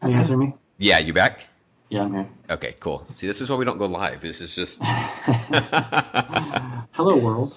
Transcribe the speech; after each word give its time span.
Can 0.00 0.10
you 0.10 0.16
answer 0.18 0.36
me? 0.36 0.52
Yeah, 0.76 0.98
you 0.98 1.14
back? 1.14 1.46
Yeah, 1.88 2.02
I'm 2.02 2.12
here. 2.12 2.28
Okay, 2.50 2.74
cool. 2.80 3.06
See, 3.14 3.26
this 3.26 3.40
is 3.40 3.48
why 3.48 3.56
we 3.56 3.64
don't 3.64 3.78
go 3.78 3.86
live. 3.86 4.20
This 4.20 4.42
is 4.42 4.54
just. 4.54 4.78
Hello, 6.92 7.16
world. 7.16 7.56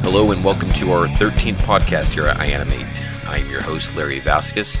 Hello, 0.00 0.32
and 0.32 0.42
welcome 0.42 0.72
to 0.72 0.90
our 0.90 1.06
13th 1.06 1.56
podcast 1.56 2.14
here 2.14 2.26
at 2.26 2.38
iAnimate. 2.38 3.28
I 3.28 3.36
am 3.36 3.50
your 3.50 3.60
host, 3.60 3.94
Larry 3.94 4.20
Vasquez, 4.20 4.80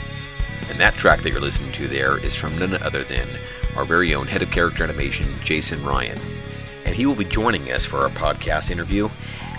and 0.70 0.80
that 0.80 0.94
track 0.94 1.20
that 1.20 1.30
you're 1.30 1.42
listening 1.42 1.72
to 1.72 1.86
there 1.86 2.16
is 2.16 2.34
from 2.34 2.56
none 2.58 2.74
other 2.82 3.04
than 3.04 3.28
our 3.76 3.84
very 3.84 4.14
own 4.14 4.26
head 4.26 4.40
of 4.40 4.50
character 4.50 4.84
animation, 4.84 5.38
Jason 5.44 5.84
Ryan. 5.84 6.18
And 6.86 6.96
he 6.96 7.04
will 7.04 7.14
be 7.14 7.26
joining 7.26 7.70
us 7.70 7.84
for 7.84 7.98
our 7.98 8.08
podcast 8.08 8.70
interview. 8.70 9.10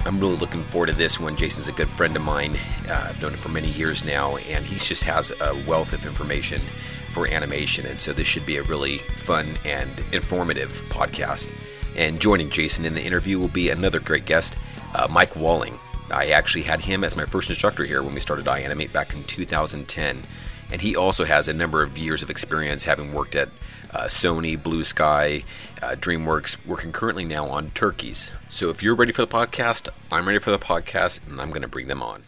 I'm 0.06 0.20
really 0.20 0.38
looking 0.38 0.64
forward 0.66 0.88
to 0.88 0.96
this 0.96 1.20
one. 1.20 1.36
Jason's 1.36 1.68
a 1.68 1.74
good 1.74 1.92
friend 1.92 2.16
of 2.16 2.22
mine. 2.22 2.58
Uh, 2.88 3.08
I've 3.10 3.22
known 3.22 3.34
him 3.34 3.40
for 3.40 3.50
many 3.50 3.70
years 3.70 4.04
now, 4.06 4.38
and 4.38 4.66
he 4.66 4.78
just 4.78 5.04
has 5.04 5.32
a 5.42 5.62
wealth 5.68 5.92
of 5.92 6.06
information 6.06 6.62
for 7.10 7.28
animation. 7.28 7.86
And 7.86 8.00
so 8.00 8.14
this 8.14 8.28
should 8.28 8.46
be 8.46 8.58
a 8.58 8.64
really 8.64 9.00
fun 9.18 9.58
and 9.66 10.00
informative 10.14 10.82
podcast. 10.90 11.54
And 11.96 12.20
joining 12.20 12.50
Jason 12.50 12.86
in 12.86 12.94
the 12.94 13.04
interview 13.04 13.40
will 13.40 13.50
be 13.50 13.70
another 13.70 14.00
great 14.00 14.26
guest, 14.26 14.58
uh, 14.96 15.08
Mike 15.10 15.36
Walling. 15.36 15.78
I 16.12 16.30
actually 16.30 16.64
had 16.64 16.82
him 16.82 17.04
as 17.04 17.16
my 17.16 17.26
first 17.26 17.50
instructor 17.50 17.84
here 17.84 18.02
when 18.02 18.14
we 18.14 18.20
started 18.20 18.46
iAnimate 18.46 18.94
back 18.94 19.14
in 19.14 19.24
2010. 19.26 20.24
And 20.72 20.82
he 20.82 20.96
also 20.96 21.26
has 21.26 21.48
a 21.48 21.54
number 21.54 21.82
of 21.82 21.98
years 21.98 22.22
of 22.22 22.30
experience 22.30 22.86
having 22.86 23.14
worked 23.14 23.36
at 23.36 23.50
uh, 23.92 24.04
Sony, 24.04 24.62
Blue 24.62 24.84
Sky, 24.84 25.44
uh, 25.82 25.96
DreamWorks, 25.96 26.66
working 26.66 26.92
currently 26.92 27.26
now 27.26 27.48
on 27.48 27.72
turkeys. 27.72 28.32
So 28.50 28.70
if 28.70 28.84
you're 28.84 28.96
ready 28.96 29.12
for 29.12 29.26
the 29.26 29.32
podcast, 29.32 29.90
I'm 30.12 30.28
ready 30.28 30.40
for 30.40 30.52
the 30.52 30.60
podcast, 30.60 31.28
and 31.28 31.42
I'm 31.42 31.50
going 31.50 31.64
to 31.64 31.68
bring 31.68 31.88
them 31.88 32.04
on. 32.04 32.24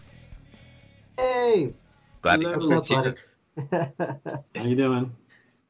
Hey! 1.17 1.73
Glad 2.21 2.41
to 2.41 2.49
Hello, 2.49 2.81
have 2.89 3.05
you. 3.05 3.63
How 3.71 4.63
you 4.63 4.75
doing? 4.75 5.11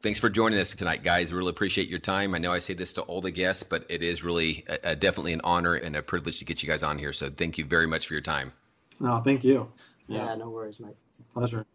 Thanks 0.02 0.19
for 0.19 0.30
joining 0.30 0.59
us 0.59 0.73
tonight, 0.73 1.03
guys. 1.03 1.31
We 1.31 1.38
really 1.38 1.52
appreciate 1.52 1.88
your 1.88 2.00
time. 2.00 2.33
I 2.33 2.39
know 2.39 2.52
I 2.52 2.59
say 2.59 2.73
this 2.73 2.94
to 2.94 3.02
all 3.02 3.22
the 3.22 3.31
guests, 3.31 3.63
but 3.63 3.85
it 3.88 4.02
is 4.02 4.23
really 4.23 4.63
a, 4.67 4.91
a, 4.91 4.95
definitely 4.95 5.33
an 5.33 5.41
honor 5.44 5.75
and 5.75 5.95
a 5.95 6.02
privilege 6.02 6.39
to 6.39 6.45
get 6.45 6.63
you 6.63 6.67
guys 6.67 6.81
on 6.81 6.97
here. 6.97 7.13
So 7.13 7.30
thank 7.30 7.58
you 7.58 7.66
very 7.66 7.85
much 7.85 8.08
for 8.08 8.13
your 8.13 8.22
time. 8.22 8.52
No, 9.00 9.22
thank 9.22 9.44
you. 9.44 9.72
Yeah, 10.08 10.33
no 10.35 10.50
worries, 10.50 10.80
mate. 10.80 10.95
Pleasure. 11.33 11.66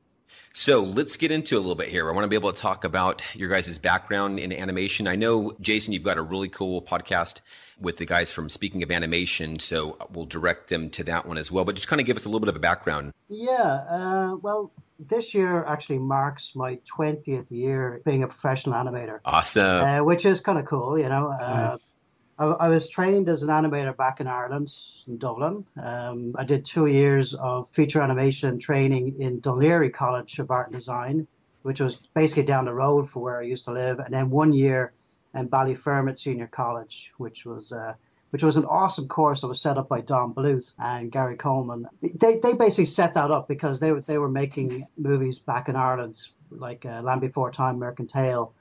So 0.53 0.83
let's 0.83 1.17
get 1.17 1.31
into 1.31 1.57
a 1.57 1.61
little 1.61 1.75
bit 1.75 1.89
here. 1.89 2.09
I 2.09 2.13
want 2.13 2.25
to 2.25 2.29
be 2.29 2.37
able 2.37 2.53
to 2.53 2.61
talk 2.61 2.85
about 2.85 3.23
your 3.35 3.49
guys' 3.49 3.79
background 3.79 4.39
in 4.39 4.53
animation. 4.53 5.07
I 5.07 5.17
know, 5.17 5.53
Jason, 5.61 5.93
you've 5.93 6.03
got 6.03 6.19
a 6.19 6.23
really 6.23 6.49
cool 6.49 6.81
podcast 6.81 7.43
with 7.79 7.99
the 7.99 8.07
guys 8.07 8.33
from 8.33 8.49
Speaking 8.49 8.83
of 8.83 8.91
Animation, 8.91 9.59
so 9.59 9.99
we'll 10.11 10.25
direct 10.25 10.69
them 10.69 10.89
to 10.91 11.05
that 11.05 11.27
one 11.27 11.37
as 11.37 11.53
well. 11.53 11.65
But 11.65 11.75
just 11.75 11.89
kind 11.89 12.01
of 12.01 12.07
give 12.07 12.17
us 12.17 12.25
a 12.25 12.29
little 12.29 12.41
bit 12.41 12.49
of 12.49 12.57
a 12.57 12.61
background. 12.61 13.13
Yeah, 13.29 13.53
uh, 13.53 14.37
well, 14.41 14.73
this 14.99 15.35
year 15.35 15.65
actually 15.65 15.99
marks 15.99 16.53
my 16.55 16.79
20th 16.97 17.51
year 17.51 18.01
being 18.05 18.23
a 18.23 18.29
professional 18.29 18.75
animator. 18.77 19.21
Awesome. 19.25 19.87
Uh, 19.87 20.05
which 20.05 20.25
is 20.25 20.41
kind 20.41 20.59
of 20.59 20.65
cool, 20.65 20.99
you 20.99 21.09
know. 21.09 21.35
Uh, 21.39 21.69
Nice. 21.69 21.96
I, 22.39 22.69
was 22.69 22.89
trained 22.89 23.29
as 23.31 23.43
an 23.43 23.49
animator 23.49 23.97
back 23.97 24.21
in 24.21 24.27
Ireland, 24.27 24.71
in 25.07 25.17
Dublin. 25.17 25.65
Um, 25.83 26.35
I 26.37 26.45
did 26.45 26.67
two 26.67 26.87
years 26.87 27.33
of 27.35 27.69
feature 27.73 28.03
animation 28.03 28.59
training 28.59 29.21
in 29.21 29.41
Dún 29.41 29.59
Laoghaire 29.59 29.93
College 29.93 30.39
of 30.39 30.51
Art 30.51 30.69
and 30.69 30.77
Design, 30.77 31.27
which 31.63 31.81
was 31.81 32.09
basically 32.15 32.43
down 32.43 32.67
the 32.67 32.75
road 32.75 33.09
from 33.09 33.23
where 33.23 33.39
I 33.39 33.45
used 33.45 33.65
to 33.65 33.73
live, 33.73 34.01
and 34.01 34.13
then 34.13 34.29
one 34.29 34.53
year 34.53 34.93
in 35.35 35.49
Ballyfermot 35.49 36.19
Senior 36.19 36.47
College, 36.47 37.11
which 37.17 37.47
was 37.47 37.73
uh, 37.73 37.95
which 38.31 38.43
was 38.43 38.59
an 38.59 38.67
awesome 38.67 39.09
course 39.09 39.41
that 39.41 39.49
was 39.49 39.61
set 39.61 39.79
up 39.79 39.89
by 39.89 40.01
Don 40.03 40.35
Bluth 40.35 40.73
and 40.79 41.11
Gary 41.11 41.37
Goldman. 41.37 41.89
They, 42.03 42.39
they 42.39 42.53
basically 42.53 42.87
set 42.87 43.15
that 43.15 43.31
up 43.31 43.49
because 43.49 43.81
they 43.81 43.93
were 43.93 44.03
they 44.03 44.19
were 44.19 44.29
making 44.29 44.87
movies 44.99 45.39
back 45.39 45.71
in 45.71 45.77
Ireland 45.77 46.19
like 46.51 46.85
uh, 46.85 47.01
Land 47.03 47.23
Before 47.23 47.51
Time, 47.51 47.79
Mercantile, 47.79 48.53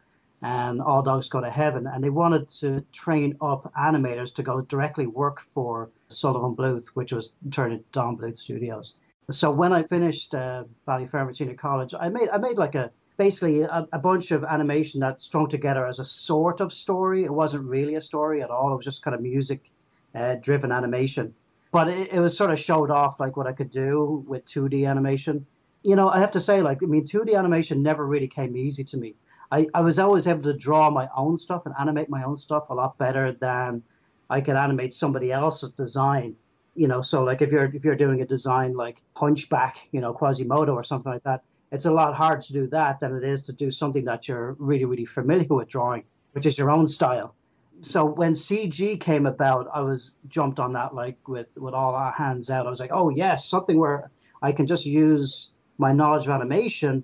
and 0.42 0.82
All 0.82 1.02
Dogs 1.02 1.30
Go 1.30 1.42
to 1.42 1.50
Heaven, 1.50 1.88
and 1.88 2.04
they 2.04 2.10
wanted 2.10 2.50
to 2.62 2.84
train 2.92 3.38
up 3.42 3.72
animators 3.74 4.34
to 4.36 4.44
go 4.44 4.62
directly 4.62 5.08
work 5.08 5.42
for 5.42 5.90
Sullivan 6.10 6.56
Bluth, 6.56 6.88
which 6.90 7.12
was 7.12 7.32
turned 7.52 7.74
into 7.74 7.86
Don 7.92 8.18
Bluth 8.18 8.38
Studios. 8.38 8.96
So 9.32 9.50
when 9.50 9.74
I 9.74 9.84
finished 9.84 10.36
uh, 10.36 10.66
Ballyfermot 10.88 11.36
Senior 11.36 11.56
College, 11.56 11.96
I 12.00 12.10
made 12.10 12.30
I 12.30 12.38
made 12.38 12.58
like 12.58 12.76
a 12.76 12.92
basically 13.18 13.62
a, 13.62 13.88
a 13.92 14.00
bunch 14.00 14.32
of 14.32 14.44
animation 14.44 15.00
that 15.00 15.22
strung 15.22 15.50
together 15.50 15.88
as 15.88 16.00
a 16.00 16.06
sort 16.06 16.62
of 16.62 16.72
story. 16.74 17.24
It 17.24 17.34
wasn't 17.34 17.66
really 17.66 17.96
a 17.96 18.02
story 18.02 18.44
at 18.44 18.52
all. 18.52 18.74
It 18.74 18.76
was 18.76 18.86
just 18.86 19.02
kind 19.02 19.16
of 19.16 19.22
music 19.22 19.72
uh, 20.14 20.36
driven 20.36 20.72
animation. 20.72 21.34
But 21.72 21.90
it, 21.90 22.14
it 22.14 22.20
was 22.20 22.38
sort 22.38 22.52
of 22.52 22.60
showed 22.60 22.92
off 22.92 23.20
like 23.20 23.36
what 23.36 23.48
I 23.48 23.54
could 23.54 23.72
do 23.72 24.24
with 24.28 24.46
2D 24.46 24.88
animation. 24.88 25.46
You 25.84 25.96
know, 25.96 26.10
I 26.10 26.20
have 26.20 26.32
to 26.32 26.40
say, 26.40 26.62
like, 26.62 26.80
I 26.82 26.86
mean, 26.86 27.06
2D 27.06 27.38
animation 27.38 27.84
never 27.84 28.06
really 28.06 28.28
came 28.28 28.56
easy 28.56 28.84
to 28.86 28.98
me. 28.98 29.16
I, 29.52 29.68
I 29.74 29.82
was 29.82 30.00
always 30.00 30.28
able 30.28 30.44
to 30.44 30.54
draw 30.54 30.90
my 30.90 31.08
own 31.16 31.38
stuff 31.38 31.66
and 31.66 31.76
animate 31.80 32.10
my 32.10 32.24
own 32.24 32.38
stuff 32.38 32.70
a 32.70 32.74
lot 32.74 32.98
better 32.98 33.32
than 33.34 33.84
I 34.30 34.42
could 34.42 34.56
animate 34.56 34.94
somebody 34.94 35.32
else's 35.32 35.72
design. 35.72 36.36
You 36.76 36.88
know, 36.88 37.02
so 37.02 37.24
like 37.24 37.42
if 37.42 37.52
you're 37.52 37.74
if 37.74 37.86
you're 37.86 37.96
doing 37.96 38.22
a 38.22 38.26
design 38.26 38.74
like 38.76 39.02
Hunchback, 39.16 39.78
you 39.92 40.02
know, 40.02 40.14
Quasimodo 40.14 40.74
or 40.74 40.84
something 40.84 41.12
like 41.12 41.24
that, 41.24 41.44
it's 41.72 41.86
a 41.86 41.92
lot 41.92 42.16
harder 42.16 42.42
to 42.42 42.54
do 42.54 42.68
that 42.68 43.00
than 43.00 43.16
it 43.16 43.24
is 43.24 43.44
to 43.44 43.54
do 43.54 43.72
something 43.72 44.06
that 44.06 44.28
you're 44.28 44.54
really, 44.60 44.86
really 44.86 45.06
familiar 45.06 45.48
with 45.48 45.70
drawing, 45.70 46.04
which 46.34 46.46
is 46.46 46.58
your 46.58 46.70
own 46.70 46.88
style. 46.88 47.34
So 47.82 48.06
when 48.06 48.34
CG 48.34 49.00
came 49.00 49.26
about, 49.26 49.70
I 49.74 49.82
was 49.82 50.12
jumped 50.28 50.60
on 50.60 50.74
that 50.74 50.94
like 50.94 51.28
with 51.28 51.48
with 51.56 51.74
all 51.74 51.96
our 51.96 52.12
hands 52.12 52.50
out. 52.50 52.68
I 52.68 52.70
was 52.70 52.80
like, 52.80 52.92
oh 52.94 53.10
yes, 53.10 53.48
something 53.48 53.78
where 53.78 54.12
I 54.42 54.52
can 54.52 54.68
just 54.68 54.86
use 54.86 55.52
my 55.78 55.94
knowledge 55.94 56.26
of 56.26 56.32
animation 56.32 57.04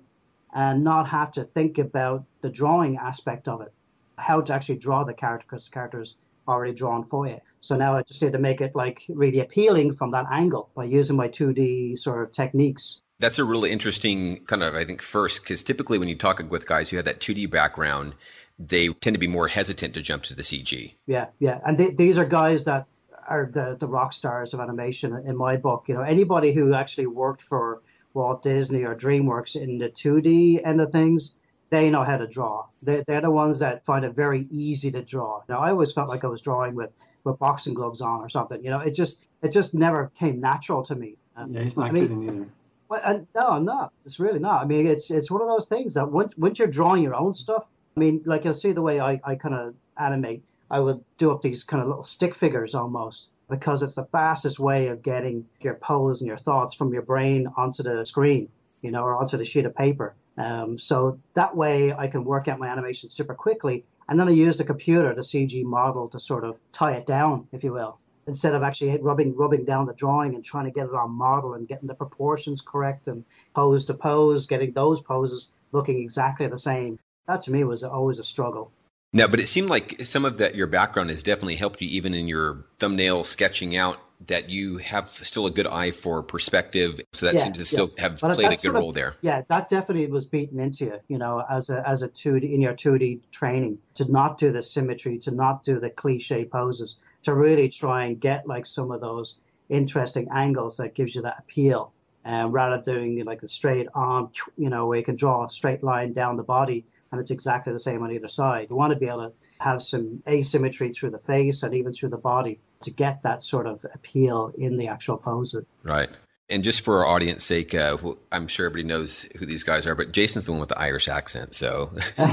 and 0.52 0.84
not 0.84 1.08
have 1.08 1.32
to 1.32 1.44
think 1.44 1.78
about 1.78 2.24
the 2.40 2.50
drawing 2.50 2.96
aspect 2.96 3.48
of 3.48 3.60
it, 3.60 3.72
how 4.18 4.40
to 4.40 4.52
actually 4.52 4.76
draw 4.76 5.04
the 5.04 5.14
character 5.14 5.46
because 5.48 5.64
the 5.64 5.70
character's 5.70 6.16
already 6.48 6.74
drawn 6.74 7.04
for 7.04 7.26
you. 7.26 7.38
So 7.60 7.76
now 7.76 7.96
I 7.96 8.02
just 8.02 8.22
need 8.22 8.32
to 8.32 8.38
make 8.38 8.60
it 8.60 8.74
like 8.74 9.02
really 9.08 9.40
appealing 9.40 9.94
from 9.94 10.10
that 10.10 10.26
angle 10.30 10.70
by 10.74 10.84
using 10.84 11.16
my 11.16 11.28
2D 11.28 11.98
sort 11.98 12.22
of 12.22 12.32
techniques. 12.32 13.00
That's 13.20 13.38
a 13.38 13.44
really 13.44 13.70
interesting 13.70 14.44
kind 14.46 14.64
of, 14.64 14.74
I 14.74 14.84
think, 14.84 15.00
first, 15.00 15.44
because 15.44 15.62
typically 15.62 15.98
when 15.98 16.08
you 16.08 16.16
talk 16.16 16.42
with 16.50 16.66
guys 16.66 16.90
who 16.90 16.96
have 16.96 17.06
that 17.06 17.20
2D 17.20 17.48
background, 17.50 18.14
they 18.58 18.88
tend 18.88 19.14
to 19.14 19.20
be 19.20 19.28
more 19.28 19.46
hesitant 19.46 19.94
to 19.94 20.02
jump 20.02 20.24
to 20.24 20.34
the 20.34 20.42
CG. 20.42 20.94
Yeah, 21.06 21.26
yeah, 21.38 21.60
and 21.64 21.78
th- 21.78 21.96
these 21.96 22.18
are 22.18 22.24
guys 22.24 22.64
that 22.64 22.86
are 23.28 23.48
the 23.52 23.76
the 23.78 23.86
rock 23.86 24.12
stars 24.12 24.52
of 24.54 24.60
animation 24.60 25.22
in 25.24 25.36
my 25.36 25.56
book. 25.56 25.84
You 25.88 25.94
know, 25.94 26.02
anybody 26.02 26.52
who 26.52 26.74
actually 26.74 27.06
worked 27.06 27.42
for 27.42 27.82
Walt 28.14 28.42
Disney 28.42 28.84
or 28.84 28.94
DreamWorks 28.94 29.56
in 29.60 29.78
the 29.78 29.88
2D 29.88 30.64
end 30.66 30.80
of 30.80 30.92
things, 30.92 31.32
they 31.70 31.90
know 31.90 32.04
how 32.04 32.18
to 32.18 32.26
draw. 32.26 32.66
They, 32.82 33.02
they're 33.06 33.20
the 33.22 33.30
ones 33.30 33.58
that 33.60 33.84
find 33.84 34.04
it 34.04 34.14
very 34.14 34.46
easy 34.50 34.90
to 34.90 35.02
draw. 35.02 35.42
Now, 35.48 35.60
I 35.60 35.70
always 35.70 35.92
felt 35.92 36.08
like 36.08 36.24
I 36.24 36.26
was 36.26 36.42
drawing 36.42 36.74
with, 36.74 36.90
with 37.24 37.38
boxing 37.38 37.74
gloves 37.74 38.00
on 38.00 38.20
or 38.20 38.28
something. 38.28 38.62
You 38.62 38.70
know, 38.70 38.80
it 38.80 38.90
just 38.92 39.26
it 39.42 39.52
just 39.52 39.72
never 39.74 40.10
came 40.18 40.40
natural 40.40 40.82
to 40.84 40.94
me. 40.94 41.16
Um, 41.36 41.52
Yeah, 41.54 41.62
he's 41.62 41.76
not 41.76 41.88
I 41.88 41.92
mean, 41.92 42.02
kidding 42.04 42.22
either. 42.24 42.48
well, 42.88 43.00
and 43.04 43.26
no, 43.34 43.48
I'm 43.48 43.64
not. 43.64 43.92
It's 44.04 44.20
really 44.20 44.38
not. 44.38 44.62
I 44.62 44.66
mean, 44.66 44.86
it's 44.86 45.10
it's 45.10 45.30
one 45.30 45.40
of 45.40 45.48
those 45.48 45.66
things 45.66 45.94
that 45.94 46.10
once, 46.10 46.32
once 46.36 46.58
you're 46.58 46.68
drawing 46.68 47.02
your 47.02 47.14
own 47.14 47.32
stuff, 47.32 47.64
I 47.96 48.00
mean, 48.00 48.22
like 48.26 48.44
you'll 48.44 48.54
see 48.54 48.72
the 48.72 48.82
way 48.82 49.00
I, 49.00 49.20
I 49.24 49.34
kind 49.36 49.54
of 49.54 49.74
animate. 49.98 50.42
I 50.70 50.80
would 50.80 51.04
do 51.18 51.30
up 51.30 51.42
these 51.42 51.64
kind 51.64 51.82
of 51.82 51.88
little 51.88 52.04
stick 52.04 52.34
figures 52.34 52.74
almost 52.74 53.28
because 53.52 53.82
it's 53.82 53.94
the 53.94 54.06
fastest 54.06 54.58
way 54.58 54.88
of 54.88 55.02
getting 55.02 55.46
your 55.60 55.74
pose 55.74 56.20
and 56.20 56.28
your 56.28 56.38
thoughts 56.38 56.74
from 56.74 56.92
your 56.92 57.02
brain 57.02 57.46
onto 57.56 57.82
the 57.82 58.04
screen, 58.04 58.48
you 58.80 58.90
know, 58.90 59.02
or 59.02 59.16
onto 59.16 59.36
the 59.36 59.44
sheet 59.44 59.66
of 59.66 59.76
paper. 59.76 60.14
Um, 60.38 60.78
so 60.78 61.18
that 61.34 61.54
way 61.54 61.92
I 61.92 62.08
can 62.08 62.24
work 62.24 62.48
out 62.48 62.58
my 62.58 62.68
animation 62.68 63.08
super 63.08 63.34
quickly. 63.34 63.84
And 64.08 64.18
then 64.18 64.28
I 64.28 64.32
use 64.32 64.56
the 64.56 64.64
computer, 64.64 65.14
the 65.14 65.20
CG 65.20 65.62
model, 65.64 66.08
to 66.08 66.18
sort 66.18 66.44
of 66.44 66.56
tie 66.72 66.92
it 66.92 67.06
down, 67.06 67.46
if 67.52 67.62
you 67.62 67.72
will 67.72 67.98
instead 68.26 68.54
of 68.54 68.62
actually 68.62 68.96
rubbing 68.98 69.34
rubbing 69.34 69.64
down 69.64 69.86
the 69.86 69.92
drawing 69.94 70.34
and 70.34 70.44
trying 70.44 70.64
to 70.64 70.70
get 70.70 70.86
it 70.86 70.94
on 70.94 71.10
model 71.10 71.54
and 71.54 71.68
getting 71.68 71.88
the 71.88 71.94
proportions 71.94 72.60
correct 72.60 73.08
and 73.08 73.24
pose 73.54 73.86
to 73.86 73.94
pose, 73.94 74.46
getting 74.46 74.72
those 74.72 75.00
poses 75.00 75.50
looking 75.72 76.00
exactly 76.00 76.46
the 76.46 76.58
same. 76.58 76.98
That 77.26 77.42
to 77.42 77.50
me 77.50 77.64
was 77.64 77.82
always 77.82 78.18
a 78.18 78.24
struggle. 78.24 78.70
No, 79.14 79.28
but 79.28 79.40
it 79.40 79.46
seemed 79.46 79.68
like 79.68 80.00
some 80.04 80.24
of 80.24 80.38
that 80.38 80.54
your 80.54 80.66
background 80.66 81.10
has 81.10 81.22
definitely 81.22 81.56
helped 81.56 81.82
you, 81.82 81.88
even 81.90 82.14
in 82.14 82.28
your 82.28 82.64
thumbnail 82.78 83.24
sketching 83.24 83.76
out. 83.76 83.98
That 84.26 84.50
you 84.50 84.76
have 84.76 85.08
still 85.08 85.46
a 85.46 85.50
good 85.50 85.66
eye 85.66 85.90
for 85.90 86.22
perspective, 86.22 87.00
so 87.12 87.26
that 87.26 87.34
Yeah, 87.34 87.40
seems 87.40 87.58
to 87.58 87.64
still 87.64 87.90
have 87.98 88.20
But 88.20 88.36
played 88.36 88.46
a 88.46 88.50
good 88.50 88.60
sort 88.60 88.76
of- 88.76 88.80
role 88.80 88.92
there. 88.92 89.16
Yeah, 89.20 89.42
that 89.48 89.68
definitely 89.68 90.06
was 90.06 90.24
beaten 90.26 90.60
into 90.60 90.84
you, 90.84 91.00
you 91.08 91.18
know, 91.18 91.42
as 91.50 91.70
a 91.70 91.82
as 91.88 92.02
a 92.02 92.08
two 92.08 92.38
D 92.38 92.54
in 92.54 92.60
your 92.60 92.72
two 92.72 92.98
D 92.98 93.20
training 93.32 93.78
to 93.96 94.04
not 94.04 94.38
do 94.38 94.52
the 94.52 94.62
symmetry, 94.62 95.18
to 95.18 95.32
not 95.32 95.64
do 95.64 95.80
the 95.80 95.90
cliche 95.90 96.44
poses, 96.44 96.98
to 97.24 97.34
really 97.34 97.68
try 97.68 98.04
and 98.04 98.20
get 98.20 98.46
like 98.46 98.64
some 98.64 98.92
of 98.92 99.00
those 99.00 99.38
interesting 99.70 100.28
angles 100.32 100.76
that 100.76 100.94
gives 100.94 101.16
you 101.16 101.22
that 101.22 101.38
appeal, 101.40 101.92
um, 102.24 102.52
rather 102.52 102.80
than 102.80 102.94
doing 102.94 103.24
like 103.24 103.42
a 103.42 103.48
straight 103.48 103.88
arm, 103.92 104.30
you 104.56 104.70
know, 104.70 104.86
where 104.86 104.98
you 104.98 105.04
can 105.04 105.16
draw 105.16 105.44
a 105.46 105.50
straight 105.50 105.82
line 105.82 106.12
down 106.12 106.36
the 106.36 106.44
body 106.44 106.84
and 107.12 107.20
it's 107.20 107.30
exactly 107.30 107.72
the 107.72 107.80
same 107.80 108.02
on 108.02 108.10
either 108.10 108.28
side. 108.28 108.68
You 108.70 108.76
want 108.76 108.92
to 108.92 108.98
be 108.98 109.06
able 109.06 109.28
to 109.28 109.32
have 109.60 109.82
some 109.82 110.22
asymmetry 110.26 110.92
through 110.92 111.10
the 111.10 111.18
face 111.18 111.62
and 111.62 111.74
even 111.74 111.92
through 111.92 112.08
the 112.08 112.16
body. 112.16 112.58
to 112.82 112.90
get 112.90 113.22
that 113.22 113.44
sort 113.44 113.68
of 113.68 113.86
appeal 113.94 114.52
in 114.58 114.76
the 114.76 114.88
actual 114.88 115.16
poses. 115.16 115.64
Right. 115.84 116.08
And 116.50 116.64
just 116.64 116.84
for 116.84 116.98
our 116.98 117.06
audience 117.06 117.44
sake, 117.44 117.76
uh, 117.76 117.96
I'm 118.32 118.48
sure 118.48 118.66
everybody 118.66 118.88
knows 118.88 119.22
who 119.38 119.46
these 119.46 119.62
guys 119.62 119.86
are, 119.86 119.94
but 119.94 120.10
Jason's 120.10 120.46
the 120.46 120.50
one 120.50 120.60
with 120.60 120.70
the 120.70 120.80
Irish 120.80 121.08
accent, 121.08 121.54
so. 121.54 121.92
there 122.16 122.26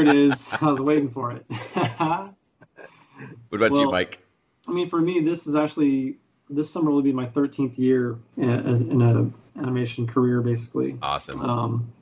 it 0.00 0.14
is. 0.14 0.48
I 0.62 0.66
was 0.66 0.80
waiting 0.80 1.10
for 1.10 1.32
it. 1.32 1.44
what 1.74 2.34
about 3.50 3.72
well, 3.72 3.80
you, 3.80 3.90
Mike? 3.90 4.20
I 4.68 4.72
mean, 4.72 4.88
for 4.88 5.00
me, 5.00 5.20
this 5.20 5.48
is 5.48 5.56
actually 5.56 6.18
this 6.48 6.70
summer 6.70 6.90
will 6.90 7.02
be 7.02 7.12
my 7.12 7.26
13th 7.26 7.78
year 7.78 8.16
as 8.38 8.82
in 8.82 9.02
a 9.02 9.28
animation 9.56 10.06
career, 10.06 10.40
basically. 10.40 10.98
Awesome. 11.02 11.40
Um, 11.40 11.92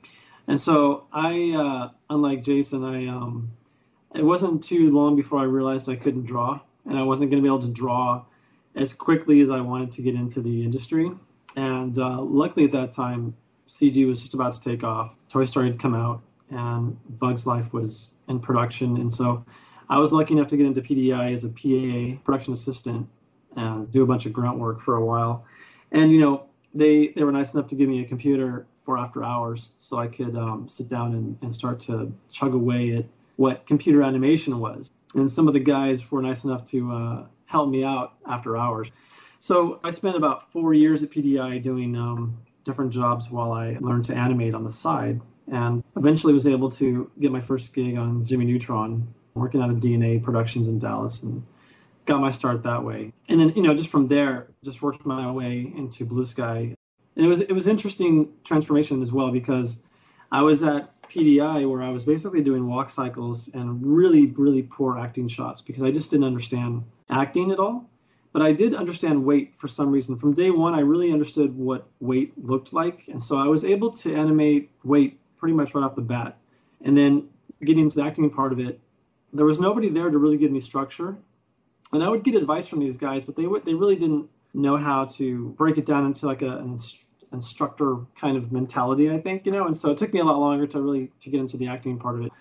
and 0.47 0.59
so 0.59 1.05
I, 1.13 1.51
uh, 1.51 1.89
unlike 2.09 2.43
Jason, 2.43 2.83
I 2.83 3.07
um, 3.07 3.51
it 4.15 4.23
wasn't 4.23 4.63
too 4.63 4.89
long 4.89 5.15
before 5.15 5.39
I 5.39 5.43
realized 5.43 5.89
I 5.89 5.95
couldn't 5.95 6.25
draw, 6.25 6.59
and 6.85 6.97
I 6.97 7.03
wasn't 7.03 7.31
going 7.31 7.41
to 7.41 7.47
be 7.47 7.49
able 7.49 7.59
to 7.59 7.71
draw 7.71 8.23
as 8.75 8.93
quickly 8.93 9.41
as 9.41 9.51
I 9.51 9.61
wanted 9.61 9.91
to 9.91 10.01
get 10.01 10.15
into 10.15 10.41
the 10.41 10.63
industry. 10.63 11.11
And 11.55 11.97
uh, 11.97 12.21
luckily 12.21 12.65
at 12.65 12.71
that 12.71 12.91
time, 12.91 13.35
CG 13.67 14.07
was 14.07 14.19
just 14.19 14.33
about 14.33 14.51
to 14.53 14.61
take 14.61 14.83
off. 14.83 15.17
Toy 15.27 15.45
Story 15.45 15.67
had 15.67 15.79
come 15.79 15.93
out, 15.93 16.21
and 16.49 16.97
Bugs 17.19 17.45
Life 17.45 17.73
was 17.73 18.17
in 18.27 18.39
production, 18.39 18.97
and 18.97 19.11
so 19.11 19.45
I 19.89 19.99
was 19.99 20.11
lucky 20.11 20.33
enough 20.33 20.47
to 20.47 20.57
get 20.57 20.65
into 20.65 20.81
PDI 20.81 21.31
as 21.31 21.43
a 21.43 21.49
PA 21.49 22.21
production 22.23 22.53
assistant 22.53 23.07
and 23.55 23.91
do 23.91 24.03
a 24.03 24.05
bunch 24.05 24.25
of 24.25 24.33
grunt 24.33 24.59
work 24.59 24.79
for 24.79 24.95
a 24.95 25.05
while. 25.05 25.45
And 25.91 26.11
you 26.11 26.19
know, 26.19 26.48
they 26.73 27.07
they 27.07 27.23
were 27.23 27.31
nice 27.31 27.53
enough 27.53 27.67
to 27.67 27.75
give 27.75 27.89
me 27.89 28.01
a 28.03 28.07
computer 28.07 28.67
for 28.83 28.97
after 28.97 29.23
hours, 29.23 29.73
so 29.77 29.97
I 29.97 30.07
could 30.07 30.35
um, 30.35 30.67
sit 30.67 30.87
down 30.87 31.13
and, 31.13 31.37
and 31.41 31.53
start 31.53 31.79
to 31.81 32.11
chug 32.31 32.53
away 32.53 32.95
at 32.95 33.05
what 33.35 33.65
computer 33.65 34.01
animation 34.03 34.59
was. 34.59 34.91
And 35.15 35.29
some 35.29 35.47
of 35.47 35.53
the 35.53 35.59
guys 35.59 36.11
were 36.11 36.21
nice 36.21 36.43
enough 36.43 36.65
to 36.65 36.91
uh, 36.91 37.27
help 37.45 37.69
me 37.69 37.83
out 37.83 38.13
after 38.27 38.57
hours. 38.57 38.91
So 39.39 39.79
I 39.83 39.89
spent 39.89 40.15
about 40.15 40.51
four 40.51 40.73
years 40.73 41.01
at 41.03 41.09
PDI 41.09 41.61
doing 41.61 41.95
um, 41.95 42.37
different 42.63 42.91
jobs 42.91 43.31
while 43.31 43.53
I 43.53 43.77
learned 43.79 44.05
to 44.05 44.15
animate 44.15 44.53
on 44.53 44.63
the 44.63 44.69
side, 44.69 45.21
and 45.51 45.83
eventually 45.95 46.33
was 46.33 46.45
able 46.45 46.69
to 46.71 47.09
get 47.19 47.31
my 47.31 47.41
first 47.41 47.73
gig 47.73 47.97
on 47.97 48.25
Jimmy 48.25 48.45
Neutron, 48.45 49.07
working 49.33 49.61
out 49.61 49.69
of 49.69 49.77
DNA 49.77 50.21
Productions 50.21 50.67
in 50.67 50.77
Dallas, 50.77 51.23
and 51.23 51.43
got 52.05 52.19
my 52.19 52.31
start 52.31 52.63
that 52.63 52.83
way. 52.83 53.13
And 53.29 53.39
then, 53.39 53.53
you 53.55 53.61
know, 53.61 53.75
just 53.75 53.89
from 53.89 54.07
there, 54.07 54.47
just 54.63 54.81
worked 54.81 55.05
my 55.05 55.31
way 55.31 55.71
into 55.77 56.03
Blue 56.03 56.25
Sky. 56.25 56.73
And 57.15 57.25
it 57.25 57.27
was 57.27 57.41
it 57.41 57.53
was 57.53 57.67
interesting 57.67 58.33
transformation 58.43 59.01
as 59.01 59.13
well 59.13 59.31
because 59.31 59.85
I 60.31 60.41
was 60.41 60.63
at 60.63 60.89
PDI 61.03 61.69
where 61.69 61.83
I 61.83 61.89
was 61.89 62.05
basically 62.05 62.41
doing 62.41 62.67
walk 62.67 62.89
cycles 62.89 63.49
and 63.53 63.85
really 63.85 64.27
really 64.27 64.63
poor 64.63 64.97
acting 64.97 65.27
shots 65.27 65.61
because 65.61 65.83
I 65.83 65.91
just 65.91 66.09
didn't 66.11 66.25
understand 66.25 66.83
acting 67.09 67.51
at 67.51 67.59
all. 67.59 67.87
But 68.31 68.41
I 68.41 68.51
did 68.51 68.73
understand 68.73 69.25
weight 69.25 69.55
for 69.55 69.67
some 69.67 69.91
reason. 69.91 70.17
From 70.17 70.33
day 70.33 70.49
one, 70.49 70.73
I 70.73 70.79
really 70.79 71.11
understood 71.11 71.55
what 71.55 71.87
weight 71.99 72.33
looked 72.43 72.73
like, 72.73 73.07
and 73.07 73.21
so 73.21 73.37
I 73.37 73.47
was 73.47 73.63
able 73.63 73.91
to 73.91 74.13
animate 74.15 74.69
weight 74.83 75.19
pretty 75.35 75.53
much 75.53 75.75
right 75.75 75.83
off 75.83 75.95
the 75.95 76.01
bat. 76.01 76.37
And 76.81 76.97
then 76.97 77.29
getting 77.63 77.83
into 77.83 77.99
the 77.99 78.05
acting 78.05 78.29
part 78.29 78.53
of 78.53 78.59
it, 78.59 78.79
there 79.33 79.45
was 79.45 79.59
nobody 79.59 79.89
there 79.89 80.09
to 80.09 80.17
really 80.17 80.37
give 80.37 80.51
me 80.51 80.59
structure 80.59 81.17
and 81.93 82.03
I 82.03 82.09
would 82.09 82.23
get 82.23 82.35
advice 82.35 82.67
from 82.67 82.79
these 82.79 82.97
guys, 82.97 83.25
but 83.25 83.35
they 83.35 83.47
would 83.47 83.65
they 83.65 83.73
really 83.73 83.95
didn't 83.95 84.29
know 84.53 84.77
how 84.77 85.05
to 85.05 85.49
break 85.57 85.77
it 85.77 85.85
down 85.85 86.05
into 86.05 86.25
like 86.25 86.41
a, 86.41 86.57
an 86.57 86.75
instructor 87.31 87.97
kind 88.15 88.37
of 88.37 88.51
mentality. 88.51 89.11
I 89.11 89.19
think 89.19 89.45
you 89.45 89.51
know, 89.51 89.65
and 89.65 89.75
so 89.75 89.91
it 89.91 89.97
took 89.97 90.13
me 90.13 90.19
a 90.19 90.25
lot 90.25 90.39
longer 90.39 90.67
to 90.67 90.81
really 90.81 91.11
to 91.19 91.29
get 91.29 91.39
into 91.39 91.57
the 91.57 91.67
acting 91.67 91.97
part 91.97 92.15
of 92.15 92.25
it. 92.25 92.31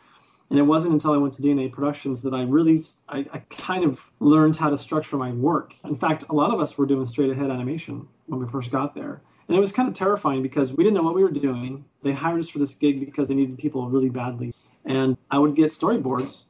And 0.51 0.59
it 0.59 0.63
wasn't 0.63 0.95
until 0.95 1.13
I 1.13 1.19
went 1.19 1.35
to 1.35 1.43
DNA 1.43 1.71
Productions 1.71 2.23
that 2.23 2.33
I 2.33 2.43
really 2.43 2.79
I, 3.09 3.27
I 3.33 3.39
kind 3.51 3.85
of 3.85 4.11
learned 4.21 4.57
how 4.57 4.71
to 4.71 4.79
structure 4.79 5.17
my 5.17 5.31
work. 5.33 5.75
In 5.85 5.95
fact, 5.95 6.25
a 6.31 6.35
lot 6.35 6.53
of 6.53 6.61
us 6.61 6.79
were 6.79 6.87
doing 6.87 7.05
straight 7.05 7.31
ahead 7.31 7.51
animation 7.51 8.09
when 8.27 8.41
we 8.41 8.49
first 8.49 8.71
got 8.71 8.95
there. 8.95 9.21
And 9.47 9.57
it 9.57 9.61
was 9.61 9.73
kind 9.73 9.89
of 9.89 9.95
terrifying 9.95 10.43
because 10.43 10.75
we 10.75 10.85
didn't 10.85 10.97
know 10.97 11.03
what 11.03 11.15
we 11.15 11.23
were 11.23 11.31
doing. 11.31 11.85
They 12.03 12.13
hired 12.13 12.39
us 12.39 12.49
for 12.49 12.59
this 12.59 12.75
gig 12.75 13.01
because 13.01 13.29
they 13.29 13.35
needed 13.35 13.59
people 13.59 13.89
really 13.91 14.09
badly. 14.09 14.53
And 14.87 15.19
I 15.31 15.39
would 15.39 15.55
get 15.55 15.71
storyboards 15.71 16.47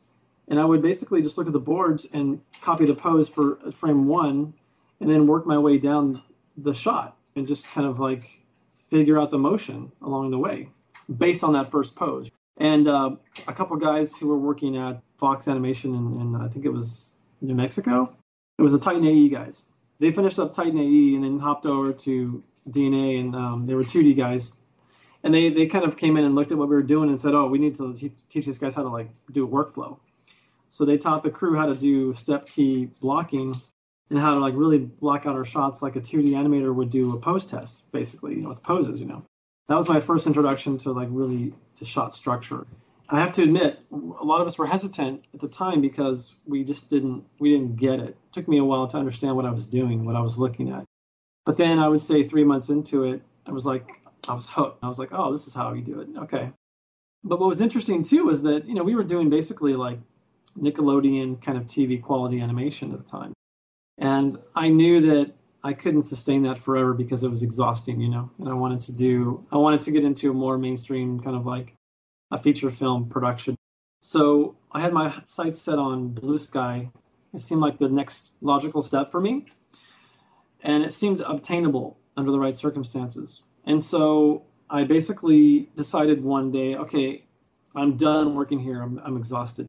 and 0.49 0.59
I 0.59 0.65
would 0.65 0.83
basically 0.83 1.23
just 1.23 1.39
look 1.39 1.47
at 1.47 1.53
the 1.53 1.61
boards 1.61 2.07
and 2.13 2.41
copy 2.61 2.87
the 2.87 2.95
pose 2.95 3.29
for 3.29 3.57
frame 3.71 4.07
one, 4.07 4.55
and 5.01 5.11
then 5.11 5.27
work 5.27 5.47
my 5.47 5.59
way 5.59 5.79
down 5.79 6.23
the 6.57 6.75
shot 6.75 7.17
and 7.37 7.47
just 7.47 7.71
kind 7.71 7.87
of 7.87 8.01
like 8.01 8.43
figure 8.91 9.19
out 9.19 9.31
the 9.31 9.39
motion 9.39 9.93
along 10.03 10.31
the 10.31 10.39
way 10.39 10.69
based 11.17 11.45
on 11.45 11.53
that 11.53 11.71
first 11.71 11.97
pose. 11.97 12.31
And 12.59 12.89
uh, 12.89 13.17
a 13.47 13.53
couple 13.53 13.77
guys 13.77 14.17
who 14.17 14.29
were 14.29 14.39
working 14.39 14.77
at 14.77 15.01
Fox 15.19 15.47
Animation 15.47 15.95
in, 15.95 16.21
in, 16.21 16.37
I 16.37 16.49
think 16.49 16.65
it 16.65 16.73
was 16.73 17.15
New 17.41 17.55
Mexico. 17.55 18.15
It 18.59 18.63
was 18.63 18.73
the 18.73 18.81
Titan 18.81 19.07
AE 19.07 19.29
guys. 19.29 19.67
They 20.01 20.11
finished 20.11 20.39
up 20.39 20.53
Titan 20.53 20.79
AE 20.79 21.15
and 21.15 21.25
then 21.25 21.39
hopped 21.39 21.67
over 21.67 21.93
to 21.93 22.43
DNA, 22.69 23.21
and 23.21 23.37
um, 23.37 23.67
they 23.67 23.75
were 23.75 23.83
2D 23.83 24.17
guys. 24.17 24.57
And 25.23 25.33
they, 25.35 25.51
they 25.51 25.67
kind 25.67 25.85
of 25.85 25.97
came 25.97 26.17
in 26.17 26.25
and 26.25 26.35
looked 26.35 26.53
at 26.53 26.59
what 26.59 26.69
we 26.69 26.75
were 26.75 26.83
doing 26.83 27.09
and 27.09 27.19
said, 27.19 27.35
"Oh, 27.35 27.47
we 27.47 27.59
need 27.59 27.75
to 27.77 27.93
teach 27.95 28.47
these 28.47 28.59
guys 28.59 28.75
how 28.75 28.83
to 28.83 28.89
like 28.89 29.11
do 29.33 29.45
a 29.45 29.49
workflow." 29.49 29.99
So 30.69 30.85
they 30.85 30.99
taught 30.99 31.23
the 31.23 31.31
crew 31.31 31.57
how 31.57 31.67
to 31.67 31.75
do 31.75 32.13
step 32.13 32.47
key 32.47 32.91
blocking 33.01 33.55
and 34.11 34.19
how 34.19 34.35
to 34.35 34.41
like 34.41 34.55
really 34.57 34.79
block 34.79 35.27
out 35.27 35.35
our 35.35 35.45
shots 35.45 35.83
like 35.83 35.97
a 35.97 36.01
2D 36.01 36.29
animator 36.29 36.75
would 36.75 36.91
do 36.91 37.15
a 37.15 37.21
pose 37.21 37.51
test, 37.51 37.91
basically, 37.93 38.35
you 38.35 38.43
know, 38.43 38.49
with 38.49 38.63
poses, 38.63 39.01
you 39.01 39.07
know. 39.07 39.25
That 39.69 39.77
was 39.77 39.89
my 39.89 40.01
first 40.01 40.27
introduction 40.27 40.77
to 40.79 40.93
like 40.93 41.09
really 41.11 41.53
to 41.75 41.85
shot 41.85 42.15
structure. 42.15 42.67
I 43.11 43.21
have 43.21 43.33
to 43.33 43.43
admit, 43.43 43.81
a 43.91 44.25
lot 44.25 44.41
of 44.41 44.47
us 44.47 44.59
were 44.59 44.67
hesitant 44.67 45.27
at 45.33 45.41
the 45.41 45.49
time 45.49 45.81
because 45.81 46.35
we 46.47 46.65
just 46.65 46.91
didn't 46.91 47.25
we 47.39 47.53
didn't 47.53 47.77
get 47.77 48.01
it. 48.01 48.11
It 48.11 48.33
took 48.33 48.49
me 48.49 48.59
a 48.59 48.65
while 48.65 48.87
to 48.89 48.99
understand 48.99 49.37
what 49.37 49.47
I 49.47 49.51
was 49.51 49.67
doing, 49.67 50.05
what 50.05 50.17
I 50.17 50.21
was 50.21 50.39
looking 50.39 50.71
at. 50.71 50.85
But 51.47 51.57
then 51.57 51.79
I 51.79 51.89
would 51.89 52.01
say 52.01 52.25
three 52.25 52.45
months 52.45 52.69
into 52.69 53.05
it, 53.05 53.23
I 53.47 53.53
was 53.53 53.65
like, 53.65 54.03
I 54.29 54.35
was 54.35 54.51
hooked. 54.51 54.85
I 54.85 54.89
was 54.89 54.99
like, 54.99 55.09
oh, 55.13 55.33
this 55.33 55.47
is 55.47 55.55
how 55.55 55.73
you 55.73 55.83
do 55.83 56.01
it. 56.01 56.09
Okay. 56.25 56.53
But 57.25 57.41
what 57.41 57.49
was 57.49 57.63
interesting 57.63 58.03
too 58.03 58.25
was 58.25 58.43
that 58.43 58.67
you 58.67 58.75
know 58.75 58.85
we 58.85 58.95
were 58.95 59.05
doing 59.05 59.31
basically 59.31 59.75
like 59.75 59.99
Nickelodeon 60.53 61.41
kind 61.43 61.59
of 61.59 61.65
TV 61.65 62.03
quality 62.03 62.41
animation 62.41 62.93
at 62.93 62.99
the 62.99 63.05
time. 63.05 63.33
And 63.99 64.37
I 64.55 64.69
knew 64.69 65.01
that 65.01 65.33
I 65.65 65.73
couldn't 65.73 66.03
sustain 66.03 66.43
that 66.43 66.59
forever 66.59 66.95
because 66.95 67.25
it 67.25 67.31
was 67.31 67.43
exhausting, 67.43 68.01
you 68.01 68.09
know. 68.09 68.31
And 68.39 68.49
I 68.49 68.55
wanted 68.55 68.81
to 68.81 68.95
do, 68.95 69.45
I 69.51 69.57
wanted 69.57 69.83
to 69.83 69.91
get 69.91 70.05
into 70.05 70.31
a 70.31 70.35
more 70.35 70.57
mainstream 70.57 71.21
kind 71.21 71.37
of 71.37 71.47
like 71.47 71.75
a 72.31 72.39
feature 72.39 72.71
film 72.71 73.09
production. 73.09 73.57
So 74.01 74.57
I 74.73 74.81
had 74.81 74.93
my 74.93 75.15
sights 75.25 75.61
set 75.61 75.79
on 75.79 76.09
Blue 76.09 76.39
Sky. 76.39 76.91
It 77.35 77.43
seemed 77.43 77.61
like 77.61 77.79
the 77.79 77.89
next 77.89 78.37
logical 78.41 78.83
step 78.83 79.09
for 79.09 79.21
me. 79.21 79.47
And 80.63 80.85
it 80.85 80.93
seemed 80.93 81.21
obtainable 81.21 81.97
under 82.17 82.31
the 82.31 82.39
right 82.39 82.55
circumstances. 82.55 83.43
And 83.65 83.83
so 83.83 84.45
I 84.71 84.85
basically 84.85 85.69
decided 85.77 86.23
one 86.23 86.51
day, 86.51 86.77
okay, 86.77 87.25
I'm 87.75 87.97
done 87.97 88.35
working 88.35 88.59
here. 88.59 88.83
I'm, 88.83 89.01
I'm 89.05 89.17
exhausted. 89.17 89.68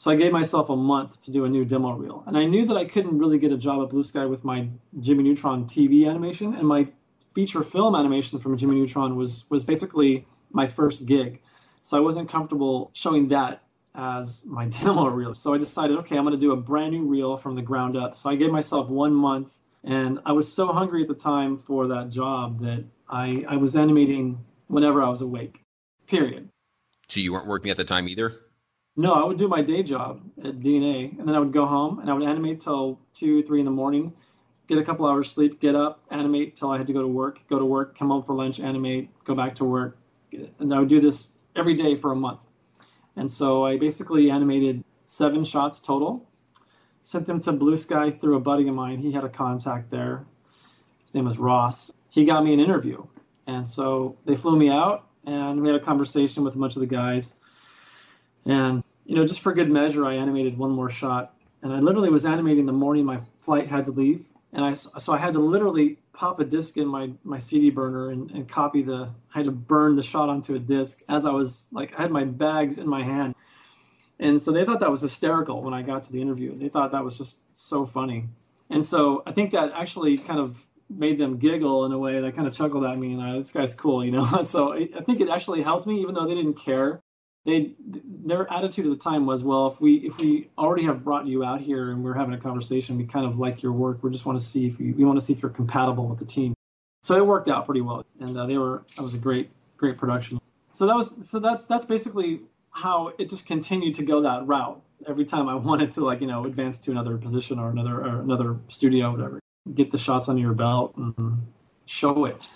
So 0.00 0.10
I 0.10 0.16
gave 0.16 0.32
myself 0.32 0.70
a 0.70 0.76
month 0.76 1.20
to 1.24 1.30
do 1.30 1.44
a 1.44 1.48
new 1.50 1.66
demo 1.66 1.92
reel. 1.92 2.24
And 2.26 2.34
I 2.34 2.46
knew 2.46 2.64
that 2.64 2.74
I 2.74 2.86
couldn't 2.86 3.18
really 3.18 3.38
get 3.38 3.52
a 3.52 3.58
job 3.58 3.82
at 3.82 3.90
Blue 3.90 4.02
Sky 4.02 4.24
with 4.24 4.46
my 4.46 4.66
Jimmy 4.98 5.24
Neutron 5.24 5.66
TV 5.66 6.08
animation. 6.08 6.54
And 6.54 6.66
my 6.66 6.88
feature 7.34 7.62
film 7.62 7.94
animation 7.94 8.38
from 8.38 8.56
Jimmy 8.56 8.76
Neutron 8.76 9.16
was, 9.16 9.44
was 9.50 9.62
basically 9.62 10.24
my 10.52 10.64
first 10.66 11.04
gig. 11.04 11.42
So 11.82 11.98
I 11.98 12.00
wasn't 12.00 12.30
comfortable 12.30 12.90
showing 12.94 13.28
that 13.28 13.62
as 13.94 14.46
my 14.46 14.68
demo 14.70 15.04
reel. 15.04 15.34
So 15.34 15.52
I 15.52 15.58
decided, 15.58 15.98
okay, 15.98 16.16
I'm 16.16 16.24
going 16.24 16.32
to 16.32 16.40
do 16.40 16.52
a 16.52 16.56
brand 16.56 16.92
new 16.92 17.04
reel 17.04 17.36
from 17.36 17.54
the 17.54 17.60
ground 17.60 17.94
up. 17.94 18.16
So 18.16 18.30
I 18.30 18.36
gave 18.36 18.50
myself 18.50 18.88
one 18.88 19.12
month. 19.12 19.54
And 19.84 20.20
I 20.24 20.32
was 20.32 20.50
so 20.50 20.68
hungry 20.68 21.02
at 21.02 21.08
the 21.08 21.14
time 21.14 21.58
for 21.58 21.88
that 21.88 22.08
job 22.08 22.60
that 22.60 22.86
I, 23.06 23.44
I 23.46 23.58
was 23.58 23.76
animating 23.76 24.42
whenever 24.66 25.02
I 25.02 25.10
was 25.10 25.20
awake, 25.20 25.60
period. 26.06 26.48
So 27.08 27.20
you 27.20 27.34
weren't 27.34 27.48
working 27.48 27.70
at 27.70 27.76
the 27.76 27.84
time 27.84 28.08
either? 28.08 28.40
No, 29.00 29.14
I 29.14 29.24
would 29.24 29.38
do 29.38 29.48
my 29.48 29.62
day 29.62 29.82
job 29.82 30.20
at 30.44 30.60
DNA, 30.60 31.18
and 31.18 31.26
then 31.26 31.34
I 31.34 31.38
would 31.38 31.54
go 31.54 31.64
home 31.64 32.00
and 32.00 32.10
I 32.10 32.12
would 32.12 32.22
animate 32.22 32.60
till 32.60 33.00
two, 33.14 33.42
three 33.44 33.58
in 33.58 33.64
the 33.64 33.70
morning, 33.70 34.12
get 34.66 34.76
a 34.76 34.84
couple 34.84 35.06
hours 35.06 35.30
sleep, 35.30 35.58
get 35.58 35.74
up, 35.74 36.04
animate 36.10 36.54
till 36.54 36.70
I 36.70 36.76
had 36.76 36.86
to 36.88 36.92
go 36.92 37.00
to 37.00 37.08
work, 37.08 37.42
go 37.48 37.58
to 37.58 37.64
work, 37.64 37.96
come 37.96 38.08
home 38.10 38.22
for 38.22 38.34
lunch, 38.34 38.60
animate, 38.60 39.08
go 39.24 39.34
back 39.34 39.54
to 39.54 39.64
work, 39.64 39.96
and 40.58 40.74
I 40.74 40.78
would 40.78 40.90
do 40.90 41.00
this 41.00 41.38
every 41.56 41.72
day 41.72 41.94
for 41.94 42.12
a 42.12 42.14
month. 42.14 42.46
And 43.16 43.30
so 43.30 43.64
I 43.64 43.78
basically 43.78 44.30
animated 44.30 44.84
seven 45.06 45.44
shots 45.44 45.80
total, 45.80 46.28
sent 47.00 47.24
them 47.24 47.40
to 47.40 47.52
Blue 47.52 47.76
Sky 47.76 48.10
through 48.10 48.36
a 48.36 48.40
buddy 48.40 48.68
of 48.68 48.74
mine. 48.74 48.98
He 48.98 49.12
had 49.12 49.24
a 49.24 49.30
contact 49.30 49.88
there. 49.88 50.26
His 51.00 51.14
name 51.14 51.24
was 51.24 51.38
Ross. 51.38 51.90
He 52.10 52.26
got 52.26 52.44
me 52.44 52.52
an 52.52 52.60
interview, 52.60 53.02
and 53.46 53.66
so 53.66 54.18
they 54.26 54.36
flew 54.36 54.58
me 54.58 54.68
out, 54.68 55.08
and 55.24 55.62
we 55.62 55.68
had 55.68 55.80
a 55.80 55.82
conversation 55.82 56.44
with 56.44 56.54
a 56.54 56.58
bunch 56.58 56.76
of 56.76 56.80
the 56.80 56.86
guys 56.86 57.36
and, 58.46 58.82
you 59.10 59.16
know, 59.16 59.26
just 59.26 59.40
for 59.40 59.52
good 59.52 59.68
measure, 59.68 60.06
I 60.06 60.14
animated 60.14 60.56
one 60.56 60.70
more 60.70 60.88
shot. 60.88 61.34
And 61.62 61.72
I 61.72 61.80
literally 61.80 62.10
was 62.10 62.24
animating 62.24 62.64
the 62.64 62.72
morning 62.72 63.04
my 63.04 63.20
flight 63.40 63.66
had 63.66 63.84
to 63.86 63.90
leave. 63.90 64.24
And 64.52 64.64
I, 64.64 64.72
so 64.74 65.12
I 65.12 65.18
had 65.18 65.32
to 65.32 65.40
literally 65.40 65.98
pop 66.12 66.38
a 66.38 66.44
disc 66.44 66.76
in 66.76 66.86
my, 66.86 67.10
my 67.24 67.40
CD 67.40 67.70
burner 67.70 68.10
and, 68.10 68.30
and 68.30 68.48
copy 68.48 68.82
the, 68.82 69.10
I 69.34 69.38
had 69.38 69.46
to 69.46 69.50
burn 69.50 69.96
the 69.96 70.02
shot 70.04 70.28
onto 70.28 70.54
a 70.54 70.60
disc 70.60 71.02
as 71.08 71.26
I 71.26 71.32
was 71.32 71.66
like, 71.72 71.92
I 71.98 72.02
had 72.02 72.12
my 72.12 72.22
bags 72.22 72.78
in 72.78 72.88
my 72.88 73.02
hand. 73.02 73.34
And 74.20 74.40
so 74.40 74.52
they 74.52 74.64
thought 74.64 74.78
that 74.78 74.92
was 74.92 75.00
hysterical 75.00 75.60
when 75.60 75.74
I 75.74 75.82
got 75.82 76.04
to 76.04 76.12
the 76.12 76.22
interview. 76.22 76.56
They 76.56 76.68
thought 76.68 76.92
that 76.92 77.02
was 77.02 77.18
just 77.18 77.42
so 77.52 77.86
funny. 77.86 78.28
And 78.70 78.84
so 78.84 79.24
I 79.26 79.32
think 79.32 79.50
that 79.50 79.72
actually 79.74 80.18
kind 80.18 80.38
of 80.38 80.64
made 80.88 81.18
them 81.18 81.36
giggle 81.38 81.84
in 81.84 81.90
a 81.90 81.98
way. 81.98 82.20
They 82.20 82.30
kind 82.30 82.46
of 82.46 82.54
chuckled 82.54 82.84
at 82.84 82.96
me, 82.96 83.14
and 83.14 83.22
I, 83.22 83.32
this 83.32 83.50
guy's 83.50 83.74
cool, 83.74 84.04
you 84.04 84.12
know. 84.12 84.24
so 84.42 84.72
I, 84.72 84.88
I 84.96 85.00
think 85.00 85.20
it 85.20 85.28
actually 85.28 85.62
helped 85.62 85.88
me, 85.88 86.00
even 86.00 86.14
though 86.14 86.28
they 86.28 86.36
didn't 86.36 86.54
care. 86.54 87.02
They 87.46 87.72
their 87.86 88.50
attitude 88.52 88.84
at 88.86 88.90
the 88.90 88.98
time 88.98 89.24
was, 89.24 89.42
well, 89.42 89.66
if 89.66 89.80
we 89.80 89.94
if 89.96 90.18
we 90.18 90.50
already 90.58 90.84
have 90.84 91.02
brought 91.02 91.26
you 91.26 91.42
out 91.42 91.60
here 91.60 91.90
and 91.90 92.04
we're 92.04 92.14
having 92.14 92.34
a 92.34 92.38
conversation, 92.38 92.98
we 92.98 93.04
kind 93.04 93.24
of 93.24 93.38
like 93.38 93.62
your 93.62 93.72
work. 93.72 94.02
We 94.02 94.10
just 94.10 94.26
want 94.26 94.38
to 94.38 94.44
see 94.44 94.66
if 94.66 94.78
you, 94.78 94.94
we 94.94 95.04
want 95.04 95.18
to 95.18 95.24
see 95.24 95.32
if 95.32 95.40
you're 95.40 95.50
compatible 95.50 96.06
with 96.06 96.18
the 96.18 96.26
team. 96.26 96.52
So 97.02 97.16
it 97.16 97.26
worked 97.26 97.48
out 97.48 97.64
pretty 97.64 97.80
well, 97.80 98.04
and 98.20 98.36
uh, 98.36 98.46
they 98.46 98.58
were 98.58 98.82
that 98.96 99.02
was 99.02 99.14
a 99.14 99.18
great 99.18 99.50
great 99.78 99.96
production. 99.96 100.38
So 100.72 100.86
that 100.86 100.94
was 100.94 101.26
so 101.28 101.38
that's 101.38 101.64
that's 101.64 101.86
basically 101.86 102.42
how 102.70 103.12
it 103.18 103.30
just 103.30 103.46
continued 103.46 103.94
to 103.94 104.04
go 104.04 104.20
that 104.22 104.46
route. 104.46 104.82
Every 105.08 105.24
time 105.24 105.48
I 105.48 105.54
wanted 105.68 105.92
to 105.92 106.04
like 106.04 106.20
you 106.20 106.26
know 106.26 106.44
advance 106.44 106.78
to 106.80 106.90
another 106.90 107.16
position 107.16 107.58
or 107.58 107.70
another 107.70 108.00
or 108.00 108.20
another 108.20 108.58
studio, 108.66 109.12
whatever, 109.12 109.40
get 109.72 109.90
the 109.90 109.98
shots 109.98 110.28
under 110.28 110.42
your 110.42 110.54
belt 110.54 110.94
and 110.96 111.46
show 111.86 112.26
it. 112.26 112.46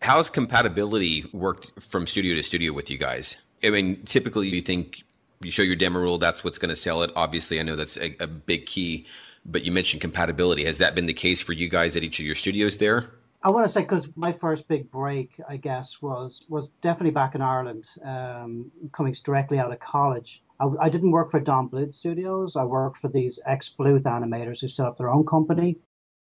How's 0.00 0.30
compatibility 0.30 1.24
worked 1.32 1.82
from 1.82 2.06
studio 2.06 2.34
to 2.34 2.42
studio 2.42 2.72
with 2.72 2.90
you 2.90 2.98
guys? 2.98 3.48
I 3.64 3.70
mean, 3.70 4.02
typically 4.04 4.48
you 4.48 4.60
think 4.60 5.02
you 5.42 5.50
show 5.50 5.62
your 5.62 5.76
demo 5.76 6.00
reel, 6.00 6.18
that's 6.18 6.44
what's 6.44 6.58
going 6.58 6.70
to 6.70 6.76
sell 6.76 7.02
it. 7.02 7.10
Obviously, 7.16 7.60
I 7.60 7.62
know 7.62 7.76
that's 7.76 7.98
a, 7.98 8.14
a 8.20 8.26
big 8.26 8.66
key. 8.66 9.06
But 9.44 9.64
you 9.64 9.72
mentioned 9.72 10.00
compatibility. 10.00 10.64
Has 10.64 10.78
that 10.78 10.94
been 10.94 11.06
the 11.06 11.12
case 11.12 11.42
for 11.42 11.52
you 11.52 11.68
guys 11.68 11.96
at 11.96 12.04
each 12.04 12.20
of 12.20 12.26
your 12.26 12.36
studios 12.36 12.78
there? 12.78 13.10
I 13.44 13.50
want 13.50 13.66
to 13.66 13.72
say 13.72 13.80
because 13.80 14.08
my 14.14 14.32
first 14.32 14.68
big 14.68 14.88
break, 14.90 15.40
I 15.48 15.56
guess, 15.56 16.00
was 16.00 16.42
was 16.48 16.68
definitely 16.80 17.10
back 17.10 17.34
in 17.34 17.42
Ireland, 17.42 17.88
um, 18.04 18.70
coming 18.92 19.16
directly 19.24 19.58
out 19.58 19.72
of 19.72 19.80
college. 19.80 20.44
I, 20.60 20.68
I, 20.80 20.88
didn't 20.88 21.10
work 21.10 21.32
for 21.32 21.40
Don 21.40 21.68
Bluth 21.68 21.92
Studios. 21.92 22.54
I 22.54 22.62
worked 22.62 22.98
for 22.98 23.08
these 23.08 23.40
ex 23.46 23.74
Bluth 23.76 24.02
animators 24.02 24.60
who 24.60 24.68
set 24.68 24.86
up 24.86 24.96
their 24.96 25.10
own 25.10 25.26
company 25.26 25.78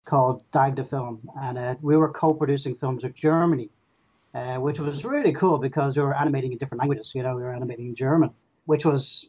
called 0.06 0.44
Dagda 0.52 0.84
Film, 0.84 1.28
and 1.40 1.58
uh, 1.58 1.74
we 1.82 1.96
were 1.96 2.12
co-producing 2.12 2.76
films 2.76 3.02
with 3.02 3.14
Germany, 3.14 3.68
uh, 4.34 4.56
which 4.56 4.78
was 4.78 5.04
really 5.04 5.32
cool 5.32 5.58
because 5.58 5.96
we 5.96 6.02
were 6.02 6.14
animating 6.14 6.52
in 6.52 6.58
different 6.58 6.80
languages. 6.80 7.12
You 7.14 7.22
know, 7.22 7.36
we 7.36 7.42
were 7.42 7.54
animating 7.54 7.88
in 7.88 7.94
German, 7.94 8.30
which 8.66 8.84
was 8.84 9.26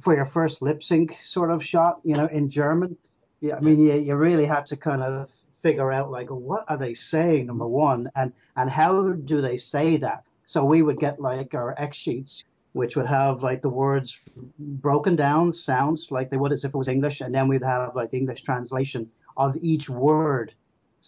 for 0.00 0.14
your 0.14 0.24
first 0.24 0.62
lip 0.62 0.82
sync 0.82 1.16
sort 1.24 1.50
of 1.50 1.64
shot. 1.64 2.00
You 2.04 2.14
know, 2.14 2.26
in 2.26 2.50
German. 2.50 2.96
Yeah, 3.40 3.56
I 3.56 3.60
mean, 3.60 3.78
you, 3.78 3.94
you 3.94 4.16
really 4.16 4.46
had 4.46 4.66
to 4.66 4.76
kind 4.76 5.00
of 5.00 5.30
figure 5.62 5.92
out 5.92 6.10
like 6.10 6.28
what 6.28 6.64
are 6.68 6.76
they 6.76 6.94
saying 6.94 7.46
number 7.46 7.66
one 7.66 8.08
and 8.14 8.32
and 8.56 8.70
how 8.70 9.10
do 9.12 9.40
they 9.40 9.56
say 9.56 9.96
that 9.96 10.22
so 10.46 10.64
we 10.64 10.82
would 10.82 11.00
get 11.00 11.20
like 11.20 11.52
our 11.54 11.74
x 11.78 11.96
sheets 11.96 12.44
which 12.72 12.96
would 12.96 13.06
have 13.06 13.42
like 13.42 13.60
the 13.60 13.68
words 13.68 14.20
broken 14.58 15.16
down 15.16 15.52
sounds 15.52 16.10
like 16.10 16.30
they 16.30 16.36
would 16.36 16.52
as 16.52 16.64
if 16.64 16.72
it 16.72 16.78
was 16.78 16.88
english 16.88 17.20
and 17.20 17.34
then 17.34 17.48
we'd 17.48 17.62
have 17.62 17.96
like 17.96 18.10
the 18.10 18.16
english 18.16 18.42
translation 18.42 19.10
of 19.36 19.56
each 19.60 19.90
word 19.90 20.54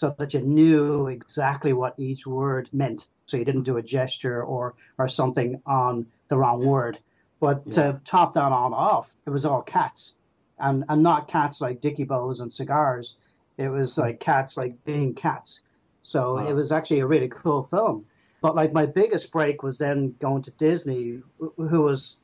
so 0.01 0.15
that 0.19 0.35
you 0.35 0.41
knew 0.41 1.07
exactly 1.09 1.73
what 1.73 1.95
each 1.99 2.27
word 2.27 2.69
meant 2.73 3.09
so 3.27 3.37
you 3.37 3.45
didn't 3.45 3.65
do 3.65 3.77
a 3.77 3.83
gesture 3.83 4.43
or 4.43 4.75
or 4.99 5.09
something 5.09 5.61
on 5.67 6.07
the 6.29 6.37
wrong 6.37 6.65
word 6.65 6.99
but 7.41 7.63
yeah. 7.67 7.73
to 7.75 8.01
top 8.05 8.35
that 8.35 8.53
on 8.53 8.73
off 8.75 9.15
it 9.27 9.31
was 9.31 9.45
all 9.45 9.63
cats 9.63 10.15
and 10.59 10.85
and 10.89 11.03
not 11.03 11.29
cats 11.29 11.61
like 11.61 11.81
dicky 11.81 12.05
bows 12.05 12.41
and 12.41 12.53
cigars 12.53 13.17
it 13.61 13.69
was 13.69 13.99
like 13.99 14.21
cats 14.21 14.57
like 14.57 14.83
being 14.85 15.15
cats. 15.15 15.61
So 16.01 16.37
wow. 16.37 16.49
it 16.49 16.55
was 16.55 16.73
actually 16.73 17.01
a 17.01 17.07
really 17.07 17.29
cool 17.29 17.63
film. 17.65 18.07
But 18.41 18.57
like 18.57 18.73
my 18.73 18.87
biggest 18.87 19.31
break 19.31 19.63
was 19.63 19.77
then 19.77 20.15
going 20.19 20.43
to 20.45 20.51
Disney, 20.53 21.21
who 21.39 21.83
was 21.83 22.17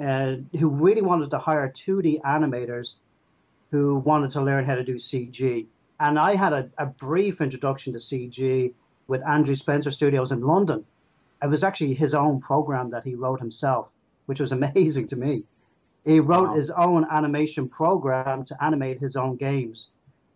uh, 0.00 0.36
who 0.58 0.68
really 0.68 1.02
wanted 1.02 1.30
to 1.30 1.38
hire 1.38 1.68
2D 1.68 2.20
animators 2.22 2.94
who 3.72 3.96
wanted 3.96 4.30
to 4.30 4.40
learn 4.40 4.64
how 4.64 4.76
to 4.76 4.84
do 4.84 4.94
CG. 4.94 5.66
And 6.04 6.18
I 6.18 6.34
had 6.34 6.52
a, 6.52 6.68
a 6.76 6.84
brief 6.84 7.40
introduction 7.40 7.94
to 7.94 7.98
CG 7.98 8.74
with 9.06 9.26
Andrew 9.26 9.54
Spencer 9.54 9.90
Studios 9.90 10.32
in 10.32 10.42
London. 10.42 10.84
It 11.42 11.46
was 11.46 11.64
actually 11.64 11.94
his 11.94 12.12
own 12.12 12.42
program 12.42 12.90
that 12.90 13.04
he 13.04 13.14
wrote 13.14 13.40
himself, 13.40 13.90
which 14.26 14.38
was 14.38 14.52
amazing 14.58 15.08
to 15.08 15.16
me. 15.16 15.44
He 16.04 16.20
wrote 16.20 16.48
wow. 16.48 16.56
his 16.56 16.68
own 16.68 17.06
animation 17.10 17.70
program 17.70 18.44
to 18.44 18.62
animate 18.62 19.00
his 19.00 19.16
own 19.16 19.36
games. 19.36 19.88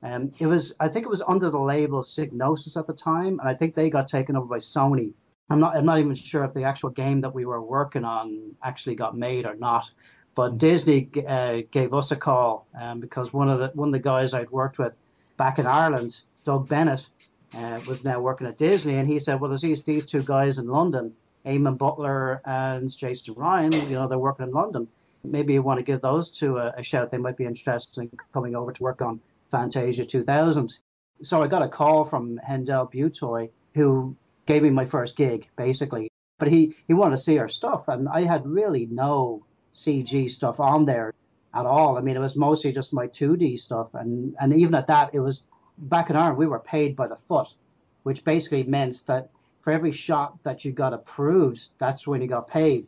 Um, 0.03 0.31
it 0.39 0.47
was, 0.47 0.75
I 0.81 0.89
think 0.89 1.05
it 1.05 1.11
was 1.11 1.21
under 1.21 1.51
the 1.51 1.61
label 1.61 2.03
Psygnosis 2.03 2.79
at 2.79 2.87
the 2.87 2.95
time, 2.95 3.39
and 3.39 3.47
I 3.47 3.53
think 3.53 3.75
they 3.75 3.91
got 3.91 4.09
taken 4.09 4.37
over 4.37 4.47
by 4.47 4.61
Sony. 4.61 5.13
I'm 5.51 5.61
not, 5.61 5.77
I'm 5.77 5.85
not 5.85 5.99
even 5.99 6.15
sure 6.15 6.45
if 6.45 6.55
the 6.55 6.65
actual 6.65 6.89
game 6.89 7.21
that 7.21 7.35
we 7.35 7.45
were 7.45 7.61
working 7.61 8.07
on 8.07 8.57
actually 8.65 8.95
got 8.95 9.19
made 9.19 9.45
or 9.45 9.55
not. 9.55 9.91
But 10.35 10.57
Disney 10.57 11.11
uh, 11.29 11.59
gave 11.71 11.93
us 11.93 12.11
a 12.11 12.17
call 12.17 12.67
um, 12.81 13.01
because 13.01 13.35
one 13.35 13.51
of 13.51 13.59
the 13.59 13.71
one 13.75 13.89
of 13.89 13.93
the 13.93 13.99
guys 13.99 14.33
I'd 14.33 14.51
worked 14.51 14.79
with 14.79 14.97
back 15.39 15.59
in 15.59 15.67
Ireland, 15.67 16.21
Doug 16.45 16.69
Bennett, 16.69 17.07
uh, 17.57 17.81
was 17.89 18.05
now 18.05 18.21
working 18.21 18.47
at 18.47 18.59
Disney, 18.59 18.97
and 18.97 19.09
he 19.09 19.19
said, 19.19 19.41
"Well, 19.41 19.49
there's 19.49 19.63
these 19.63 19.83
these 19.85 20.07
two 20.07 20.21
guys 20.21 20.59
in 20.59 20.67
London, 20.67 21.15
Eamon 21.47 21.79
Butler 21.79 22.43
and 22.45 22.95
Jason 22.95 23.35
Ryan. 23.35 23.73
You 23.73 23.97
know, 23.97 24.09
they're 24.09 24.19
working 24.19 24.47
in 24.47 24.53
London. 24.53 24.87
Maybe 25.25 25.55
you 25.55 25.63
want 25.63 25.79
to 25.79 25.85
give 25.85 26.03
those 26.03 26.31
two 26.31 26.59
a, 26.59 26.75
a 26.77 26.83
shout. 26.83 27.11
They 27.11 27.19
might 27.19 27.37
be 27.37 27.47
interested 27.47 28.03
in 28.03 28.11
coming 28.35 28.55
over 28.55 28.73
to 28.73 28.83
work 28.83 29.01
on 29.01 29.21
Fantasia 29.51 30.05
2000. 30.05 30.75
So 31.23 31.43
I 31.43 31.47
got 31.47 31.63
a 31.63 31.69
call 31.69 32.05
from 32.05 32.39
Hendel 32.47 32.93
Butoy, 32.93 33.51
who 33.75 34.15
gave 34.47 34.63
me 34.63 34.71
my 34.71 34.85
first 34.85 35.17
gig, 35.17 35.49
basically. 35.57 36.11
But 36.39 36.49
he, 36.49 36.77
he 36.87 36.95
wanted 36.95 37.17
to 37.17 37.23
see 37.23 37.39
our 37.39 37.49
stuff, 37.49 37.89
and 37.89 38.09
I 38.09 38.23
had 38.23 38.47
really 38.47 38.87
no 38.87 39.45
CG 39.75 40.31
stuff 40.31 40.61
on 40.61 40.85
there 40.85 41.15
at 41.55 41.67
all. 41.67 41.97
I 41.97 42.01
mean, 42.01 42.17
it 42.17 42.21
was 42.21 42.37
mostly 42.37 42.73
just 42.73 42.93
my 42.93 43.07
2D 43.07 43.59
stuff, 43.59 43.89
and, 43.95 44.35
and 44.41 44.53
even 44.53 44.75
at 44.75 44.87
that, 44.89 45.11
it 45.13 45.21
was 45.21 45.45
back 45.79 46.11
in 46.11 46.17
Ireland, 46.17 46.39
we 46.39 46.47
were 46.47 46.59
paid 46.59 46.97
by 46.97 47.07
the 47.07 47.17
foot, 47.17 47.55
which 48.03 48.25
basically 48.25 48.65
meant 48.65 49.03
that 49.07 49.31
for 49.61 49.73
every 49.73 49.93
shot 49.93 50.43
that 50.45 50.65
you 50.65 50.73
got 50.73 50.93
approved, 50.93 51.69
that's 51.79 52.07
when 52.07 52.21
you 52.23 52.29
got 52.29 52.49
paid, 52.49 52.87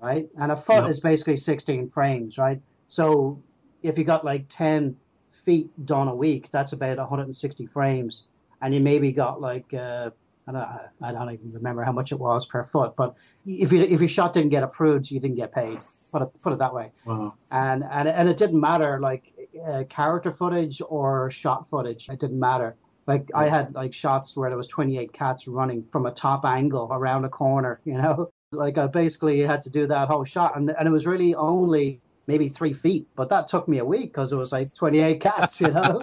right? 0.00 0.28
And 0.38 0.52
a 0.52 0.56
foot 0.56 0.82
yep. 0.82 0.90
is 0.90 1.00
basically 1.00 1.36
16 1.36 1.88
frames, 1.88 2.38
right? 2.38 2.60
So 2.88 3.42
if 3.82 3.98
you 3.98 4.04
got 4.04 4.24
like 4.24 4.46
10 4.48 4.96
feet 5.44 5.70
done 5.84 6.08
a 6.08 6.14
week, 6.14 6.50
that's 6.50 6.72
about 6.72 6.98
160 6.98 7.66
frames, 7.66 8.26
and 8.62 8.74
you 8.74 8.80
maybe 8.80 9.12
got 9.12 9.40
like 9.40 9.72
uh, 9.74 10.10
I 10.46 10.52
don't 10.52 10.68
I 11.02 11.12
don't 11.12 11.32
even 11.32 11.52
remember 11.52 11.82
how 11.84 11.92
much 11.92 12.12
it 12.12 12.18
was 12.18 12.46
per 12.46 12.64
foot, 12.64 12.96
but 12.96 13.14
if 13.46 13.72
you 13.72 13.82
if 13.82 14.00
your 14.00 14.08
shot 14.08 14.34
didn't 14.34 14.50
get 14.50 14.62
approved, 14.62 15.10
you 15.10 15.20
didn't 15.20 15.36
get 15.36 15.52
paid. 15.52 15.78
Put 16.14 16.22
it 16.22 16.42
put 16.42 16.52
it 16.52 16.60
that 16.60 16.72
way. 16.72 16.92
Wow. 17.04 17.34
And 17.50 17.82
and 17.90 18.08
and 18.08 18.28
it 18.28 18.36
didn't 18.36 18.60
matter 18.60 19.00
like 19.00 19.32
uh, 19.66 19.82
character 19.88 20.30
footage 20.30 20.80
or 20.88 21.28
shot 21.32 21.68
footage. 21.68 22.08
It 22.08 22.20
didn't 22.20 22.38
matter. 22.38 22.76
Like 23.08 23.28
I 23.34 23.48
had 23.48 23.74
like 23.74 23.92
shots 23.92 24.36
where 24.36 24.48
there 24.48 24.56
was 24.56 24.68
28 24.68 25.12
cats 25.12 25.48
running 25.48 25.84
from 25.90 26.06
a 26.06 26.12
top 26.12 26.44
angle 26.44 26.88
around 26.92 27.24
a 27.24 27.28
corner. 27.28 27.80
You 27.84 27.94
know, 27.94 28.30
like 28.52 28.78
I 28.78 28.86
basically 28.86 29.40
had 29.40 29.60
to 29.64 29.70
do 29.70 29.88
that 29.88 30.06
whole 30.06 30.24
shot, 30.24 30.56
and 30.56 30.70
and 30.78 30.86
it 30.86 30.92
was 30.92 31.04
really 31.04 31.34
only 31.34 32.00
maybe 32.28 32.48
three 32.48 32.72
feet. 32.72 33.08
But 33.16 33.28
that 33.30 33.48
took 33.48 33.66
me 33.66 33.78
a 33.78 33.84
week 33.84 34.12
because 34.12 34.30
it 34.30 34.36
was 34.36 34.52
like 34.52 34.72
28 34.72 35.20
cats, 35.20 35.60
you 35.60 35.72
know, 35.72 36.00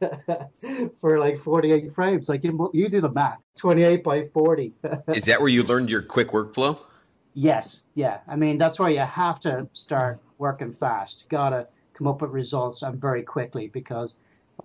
for 1.02 1.18
like 1.18 1.36
48 1.36 1.94
frames. 1.94 2.30
Like 2.30 2.44
you, 2.44 2.70
you 2.72 2.88
do 2.88 3.02
the 3.02 3.10
math 3.10 3.40
28 3.58 4.02
by 4.02 4.26
40. 4.32 4.72
Is 5.08 5.26
that 5.26 5.38
where 5.38 5.50
you 5.50 5.62
learned 5.62 5.90
your 5.90 6.00
quick 6.00 6.28
workflow? 6.28 6.82
Yes. 7.34 7.82
Yeah. 7.94 8.20
I 8.28 8.36
mean, 8.36 8.58
that's 8.58 8.78
where 8.78 8.90
you 8.90 9.00
have 9.00 9.40
to 9.40 9.68
start 9.72 10.20
working 10.38 10.74
fast. 10.74 11.22
You 11.22 11.28
got 11.28 11.50
to 11.50 11.66
come 11.94 12.06
up 12.06 12.22
with 12.22 12.30
results 12.30 12.82
and 12.82 13.00
very 13.00 13.22
quickly 13.22 13.68
because 13.68 14.14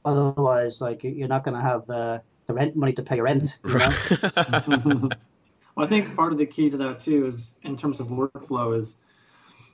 otherwise, 0.05 0.79
like, 0.79 1.03
you're 1.03 1.27
not 1.27 1.43
going 1.43 1.55
to 1.55 1.61
have 1.61 1.89
uh, 1.89 2.19
the 2.45 2.53
rent 2.53 2.75
money 2.75 2.93
to 2.93 3.03
pay 3.03 3.15
your 3.15 3.25
rent. 3.25 3.57
You 3.65 3.77
know? 3.79 3.89
well, 5.75 5.85
I 5.85 5.87
think 5.87 6.15
part 6.15 6.31
of 6.31 6.37
the 6.37 6.45
key 6.45 6.69
to 6.69 6.77
that 6.77 6.99
too 6.99 7.25
is 7.25 7.59
in 7.63 7.75
terms 7.75 7.99
of 7.99 8.07
workflow 8.07 8.75
is 8.75 9.01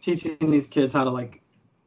teaching 0.01 0.37
these 0.39 0.67
kids 0.67 0.93
how 0.93 1.03
to 1.03 1.09
like 1.09 1.41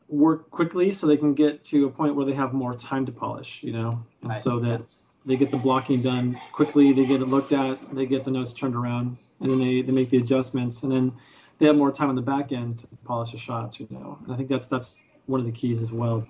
work 0.09 0.50
quickly 0.50 0.91
so 0.91 1.07
they 1.07 1.17
can 1.17 1.35
get 1.35 1.62
to 1.62 1.87
a 1.87 1.91
point 1.91 2.17
where 2.17 2.25
they 2.25 2.33
have 2.33 2.53
more 2.53 2.75
time 2.75 3.07
to 3.07 3.12
polish, 3.12 3.62
you 3.62 3.73
know, 3.73 4.03
and 4.23 4.31
right. 4.31 4.38
so 4.38 4.59
that 4.59 4.83
they 5.25 5.37
get 5.37 5.50
the 5.50 5.57
blocking 5.57 6.00
done 6.00 6.38
quickly, 6.53 6.93
they 6.93 7.05
get 7.05 7.21
it 7.21 7.27
looked 7.27 7.53
at, 7.53 7.79
they 7.95 8.07
get 8.07 8.25
the 8.25 8.31
notes 8.31 8.53
turned 8.53 8.75
around, 8.75 9.19
and 9.40 9.50
then 9.50 9.59
they, 9.59 9.83
they 9.83 9.92
make 9.92 10.11
the 10.11 10.18
adjustments, 10.18 10.83
and 10.83 10.92
then 10.92 11.12
they 11.59 11.66
have 11.66 11.76
more 11.76 11.92
time 11.92 12.09
on 12.09 12.16
the 12.16 12.23
back 12.23 12.52
end 12.52 12.78
to 12.78 12.88
polish 13.04 13.33
the 13.33 13.38
shots, 13.38 13.80
you 13.80 13.87
know. 13.90 14.18
And 14.25 14.33
I 14.33 14.37
think 14.37 14.49
that's 14.49 14.66
that's 14.66 15.02
one 15.26 15.40
of 15.40 15.47
the 15.47 15.52
keys 15.52 15.83
as 15.83 15.92
well. 15.92 16.26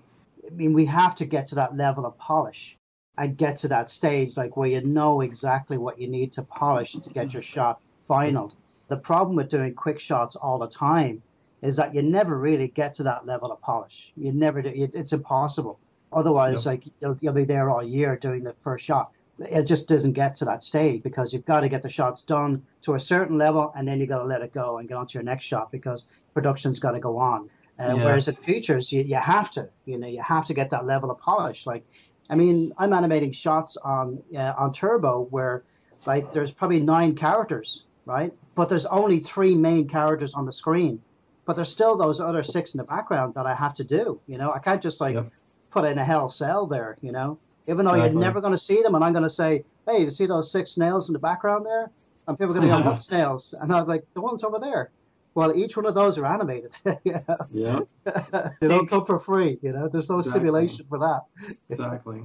I 0.47 0.51
mean, 0.55 0.73
we 0.73 0.85
have 0.87 1.15
to 1.17 1.27
get 1.27 1.47
to 1.49 1.55
that 1.57 1.77
level 1.77 2.07
of 2.07 2.17
polish 2.19 2.77
and 3.19 3.37
get 3.37 3.59
to 3.59 3.69
that 3.69 3.91
stage 3.91 4.37
like 4.37 4.57
where 4.57 4.69
you 4.69 4.81
know 4.83 5.21
exactly 5.21 5.77
what 5.77 6.01
you 6.01 6.09
need 6.09 6.33
to 6.33 6.43
polish 6.43 6.93
to 6.93 7.11
get 7.11 7.35
your 7.35 7.43
shot 7.43 7.81
finaled. 8.09 8.55
The 8.89 8.97
problem 8.97 9.37
with 9.37 9.51
doing 9.51 9.75
quick 9.75 10.01
shots 10.01 10.37
all 10.37 10.59
the 10.59 10.69
time 10.69 11.23
is 11.61 11.77
that 11.77 11.95
you 11.95 12.03
never 12.03 12.39
really 12.39 12.69
get 12.69 12.95
to 12.95 13.03
that 13.03 13.27
level 13.27 13.51
of 13.53 13.61
polish. 13.61 14.13
You 14.17 14.33
never 14.33 14.63
do. 14.63 14.71
It's 14.75 15.13
impossible. 15.13 15.79
Otherwise, 16.13 16.65
like 16.65 16.85
you'll, 17.01 17.19
you'll 17.21 17.35
be 17.35 17.45
there 17.45 17.69
all 17.69 17.83
year 17.83 18.17
doing 18.17 18.45
the 18.45 18.55
first 18.63 18.85
shot. 18.85 19.13
It 19.39 19.65
just 19.65 19.89
doesn't 19.89 20.13
get 20.13 20.37
to 20.37 20.45
that 20.47 20.63
stage 20.63 21.03
because 21.03 21.33
you've 21.33 21.45
got 21.45 21.61
to 21.61 21.69
get 21.69 21.83
the 21.83 21.89
shots 21.89 22.23
done 22.23 22.63
to 22.83 22.95
a 22.95 23.01
certain 23.01 23.39
level 23.39 23.73
and 23.77 23.87
then 23.87 24.01
you've 24.01 24.09
got 24.09 24.19
to 24.19 24.25
let 24.25 24.43
it 24.43 24.53
go 24.53 24.79
and 24.79 24.89
get 24.89 24.97
on 24.97 25.07
to 25.07 25.15
your 25.15 25.23
next 25.23 25.45
shot 25.45 25.71
because 25.71 26.05
production's 26.35 26.79
got 26.79 26.93
to 26.93 27.01
go 27.01 27.19
on. 27.19 27.49
Uh, 27.79 27.95
yeah. 27.95 28.05
Whereas 28.05 28.27
at 28.27 28.39
features, 28.39 28.91
you, 28.91 29.03
you 29.03 29.15
have 29.15 29.51
to, 29.53 29.69
you 29.85 29.99
know, 29.99 30.09
you 30.09 30.21
have 30.21 30.47
to 30.47 30.55
get 30.55 30.71
that 30.71 30.87
level 30.87 31.11
of 31.11 31.19
polish. 31.19 31.67
Like, 31.67 31.85
I 32.29 32.35
mean, 32.35 32.73
I'm 32.77 32.93
animating 32.93 33.33
shots 33.33 33.77
on 33.77 34.23
uh, 34.37 34.53
on 34.59 34.73
Turbo 34.73 35.29
where, 35.31 35.65
like, 36.07 36.33
there's 36.33 36.51
probably 36.51 36.81
nine 36.81 37.15
characters, 37.15 37.85
right? 38.05 38.33
But 38.55 38.69
there's 38.69 38.87
only 38.87 39.21
three 39.21 39.55
main 39.55 39.89
characters 39.89 40.35
on 40.35 40.45
the 40.45 40.53
screen. 40.53 41.01
But 41.45 41.57
there's 41.57 41.71
still 41.71 41.97
those 41.97 42.21
other 42.21 42.43
six 42.43 42.75
in 42.75 42.79
the 42.79 42.85
background 42.85 43.35
that 43.35 43.47
I 43.47 43.55
have 43.55 43.75
to 43.77 43.85
do. 43.85 44.21
You 44.27 44.37
know, 44.39 44.51
I 44.53 44.59
can't 44.59 44.83
just 44.83 45.01
like 45.01 45.15
yep. 45.15 45.31
put 45.71 45.85
in 45.85 45.99
a 45.99 46.05
hell 46.05 46.29
cell 46.29 46.67
there. 46.67 46.99
You 47.01 47.13
know, 47.13 47.39
even 47.69 47.85
though 47.85 47.93
exactly. 47.93 48.13
you're 48.13 48.21
never 48.21 48.41
going 48.41 48.53
to 48.53 48.59
see 48.59 48.83
them, 48.83 48.95
and 48.95 49.05
I'm 49.05 49.13
going 49.13 49.25
to 49.25 49.31
say, 49.31 49.63
hey, 49.87 50.01
you 50.01 50.11
see 50.11 50.27
those 50.27 50.51
six 50.51 50.73
snails 50.73 51.09
in 51.09 51.13
the 51.13 51.19
background 51.19 51.67
there? 51.67 51.91
And 52.27 52.39
people 52.39 52.57
are 52.57 52.61
going 52.61 52.69
to 52.69 52.83
go, 52.83 52.91
what 52.91 53.03
snails? 53.03 53.55
And 53.61 53.73
I'm 53.73 53.87
like, 53.87 54.05
the 54.15 54.21
ones 54.21 54.43
over 54.43 54.59
there. 54.59 54.91
Well, 55.35 55.55
each 55.55 55.77
one 55.77 55.87
of 55.87 55.95
those 55.95 56.19
are 56.19 56.27
animated. 56.27 56.75
yeah. 57.05 57.81
they 58.61 58.69
don't 58.69 58.89
come 58.89 59.05
for 59.05 59.19
free. 59.19 59.59
You 59.63 59.73
know, 59.73 59.89
there's 59.89 60.09
no 60.09 60.17
exactly. 60.17 60.41
simulation 60.41 60.87
for 60.89 60.99
that. 60.99 61.23
exactly. 61.71 62.23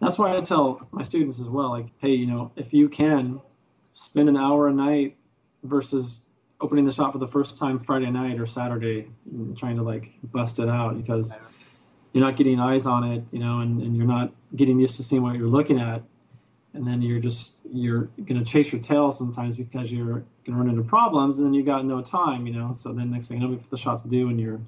That's 0.00 0.18
why 0.18 0.36
I 0.36 0.40
tell 0.40 0.86
my 0.92 1.02
students 1.02 1.40
as 1.40 1.48
well, 1.48 1.70
like, 1.70 1.86
hey, 1.98 2.14
you 2.14 2.26
know, 2.26 2.52
if 2.56 2.72
you 2.72 2.88
can 2.88 3.40
spend 3.92 4.28
an 4.28 4.36
hour 4.36 4.68
a 4.68 4.72
night 4.72 5.16
versus 5.64 6.30
opening 6.60 6.84
the 6.84 6.92
shop 6.92 7.12
for 7.12 7.18
the 7.18 7.28
first 7.28 7.58
time 7.58 7.78
Friday 7.78 8.10
night 8.10 8.38
or 8.38 8.46
Saturday, 8.46 9.08
trying 9.56 9.76
to 9.76 9.82
like 9.82 10.12
bust 10.22 10.58
it 10.58 10.68
out 10.68 10.96
because 10.96 11.34
you're 12.16 12.24
not 12.24 12.36
getting 12.36 12.58
eyes 12.58 12.86
on 12.86 13.04
it, 13.04 13.24
you 13.32 13.38
know, 13.38 13.60
and, 13.60 13.82
and 13.82 13.96
you're 13.96 14.06
not 14.06 14.32
getting 14.54 14.80
used 14.80 14.96
to 14.96 15.02
seeing 15.02 15.22
what 15.22 15.36
you're 15.36 15.46
looking 15.46 15.78
at 15.78 16.02
and 16.76 16.86
then 16.86 17.02
you're 17.02 17.18
just 17.18 17.58
you're 17.72 18.02
going 18.24 18.38
to 18.38 18.44
chase 18.44 18.70
your 18.70 18.80
tail 18.80 19.10
sometimes 19.10 19.56
because 19.56 19.92
you're 19.92 20.04
going 20.04 20.24
to 20.44 20.52
run 20.54 20.68
into 20.68 20.82
problems 20.82 21.38
and 21.38 21.46
then 21.46 21.54
you 21.54 21.62
got 21.62 21.84
no 21.84 22.00
time 22.00 22.46
you 22.46 22.52
know 22.52 22.72
so 22.72 22.92
then 22.92 23.10
next 23.10 23.28
thing 23.28 23.40
you 23.40 23.48
know 23.48 23.56
the 23.70 23.76
shots 23.76 24.02
due 24.02 24.28
and 24.28 24.40
you're 24.40 24.60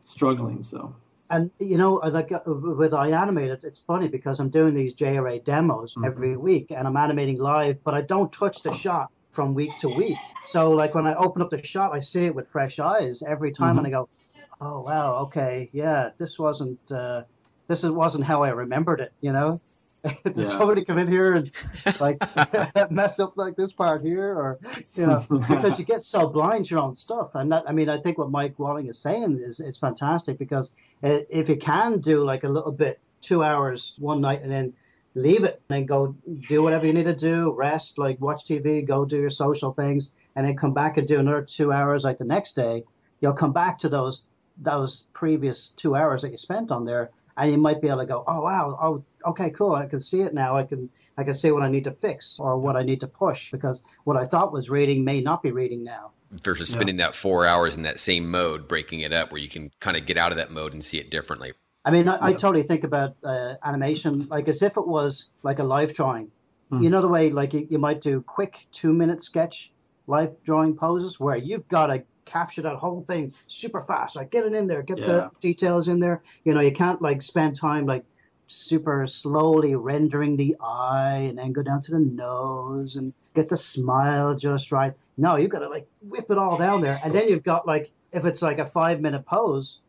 struggling 0.00 0.62
so 0.62 0.94
and 1.30 1.50
you 1.60 1.76
know 1.76 1.94
like 1.94 2.32
uh, 2.32 2.40
with 2.46 2.92
iAnimate 2.92 3.52
it's, 3.52 3.64
it's 3.64 3.78
funny 3.78 4.08
because 4.08 4.40
i'm 4.40 4.48
doing 4.48 4.74
these 4.74 4.94
jra 4.94 5.44
demos 5.44 5.92
mm-hmm. 5.92 6.04
every 6.04 6.36
week 6.36 6.70
and 6.70 6.88
i'm 6.88 6.96
animating 6.96 7.38
live 7.38 7.82
but 7.84 7.94
i 7.94 8.00
don't 8.00 8.32
touch 8.32 8.62
the 8.62 8.72
shot 8.72 9.10
from 9.30 9.54
week 9.54 9.70
to 9.78 9.88
week 9.88 10.16
so 10.46 10.70
like 10.70 10.94
when 10.94 11.06
i 11.06 11.14
open 11.14 11.42
up 11.42 11.50
the 11.50 11.62
shot 11.62 11.92
i 11.92 12.00
see 12.00 12.24
it 12.24 12.34
with 12.34 12.48
fresh 12.48 12.78
eyes 12.78 13.22
every 13.22 13.52
time 13.52 13.76
mm-hmm. 13.76 13.78
and 13.78 13.86
i 13.86 13.90
go 13.90 14.08
oh 14.62 14.80
wow 14.80 15.16
okay 15.16 15.68
yeah 15.72 16.10
this 16.18 16.38
wasn't 16.38 16.78
uh, 16.90 17.22
this 17.68 17.82
wasn't 17.82 18.24
how 18.24 18.42
i 18.42 18.48
remembered 18.48 19.00
it 19.00 19.12
you 19.20 19.32
know 19.32 19.60
Did 20.24 20.36
yeah. 20.36 20.44
somebody 20.44 20.84
come 20.84 20.98
in 20.98 21.06
here 21.06 21.34
and 21.34 21.50
like 22.00 22.16
mess 22.90 23.20
up 23.20 23.36
like 23.36 23.54
this 23.54 23.72
part 23.72 24.02
here, 24.02 24.36
or 24.36 24.58
you 24.96 25.06
know, 25.06 25.24
because 25.30 25.78
you 25.78 25.84
get 25.84 26.02
so 26.02 26.26
blind 26.26 26.64
to 26.66 26.70
your 26.74 26.80
own 26.80 26.96
stuff. 26.96 27.30
And 27.34 27.52
that, 27.52 27.64
I 27.68 27.72
mean, 27.72 27.88
I 27.88 28.00
think 28.00 28.18
what 28.18 28.28
Mike 28.28 28.58
Walling 28.58 28.88
is 28.88 28.98
saying 28.98 29.40
is 29.44 29.60
it's 29.60 29.78
fantastic 29.78 30.38
because 30.38 30.72
uh, 31.04 31.20
if 31.30 31.48
you 31.48 31.56
can 31.56 32.00
do 32.00 32.24
like 32.24 32.42
a 32.42 32.48
little 32.48 32.72
bit, 32.72 32.98
two 33.20 33.44
hours 33.44 33.94
one 33.98 34.20
night, 34.20 34.42
and 34.42 34.50
then 34.50 34.72
leave 35.14 35.44
it, 35.44 35.62
and 35.68 35.76
then 35.76 35.86
go 35.86 36.16
do 36.48 36.64
whatever 36.64 36.84
you 36.84 36.92
need 36.92 37.04
to 37.06 37.14
do, 37.14 37.52
rest, 37.52 37.96
like 37.96 38.20
watch 38.20 38.44
TV, 38.44 38.84
go 38.84 39.04
do 39.04 39.20
your 39.20 39.30
social 39.30 39.72
things, 39.72 40.10
and 40.34 40.44
then 40.44 40.56
come 40.56 40.74
back 40.74 40.96
and 40.96 41.06
do 41.06 41.20
another 41.20 41.42
two 41.42 41.72
hours 41.72 42.02
like 42.02 42.18
the 42.18 42.24
next 42.24 42.56
day. 42.56 42.82
You'll 43.20 43.34
come 43.34 43.52
back 43.52 43.78
to 43.80 43.88
those 43.88 44.26
those 44.58 45.06
previous 45.12 45.68
two 45.68 45.94
hours 45.94 46.22
that 46.22 46.30
you 46.30 46.36
spent 46.36 46.70
on 46.70 46.84
there 46.84 47.10
and 47.36 47.50
you 47.50 47.58
might 47.58 47.80
be 47.80 47.88
able 47.88 48.00
to 48.00 48.06
go, 48.06 48.24
oh 48.26 48.42
wow, 48.42 48.78
oh 48.80 49.30
okay, 49.30 49.50
cool, 49.50 49.74
I 49.74 49.86
can 49.86 50.00
see 50.00 50.20
it 50.20 50.34
now. 50.34 50.56
I 50.56 50.64
can 50.64 50.90
I 51.16 51.24
can 51.24 51.34
see 51.34 51.50
what 51.50 51.62
I 51.62 51.68
need 51.68 51.84
to 51.84 51.92
fix 51.92 52.38
or 52.38 52.58
what 52.58 52.76
I 52.76 52.82
need 52.82 53.00
to 53.00 53.06
push 53.06 53.50
because 53.50 53.82
what 54.04 54.16
I 54.16 54.24
thought 54.24 54.52
was 54.52 54.70
reading 54.70 55.04
may 55.04 55.20
not 55.20 55.42
be 55.42 55.50
reading 55.50 55.84
now. 55.84 56.10
Versus 56.30 56.70
spending 56.70 56.98
yeah. 56.98 57.06
that 57.06 57.14
four 57.14 57.46
hours 57.46 57.76
in 57.76 57.82
that 57.82 58.00
same 58.00 58.30
mode, 58.30 58.66
breaking 58.66 59.00
it 59.00 59.12
up, 59.12 59.32
where 59.32 59.40
you 59.40 59.48
can 59.48 59.70
kind 59.80 59.96
of 59.96 60.06
get 60.06 60.16
out 60.16 60.30
of 60.30 60.38
that 60.38 60.50
mode 60.50 60.72
and 60.72 60.82
see 60.82 60.98
it 60.98 61.10
differently. 61.10 61.52
I 61.84 61.90
mean, 61.90 62.08
I, 62.08 62.14
yeah. 62.14 62.24
I 62.24 62.32
totally 62.32 62.62
think 62.62 62.84
about 62.84 63.16
uh, 63.22 63.54
animation 63.64 64.26
like 64.28 64.48
as 64.48 64.62
if 64.62 64.76
it 64.76 64.86
was 64.86 65.26
like 65.42 65.58
a 65.58 65.64
live 65.64 65.94
drawing. 65.94 66.30
Mm. 66.70 66.82
You 66.84 66.90
know 66.90 67.02
the 67.02 67.08
way 67.08 67.30
like 67.30 67.52
you, 67.52 67.66
you 67.68 67.78
might 67.78 68.00
do 68.00 68.22
quick 68.22 68.66
two 68.72 68.92
minute 68.92 69.22
sketch 69.22 69.72
live 70.06 70.34
drawing 70.44 70.74
poses 70.74 71.20
where 71.20 71.36
you've 71.36 71.68
got 71.68 71.86
to 71.88 72.02
capture 72.24 72.62
that 72.62 72.76
whole 72.76 73.02
thing 73.02 73.34
super 73.46 73.80
fast. 73.80 74.16
Like 74.16 74.30
get 74.30 74.44
it 74.44 74.52
in 74.52 74.66
there, 74.66 74.82
get 74.82 74.98
yeah. 74.98 75.06
the 75.06 75.30
details 75.40 75.88
in 75.88 76.00
there. 76.00 76.22
You 76.44 76.54
know, 76.54 76.60
you 76.60 76.72
can't 76.72 77.02
like 77.02 77.22
spend 77.22 77.56
time 77.56 77.86
like 77.86 78.04
super 78.46 79.06
slowly 79.06 79.74
rendering 79.74 80.36
the 80.36 80.56
eye 80.60 81.26
and 81.28 81.38
then 81.38 81.52
go 81.52 81.62
down 81.62 81.80
to 81.82 81.92
the 81.92 81.98
nose 81.98 82.96
and 82.96 83.12
get 83.34 83.48
the 83.48 83.56
smile 83.56 84.34
just 84.34 84.72
right. 84.72 84.92
No, 85.16 85.36
you've 85.36 85.50
got 85.50 85.60
to 85.60 85.68
like 85.68 85.86
whip 86.02 86.30
it 86.30 86.38
all 86.38 86.58
down 86.58 86.80
there, 86.80 87.00
and 87.04 87.14
then 87.14 87.28
you've 87.28 87.42
got 87.42 87.66
like 87.66 87.90
if 88.12 88.24
it's 88.24 88.42
like 88.42 88.58
a 88.58 88.66
five 88.66 89.00
minute 89.00 89.24
pose, 89.26 89.80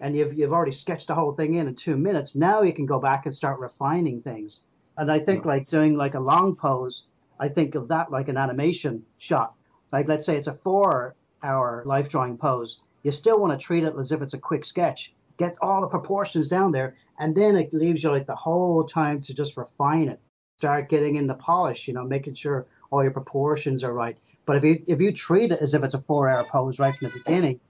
and 0.00 0.16
you've 0.16 0.34
you've 0.34 0.52
already 0.52 0.72
sketched 0.72 1.08
the 1.08 1.14
whole 1.14 1.32
thing 1.32 1.54
in 1.54 1.68
in 1.68 1.74
two 1.74 1.96
minutes. 1.96 2.34
Now 2.34 2.62
you 2.62 2.72
can 2.72 2.86
go 2.86 2.98
back 2.98 3.26
and 3.26 3.34
start 3.34 3.60
refining 3.60 4.22
things. 4.22 4.60
And 4.98 5.10
I 5.10 5.20
think 5.20 5.44
like 5.44 5.68
doing 5.68 5.96
like 5.96 6.14
a 6.14 6.20
long 6.20 6.56
pose, 6.56 7.04
I 7.38 7.48
think 7.48 7.74
of 7.74 7.88
that 7.88 8.10
like 8.10 8.28
an 8.28 8.36
animation 8.36 9.04
shot. 9.18 9.54
Like 9.92 10.08
let's 10.08 10.26
say 10.26 10.36
it's 10.36 10.46
a 10.46 10.54
four 10.54 11.14
our 11.42 11.82
life 11.86 12.08
drawing 12.08 12.36
pose, 12.36 12.80
you 13.02 13.10
still 13.10 13.40
want 13.40 13.58
to 13.58 13.64
treat 13.64 13.84
it 13.84 13.94
as 13.98 14.12
if 14.12 14.22
it's 14.22 14.34
a 14.34 14.38
quick 14.38 14.64
sketch. 14.64 15.14
Get 15.36 15.56
all 15.62 15.80
the 15.80 15.86
proportions 15.86 16.48
down 16.48 16.72
there, 16.72 16.96
and 17.18 17.34
then 17.34 17.56
it 17.56 17.72
leaves 17.72 18.02
you 18.02 18.10
like 18.10 18.26
the 18.26 18.34
whole 18.34 18.84
time 18.84 19.22
to 19.22 19.34
just 19.34 19.56
refine 19.56 20.08
it. 20.08 20.20
Start 20.58 20.90
getting 20.90 21.16
in 21.16 21.26
the 21.26 21.34
polish, 21.34 21.88
you 21.88 21.94
know, 21.94 22.04
making 22.04 22.34
sure 22.34 22.66
all 22.90 23.02
your 23.02 23.12
proportions 23.12 23.82
are 23.82 23.94
right. 23.94 24.18
But 24.44 24.56
if 24.56 24.64
you 24.64 24.82
if 24.86 25.00
you 25.00 25.12
treat 25.12 25.52
it 25.52 25.60
as 25.60 25.74
if 25.74 25.82
it's 25.82 25.94
a 25.94 26.00
four 26.00 26.28
hour 26.28 26.44
pose 26.44 26.78
right 26.78 26.94
from 26.94 27.08
the 27.08 27.18
beginning, 27.18 27.60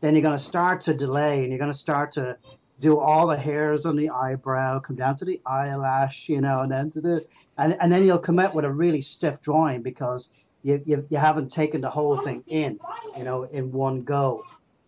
then 0.00 0.14
you're 0.14 0.22
going 0.22 0.38
to 0.38 0.42
start 0.42 0.80
to 0.82 0.94
delay 0.94 1.40
and 1.40 1.48
you're 1.48 1.58
going 1.58 1.72
to 1.72 1.76
start 1.76 2.12
to 2.12 2.36
do 2.80 2.98
all 2.98 3.26
the 3.26 3.36
hairs 3.36 3.84
on 3.84 3.96
the 3.96 4.08
eyebrow, 4.08 4.78
come 4.78 4.96
down 4.96 5.16
to 5.16 5.24
the 5.24 5.40
eyelash, 5.44 6.28
you 6.28 6.40
know, 6.40 6.60
and 6.60 6.70
then 6.70 6.90
to 6.92 7.00
the 7.00 7.26
and, 7.58 7.76
and 7.80 7.92
then 7.92 8.04
you'll 8.04 8.18
come 8.18 8.38
out 8.38 8.54
with 8.54 8.64
a 8.64 8.70
really 8.70 9.02
stiff 9.02 9.40
drawing 9.42 9.82
because 9.82 10.30
you, 10.62 10.82
you, 10.84 11.06
you 11.08 11.18
haven't 11.18 11.52
taken 11.52 11.80
the 11.80 11.90
whole 11.90 12.20
thing 12.20 12.42
in, 12.46 12.78
you 13.16 13.24
know, 13.24 13.44
in 13.44 13.72
one 13.72 14.02
go. 14.02 14.44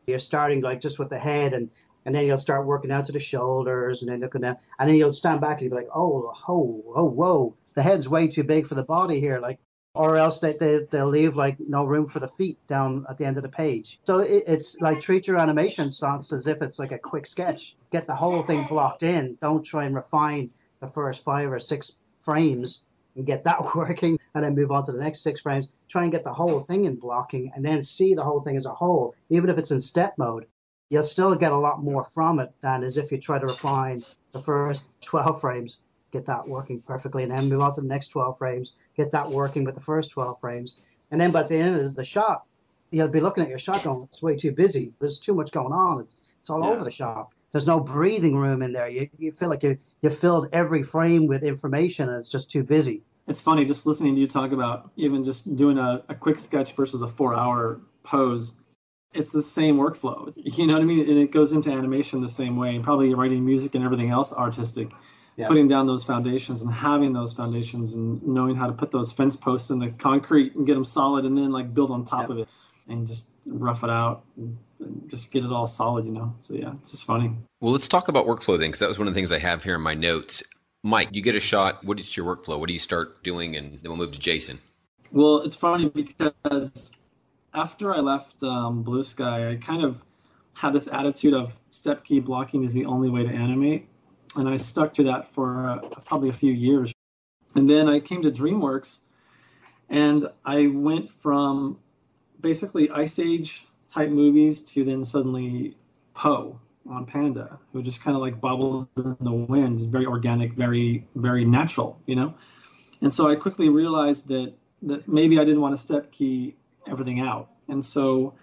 You're 0.06 0.18
starting 0.18 0.60
like 0.60 0.80
just 0.80 0.98
with 0.98 1.10
the 1.10 1.18
head 1.18 1.54
and 1.54 1.70
and 2.06 2.14
then 2.14 2.24
you'll 2.24 2.38
start 2.38 2.66
working 2.66 2.90
out 2.90 3.06
to 3.06 3.12
the 3.12 3.20
shoulders 3.20 4.00
and 4.00 4.10
then 4.10 4.20
looking 4.20 4.40
down 4.40 4.56
and 4.78 4.88
then 4.88 4.96
you'll 4.96 5.12
stand 5.12 5.40
back 5.40 5.60
and 5.60 5.62
you'll 5.62 5.78
be 5.78 5.84
like, 5.84 5.94
oh, 5.94 6.34
oh, 6.48 6.82
oh, 6.96 7.04
whoa, 7.04 7.54
the 7.74 7.82
head's 7.82 8.08
way 8.08 8.26
too 8.26 8.42
big 8.42 8.66
for 8.66 8.74
the 8.74 8.82
body 8.82 9.20
here. 9.20 9.38
Like, 9.38 9.58
or 9.94 10.16
else 10.16 10.40
they, 10.40 10.52
they, 10.54 10.80
they'll 10.90 11.06
leave 11.06 11.36
like 11.36 11.58
no 11.60 11.84
room 11.84 12.08
for 12.08 12.20
the 12.20 12.28
feet 12.28 12.58
down 12.68 13.04
at 13.08 13.18
the 13.18 13.24
end 13.24 13.36
of 13.36 13.42
the 13.42 13.48
page. 13.48 14.00
So 14.04 14.20
it, 14.20 14.44
it's 14.46 14.80
like 14.80 15.00
treat 15.00 15.26
your 15.26 15.38
animation 15.38 15.92
shots 15.92 16.32
as 16.32 16.46
if 16.46 16.62
it's 16.62 16.78
like 16.78 16.92
a 16.92 16.98
quick 16.98 17.26
sketch. 17.26 17.76
Get 17.92 18.06
the 18.06 18.14
whole 18.14 18.42
thing 18.42 18.64
blocked 18.64 19.02
in. 19.02 19.36
Don't 19.42 19.62
try 19.62 19.84
and 19.84 19.94
refine 19.94 20.50
the 20.80 20.88
first 20.88 21.24
five 21.24 21.52
or 21.52 21.60
six 21.60 21.92
frames 22.20 22.82
and 23.16 23.26
get 23.26 23.44
that 23.44 23.74
working 23.74 24.18
and 24.34 24.44
then 24.44 24.54
move 24.54 24.70
on 24.70 24.84
to 24.84 24.92
the 24.92 25.02
next 25.02 25.22
six 25.22 25.40
frames, 25.40 25.68
try 25.88 26.02
and 26.02 26.12
get 26.12 26.24
the 26.24 26.32
whole 26.32 26.60
thing 26.60 26.84
in 26.84 26.96
blocking 26.96 27.52
and 27.54 27.64
then 27.64 27.82
see 27.82 28.14
the 28.14 28.24
whole 28.24 28.40
thing 28.40 28.56
as 28.56 28.66
a 28.66 28.74
whole. 28.74 29.14
Even 29.28 29.50
if 29.50 29.58
it's 29.58 29.70
in 29.70 29.80
step 29.80 30.14
mode, 30.18 30.46
you'll 30.88 31.02
still 31.02 31.34
get 31.34 31.52
a 31.52 31.56
lot 31.56 31.82
more 31.82 32.04
from 32.04 32.40
it 32.40 32.52
than 32.60 32.82
as 32.82 32.96
if 32.96 33.10
you 33.10 33.18
try 33.18 33.38
to 33.38 33.46
refine 33.46 34.02
the 34.32 34.42
first 34.42 34.84
12 35.02 35.40
frames, 35.40 35.78
get 36.12 36.26
that 36.26 36.46
working 36.46 36.80
perfectly, 36.80 37.22
and 37.22 37.32
then 37.32 37.48
move 37.48 37.60
on 37.60 37.74
to 37.74 37.80
the 37.80 37.86
next 37.86 38.08
12 38.08 38.38
frames, 38.38 38.72
get 38.96 39.12
that 39.12 39.28
working 39.28 39.64
with 39.64 39.74
the 39.74 39.80
first 39.80 40.10
12 40.10 40.40
frames. 40.40 40.74
And 41.10 41.20
then 41.20 41.30
by 41.30 41.42
the 41.42 41.56
end 41.56 41.80
of 41.80 41.94
the 41.94 42.04
shot, 42.04 42.44
you'll 42.90 43.08
be 43.08 43.20
looking 43.20 43.42
at 43.42 43.48
your 43.48 43.58
shot 43.58 43.84
going, 43.84 44.04
it's 44.04 44.22
way 44.22 44.36
too 44.36 44.52
busy. 44.52 44.92
There's 45.00 45.18
too 45.18 45.34
much 45.34 45.52
going 45.52 45.72
on. 45.72 46.00
It's, 46.02 46.16
it's 46.40 46.50
all 46.50 46.62
yeah. 46.62 46.70
over 46.70 46.84
the 46.84 46.90
shop. 46.90 47.32
There's 47.52 47.66
no 47.66 47.80
breathing 47.80 48.36
room 48.36 48.62
in 48.62 48.72
there. 48.72 48.88
You, 48.88 49.08
you 49.18 49.32
feel 49.32 49.48
like 49.48 49.62
you, 49.62 49.78
you 50.02 50.10
filled 50.10 50.48
every 50.52 50.82
frame 50.82 51.26
with 51.26 51.42
information 51.42 52.08
and 52.08 52.18
it's 52.18 52.30
just 52.30 52.50
too 52.50 52.62
busy 52.62 53.02
it's 53.30 53.40
funny 53.40 53.64
just 53.64 53.86
listening 53.86 54.14
to 54.16 54.20
you 54.20 54.26
talk 54.26 54.52
about 54.52 54.90
even 54.96 55.24
just 55.24 55.54
doing 55.56 55.78
a, 55.78 56.02
a 56.08 56.14
quick 56.14 56.38
sketch 56.38 56.74
versus 56.74 57.02
a 57.02 57.08
four 57.08 57.34
hour 57.34 57.80
pose 58.02 58.54
it's 59.14 59.30
the 59.30 59.42
same 59.42 59.76
workflow 59.76 60.32
you 60.36 60.66
know 60.66 60.74
what 60.74 60.82
i 60.82 60.84
mean 60.84 61.08
and 61.08 61.18
it 61.18 61.30
goes 61.30 61.52
into 61.52 61.70
animation 61.70 62.20
the 62.20 62.28
same 62.28 62.56
way 62.56 62.74
and 62.74 62.84
probably 62.84 63.14
writing 63.14 63.44
music 63.44 63.74
and 63.74 63.84
everything 63.84 64.10
else 64.10 64.32
artistic 64.32 64.90
yeah. 65.36 65.46
putting 65.46 65.68
down 65.68 65.86
those 65.86 66.02
foundations 66.02 66.62
and 66.62 66.72
having 66.72 67.12
those 67.12 67.32
foundations 67.32 67.94
and 67.94 68.22
knowing 68.26 68.56
how 68.56 68.66
to 68.66 68.72
put 68.72 68.90
those 68.90 69.12
fence 69.12 69.36
posts 69.36 69.70
in 69.70 69.78
the 69.78 69.90
concrete 69.90 70.54
and 70.56 70.66
get 70.66 70.74
them 70.74 70.84
solid 70.84 71.24
and 71.24 71.38
then 71.38 71.50
like 71.50 71.72
build 71.72 71.90
on 71.90 72.04
top 72.04 72.28
yeah. 72.28 72.34
of 72.34 72.38
it 72.40 72.48
and 72.90 73.06
just 73.06 73.30
rough 73.46 73.84
it 73.84 73.90
out 73.90 74.24
and 74.36 74.58
just 75.08 75.32
get 75.32 75.44
it 75.44 75.50
all 75.50 75.66
solid 75.66 76.06
you 76.06 76.12
know 76.12 76.34
so 76.40 76.54
yeah 76.54 76.72
it's 76.78 76.90
just 76.90 77.04
funny 77.04 77.32
well 77.60 77.72
let's 77.72 77.88
talk 77.88 78.08
about 78.08 78.26
workflow 78.26 78.58
then 78.58 78.68
because 78.68 78.80
that 78.80 78.88
was 78.88 78.98
one 78.98 79.08
of 79.08 79.14
the 79.14 79.18
things 79.18 79.32
i 79.32 79.38
have 79.38 79.62
here 79.62 79.76
in 79.76 79.80
my 79.80 79.94
notes 79.94 80.42
Mike, 80.82 81.10
you 81.12 81.22
get 81.22 81.34
a 81.34 81.40
shot. 81.40 81.84
What 81.84 82.00
is 82.00 82.16
your 82.16 82.24
workflow? 82.24 82.58
What 82.58 82.68
do 82.68 82.72
you 82.72 82.78
start 82.78 83.22
doing? 83.22 83.56
And 83.56 83.78
then 83.78 83.90
we'll 83.90 83.98
move 83.98 84.12
to 84.12 84.18
Jason. 84.18 84.58
Well, 85.12 85.40
it's 85.40 85.54
funny 85.54 85.88
because 85.88 86.92
after 87.52 87.92
I 87.92 87.98
left 87.98 88.42
um, 88.42 88.82
Blue 88.82 89.02
Sky, 89.02 89.50
I 89.50 89.56
kind 89.56 89.84
of 89.84 90.02
had 90.54 90.72
this 90.72 90.88
attitude 90.92 91.34
of 91.34 91.58
step 91.68 92.04
key 92.04 92.20
blocking 92.20 92.62
is 92.62 92.72
the 92.72 92.86
only 92.86 93.10
way 93.10 93.24
to 93.24 93.28
animate. 93.28 93.88
And 94.36 94.48
I 94.48 94.56
stuck 94.56 94.94
to 94.94 95.04
that 95.04 95.28
for 95.28 95.68
uh, 95.68 95.88
probably 96.06 96.28
a 96.28 96.34
few 96.34 96.52
years. 96.52 96.92
And 97.54 97.68
then 97.68 97.88
I 97.88 98.00
came 98.00 98.22
to 98.22 98.30
DreamWorks 98.30 99.02
and 99.88 100.24
I 100.44 100.68
went 100.68 101.10
from 101.10 101.78
basically 102.40 102.90
Ice 102.90 103.18
Age 103.18 103.66
type 103.88 104.10
movies 104.10 104.60
to 104.62 104.84
then 104.84 105.04
suddenly 105.04 105.76
Po 106.14 106.58
on 106.88 107.04
Panda, 107.06 107.58
who 107.72 107.82
just 107.82 108.02
kind 108.02 108.16
of 108.16 108.22
like 108.22 108.40
bobbled 108.40 108.88
in 108.96 109.16
the 109.20 109.32
wind, 109.32 109.80
very 109.90 110.06
organic, 110.06 110.52
very 110.54 111.06
very 111.14 111.44
natural, 111.44 112.00
you 112.06 112.16
know. 112.16 112.34
And 113.00 113.12
so 113.12 113.28
I 113.28 113.36
quickly 113.36 113.68
realized 113.68 114.28
that 114.28 114.54
that 114.82 115.08
maybe 115.08 115.38
I 115.38 115.44
didn't 115.44 115.60
want 115.60 115.74
to 115.74 115.80
step 115.80 116.10
key 116.10 116.56
everything 116.88 117.20
out, 117.20 117.50
and 117.68 117.84
so 117.84 118.34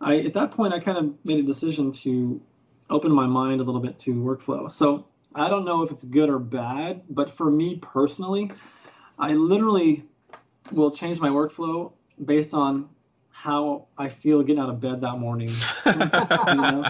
I 0.00 0.18
at 0.18 0.32
that 0.34 0.50
point 0.52 0.72
I 0.72 0.80
kind 0.80 0.98
of 0.98 1.14
made 1.24 1.38
a 1.38 1.42
decision 1.42 1.90
to 2.02 2.40
open 2.90 3.12
my 3.12 3.26
mind 3.26 3.60
a 3.60 3.64
little 3.64 3.80
bit 3.80 3.98
to 3.98 4.14
workflow. 4.14 4.70
So 4.70 5.06
I 5.34 5.48
don't 5.48 5.64
know 5.64 5.82
if 5.82 5.90
it's 5.90 6.04
good 6.04 6.28
or 6.28 6.38
bad, 6.38 7.02
but 7.08 7.30
for 7.30 7.50
me 7.50 7.76
personally, 7.76 8.52
I 9.18 9.32
literally 9.32 10.04
will 10.72 10.90
change 10.90 11.20
my 11.20 11.28
workflow 11.28 11.92
based 12.22 12.54
on 12.54 12.88
how 13.32 13.86
I 13.98 14.08
feel 14.08 14.42
getting 14.42 14.62
out 14.62 14.68
of 14.68 14.80
bed 14.80 15.00
that 15.00 15.18
morning. 15.18 15.48
you 15.86 16.54
know? 16.54 16.84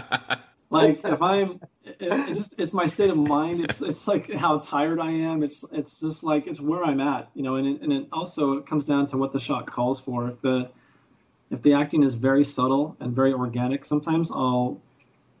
Like 0.69 1.05
if 1.05 1.21
I'm, 1.21 1.61
it, 1.83 1.97
it, 1.99 2.27
just 2.29 2.59
it's 2.59 2.73
my 2.73 2.85
state 2.85 3.11
of 3.11 3.17
mind. 3.17 3.61
It's 3.61 3.81
it's 3.81 4.07
like 4.07 4.31
how 4.31 4.57
tired 4.57 4.99
I 4.99 5.11
am. 5.11 5.43
It's 5.43 5.63
it's 5.71 5.99
just 5.99 6.23
like 6.23 6.47
it's 6.47 6.59
where 6.59 6.83
I'm 6.83 6.99
at, 6.99 7.29
you 7.35 7.43
know. 7.43 7.55
And 7.55 7.67
it, 7.67 7.81
and 7.81 7.93
it 7.93 8.07
also 8.11 8.53
it 8.53 8.65
comes 8.65 8.85
down 8.85 9.05
to 9.07 9.17
what 9.17 9.31
the 9.31 9.39
shot 9.39 9.67
calls 9.67 10.01
for. 10.01 10.27
If 10.27 10.41
the 10.41 10.71
if 11.51 11.61
the 11.61 11.73
acting 11.73 12.01
is 12.01 12.15
very 12.15 12.43
subtle 12.43 12.97
and 12.99 13.15
very 13.15 13.33
organic, 13.33 13.85
sometimes 13.85 14.31
I'll 14.31 14.81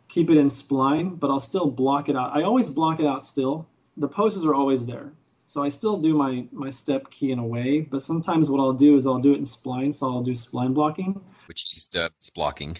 keep 0.07 0.29
it 0.29 0.37
in 0.37 0.45
spline, 0.45 1.19
but 1.19 1.31
I'll 1.31 1.39
still 1.39 1.69
block 1.69 2.09
it 2.09 2.15
out. 2.15 2.35
I 2.35 2.43
always 2.43 2.69
block 2.69 2.99
it 2.99 3.07
out 3.07 3.23
still. 3.23 3.67
The 3.97 4.07
poses 4.07 4.45
are 4.45 4.53
always 4.53 4.85
there. 4.85 5.11
So 5.45 5.61
I 5.61 5.69
still 5.69 5.97
do 5.97 6.15
my, 6.15 6.45
my 6.51 6.69
step 6.69 7.09
key 7.09 7.31
in 7.31 7.39
a 7.39 7.45
way, 7.45 7.81
but 7.81 8.01
sometimes 8.01 8.49
what 8.49 8.59
I'll 8.59 8.73
do 8.73 8.95
is 8.95 9.05
I'll 9.05 9.19
do 9.19 9.33
it 9.33 9.37
in 9.37 9.43
spline. 9.43 9.93
So 9.93 10.07
I'll 10.07 10.23
do 10.23 10.31
spline 10.31 10.73
blocking. 10.73 11.21
Which 11.47 11.63
is 11.63 11.83
steps 11.83 12.29
blocking. 12.29 12.77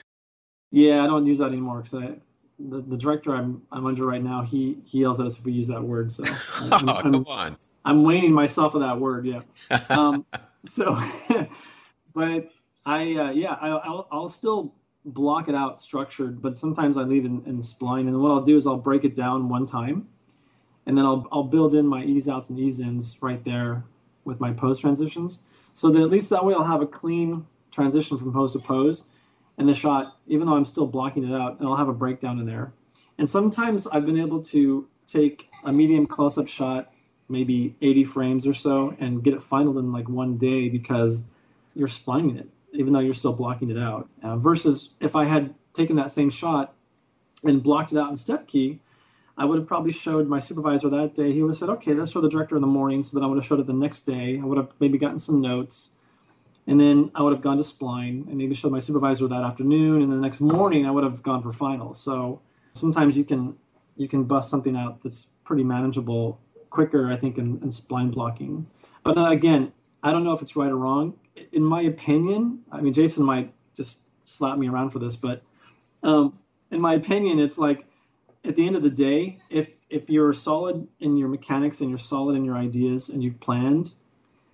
Yeah, 0.71 1.04
I 1.04 1.08
don't 1.08 1.26
use 1.26 1.38
that 1.39 1.47
anymore 1.47 1.78
because 1.78 1.95
I, 1.95 2.15
the, 2.58 2.82
the 2.82 2.97
director 2.97 3.36
I'm, 3.36 3.62
I'm 3.71 3.86
under 3.86 4.08
right 4.08 4.23
now, 4.23 4.41
he, 4.41 4.78
he 4.86 4.99
yells 5.02 5.19
at 5.19 5.26
us 5.26 5.38
if 5.38 5.45
we 5.45 5.52
use 5.52 5.67
that 5.67 5.84
word. 5.84 6.12
So 6.12 6.23
I'm, 6.62 6.89
oh, 6.89 7.02
come 7.02 7.15
I'm, 7.15 7.28
on. 7.28 7.58
I'm 7.86 8.04
waning 8.04 8.32
myself 8.32 8.73
of 8.76 8.82
that 8.82 8.99
word. 8.99 9.26
Yeah. 9.26 9.41
Um, 9.89 10.26
so, 10.63 10.97
but 12.15 12.49
I, 12.86 13.15
uh, 13.15 13.32
yeah, 13.32 13.54
I, 13.60 13.69
I'll, 13.69 14.08
I'll 14.12 14.30
still 14.30 14.73
block 15.06 15.49
it 15.49 15.56
out 15.56 15.82
structured, 15.82 16.41
but 16.41 16.58
sometimes 16.58 16.97
I 16.97 17.04
leave 17.04 17.26
in, 17.26 17.43
in 17.45 17.60
spline. 17.60 18.08
And 18.08 18.19
what 18.21 18.32
I'll 18.32 18.41
do 18.41 18.56
is 18.56 18.65
I'll 18.65 18.78
break 18.78 19.04
it 19.04 19.15
down 19.15 19.49
one 19.49 19.65
time, 19.65 20.08
and 20.86 20.98
then 20.98 21.06
I'll, 21.06 21.28
I'll 21.32 21.43
build 21.43 21.76
in 21.76 21.88
my 21.88 22.04
ease 22.04 22.28
outs 22.28 22.50
and 22.50 22.60
ease 22.60 22.80
ins 22.80 23.17
right 23.22 23.43
there 23.43 23.84
with 24.26 24.39
my 24.39 24.54
pose 24.54 24.80
transitions. 24.80 25.43
So 25.74 25.89
that 25.91 26.02
at 26.02 26.10
least 26.10 26.30
that 26.30 26.46
way 26.46 26.54
I'll 26.54 26.63
have 26.63 26.82
a 26.82 26.88
clean 26.88 27.46
transition 27.72 28.17
from 28.17 28.34
pose 28.34 28.54
to 28.54 28.60
pose 28.60 29.10
and 29.58 29.67
the 29.67 29.74
shot, 29.74 30.15
even 30.28 30.48
though 30.48 30.56
I'm 30.56 30.65
still 30.65 30.88
blocking 30.88 31.30
it 31.30 31.36
out, 31.36 31.60
and 31.60 31.67
I'll 31.67 31.76
have 31.76 31.89
a 31.89 31.93
breakdown 31.93 32.39
in 32.39 32.46
there. 32.46 32.74
And 33.17 33.30
sometimes 33.30 33.86
I've 33.88 34.06
been 34.06 34.19
able 34.19 34.41
to 34.43 34.88
take 35.06 35.50
a 35.63 35.72
medium 35.72 36.08
close 36.08 36.38
up 36.38 36.48
shot, 36.48 36.91
maybe 37.30 37.76
80 37.82 38.06
frames 38.06 38.48
or 38.48 38.54
so, 38.54 38.96
and 39.00 39.24
get 39.24 39.34
it 39.34 39.41
finaled 39.41 39.78
in 39.78 39.91
like 39.91 40.10
one 40.10 40.38
day 40.38 40.69
because 40.69 41.26
you're 41.76 41.88
splining 41.88 42.38
it 42.38 42.50
even 42.74 42.91
though 42.91 43.00
you're 43.00 43.13
still 43.13 43.34
blocking 43.34 43.69
it 43.69 43.78
out. 43.78 44.10
Uh, 44.22 44.36
versus 44.38 44.93
if 45.00 45.15
I 45.15 45.26
had 45.26 45.54
taken 45.74 45.96
that 45.98 46.12
same 46.12 46.30
shot 46.30 46.74
and 47.43 47.62
blocked 47.62 47.93
it 47.93 47.98
out 47.98 48.10
in 48.10 48.17
step 48.17 48.48
key, 48.48 48.80
I 49.38 49.46
would 49.46 49.58
have 49.58 49.67
probably 49.67 49.91
showed 49.91 50.28
my 50.28 50.39
supervisor 50.39 50.89
that 50.89 51.15
day. 51.15 51.32
He 51.32 51.41
would 51.41 51.50
have 51.50 51.58
said, 51.58 51.69
okay, 51.69 51.93
let's 51.93 52.12
show 52.12 52.22
the 52.22 52.30
director 52.30 52.56
in 52.56 52.62
the 52.62 52.67
morning. 52.67 53.02
So 53.02 53.17
then 53.17 53.24
I 53.24 53.28
would 53.28 53.38
have 53.38 53.46
showed 53.46 53.60
it 53.60 53.65
the 53.65 53.74
next 53.74 54.02
day. 54.02 54.39
I 54.41 54.46
would 54.46 54.58
have 54.58 54.69
maybe 54.80 54.98
gotten 54.98 55.17
some 55.17 55.41
notes. 55.41 55.96
And 56.67 56.80
then 56.80 57.12
I 57.15 57.24
would 57.24 57.34
have 57.34 57.41
gone 57.41 57.58
to 57.58 57.63
spline 57.63 58.28
and 58.28 58.36
maybe 58.36 58.54
showed 58.54 58.72
my 58.72 58.80
supervisor 58.80 59.28
that 59.28 59.43
afternoon. 59.43 60.02
And 60.02 60.12
the 60.12 60.17
next 60.17 60.39
morning 60.39 60.86
I 60.86 60.91
would 60.91 61.04
have 61.04 61.24
gone 61.24 61.41
for 61.41 61.52
finals. 61.52 62.00
So 62.00 62.41
sometimes 62.74 63.17
you 63.17 63.26
can 63.26 63.56
you 63.98 64.08
can 64.08 64.24
bust 64.24 64.50
something 64.50 64.76
out 64.76 65.02
that's 65.02 65.26
pretty 65.43 65.63
manageable 65.63 66.39
quicker, 66.72 67.12
I 67.12 67.17
think, 67.17 67.38
in, 67.38 67.62
in 67.62 67.69
spline 67.69 68.12
blocking. 68.12 68.65
But 69.04 69.17
uh, 69.17 69.30
again, 69.30 69.72
I 70.02 70.12
don't 70.12 70.24
know 70.24 70.34
if 70.34 70.41
it's 70.41 70.56
right 70.56 70.72
or 70.72 70.78
wrong 70.78 71.13
in 71.52 71.63
my 71.63 71.82
opinion, 71.82 72.60
I 72.72 72.82
mean, 72.82 72.93
Jason 72.93 73.26
might 73.26 73.54
just 73.76 74.08
slap 74.24 74.58
me 74.58 74.69
around 74.69 74.91
for 74.91 75.00
this, 75.00 75.15
but 75.15 75.41
um, 76.04 76.38
in 76.72 76.80
my 76.80 76.93
opinion, 76.93 77.39
it's 77.39 77.58
like 77.58 77.86
at 78.45 78.56
the 78.56 78.65
end 78.65 78.75
of 78.75 78.84
the 78.84 78.89
day, 78.89 79.39
if 79.49 79.69
if 79.89 80.10
you're 80.10 80.34
solid 80.34 80.88
in 80.99 81.17
your 81.17 81.29
mechanics 81.29 81.82
and 81.82 81.89
you're 81.89 81.97
solid 81.97 82.36
in 82.36 82.43
your 82.43 82.56
ideas 82.56 83.10
and 83.10 83.23
you've 83.23 83.39
planned, 83.39 83.93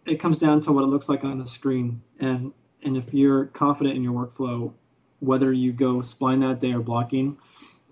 it 0.05 0.19
comes 0.19 0.37
down 0.37 0.59
to 0.61 0.71
what 0.71 0.83
it 0.83 0.87
looks 0.87 1.09
like 1.09 1.23
on 1.23 1.39
the 1.39 1.45
screen. 1.45 2.01
And 2.19 2.53
and 2.83 2.97
if 2.97 3.13
you're 3.13 3.45
confident 3.45 3.95
in 3.95 4.03
your 4.03 4.13
workflow, 4.13 4.71
whether 5.19 5.51
you 5.51 5.71
go 5.71 5.95
spline 5.95 6.39
that 6.41 6.59
day 6.59 6.73
or 6.73 6.79
blocking, 6.79 7.37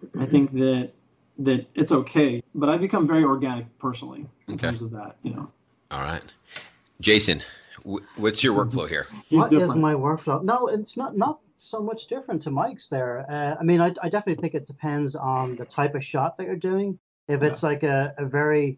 I 0.01 0.05
mm-hmm. 0.05 0.25
think 0.25 0.51
that 0.53 0.91
that 1.39 1.67
it's 1.75 1.91
okay. 1.91 2.43
But 2.53 2.69
I've 2.69 2.81
become 2.81 3.07
very 3.07 3.23
organic 3.23 3.77
personally 3.79 4.25
in 4.47 4.55
okay. 4.55 4.67
terms 4.67 4.81
of 4.81 4.91
that. 4.91 5.17
You 5.23 5.33
know. 5.33 5.51
All 5.91 6.01
right, 6.01 6.21
Jason. 7.01 7.41
What's 7.83 8.43
your 8.43 8.65
workflow 8.65 8.87
here? 8.87 9.05
He's 9.27 9.39
what 9.39 9.49
different. 9.49 9.71
is 9.71 9.75
my 9.75 9.93
workflow? 9.93 10.43
No, 10.43 10.67
it's 10.67 10.97
not 10.97 11.17
not 11.17 11.39
so 11.55 11.81
much 11.81 12.07
different 12.07 12.43
to 12.43 12.51
Mike's 12.51 12.89
there. 12.89 13.25
Uh, 13.29 13.55
I 13.59 13.63
mean, 13.63 13.81
I, 13.81 13.93
I, 14.01 14.09
definitely 14.09 14.41
think 14.41 14.53
it 14.53 14.67
depends 14.67 15.15
on 15.15 15.55
the 15.55 15.65
type 15.65 15.95
of 15.95 16.03
shot 16.03 16.37
that 16.37 16.45
you're 16.45 16.55
doing. 16.55 16.99
If 17.27 17.41
it's 17.41 17.63
yeah. 17.63 17.69
like 17.69 17.83
a, 17.83 18.13
a 18.17 18.25
very 18.25 18.77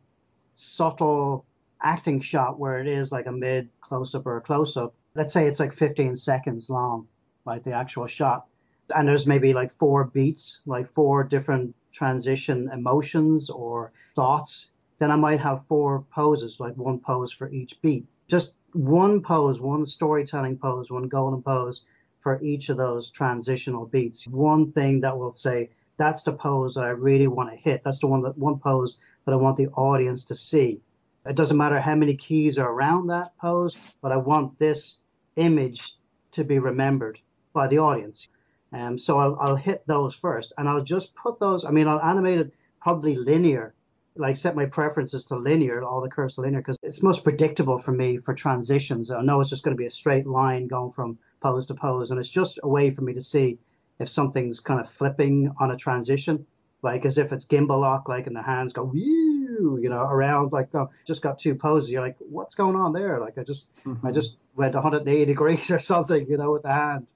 subtle 0.56 1.46
acting 1.82 2.22
shot 2.22 2.60
where 2.60 2.80
it 2.80 2.88
is 2.88 3.12
like 3.12 3.26
a 3.26 3.32
mid 3.32 3.70
close 3.82 4.16
up 4.16 4.26
or 4.26 4.38
a 4.38 4.42
close 4.42 4.78
up, 4.78 4.94
let's 5.16 5.34
say 5.34 5.48
it's 5.48 5.60
like 5.60 5.74
15 5.74 6.18
seconds 6.18 6.70
long, 6.70 7.08
like 7.46 7.64
the 7.64 7.74
actual 7.74 8.08
shot, 8.08 8.48
and 8.96 9.08
there's 9.08 9.28
maybe 9.28 9.54
like 9.54 9.74
four 9.74 10.06
beats, 10.06 10.62
like 10.66 10.88
four 10.88 11.24
different 11.24 11.76
transition 11.92 12.70
emotions 12.72 13.50
or 13.50 13.92
thoughts, 14.16 14.70
then 15.00 15.12
I 15.12 15.16
might 15.16 15.40
have 15.40 15.66
four 15.68 16.06
poses, 16.12 16.60
like 16.60 16.76
one 16.76 17.00
pose 17.00 17.32
for 17.32 17.50
each 17.50 17.82
beat. 17.82 18.06
Just 18.28 18.54
one 18.74 19.22
pose, 19.22 19.60
one 19.60 19.86
storytelling 19.86 20.58
pose, 20.58 20.92
one 20.92 21.08
golden 21.08 21.42
pose 21.42 21.86
for 22.20 22.42
each 22.42 22.70
of 22.70 22.78
those 22.78 23.10
transitional 23.10 23.86
beats. 23.86 24.28
One 24.28 24.72
thing 24.72 25.02
that 25.02 25.18
will 25.18 25.34
say, 25.34 25.70
that's 25.98 26.24
the 26.24 26.34
pose 26.34 26.76
that 26.76 26.84
I 26.84 26.90
really 26.90 27.28
want 27.28 27.50
to 27.50 27.56
hit. 27.56 27.84
That's 27.84 28.00
the 28.00 28.08
one 28.08 28.22
that 28.24 28.38
one 28.38 28.60
pose 28.60 28.98
that 29.26 29.34
I 29.34 29.36
want 29.36 29.58
the 29.58 29.68
audience 29.70 30.26
to 30.26 30.36
see. 30.36 30.82
It 31.26 31.36
doesn't 31.36 31.58
matter 31.58 31.80
how 31.80 31.96
many 31.96 32.16
keys 32.16 32.58
are 32.58 32.72
around 32.72 33.08
that 33.08 33.38
pose, 33.38 33.94
but 34.02 34.12
I 34.12 34.18
want 34.18 34.58
this 34.60 34.98
image 35.36 35.96
to 36.32 36.44
be 36.44 36.60
remembered 36.60 37.20
by 37.54 37.68
the 37.68 37.80
audience. 37.80 38.30
Um, 38.72 38.98
so 38.98 39.18
I'll, 39.18 39.38
I'll 39.42 39.56
hit 39.56 39.86
those 39.88 40.16
first, 40.16 40.54
and 40.58 40.70
I'll 40.70 40.84
just 40.84 41.16
put 41.16 41.40
those. 41.40 41.66
I 41.66 41.72
mean, 41.72 41.88
I'll 41.88 42.02
animate 42.02 42.40
it 42.40 42.54
probably 42.82 43.16
linear 43.16 43.74
like 44.20 44.36
set 44.36 44.56
my 44.56 44.66
preferences 44.66 45.26
to 45.26 45.36
linear, 45.36 45.82
all 45.82 46.02
the 46.02 46.10
curves 46.10 46.36
to 46.36 46.42
linear, 46.42 46.60
because 46.60 46.78
it's 46.84 47.02
most 47.02 47.24
predictable 47.24 47.80
for 47.80 47.94
me 47.94 48.18
for 48.18 48.34
transitions. 48.34 49.10
I 49.10 49.22
know 49.22 49.40
it's 49.40 49.50
just 49.50 49.64
going 49.64 49.76
to 49.76 49.80
be 49.80 49.88
a 49.88 49.92
straight 49.92 50.28
line 50.28 50.68
going 50.68 50.92
from 50.92 51.18
pose 51.42 51.66
to 51.68 51.74
pose, 51.74 52.12
and 52.12 52.20
it's 52.20 52.30
just 52.30 52.60
a 52.62 52.68
way 52.68 52.92
for 52.92 53.02
me 53.02 53.14
to 53.14 53.22
see 53.22 53.58
if 53.98 54.10
something's 54.10 54.60
kind 54.60 54.80
of 54.82 54.92
flipping 54.92 55.52
on 55.60 55.72
a 55.72 55.78
transition, 55.78 56.46
like 56.82 57.06
as 57.06 57.18
if 57.18 57.32
it's 57.32 57.46
gimbal 57.46 57.80
lock, 57.80 58.10
like 58.10 58.28
in 58.28 58.34
the 58.34 58.42
hands 58.42 58.74
go 58.74 58.86
whew, 58.86 59.80
you 59.82 59.90
know, 59.90 60.02
around, 60.02 60.52
like 60.52 60.76
oh, 60.76 60.90
just 61.06 61.22
got 61.22 61.40
two 61.40 61.56
poses. 61.56 61.90
You're 61.90 62.02
like, 62.02 62.18
what's 62.20 62.56
going 62.56 62.76
on 62.76 62.92
there? 62.92 63.20
Like 63.22 63.38
I 63.38 63.44
just, 63.44 63.74
mm-hmm. 63.86 64.06
I 64.06 64.12
just 64.12 64.36
went 64.54 64.76
180 64.76 65.26
degrees 65.26 65.72
or 65.72 65.80
something, 65.80 66.28
you 66.28 66.38
know, 66.38 66.52
with 66.52 66.64
the 66.64 66.74
hand. 66.74 67.08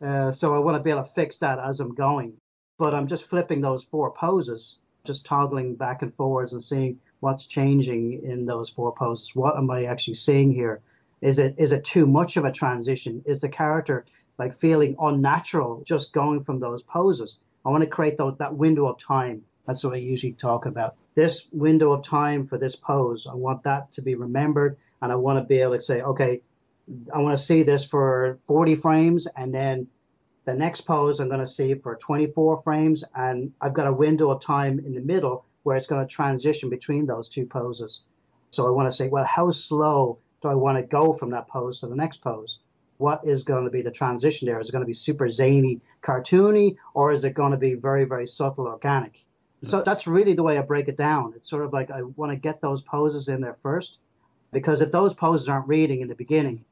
Uh, 0.00 0.32
so 0.32 0.54
I 0.54 0.58
want 0.58 0.78
to 0.78 0.82
be 0.82 0.90
able 0.90 1.04
to 1.04 1.12
fix 1.12 1.38
that 1.38 1.58
as 1.58 1.80
I'm 1.80 1.94
going, 1.94 2.34
but 2.78 2.94
I'm 2.94 3.06
just 3.06 3.24
flipping 3.24 3.60
those 3.60 3.84
four 3.84 4.10
poses 4.12 4.78
just 5.06 5.24
toggling 5.24 5.74
back 5.74 6.02
and 6.02 6.14
forwards 6.14 6.52
and 6.52 6.62
seeing 6.62 6.98
what's 7.20 7.46
changing 7.46 8.22
in 8.24 8.46
those 8.46 8.70
four 8.70 8.92
poses. 8.94 9.34
What 9.34 9.56
am 9.56 9.70
I 9.70 9.84
actually 9.84 10.14
seeing 10.14 10.52
here? 10.52 10.80
Is 11.20 11.38
it 11.38 11.54
is 11.58 11.72
it 11.72 11.84
too 11.84 12.06
much 12.06 12.36
of 12.36 12.44
a 12.44 12.52
transition? 12.52 13.22
Is 13.24 13.40
the 13.40 13.48
character 13.48 14.04
like 14.38 14.60
feeling 14.60 14.96
unnatural 15.00 15.82
just 15.86 16.12
going 16.12 16.42
from 16.44 16.60
those 16.60 16.82
poses? 16.82 17.38
I 17.64 17.70
want 17.70 17.82
to 17.82 17.90
create 17.90 18.16
those, 18.16 18.36
that 18.38 18.54
window 18.54 18.86
of 18.86 18.98
time. 18.98 19.42
That's 19.66 19.82
what 19.82 19.94
I 19.94 19.96
usually 19.96 20.34
talk 20.34 20.66
about. 20.66 20.94
This 21.14 21.48
window 21.52 21.92
of 21.92 22.04
time 22.04 22.46
for 22.46 22.58
this 22.58 22.76
pose, 22.76 23.26
I 23.26 23.34
want 23.34 23.64
that 23.64 23.90
to 23.92 24.02
be 24.02 24.14
remembered, 24.14 24.76
and 25.02 25.10
I 25.10 25.16
want 25.16 25.38
to 25.38 25.44
be 25.44 25.60
able 25.60 25.74
to 25.74 25.80
say, 25.80 26.02
okay, 26.02 26.42
I 27.12 27.18
want 27.18 27.36
to 27.36 27.44
see 27.44 27.64
this 27.64 27.84
for 27.84 28.38
40 28.46 28.76
frames, 28.76 29.26
and 29.36 29.52
then 29.52 29.88
the 30.46 30.54
next 30.54 30.82
pose 30.82 31.18
I'm 31.20 31.28
going 31.28 31.40
to 31.40 31.46
see 31.46 31.74
for 31.74 31.96
24 31.96 32.62
frames, 32.62 33.04
and 33.14 33.52
I've 33.60 33.74
got 33.74 33.88
a 33.88 33.92
window 33.92 34.30
of 34.30 34.40
time 34.40 34.78
in 34.78 34.94
the 34.94 35.00
middle 35.00 35.44
where 35.64 35.76
it's 35.76 35.88
going 35.88 36.06
to 36.06 36.10
transition 36.12 36.70
between 36.70 37.04
those 37.04 37.28
two 37.28 37.44
poses. 37.44 38.02
So 38.52 38.66
I 38.66 38.70
want 38.70 38.88
to 38.88 38.96
say, 38.96 39.08
well, 39.08 39.24
how 39.24 39.50
slow 39.50 40.18
do 40.40 40.48
I 40.48 40.54
want 40.54 40.78
to 40.78 40.82
go 40.82 41.12
from 41.12 41.30
that 41.30 41.48
pose 41.48 41.80
to 41.80 41.88
the 41.88 41.96
next 41.96 42.18
pose? 42.22 42.60
What 42.98 43.22
is 43.24 43.42
going 43.42 43.64
to 43.64 43.70
be 43.70 43.82
the 43.82 43.90
transition 43.90 44.46
there? 44.46 44.60
Is 44.60 44.68
it 44.68 44.72
going 44.72 44.84
to 44.84 44.86
be 44.86 44.94
super 44.94 45.28
zany, 45.28 45.80
cartoony, 46.00 46.76
or 46.94 47.12
is 47.12 47.24
it 47.24 47.34
going 47.34 47.50
to 47.50 47.58
be 47.58 47.74
very, 47.74 48.04
very 48.04 48.28
subtle, 48.28 48.68
organic? 48.68 49.24
So 49.64 49.78
mm-hmm. 49.78 49.84
that's 49.84 50.06
really 50.06 50.34
the 50.34 50.44
way 50.44 50.58
I 50.58 50.62
break 50.62 50.86
it 50.86 50.96
down. 50.96 51.32
It's 51.34 51.50
sort 51.50 51.64
of 51.64 51.72
like 51.72 51.90
I 51.90 52.02
want 52.02 52.30
to 52.30 52.36
get 52.36 52.60
those 52.60 52.82
poses 52.82 53.28
in 53.28 53.40
there 53.40 53.56
first, 53.64 53.98
because 54.52 54.80
if 54.80 54.92
those 54.92 55.12
poses 55.12 55.48
aren't 55.48 55.66
reading 55.66 56.02
in 56.02 56.08
the 56.08 56.14
beginning, 56.14 56.64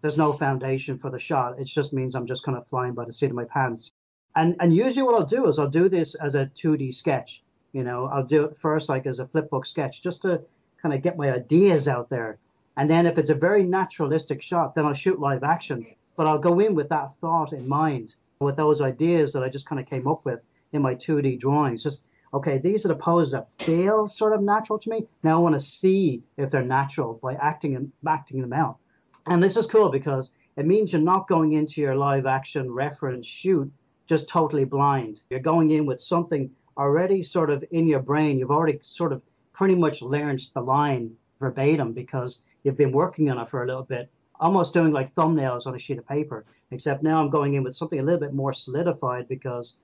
there's 0.00 0.18
no 0.18 0.32
foundation 0.32 0.98
for 0.98 1.10
the 1.10 1.18
shot. 1.18 1.58
It 1.58 1.64
just 1.64 1.92
means 1.92 2.14
I'm 2.14 2.26
just 2.26 2.44
kind 2.44 2.56
of 2.56 2.66
flying 2.66 2.94
by 2.94 3.04
the 3.04 3.12
seat 3.12 3.30
of 3.30 3.36
my 3.36 3.44
pants. 3.44 3.92
And 4.36 4.56
and 4.60 4.74
usually 4.74 5.02
what 5.02 5.14
I'll 5.14 5.26
do 5.26 5.46
is 5.46 5.58
I'll 5.58 5.68
do 5.68 5.88
this 5.88 6.14
as 6.14 6.34
a 6.34 6.46
2D 6.46 6.94
sketch. 6.94 7.42
You 7.72 7.84
know, 7.84 8.06
I'll 8.06 8.24
do 8.24 8.44
it 8.44 8.56
first 8.56 8.88
like 8.88 9.06
as 9.06 9.20
a 9.20 9.26
flipbook 9.26 9.66
sketch 9.66 10.02
just 10.02 10.22
to 10.22 10.42
kind 10.80 10.94
of 10.94 11.02
get 11.02 11.16
my 11.16 11.32
ideas 11.32 11.88
out 11.88 12.08
there. 12.10 12.38
And 12.76 12.88
then 12.88 13.06
if 13.06 13.18
it's 13.18 13.30
a 13.30 13.34
very 13.34 13.62
naturalistic 13.64 14.42
shot, 14.42 14.74
then 14.74 14.86
I'll 14.86 14.94
shoot 14.94 15.20
live 15.20 15.42
action. 15.42 15.86
But 16.16 16.26
I'll 16.26 16.38
go 16.38 16.60
in 16.60 16.74
with 16.74 16.88
that 16.88 17.14
thought 17.16 17.52
in 17.52 17.68
mind, 17.68 18.14
with 18.40 18.56
those 18.56 18.80
ideas 18.80 19.32
that 19.32 19.42
I 19.42 19.48
just 19.48 19.66
kind 19.66 19.80
of 19.80 19.86
came 19.86 20.06
up 20.06 20.24
with 20.24 20.44
in 20.72 20.82
my 20.82 20.94
2D 20.94 21.38
drawings. 21.38 21.82
Just 21.82 22.04
okay, 22.32 22.58
these 22.58 22.84
are 22.84 22.88
the 22.88 22.94
poses 22.94 23.32
that 23.32 23.52
feel 23.52 24.06
sort 24.06 24.32
of 24.32 24.42
natural 24.42 24.78
to 24.78 24.90
me. 24.90 25.06
Now 25.22 25.36
I 25.36 25.40
want 25.40 25.54
to 25.54 25.60
see 25.60 26.22
if 26.36 26.50
they're 26.50 26.62
natural 26.62 27.14
by 27.22 27.34
acting 27.34 27.74
and 27.76 27.92
acting 28.06 28.40
them 28.40 28.52
out. 28.52 28.78
And 29.26 29.42
this 29.42 29.56
is 29.56 29.66
cool 29.66 29.90
because 29.90 30.32
it 30.56 30.66
means 30.66 30.92
you're 30.92 31.02
not 31.02 31.28
going 31.28 31.52
into 31.52 31.80
your 31.80 31.94
live 31.94 32.26
action 32.26 32.70
reference 32.70 33.26
shoot 33.26 33.70
just 34.06 34.28
totally 34.28 34.64
blind. 34.64 35.22
You're 35.30 35.40
going 35.40 35.70
in 35.70 35.86
with 35.86 36.00
something 36.00 36.50
already 36.76 37.22
sort 37.22 37.50
of 37.50 37.64
in 37.70 37.86
your 37.86 38.00
brain. 38.00 38.38
You've 38.38 38.50
already 38.50 38.80
sort 38.82 39.12
of 39.12 39.22
pretty 39.52 39.74
much 39.74 40.02
learned 40.02 40.40
the 40.54 40.60
line 40.60 41.16
verbatim 41.38 41.92
because 41.92 42.40
you've 42.62 42.76
been 42.76 42.92
working 42.92 43.30
on 43.30 43.38
it 43.38 43.48
for 43.48 43.62
a 43.62 43.66
little 43.66 43.84
bit, 43.84 44.10
almost 44.40 44.74
doing 44.74 44.92
like 44.92 45.14
thumbnails 45.14 45.66
on 45.66 45.74
a 45.74 45.78
sheet 45.78 45.98
of 45.98 46.08
paper. 46.08 46.44
Except 46.70 47.02
now 47.02 47.20
I'm 47.20 47.30
going 47.30 47.54
in 47.54 47.62
with 47.62 47.76
something 47.76 48.00
a 48.00 48.02
little 48.02 48.20
bit 48.20 48.34
more 48.34 48.52
solidified 48.52 49.28
because 49.28 49.76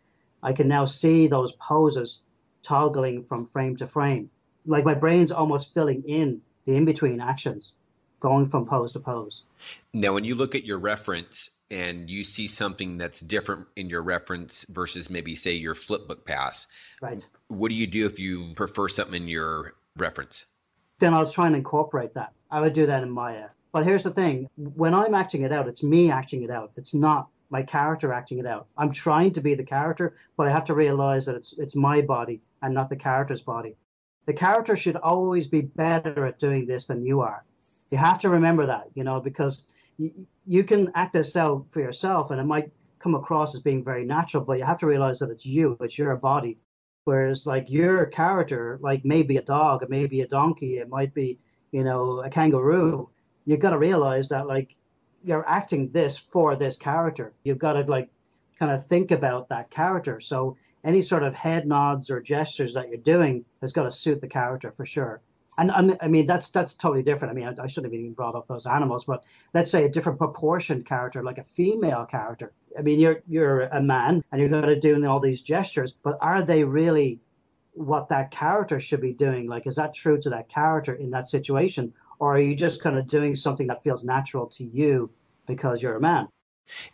I 0.42 0.52
can 0.52 0.68
now 0.68 0.86
see 0.86 1.26
those 1.26 1.52
poses 1.52 2.22
toggling 2.62 3.24
from 3.24 3.46
frame 3.46 3.76
to 3.76 3.86
frame. 3.86 4.30
Like 4.66 4.84
my 4.84 4.94
brain's 4.94 5.30
almost 5.30 5.74
filling 5.74 6.02
in 6.02 6.40
the 6.64 6.76
in 6.76 6.84
between 6.84 7.20
actions, 7.20 7.74
going 8.20 8.48
from 8.48 8.66
pose 8.66 8.92
to 8.92 9.00
pose. 9.00 9.42
Now, 9.92 10.14
when 10.14 10.24
you 10.24 10.34
look 10.34 10.54
at 10.54 10.64
your 10.64 10.78
reference 10.78 11.58
and 11.70 12.08
you 12.08 12.24
see 12.24 12.46
something 12.46 12.98
that's 12.98 13.20
different 13.20 13.66
in 13.76 13.88
your 13.88 14.02
reference 14.02 14.64
versus 14.68 15.10
maybe 15.10 15.34
say 15.34 15.52
your 15.52 15.74
flipbook 15.74 16.24
pass, 16.24 16.66
right? 17.00 17.26
What 17.48 17.68
do 17.68 17.74
you 17.74 17.86
do 17.86 18.06
if 18.06 18.18
you 18.18 18.52
prefer 18.54 18.88
something 18.88 19.22
in 19.22 19.28
your 19.28 19.74
reference? 19.96 20.46
Then 20.98 21.14
I'll 21.14 21.28
try 21.28 21.46
and 21.46 21.56
incorporate 21.56 22.14
that. 22.14 22.32
I 22.50 22.60
would 22.60 22.72
do 22.72 22.86
that 22.86 23.02
in 23.02 23.10
Maya. 23.10 23.48
But 23.72 23.84
here's 23.84 24.04
the 24.04 24.10
thing: 24.10 24.48
when 24.56 24.94
I'm 24.94 25.14
acting 25.14 25.42
it 25.42 25.52
out, 25.52 25.68
it's 25.68 25.82
me 25.82 26.10
acting 26.10 26.42
it 26.42 26.50
out. 26.50 26.72
It's 26.76 26.94
not 26.94 27.28
my 27.50 27.62
character 27.62 28.12
acting 28.12 28.38
it 28.38 28.46
out. 28.46 28.66
I'm 28.76 28.92
trying 28.92 29.32
to 29.34 29.40
be 29.40 29.54
the 29.54 29.64
character, 29.64 30.16
but 30.36 30.48
I 30.48 30.50
have 30.50 30.64
to 30.64 30.74
realize 30.74 31.26
that 31.26 31.34
it's 31.34 31.54
it's 31.58 31.76
my 31.76 32.00
body 32.00 32.40
and 32.62 32.74
not 32.74 32.88
the 32.88 32.96
character's 32.96 33.42
body. 33.42 33.76
The 34.26 34.32
character 34.32 34.76
should 34.76 34.96
always 34.96 35.46
be 35.46 35.60
better 35.60 36.26
at 36.26 36.38
doing 36.38 36.66
this 36.66 36.86
than 36.86 37.04
you 37.04 37.20
are. 37.20 37.44
You 37.90 37.98
have 37.98 38.18
to 38.20 38.28
remember 38.28 38.66
that, 38.66 38.88
you 38.94 39.04
know, 39.04 39.20
because 39.20 39.64
you, 39.96 40.26
you 40.46 40.64
can 40.64 40.90
act 40.94 41.12
this 41.12 41.36
out 41.36 41.66
for 41.70 41.80
yourself 41.80 42.30
and 42.30 42.40
it 42.40 42.44
might 42.44 42.72
come 42.98 43.14
across 43.14 43.54
as 43.54 43.60
being 43.60 43.84
very 43.84 44.04
natural, 44.04 44.44
but 44.44 44.58
you 44.58 44.64
have 44.64 44.78
to 44.78 44.86
realize 44.86 45.20
that 45.20 45.30
it's 45.30 45.46
you, 45.46 45.76
it's 45.80 45.98
your 45.98 46.16
body. 46.16 46.58
Whereas 47.04 47.46
like 47.46 47.70
your 47.70 48.06
character, 48.06 48.78
like 48.82 49.04
maybe 49.04 49.36
a 49.36 49.42
dog, 49.42 49.82
it 49.82 49.90
may 49.90 50.06
be 50.06 50.22
a 50.22 50.26
donkey, 50.26 50.78
it 50.78 50.88
might 50.88 51.14
be, 51.14 51.38
you 51.70 51.84
know, 51.84 52.20
a 52.20 52.30
kangaroo. 52.30 53.08
You've 53.44 53.60
got 53.60 53.70
to 53.70 53.78
realize 53.78 54.28
that 54.30 54.48
like 54.48 54.74
you're 55.24 55.48
acting 55.48 55.90
this 55.92 56.18
for 56.18 56.56
this 56.56 56.76
character. 56.76 57.32
You've 57.44 57.58
got 57.58 57.74
to 57.74 57.82
like 57.82 58.10
kind 58.58 58.72
of 58.72 58.86
think 58.86 59.12
about 59.12 59.50
that 59.50 59.70
character. 59.70 60.20
So 60.20 60.56
any 60.82 61.02
sort 61.02 61.22
of 61.22 61.34
head 61.34 61.66
nods 61.66 62.10
or 62.10 62.20
gestures 62.20 62.74
that 62.74 62.88
you're 62.88 62.98
doing 62.98 63.44
has 63.60 63.72
got 63.72 63.84
to 63.84 63.92
suit 63.92 64.20
the 64.20 64.28
character 64.28 64.72
for 64.76 64.86
sure. 64.86 65.20
And 65.58 65.96
I 66.00 66.08
mean 66.08 66.26
that's 66.26 66.50
that's 66.50 66.74
totally 66.74 67.02
different. 67.02 67.32
I 67.32 67.34
mean 67.34 67.46
I, 67.46 67.62
I 67.62 67.66
shouldn't 67.66 67.92
have 67.92 67.98
even 67.98 68.12
brought 68.12 68.34
up 68.34 68.46
those 68.46 68.66
animals, 68.66 69.04
but 69.04 69.24
let's 69.54 69.70
say 69.70 69.84
a 69.84 69.88
different 69.88 70.18
proportioned 70.18 70.84
character, 70.86 71.22
like 71.22 71.38
a 71.38 71.44
female 71.44 72.04
character. 72.04 72.52
I 72.78 72.82
mean 72.82 73.00
you're 73.00 73.22
you're 73.26 73.62
a 73.62 73.82
man 73.82 74.22
and 74.30 74.40
you're 74.40 74.50
going 74.50 74.62
to 74.64 74.78
do 74.78 75.06
all 75.06 75.20
these 75.20 75.42
gestures, 75.42 75.92
but 76.02 76.18
are 76.20 76.42
they 76.42 76.62
really 76.64 77.20
what 77.72 78.08
that 78.08 78.30
character 78.30 78.80
should 78.80 79.00
be 79.00 79.12
doing? 79.12 79.46
Like 79.48 79.66
is 79.66 79.76
that 79.76 79.94
true 79.94 80.20
to 80.20 80.30
that 80.30 80.48
character 80.48 80.94
in 80.94 81.10
that 81.10 81.26
situation, 81.28 81.92
or 82.18 82.36
are 82.36 82.40
you 82.40 82.54
just 82.54 82.82
kind 82.82 82.98
of 82.98 83.08
doing 83.08 83.34
something 83.34 83.66
that 83.68 83.82
feels 83.82 84.04
natural 84.04 84.46
to 84.48 84.64
you 84.64 85.10
because 85.46 85.82
you're 85.82 85.96
a 85.96 86.00
man? 86.00 86.28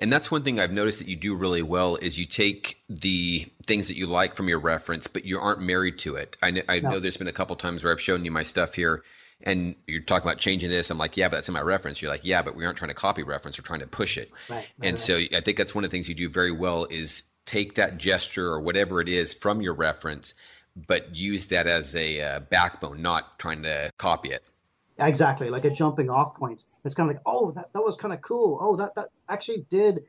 And 0.01 0.13
that's 0.13 0.31
one 0.31 0.43
thing 0.43 0.61
I've 0.61 0.73
noticed 0.73 1.01
that 1.01 1.09
you 1.09 1.17
do 1.17 1.35
really 1.35 1.63
well 1.63 1.97
is 1.97 2.19
you 2.19 2.27
take 2.27 2.83
the 2.89 3.47
things 3.65 3.89
that 3.89 3.97
you 3.97 4.07
like 4.07 4.35
from 4.35 4.49
your 4.49 4.61
reference, 4.61 5.07
but 5.07 5.25
you 5.25 5.39
aren't 5.39 5.61
married 5.61 5.99
to 6.01 6.17
it. 6.17 6.37
I, 6.43 6.51
know, 6.51 6.63
I 6.69 6.81
no. 6.81 6.91
know 6.91 6.99
there's 6.99 7.17
been 7.17 7.29
a 7.29 7.33
couple 7.33 7.57
times 7.57 7.85
where 7.85 7.93
I've 7.93 8.01
shown 8.01 8.25
you 8.25 8.31
my 8.31 8.43
stuff 8.43 8.75
here 8.75 9.03
and 9.45 9.75
you're 9.87 10.03
talking 10.03 10.27
about 10.27 10.39
changing 10.39 10.71
this. 10.71 10.91
I'm 10.91 10.99
like, 10.99 11.17
yeah, 11.17 11.29
but 11.29 11.37
that's 11.37 11.49
in 11.49 11.55
my 11.55 11.63
reference. 11.63 12.01
You're 12.01 12.11
like, 12.11 12.25
yeah, 12.25 12.43
but 12.43 12.55
we 12.55 12.65
aren't 12.65 12.79
trying 12.79 12.91
to 12.91 12.95
copy 12.95 13.23
reference. 13.23 13.59
We're 13.59 13.67
trying 13.67 13.81
to 13.81 13.87
push 13.87 14.19
it. 14.19 14.31
Right, 14.49 14.57
right, 14.57 14.67
and 14.83 14.93
right. 14.93 14.99
so 14.99 15.17
I 15.17 15.41
think 15.41 15.57
that's 15.57 15.75
one 15.75 15.85
of 15.85 15.91
the 15.91 15.97
things 15.97 16.09
you 16.09 16.15
do 16.15 16.29
very 16.29 16.53
well 16.53 16.87
is 16.91 17.35
take 17.45 17.75
that 17.75 17.99
gesture 17.99 18.49
or 18.49 18.61
whatever 18.61 19.01
it 19.01 19.09
is 19.09 19.35
from 19.35 19.61
your 19.61 19.75
reference, 19.75 20.35
but 20.87 21.15
use 21.17 21.49
that 21.49 21.67
as 21.67 21.97
a 21.97 22.21
uh, 22.21 22.41
backbone, 22.41 23.03
not 23.03 23.39
trying 23.39 23.63
to 23.65 23.91
copy 23.99 24.31
it. 24.31 24.43
Exactly, 24.99 25.51
like 25.51 25.65
a 25.65 25.71
jumping 25.71 26.11
off 26.11 26.37
point. 26.37 26.63
It's 26.85 26.95
kind 26.95 27.09
of 27.09 27.16
like, 27.16 27.23
oh, 27.27 27.53
that, 27.53 27.73
that 27.73 27.83
was 27.83 27.97
kind 27.97 28.12
of 28.12 28.21
cool. 28.23 28.59
Oh, 28.61 28.77
that, 28.77 28.95
that 28.97 29.11
actually 29.29 29.66
did 29.71 30.05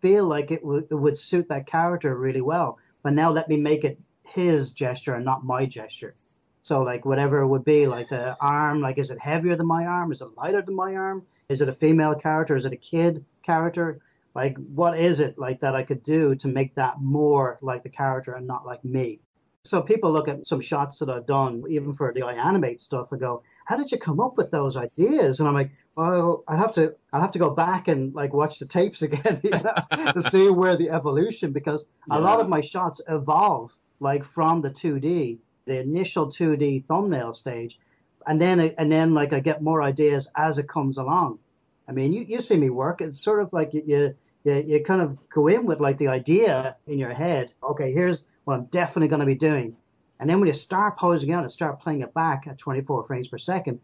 feel 0.00 0.24
like 0.24 0.50
it, 0.50 0.62
w- 0.62 0.86
it 0.90 0.94
would 0.94 1.16
suit 1.16 1.48
that 1.48 1.66
character 1.66 2.16
really 2.16 2.40
well. 2.40 2.78
But 3.02 3.14
now 3.14 3.30
let 3.30 3.48
me 3.48 3.56
make 3.56 3.84
it 3.84 3.98
his 4.26 4.72
gesture 4.72 5.14
and 5.14 5.24
not 5.24 5.44
my 5.44 5.64
gesture. 5.64 6.14
So 6.62 6.82
like 6.82 7.06
whatever 7.06 7.40
it 7.40 7.48
would 7.48 7.64
be, 7.64 7.86
like 7.86 8.10
the 8.10 8.36
arm, 8.40 8.80
like 8.80 8.98
is 8.98 9.10
it 9.10 9.18
heavier 9.18 9.56
than 9.56 9.66
my 9.66 9.86
arm? 9.86 10.12
Is 10.12 10.20
it 10.20 10.36
lighter 10.36 10.60
than 10.60 10.74
my 10.74 10.96
arm? 10.96 11.24
Is 11.48 11.62
it 11.62 11.68
a 11.68 11.72
female 11.72 12.14
character? 12.14 12.56
Is 12.56 12.66
it 12.66 12.72
a 12.74 12.76
kid 12.76 13.24
character? 13.42 14.00
Like 14.34 14.56
what 14.58 14.98
is 14.98 15.20
it 15.20 15.38
like 15.38 15.60
that 15.60 15.74
I 15.74 15.82
could 15.82 16.02
do 16.02 16.34
to 16.36 16.48
make 16.48 16.74
that 16.74 17.00
more 17.00 17.58
like 17.62 17.82
the 17.82 17.88
character 17.88 18.34
and 18.34 18.46
not 18.46 18.66
like 18.66 18.84
me? 18.84 19.20
So 19.64 19.82
people 19.82 20.12
look 20.12 20.28
at 20.28 20.46
some 20.46 20.60
shots 20.60 20.98
that 20.98 21.10
I've 21.10 21.26
done, 21.26 21.64
even 21.68 21.92
for 21.92 22.12
the 22.12 22.20
iAnimate 22.20 22.80
stuff, 22.80 23.12
and 23.12 23.20
go, 23.20 23.42
"How 23.66 23.76
did 23.76 23.90
you 23.90 23.98
come 23.98 24.20
up 24.20 24.36
with 24.36 24.50
those 24.50 24.76
ideas?" 24.76 25.40
And 25.40 25.48
I'm 25.48 25.54
like, 25.54 25.70
well, 25.98 26.44
I 26.46 26.56
have 26.56 26.70
to 26.74 26.94
I 27.12 27.18
have 27.18 27.32
to 27.32 27.40
go 27.40 27.50
back 27.50 27.88
and 27.88 28.14
like 28.14 28.32
watch 28.32 28.60
the 28.60 28.66
tapes 28.66 29.02
again 29.08 29.40
you 29.42 29.50
know, 29.50 30.12
to 30.12 30.22
see 30.30 30.48
where 30.48 30.76
the 30.76 30.90
evolution 30.90 31.50
because 31.50 31.86
yeah. 32.08 32.18
a 32.18 32.20
lot 32.20 32.38
of 32.38 32.48
my 32.48 32.60
shots 32.60 33.00
evolve 33.08 33.76
like 33.98 34.22
from 34.22 34.60
the 34.62 34.70
2D, 34.70 35.38
the 35.64 35.80
initial 35.80 36.28
2D 36.28 36.86
thumbnail 36.86 37.34
stage, 37.34 37.80
and 38.28 38.40
then 38.40 38.60
and 38.78 38.92
then 38.92 39.12
like 39.12 39.32
I 39.32 39.40
get 39.40 39.60
more 39.60 39.82
ideas 39.82 40.30
as 40.36 40.58
it 40.58 40.68
comes 40.68 40.98
along. 40.98 41.40
I 41.88 41.92
mean, 41.92 42.12
you, 42.12 42.24
you 42.28 42.40
see 42.42 42.56
me 42.56 42.70
work. 42.70 43.00
It's 43.00 43.18
sort 43.20 43.42
of 43.42 43.52
like 43.52 43.74
you, 43.74 43.82
you 43.84 44.14
you 44.44 44.64
you 44.68 44.84
kind 44.84 45.02
of 45.02 45.18
go 45.30 45.48
in 45.48 45.66
with 45.66 45.80
like 45.80 45.98
the 45.98 46.08
idea 46.08 46.76
in 46.86 47.00
your 47.00 47.12
head. 47.12 47.52
Okay, 47.60 47.92
here's 47.92 48.24
what 48.44 48.54
I'm 48.54 48.66
definitely 48.66 49.08
going 49.08 49.26
to 49.26 49.26
be 49.26 49.34
doing, 49.34 49.76
and 50.20 50.30
then 50.30 50.38
when 50.38 50.46
you 50.46 50.54
start 50.54 50.96
posing 50.96 51.32
out 51.32 51.42
and 51.42 51.50
start 51.50 51.80
playing 51.80 52.02
it 52.02 52.14
back 52.14 52.46
at 52.46 52.56
24 52.56 53.08
frames 53.08 53.26
per 53.26 53.38
second, 53.38 53.80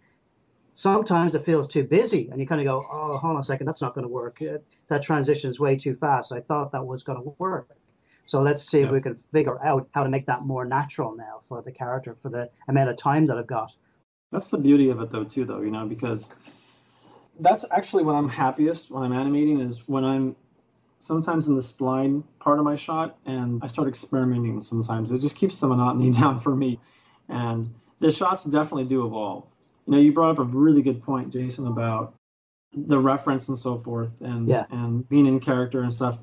sometimes 0.74 1.34
it 1.34 1.44
feels 1.44 1.68
too 1.68 1.84
busy 1.84 2.28
and 2.30 2.38
you 2.38 2.46
kind 2.46 2.60
of 2.60 2.66
go, 2.66 2.84
oh, 2.92 3.16
hold 3.16 3.34
on 3.34 3.40
a 3.40 3.44
second, 3.44 3.66
that's 3.66 3.80
not 3.80 3.94
going 3.94 4.02
to 4.02 4.12
work. 4.12 4.40
That 4.88 5.02
transition 5.02 5.48
is 5.48 5.58
way 5.58 5.76
too 5.76 5.94
fast. 5.94 6.32
I 6.32 6.40
thought 6.40 6.72
that 6.72 6.84
was 6.84 7.02
going 7.02 7.22
to 7.22 7.34
work. 7.38 7.70
So 8.26 8.42
let's 8.42 8.62
see 8.62 8.80
yeah. 8.80 8.86
if 8.86 8.92
we 8.92 9.00
can 9.00 9.14
figure 9.14 9.64
out 9.64 9.88
how 9.92 10.02
to 10.02 10.10
make 10.10 10.26
that 10.26 10.42
more 10.42 10.64
natural 10.64 11.14
now 11.16 11.40
for 11.48 11.62
the 11.62 11.72
character, 11.72 12.16
for 12.20 12.28
the 12.28 12.50
amount 12.68 12.90
of 12.90 12.96
time 12.96 13.26
that 13.26 13.38
I've 13.38 13.46
got. 13.46 13.72
That's 14.32 14.48
the 14.48 14.58
beauty 14.58 14.90
of 14.90 15.00
it, 15.00 15.10
though, 15.10 15.24
too, 15.24 15.44
though, 15.44 15.60
you 15.60 15.70
know, 15.70 15.86
because 15.86 16.34
that's 17.38 17.64
actually 17.70 18.04
when 18.04 18.16
I'm 18.16 18.28
happiest 18.28 18.90
when 18.90 19.02
I'm 19.02 19.12
animating 19.12 19.60
is 19.60 19.88
when 19.88 20.04
I'm 20.04 20.36
sometimes 21.00 21.48
in 21.48 21.56
the 21.56 21.60
spline 21.60 22.22
part 22.38 22.58
of 22.58 22.64
my 22.64 22.76
shot 22.76 23.18
and 23.26 23.62
I 23.62 23.66
start 23.66 23.88
experimenting 23.88 24.60
sometimes. 24.60 25.12
It 25.12 25.20
just 25.20 25.36
keeps 25.36 25.60
the 25.60 25.66
monotony 25.66 26.10
down 26.20 26.40
for 26.40 26.56
me. 26.56 26.80
And 27.28 27.68
the 28.00 28.10
shots 28.10 28.44
definitely 28.44 28.86
do 28.86 29.06
evolve 29.06 29.53
you 29.86 29.92
know, 29.92 29.98
you 29.98 30.12
brought 30.12 30.30
up 30.30 30.38
a 30.38 30.44
really 30.44 30.82
good 30.82 31.02
point, 31.02 31.32
Jason, 31.32 31.66
about 31.66 32.14
the 32.74 32.98
reference 32.98 33.48
and 33.48 33.58
so 33.58 33.78
forth, 33.78 34.20
and 34.20 34.48
yeah. 34.48 34.64
and 34.70 35.08
being 35.08 35.26
in 35.26 35.40
character 35.40 35.82
and 35.82 35.92
stuff. 35.92 36.18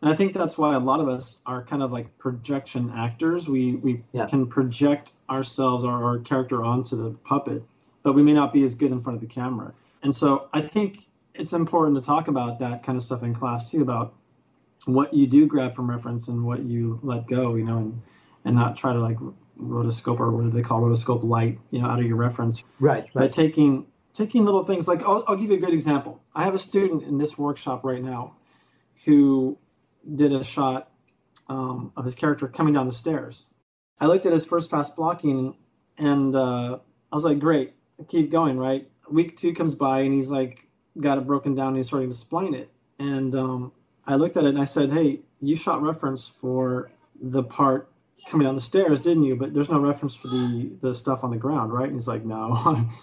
And 0.00 0.10
I 0.10 0.14
think 0.14 0.32
that's 0.32 0.56
why 0.56 0.74
a 0.74 0.78
lot 0.78 1.00
of 1.00 1.08
us 1.08 1.42
are 1.46 1.62
kind 1.62 1.82
of 1.82 1.92
like 1.92 2.16
projection 2.18 2.92
actors. 2.94 3.48
We 3.48 3.76
we 3.76 4.02
yeah. 4.12 4.26
can 4.26 4.46
project 4.46 5.14
ourselves 5.28 5.84
or 5.84 6.04
our 6.04 6.18
character 6.18 6.62
onto 6.62 6.96
the 6.96 7.18
puppet, 7.18 7.62
but 8.02 8.14
we 8.14 8.22
may 8.22 8.32
not 8.32 8.52
be 8.52 8.62
as 8.62 8.74
good 8.74 8.92
in 8.92 9.02
front 9.02 9.16
of 9.16 9.20
the 9.20 9.32
camera. 9.32 9.72
And 10.02 10.14
so 10.14 10.48
I 10.52 10.62
think 10.62 11.06
it's 11.34 11.52
important 11.52 11.96
to 11.96 12.02
talk 12.02 12.28
about 12.28 12.58
that 12.60 12.82
kind 12.82 12.96
of 12.96 13.02
stuff 13.02 13.22
in 13.22 13.34
class 13.34 13.70
too, 13.70 13.82
about 13.82 14.14
what 14.86 15.12
you 15.12 15.26
do 15.26 15.46
grab 15.46 15.74
from 15.74 15.90
reference 15.90 16.28
and 16.28 16.44
what 16.44 16.62
you 16.62 17.00
let 17.02 17.26
go, 17.26 17.56
you 17.56 17.64
know, 17.64 17.78
and 17.78 18.02
and 18.44 18.54
not 18.54 18.76
try 18.76 18.92
to 18.92 19.00
like 19.00 19.18
rotoscope 19.60 20.20
or 20.20 20.30
what 20.30 20.44
do 20.44 20.50
they 20.50 20.62
call 20.62 20.80
rotoscope 20.80 21.24
light, 21.24 21.58
you 21.70 21.80
know, 21.80 21.88
out 21.88 21.98
of 21.98 22.06
your 22.06 22.16
reference. 22.16 22.64
Right. 22.80 23.04
right. 23.04 23.14
By 23.14 23.26
taking 23.26 23.86
taking 24.12 24.44
little 24.44 24.64
things 24.64 24.88
like 24.88 25.02
I'll, 25.02 25.24
I'll 25.26 25.36
give 25.36 25.50
you 25.50 25.56
a 25.56 25.60
good 25.60 25.74
example. 25.74 26.20
I 26.34 26.44
have 26.44 26.54
a 26.54 26.58
student 26.58 27.04
in 27.04 27.18
this 27.18 27.38
workshop 27.38 27.84
right 27.84 28.02
now 28.02 28.36
who 29.04 29.58
did 30.14 30.32
a 30.32 30.42
shot 30.42 30.90
um, 31.48 31.92
of 31.96 32.04
his 32.04 32.14
character 32.14 32.48
coming 32.48 32.74
down 32.74 32.86
the 32.86 32.92
stairs. 32.92 33.46
I 34.00 34.06
looked 34.06 34.26
at 34.26 34.32
his 34.32 34.44
first 34.44 34.70
pass 34.70 34.90
blocking 34.90 35.56
and 35.98 36.34
uh, 36.34 36.78
I 37.10 37.14
was 37.14 37.24
like, 37.24 37.38
great, 37.38 37.74
keep 38.06 38.30
going, 38.30 38.58
right? 38.58 38.88
Week 39.10 39.36
two 39.36 39.54
comes 39.54 39.74
by 39.74 40.00
and 40.00 40.12
he's 40.12 40.30
like, 40.30 40.66
got 41.00 41.18
it 41.18 41.26
broken 41.26 41.54
down 41.54 41.68
and 41.68 41.76
he's 41.76 41.86
starting 41.86 42.08
to 42.08 42.12
explain 42.12 42.54
it. 42.54 42.70
And 42.98 43.34
um, 43.34 43.72
I 44.06 44.16
looked 44.16 44.36
at 44.36 44.44
it 44.44 44.48
and 44.48 44.58
I 44.58 44.64
said, 44.64 44.90
hey, 44.90 45.20
you 45.40 45.56
shot 45.56 45.82
reference 45.82 46.28
for 46.28 46.90
the 47.20 47.42
part 47.42 47.87
coming 48.26 48.46
down 48.46 48.54
the 48.54 48.60
stairs, 48.60 49.00
didn't 49.00 49.24
you? 49.24 49.36
But 49.36 49.54
there's 49.54 49.70
no 49.70 49.78
reference 49.78 50.14
for 50.16 50.28
the 50.28 50.76
the 50.80 50.94
stuff 50.94 51.24
on 51.24 51.30
the 51.30 51.36
ground, 51.36 51.72
right? 51.72 51.86
And 51.86 51.94
he's 51.94 52.08
like, 52.08 52.24
no. 52.24 52.54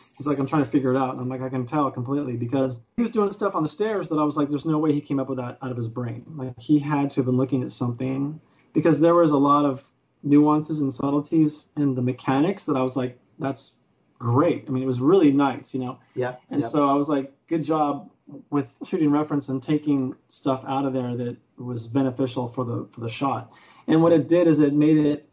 he's 0.17 0.27
like, 0.27 0.39
I'm 0.39 0.45
trying 0.45 0.63
to 0.63 0.69
figure 0.69 0.93
it 0.93 0.97
out. 0.97 1.11
And 1.11 1.21
I'm 1.21 1.29
like, 1.29 1.41
I 1.41 1.49
can 1.49 1.65
tell 1.65 1.89
completely 1.91 2.37
because 2.37 2.83
he 2.95 3.01
was 3.01 3.11
doing 3.11 3.31
stuff 3.31 3.55
on 3.55 3.63
the 3.63 3.69
stairs 3.69 4.09
that 4.09 4.17
I 4.17 4.23
was 4.23 4.37
like, 4.37 4.49
there's 4.49 4.65
no 4.65 4.77
way 4.77 4.91
he 4.91 5.01
came 5.01 5.19
up 5.19 5.29
with 5.29 5.37
that 5.37 5.57
out 5.61 5.71
of 5.71 5.77
his 5.77 5.87
brain. 5.87 6.25
Like 6.35 6.59
he 6.59 6.79
had 6.79 7.09
to 7.11 7.17
have 7.17 7.25
been 7.25 7.37
looking 7.37 7.63
at 7.63 7.71
something 7.71 8.39
because 8.73 8.99
there 8.99 9.15
was 9.15 9.31
a 9.31 9.37
lot 9.37 9.65
of 9.65 9.83
nuances 10.23 10.81
and 10.81 10.91
subtleties 10.91 11.69
in 11.77 11.95
the 11.95 12.01
mechanics 12.01 12.65
that 12.65 12.75
I 12.75 12.81
was 12.81 12.97
like, 12.97 13.17
that's 13.39 13.77
great. 14.19 14.65
I 14.67 14.71
mean, 14.71 14.83
it 14.83 14.87
was 14.87 14.99
really 14.99 15.31
nice, 15.31 15.73
you 15.73 15.79
know. 15.79 15.99
Yeah. 16.15 16.35
And 16.49 16.61
yeah. 16.61 16.67
so 16.67 16.89
I 16.89 16.93
was 16.93 17.09
like, 17.09 17.31
good 17.47 17.63
job 17.63 18.09
with 18.49 18.77
shooting 18.83 19.11
reference 19.11 19.49
and 19.49 19.61
taking 19.61 20.15
stuff 20.27 20.63
out 20.67 20.85
of 20.85 20.93
there 20.93 21.15
that 21.15 21.37
was 21.57 21.87
beneficial 21.87 22.47
for 22.47 22.65
the 22.65 22.87
for 22.91 23.01
the 23.01 23.09
shot. 23.09 23.51
And 23.87 24.01
what 24.01 24.11
it 24.11 24.27
did 24.27 24.47
is 24.47 24.59
it 24.59 24.73
made 24.73 24.97
it 24.97 25.29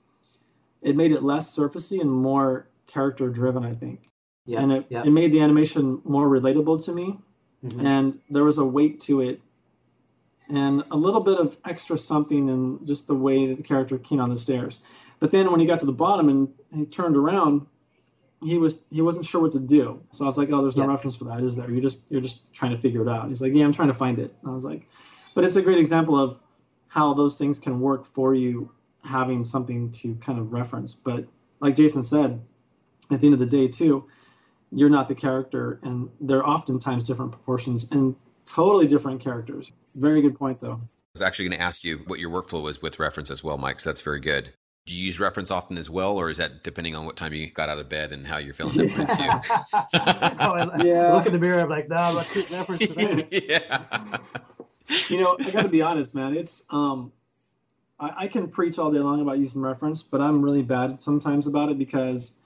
it 0.83 0.97
made 0.97 1.13
it 1.13 1.23
less 1.23 1.57
surfacey 1.57 2.01
and 2.01 2.11
more 2.11 2.69
character 2.87 3.29
driven, 3.31 3.65
I 3.65 3.75
think. 3.75 4.09
Yeah. 4.45 4.61
And 4.61 4.73
it, 4.73 4.87
yeah. 4.89 5.05
it 5.05 5.11
made 5.11 5.33
the 5.33 5.41
animation 5.41 6.03
more 6.05 6.27
relatable 6.27 6.85
to 6.87 6.93
me. 6.93 7.19
Mhm. 7.65 7.85
And 7.85 8.21
there 8.29 8.45
was 8.45 8.59
a 8.59 8.65
weight 8.65 8.99
to 9.01 9.21
it 9.21 9.41
and 10.49 10.83
a 10.91 10.97
little 10.97 11.21
bit 11.21 11.39
of 11.39 11.57
extra 11.65 11.97
something 11.97 12.49
in 12.49 12.85
just 12.85 13.07
the 13.07 13.15
way 13.15 13.47
that 13.47 13.57
the 13.57 13.63
character 13.63 13.99
came 13.99 14.21
on 14.21 14.29
the 14.29 14.37
stairs. 14.37 14.81
But 15.21 15.31
then 15.31 15.51
when 15.51 15.61
he 15.61 15.67
got 15.67 15.81
to 15.81 15.87
the 15.87 15.93
bottom 15.93 16.29
and 16.29 16.53
he 16.75 16.85
turned 16.85 17.17
around, 17.17 17.67
he 18.43 18.59
was 18.59 18.85
he 18.91 19.03
wasn't 19.03 19.25
sure 19.27 19.41
what 19.41 19.53
to 19.53 19.61
do. 19.61 20.01
So 20.11 20.25
I 20.25 20.27
was 20.27 20.39
like, 20.39 20.51
"Oh, 20.51 20.61
there's 20.63 20.77
no 20.77 20.85
Yeah. 20.85 20.91
reference 20.91 21.17
for 21.17 21.25
that, 21.25 21.41
is 21.43 21.57
there? 21.57 21.71
You're 21.71 21.81
just 21.81 22.11
you're 22.11 22.21
just 22.21 22.53
trying 22.53 22.73
to 22.75 22.81
figure 22.81 23.03
it 23.03 23.09
out." 23.09 23.29
He's 23.29 23.43
like, 23.43 23.55
"Yeah, 23.55 23.65
I'm 23.65 23.73
trying 23.73 23.89
to 23.89 23.95
find 23.95 24.19
it." 24.19 24.35
And 24.43 24.51
I 24.51 24.55
was 24.55 24.65
like, 24.65 24.89
"But 25.35 25.45
it's 25.45 25.57
a 25.57 25.63
great 25.63 25.79
example 25.79 26.19
of 26.19 26.39
how 26.89 27.15
those 27.15 27.39
things 27.39 27.59
can 27.59 27.81
work 27.81 28.05
for 28.05 28.35
you, 28.35 28.71
having 29.05 29.43
something 29.43 29.91
to 29.93 30.15
kind 30.17 30.39
of 30.39 30.53
reference." 30.53 30.93
But 30.95 31.27
like 31.61 31.77
Jason 31.77 32.03
said, 32.03 32.41
at 33.11 33.21
the 33.21 33.27
end 33.27 33.35
of 33.35 33.41
the 33.41 33.47
day, 33.47 33.69
too, 33.69 34.05
you're 34.71 34.91
not 34.91 35.09
the 35.09 35.15
character, 35.15 35.79
and 35.83 36.09
they're 36.21 36.47
oftentimes 36.47 37.05
different 37.05 37.33
proportions 37.33 37.91
and 37.91 38.17
totally 38.47 38.87
different 38.87 39.21
characters. 39.21 39.73
Very 39.95 40.23
good 40.23 40.37
point, 40.39 40.61
though. 40.61 40.81
I 40.81 41.15
was 41.15 41.23
actually 41.23 41.49
going 41.51 41.59
to 41.59 41.65
ask 41.65 41.85
you 41.85 41.99
what 42.07 42.19
your 42.19 42.31
workflow 42.31 42.63
was 42.63 42.81
with 42.81 42.99
reference 42.99 43.31
as 43.31 43.45
well, 43.45 43.59
Mike. 43.59 43.81
So 43.81 43.91
that's 43.91 44.01
very 44.01 44.21
good. 44.21 44.51
Do 44.85 44.95
you 44.95 45.07
use 45.07 45.21
reference 45.21 45.53
often 45.53 45.79
as 45.79 45.89
well, 45.89 46.17
or 46.19 46.29
is 46.29 46.39
that 46.39 46.65
depending 46.65 46.97
on 46.97 47.07
what 47.07 47.17
time 47.17 47.33
you 47.33 47.49
got 47.51 47.69
out 47.69 47.79
of 47.79 47.89
bed 47.89 48.11
and 48.11 48.27
how 48.27 48.39
you're 48.39 48.53
feeling 48.53 48.75
that 48.79 48.99
way 48.99 49.07
too? 49.07 50.39
Oh, 50.41 50.55
I- 50.55 50.83
Yeah. 50.85 51.13
Look 51.13 51.27
in 51.27 51.33
the 51.33 51.39
mirror. 51.39 51.61
I'm 51.61 51.69
like, 51.69 51.89
no, 51.89 51.97
I'm 51.97 52.15
not 52.17 52.27
shooting 52.27 52.57
reference 52.57 52.87
today. 52.89 53.29
yeah. 53.49 54.19
you 55.09 55.21
know, 55.21 55.37
I 55.39 55.51
got 55.53 55.63
to 55.67 55.69
be 55.69 55.83
honest, 55.83 56.17
man. 56.17 56.37
It's 56.37 56.65
um, 56.71 57.13
I, 58.01 58.25
I 58.25 58.27
can 58.27 58.49
preach 58.49 58.79
all 58.81 58.91
day 58.91 58.99
long 58.99 59.21
about 59.21 59.39
using 59.39 59.63
reference, 59.63 60.03
but 60.03 60.21
I'm 60.21 60.43
really 60.43 60.63
bad 60.63 61.01
sometimes 61.01 61.47
about 61.47 61.71
it 61.71 61.79
because 61.79 62.39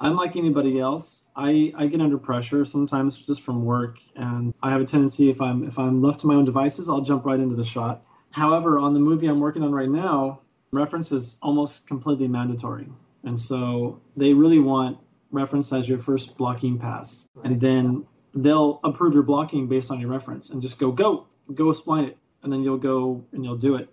I'm 0.00 0.16
like 0.16 0.34
anybody 0.34 0.80
else. 0.80 1.28
I 1.36 1.72
I 1.76 1.86
get 1.86 2.00
under 2.00 2.18
pressure 2.18 2.64
sometimes 2.64 3.18
just 3.18 3.42
from 3.42 3.64
work, 3.64 4.00
and 4.16 4.52
I 4.64 4.72
have 4.72 4.80
a 4.80 4.84
tendency 4.84 5.30
if 5.30 5.40
I'm 5.40 5.62
if 5.62 5.78
I'm 5.78 6.02
left 6.02 6.18
to 6.20 6.26
my 6.26 6.34
own 6.34 6.44
devices, 6.44 6.88
I'll 6.88 7.02
jump 7.02 7.24
right 7.24 7.38
into 7.38 7.54
the 7.54 7.62
shot. 7.64 8.02
However, 8.32 8.80
on 8.80 8.94
the 8.94 9.00
movie 9.00 9.28
I'm 9.28 9.38
working 9.38 9.62
on 9.62 9.72
right 9.72 9.88
now, 9.88 10.40
reference 10.74 11.12
is 11.12 11.38
almost 11.42 11.86
completely 11.86 12.28
mandatory, 12.28 12.88
and 13.24 13.38
so 13.38 14.00
they 14.16 14.34
really 14.34 14.58
want 14.58 14.98
reference 15.30 15.72
as 15.72 15.88
your 15.88 15.98
first 15.98 16.36
blocking 16.36 16.78
pass, 16.78 17.28
and 17.42 17.60
then 17.60 18.06
they'll 18.34 18.80
approve 18.84 19.14
your 19.14 19.22
blocking 19.22 19.66
based 19.66 19.90
on 19.90 20.00
your 20.00 20.10
reference 20.10 20.50
and 20.50 20.60
just 20.60 20.78
go 20.80 20.90
go 20.90 21.26
go 21.54 21.66
spline 21.66 22.08
it. 22.08 22.18
And 22.42 22.52
then 22.52 22.62
you'll 22.62 22.78
go 22.78 23.24
and 23.32 23.44
you'll 23.44 23.56
do 23.56 23.76
it. 23.76 23.88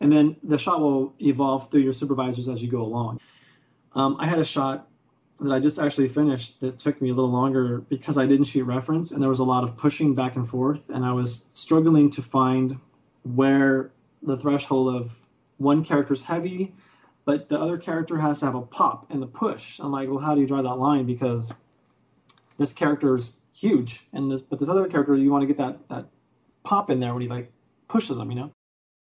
And 0.00 0.12
then 0.12 0.36
the 0.44 0.56
shot 0.56 0.80
will 0.80 1.12
evolve 1.20 1.70
through 1.70 1.80
your 1.80 1.92
supervisors 1.92 2.48
as 2.48 2.62
you 2.62 2.70
go 2.70 2.82
along. 2.82 3.20
Um, 3.94 4.16
i 4.20 4.26
had 4.26 4.38
a 4.38 4.44
shot 4.44 4.88
that 5.40 5.52
i 5.52 5.58
just 5.58 5.80
actually 5.80 6.06
finished 6.06 6.60
that 6.60 6.78
took 6.78 7.00
me 7.00 7.10
a 7.10 7.14
little 7.14 7.30
longer 7.30 7.78
because 7.88 8.18
i 8.18 8.26
didn't 8.26 8.44
shoot 8.44 8.64
reference 8.64 9.10
and 9.10 9.20
there 9.20 9.28
was 9.28 9.40
a 9.40 9.44
lot 9.44 9.64
of 9.64 9.76
pushing 9.76 10.14
back 10.14 10.36
and 10.36 10.46
forth. 10.46 10.90
And 10.90 11.04
i 11.04 11.12
was 11.12 11.48
struggling 11.52 12.10
to 12.10 12.22
find 12.22 12.78
where 13.22 13.90
the 14.22 14.36
threshold 14.36 14.94
of 14.94 15.18
one 15.60 15.84
character's 15.84 16.24
heavy 16.24 16.74
but 17.26 17.48
the 17.48 17.60
other 17.60 17.76
character 17.76 18.18
has 18.18 18.40
to 18.40 18.46
have 18.46 18.54
a 18.54 18.62
pop 18.62 19.10
and 19.10 19.22
the 19.22 19.26
push. 19.26 19.78
I'm 19.78 19.92
like 19.92 20.08
well 20.08 20.18
how 20.18 20.34
do 20.34 20.40
you 20.40 20.46
draw 20.46 20.62
that 20.62 20.74
line? 20.74 21.06
Because 21.06 21.52
this 22.56 22.72
character's 22.72 23.40
huge 23.54 24.08
and 24.12 24.30
this 24.30 24.42
but 24.42 24.58
this 24.58 24.68
other 24.68 24.88
character 24.88 25.14
you 25.14 25.30
want 25.30 25.42
to 25.42 25.46
get 25.46 25.58
that 25.58 25.88
that 25.88 26.06
pop 26.62 26.90
in 26.90 27.00
there 27.00 27.12
when 27.12 27.22
he 27.22 27.28
like 27.28 27.52
pushes 27.88 28.16
them 28.16 28.30
you 28.30 28.36
know? 28.36 28.52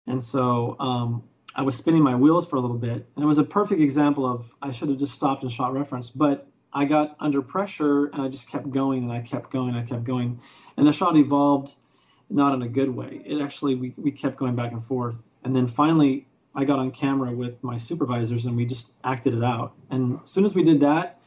And 0.06 0.22
so 0.22 0.76
um, 0.80 1.22
i 1.54 1.62
was 1.62 1.76
spinning 1.76 2.02
my 2.02 2.14
wheels 2.14 2.46
for 2.48 2.56
a 2.56 2.60
little 2.60 2.78
bit 2.78 3.06
and 3.14 3.22
it 3.22 3.26
was 3.26 3.38
a 3.38 3.44
perfect 3.44 3.80
example 3.80 4.24
of 4.24 4.54
i 4.62 4.70
should 4.70 4.88
have 4.88 4.98
just 4.98 5.14
stopped 5.14 5.42
and 5.42 5.50
shot 5.52 5.72
reference 5.72 6.10
but 6.10 6.46
i 6.72 6.84
got 6.84 7.16
under 7.20 7.42
pressure 7.42 8.06
and 8.06 8.22
i 8.22 8.28
just 8.28 8.48
kept 8.50 8.70
going 8.70 9.02
and 9.02 9.12
i 9.12 9.20
kept 9.20 9.50
going 9.50 9.70
and 9.70 9.78
i 9.78 9.82
kept 9.82 10.04
going. 10.04 10.40
And 10.76 10.86
the 10.86 10.92
shot 10.92 11.16
evolved 11.16 11.74
not 12.30 12.54
in 12.54 12.62
a 12.62 12.68
good 12.68 12.88
way. 12.88 13.22
It 13.24 13.40
actually 13.42 13.74
we, 13.74 13.92
we 13.96 14.10
kept 14.10 14.36
going 14.36 14.54
back 14.54 14.72
and 14.72 14.82
forth. 14.82 15.20
And 15.44 15.54
then 15.54 15.66
finally 15.66 16.26
i 16.54 16.64
got 16.64 16.78
on 16.78 16.90
camera 16.90 17.30
with 17.32 17.62
my 17.62 17.76
supervisors 17.76 18.46
and 18.46 18.56
we 18.56 18.64
just 18.64 18.96
acted 19.04 19.34
it 19.34 19.44
out. 19.44 19.74
And 19.90 20.20
as 20.22 20.30
soon 20.30 20.44
as 20.44 20.54
we 20.54 20.62
did 20.62 20.80
that 20.80 21.20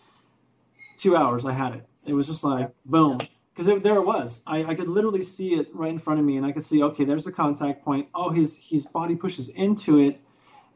two 0.98 1.16
hours 1.16 1.46
i 1.46 1.52
had 1.52 1.74
it. 1.76 1.88
It 2.06 2.14
was 2.14 2.28
just 2.28 2.44
like 2.44 2.72
boom. 2.86 3.20
Because 3.56 3.68
there 3.84 3.98
it 3.98 4.06
was. 4.06 4.42
I, 4.48 4.64
I 4.64 4.74
could 4.76 4.88
literally 4.88 5.22
see 5.22 5.54
it 5.54 5.70
right 5.74 5.92
in 5.92 6.00
front 6.00 6.20
of 6.20 6.26
me 6.26 6.38
and 6.38 6.46
i 6.46 6.52
could 6.52 6.64
see 6.64 6.84
okay 6.84 7.06
there's 7.06 7.26
the 7.26 7.32
contact 7.32 7.84
point. 7.84 8.10
Oh 8.14 8.30
his 8.30 8.58
his 8.58 8.86
body 8.86 9.16
pushes 9.16 9.50
into 9.50 10.00
it 10.00 10.20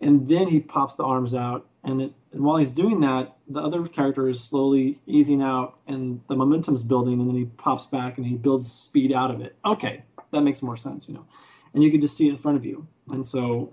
and 0.01 0.27
then 0.27 0.47
he 0.47 0.59
pops 0.59 0.95
the 0.95 1.03
arms 1.03 1.33
out. 1.33 1.65
And, 1.83 2.01
it, 2.01 2.13
and 2.33 2.43
while 2.43 2.57
he's 2.57 2.71
doing 2.71 2.99
that 3.01 3.35
the 3.47 3.61
other 3.61 3.85
character 3.85 4.27
is 4.27 4.43
slowly 4.43 4.97
easing 5.05 5.41
out 5.41 5.79
and 5.87 6.21
the 6.27 6.35
momentum's 6.35 6.83
building 6.83 7.19
and 7.19 7.29
then 7.29 7.35
he 7.35 7.45
pops 7.45 7.85
back 7.85 8.17
and 8.17 8.25
he 8.25 8.35
builds 8.35 8.71
speed 8.71 9.11
out 9.11 9.31
of 9.31 9.41
it. 9.41 9.55
Okay 9.65 10.03
that 10.31 10.41
makes 10.41 10.61
more 10.61 10.77
sense 10.77 11.07
you 11.07 11.15
know. 11.15 11.25
And 11.73 11.83
you 11.83 11.91
could 11.91 12.01
just 12.01 12.17
see 12.17 12.27
it 12.27 12.31
in 12.31 12.37
front 12.37 12.57
of 12.57 12.65
you. 12.65 12.87
And 13.09 13.25
so 13.25 13.71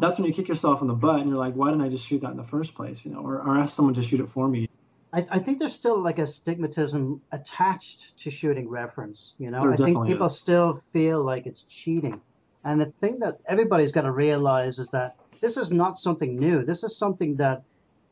that's 0.00 0.18
when 0.18 0.26
you 0.26 0.32
kick 0.32 0.48
yourself 0.48 0.80
in 0.80 0.86
the 0.86 0.94
butt 0.94 1.20
and 1.20 1.28
you're 1.28 1.38
like 1.38 1.54
why 1.54 1.70
didn't 1.70 1.84
i 1.84 1.88
just 1.88 2.06
shoot 2.06 2.20
that 2.20 2.30
in 2.30 2.36
the 2.36 2.44
first 2.44 2.74
place 2.74 3.04
you 3.04 3.12
know 3.12 3.20
or, 3.20 3.36
or 3.36 3.58
ask 3.58 3.74
someone 3.74 3.94
to 3.94 4.02
shoot 4.02 4.20
it 4.20 4.28
for 4.28 4.48
me 4.48 4.68
I, 5.12 5.26
I 5.30 5.38
think 5.38 5.58
there's 5.58 5.72
still 5.72 6.00
like 6.00 6.18
a 6.18 6.22
stigmatism 6.22 7.20
attached 7.32 8.16
to 8.18 8.30
shooting 8.30 8.68
reference. 8.68 9.34
You 9.38 9.50
know, 9.50 9.62
There 9.62 9.72
I 9.72 9.76
think 9.76 10.06
people 10.06 10.26
is. 10.26 10.38
still 10.38 10.76
feel 10.76 11.24
like 11.24 11.46
it's 11.46 11.62
cheating. 11.62 12.20
And 12.64 12.80
the 12.80 12.92
thing 13.00 13.20
that 13.20 13.38
everybody's 13.46 13.92
got 13.92 14.02
to 14.02 14.12
realize 14.12 14.78
is 14.78 14.88
that 14.90 15.16
this 15.40 15.56
is 15.56 15.72
not 15.72 15.98
something 15.98 16.36
new. 16.38 16.64
This 16.64 16.84
is 16.84 16.96
something 16.96 17.36
that, 17.36 17.62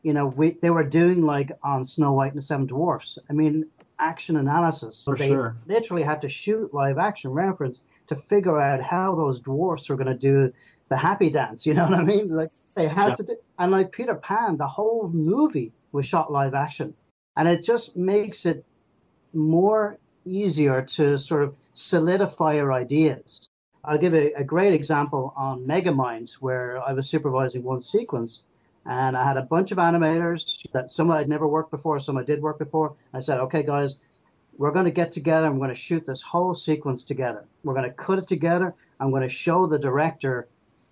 you 0.01 0.13
know, 0.13 0.27
we 0.27 0.51
they 0.61 0.71
were 0.71 0.83
doing 0.83 1.21
like 1.21 1.51
on 1.63 1.85
Snow 1.85 2.13
White 2.13 2.31
and 2.31 2.37
the 2.37 2.45
Seven 2.45 2.65
Dwarfs. 2.65 3.19
I 3.29 3.33
mean, 3.33 3.67
action 3.99 4.37
analysis. 4.37 5.03
For 5.03 5.15
they 5.15 5.27
sure. 5.27 5.55
literally 5.67 6.03
had 6.03 6.21
to 6.21 6.29
shoot 6.29 6.73
live 6.73 6.97
action 6.97 7.31
reference 7.31 7.81
to 8.07 8.15
figure 8.15 8.59
out 8.59 8.81
how 8.81 9.15
those 9.15 9.39
dwarfs 9.39 9.87
were 9.87 9.95
going 9.95 10.07
to 10.07 10.15
do 10.15 10.51
the 10.89 10.97
happy 10.97 11.29
dance. 11.29 11.65
You 11.65 11.73
know 11.73 11.83
what 11.83 11.93
I 11.99 12.03
mean? 12.03 12.29
Like 12.29 12.51
they 12.75 12.87
had 12.87 13.09
Yeah. 13.09 13.15
to 13.15 13.23
do, 13.23 13.35
and 13.57 13.71
like 13.71 13.91
Peter 13.91 14.15
Pan, 14.15 14.57
the 14.57 14.67
whole 14.67 15.09
movie 15.09 15.71
was 15.91 16.05
shot 16.05 16.31
live 16.31 16.53
action, 16.53 16.93
and 17.37 17.47
it 17.47 17.63
just 17.63 17.95
makes 17.95 18.45
it 18.45 18.65
more 19.33 19.97
easier 20.25 20.81
to 20.81 21.17
sort 21.17 21.43
of 21.43 21.55
solidify 21.73 22.53
your 22.55 22.73
ideas. 22.73 23.49
I'll 23.85 23.97
give 23.97 24.13
a, 24.13 24.33
a 24.33 24.43
great 24.43 24.73
example 24.73 25.33
on 25.37 25.65
Megamind, 25.65 26.33
where 26.41 26.81
I 26.85 26.93
was 26.93 27.07
supervising 27.07 27.63
one 27.63 27.81
sequence, 27.81 28.41
and 28.85 29.15
I 29.15 29.23
had 29.25 29.37
a 29.37 29.41
bunch 29.43 29.71
of 29.71 29.77
animators 29.77 30.61
that 30.73 30.91
some 30.91 31.09
I'd 31.11 31.29
never 31.29 31.47
worked 31.47 31.71
before, 31.71 31.99
some 31.99 32.17
I 32.17 32.23
did 32.23 32.41
work 32.41 32.59
before. 32.59 32.95
I 33.13 33.21
said, 33.21 33.39
okay, 33.39 33.63
guys, 33.63 33.95
we're 34.57 34.71
going 34.71 34.85
to 34.85 34.91
get 34.91 35.11
together. 35.13 35.47
I'm 35.47 35.57
going 35.57 35.69
to 35.69 35.75
shoot 35.75 36.05
this 36.05 36.21
whole 36.21 36.53
sequence 36.53 37.03
together. 37.03 37.45
We're 37.63 37.73
going 37.73 37.89
to 37.89 37.95
cut 37.95 38.19
it 38.19 38.27
together. 38.27 38.75
I'm 38.99 39.11
going 39.11 39.23
to 39.23 39.29
show 39.29 39.65
the 39.65 39.79
director 39.79 40.47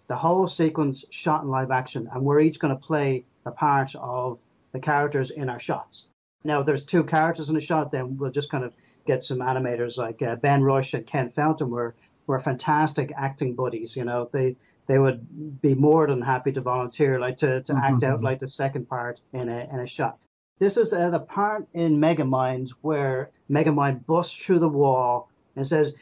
the 0.08 0.16
whole 0.16 0.48
sequence 0.48 1.04
shot 1.10 1.44
in 1.44 1.50
live 1.50 1.72
action, 1.72 2.10
and 2.14 2.24
we're 2.24 2.40
each 2.40 2.60
going 2.60 2.76
to 2.76 2.82
play 2.82 3.26
the 3.44 3.52
part 3.52 3.94
of 3.96 4.40
the 4.72 4.80
characters 4.80 5.32
in 5.32 5.50
our 5.50 5.60
shots. 5.60 6.08
Now, 6.44 6.60
if 6.62 6.66
there's 6.66 6.86
two 6.86 7.04
characters 7.04 7.50
in 7.50 7.58
a 7.58 7.62
shot, 7.62 7.92
then 7.92 8.18
we'll 8.18 8.32
just 8.32 8.50
kind 8.50 8.64
of 8.64 8.74
get 9.06 9.24
some 9.24 9.40
animators 9.40 9.98
like 9.98 10.22
uh, 10.22 10.36
Ben 10.38 10.62
Rush 10.64 10.94
and 10.94 11.06
Ken 11.06 11.30
Fountain 11.30 11.70
were 11.70 11.96
were 12.28 12.40
fantastic 12.40 13.12
acting 13.16 13.56
buddies. 13.56 13.96
You 13.96 14.04
know, 14.06 14.30
they 14.32 14.56
they 14.88 15.00
would 15.00 15.62
be 15.62 15.76
more 15.76 16.08
than 16.08 16.22
happy 16.22 16.52
to 16.54 16.62
volunteer, 16.62 17.20
like 17.20 17.38
to, 17.38 17.62
to 17.64 17.74
act 17.76 18.04
out 18.04 18.20
Mhm. 18.20 18.24
like 18.24 18.40
the 18.40 18.48
second 18.48 18.88
part 18.88 19.20
in 19.34 19.50
a 19.50 19.68
in 19.72 19.80
a 19.80 19.88
shot. 19.88 20.18
This 20.60 20.78
is 20.78 20.90
the, 20.90 21.10
the 21.10 21.20
part 21.20 21.68
in 21.74 21.98
Megamind 21.98 22.70
where 22.82 23.30
Megamind 23.50 24.06
busts 24.06 24.36
through 24.46 24.60
the 24.60 24.70
wall 24.70 25.30
and 25.56 25.68
says, 25.68 25.94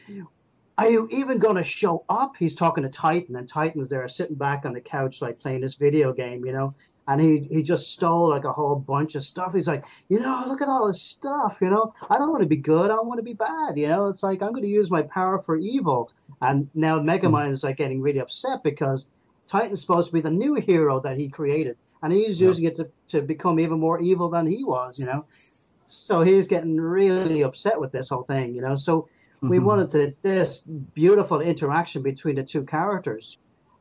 Are 0.78 0.90
you 0.90 1.08
even 1.12 1.40
going 1.40 1.56
to 1.56 1.64
show 1.64 2.04
up? 2.10 2.34
He's 2.38 2.56
talking 2.56 2.84
to 2.84 2.90
Titan, 2.90 3.36
and 3.38 3.48
Titan's 3.48 3.90
there 3.90 4.08
sitting 4.10 4.36
back 4.36 4.66
on 4.66 4.74
the 4.74 4.82
couch, 4.82 5.22
like 5.22 5.40
playing 5.40 5.62
this 5.62 5.76
video 5.76 6.12
game, 6.14 6.46
you 6.46 6.52
know. 6.52 6.76
and 7.08 7.22
he 7.22 7.40
he 7.52 7.62
just 7.64 7.92
stole 7.94 8.30
like 8.30 8.44
a 8.46 8.52
whole 8.52 8.76
bunch 8.76 9.16
of 9.16 9.24
stuff. 9.24 9.54
He's 9.54 9.68
like, 9.68 9.86
you 10.10 10.20
know, 10.20 10.44
look 10.48 10.62
at 10.62 10.68
all 10.68 10.88
this 10.88 11.02
stuff. 11.02 11.60
You 11.62 11.70
know, 11.70 11.94
I 12.10 12.18
don't 12.18 12.32
want 12.32 12.42
to 12.44 12.50
be 12.50 12.56
good. 12.58 12.92
I 12.92 12.96
want 13.02 13.20
to 13.20 13.24
be 13.24 13.34
bad. 13.34 13.78
You 13.78 13.88
know, 13.88 14.08
it's 14.08 14.24
like 14.24 14.42
I'm 14.42 14.52
going 14.52 14.64
to 14.64 14.70
use 14.70 14.90
my 14.92 15.04
power 15.04 15.40
for 15.40 15.56
evil. 15.58 16.12
And 16.42 16.70
now 16.74 17.00
Megamind 17.00 17.48
hmm. 17.48 17.52
is 17.54 17.64
like 17.64 17.78
getting 17.78 18.02
really 18.02 18.20
upset 18.20 18.64
because 18.64 19.08
Titan's 19.48 19.82
supposed 19.82 20.08
to 20.10 20.14
be 20.14 20.22
the 20.22 20.32
new 20.32 20.56
hero 20.56 21.00
that 21.02 21.18
he 21.18 21.30
created, 21.30 21.78
and 22.02 22.12
he's 22.12 22.42
Yeah. 22.42 22.48
using 22.50 22.66
it 22.66 22.76
to 22.78 22.90
to 23.10 23.22
become 23.22 23.60
even 23.60 23.80
more 23.80 24.00
evil 24.02 24.30
than 24.30 24.48
he 24.48 24.64
was. 24.64 24.98
You 25.00 25.06
know, 25.06 25.26
so 25.86 26.22
he's 26.22 26.48
getting 26.48 26.78
really 26.78 27.44
upset 27.44 27.80
with 27.80 27.92
this 27.92 28.10
whole 28.10 28.24
thing. 28.24 28.56
You 28.56 28.62
know, 28.62 28.76
so 28.76 29.08
we 29.48 29.60
Mhm. 29.60 29.64
wanted 29.64 29.90
to, 29.92 30.14
this 30.22 30.62
beautiful 30.94 31.42
interaction 31.42 32.02
between 32.02 32.36
the 32.36 32.44
two 32.44 32.64
characters. 32.66 33.38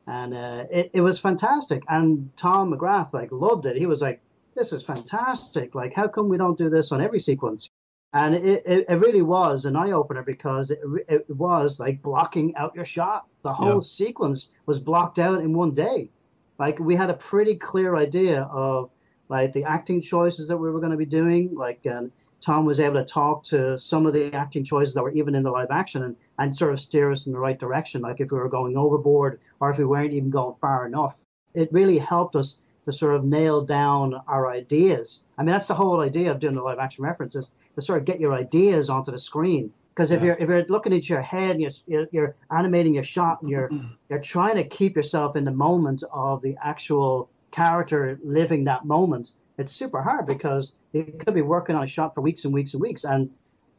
And 0.07 0.33
uh, 0.35 0.65
it, 0.71 0.91
it 0.93 1.01
was 1.01 1.19
fantastic. 1.19 1.83
And 1.89 2.29
tom 2.37 2.71
mcgrath 2.73 3.13
like 3.13 3.31
loved 3.31 3.65
it. 3.65 3.77
He 3.77 3.85
was 3.87 4.01
like 4.01 4.21
this 4.55 4.71
is 4.71 4.83
fantastic. 4.83 5.75
Like 5.75 5.93
how 5.93 6.07
come 6.07 6.29
we 6.29 6.37
don't 6.37 6.57
do 6.57 6.69
this 6.69 6.91
on 6.91 7.01
every 7.01 7.19
sequence? 7.19 7.69
And 8.13 8.35
it, 8.35 8.63
it, 8.65 8.85
it 8.87 8.95
really 8.95 9.21
was 9.21 9.65
an 9.65 9.75
eye-opener 9.75 10.23
because 10.23 10.71
it, 10.71 10.79
it 11.09 11.29
was 11.29 11.79
like 11.79 12.01
blocking 12.01 12.55
out 12.55 12.73
your 12.75 12.85
shot. 12.85 13.25
The 13.43 13.51
whole 13.53 13.75
Yeah. 13.75 13.81
sequence 13.81 14.51
was 14.65 14.79
blocked 14.79 15.19
out 15.19 15.41
in 15.41 15.53
one 15.53 15.73
day. 15.73 16.09
Like 16.57 16.79
we 16.79 16.95
had 16.95 17.09
a 17.09 17.15
pretty 17.15 17.55
clear 17.57 17.95
idea 17.97 18.43
of 18.43 18.89
like 19.27 19.51
the 19.51 19.65
acting 19.65 20.01
choices 20.01 20.47
that 20.47 20.57
we 20.57 20.71
were 20.71 20.79
going 20.79 20.91
to 20.93 20.97
be 20.97 21.05
doing 21.05 21.53
like 21.55 21.85
um, 21.87 22.11
Tom 22.45 22.63
was 22.65 22.79
able 22.79 23.03
to 23.03 23.05
talk 23.05 23.43
to 23.45 23.77
some 23.79 24.05
of 24.05 24.13
the 24.13 24.31
acting 24.35 24.63
choices 24.63 24.93
that 24.93 25.01
were 25.01 25.11
even 25.11 25.33
in 25.33 25.41
the 25.41 25.49
live 25.49 25.71
action 25.71 26.03
and, 26.03 26.15
and 26.37 26.55
sort 26.55 26.71
of 26.73 26.79
steer 26.79 27.11
us 27.11 27.25
in 27.25 27.33
the 27.33 27.39
right 27.39 27.59
direction, 27.59 28.01
like 28.01 28.21
if 28.21 28.31
we 28.31 28.37
were 28.37 28.49
going 28.49 28.77
overboard 28.77 29.39
or 29.59 29.71
if 29.71 29.79
we 29.79 29.85
weren't 29.85 30.13
even 30.13 30.29
going 30.29 30.55
far 30.61 30.85
enough. 30.85 31.19
It 31.55 31.73
really 31.73 31.97
helped 31.97 32.35
us 32.35 32.59
to 32.85 32.91
sort 32.91 33.15
of 33.15 33.25
nail 33.25 33.65
down 33.65 34.13
our 34.27 34.47
ideas. 34.47 35.23
I 35.39 35.41
mean, 35.41 35.53
that's 35.53 35.67
the 35.67 35.73
whole 35.73 36.01
idea 36.01 36.29
of 36.29 36.39
doing 36.39 36.53
the 36.53 36.61
live 36.61 36.77
action 36.77 37.03
references 37.03 37.51
to 37.73 37.81
sort 37.81 37.97
of 37.97 38.05
get 38.05 38.19
your 38.19 38.33
ideas 38.35 38.91
onto 38.91 39.11
the 39.11 39.17
screen. 39.17 39.73
Because 39.95 40.11
if 40.11 40.19
Yeah. 40.19 40.25
you're 40.27 40.35
if 40.35 40.49
you're 40.49 40.65
looking 40.65 40.93
at 40.93 41.09
your 41.09 41.21
head 41.21 41.51
and 41.51 41.61
you're, 41.61 41.71
you're 41.87 42.07
you're 42.11 42.35
animating 42.51 42.93
your 42.93 43.03
shot 43.03 43.41
and 43.41 43.49
you're 43.49 43.69
mm-hmm. 43.69 43.87
you're 44.09 44.19
trying 44.19 44.57
to 44.57 44.65
keep 44.65 44.95
yourself 44.95 45.35
in 45.35 45.45
the 45.45 45.51
moment 45.51 46.03
of 46.13 46.43
the 46.43 46.57
actual 46.61 47.27
character 47.49 48.19
living 48.23 48.65
that 48.65 48.85
moment, 48.85 49.31
it's 49.57 49.73
super 49.73 50.01
hard 50.03 50.27
because 50.27 50.75
you 50.95 51.13
could 51.19 51.33
be 51.33 51.41
working 51.41 51.75
on 51.75 51.83
a 51.83 51.87
shot 51.87 52.15
for 52.15 52.21
weeks 52.21 52.45
and 52.45 52.53
weeks 52.53 52.73
and 52.73 52.81
weeks. 52.81 53.03
And 53.03 53.29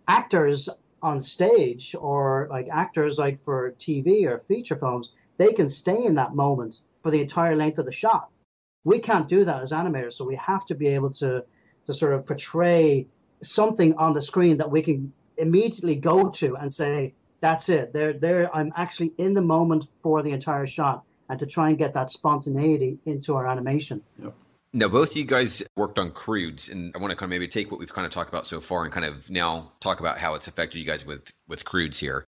actors 0.06 0.68
on 1.02 1.20
stage 1.20 1.94
or 1.98 2.46
like 2.50 2.68
actors 2.70 3.18
like 3.18 3.40
for 3.40 3.72
TV 3.72 4.24
or 4.26 4.38
feature 4.38 4.76
films, 4.76 5.12
they 5.38 5.52
can 5.52 5.68
stay 5.68 6.04
in 6.04 6.14
that 6.16 6.34
moment 6.34 6.80
for 7.02 7.10
the 7.10 7.20
entire 7.20 7.56
length 7.56 7.78
of 7.78 7.86
the 7.86 7.92
shot. 7.92 8.28
We 8.84 8.98
can't 9.00 9.28
do 9.28 9.44
that 9.44 9.62
as 9.62 9.72
animators, 9.72 10.14
so 10.14 10.24
we 10.24 10.36
have 10.36 10.64
to 10.66 10.74
be 10.74 10.88
able 10.88 11.10
to 11.14 11.44
to 11.86 11.94
sort 11.94 12.14
of 12.14 12.26
portray 12.26 13.06
something 13.42 13.94
on 13.94 14.12
the 14.12 14.22
screen 14.22 14.56
that 14.58 14.70
we 14.70 14.82
can 14.82 15.12
immediately 15.36 15.94
go 15.94 16.30
to 16.30 16.56
and 16.56 16.72
say, 16.72 17.14
that's 17.40 17.68
it. 17.68 17.92
There 17.92 18.12
there 18.12 18.54
I'm 18.54 18.72
actually 18.76 19.12
in 19.18 19.34
the 19.34 19.42
moment 19.42 19.86
for 20.02 20.22
the 20.22 20.32
entire 20.32 20.66
shot 20.66 21.04
and 21.28 21.38
to 21.38 21.46
try 21.46 21.68
and 21.70 21.78
get 21.78 21.94
that 21.94 22.10
spontaneity 22.10 22.98
into 23.04 23.34
our 23.34 23.46
animation. 23.46 24.02
Now, 24.76 24.88
both 24.88 25.12
of 25.12 25.16
you 25.16 25.24
guys 25.24 25.62
worked 25.74 25.98
on 25.98 26.10
Croods, 26.10 26.68
and 26.68 26.94
I 26.94 26.98
want 27.00 27.10
to 27.10 27.16
kind 27.16 27.24
of 27.24 27.30
maybe 27.30 27.48
take 27.48 27.70
what 27.70 27.80
we've 27.80 27.94
kind 27.94 28.04
of 28.04 28.12
talked 28.12 28.28
about 28.28 28.44
so 28.44 28.60
far 28.60 28.84
and 28.84 28.92
kind 28.92 29.06
of 29.06 29.30
now 29.30 29.72
talk 29.80 30.00
about 30.00 30.18
how 30.18 30.34
it's 30.34 30.48
affected 30.48 30.78
you 30.78 30.84
guys 30.84 31.06
with 31.06 31.32
with 31.48 31.64
Croods 31.64 31.98
here. 31.98 32.26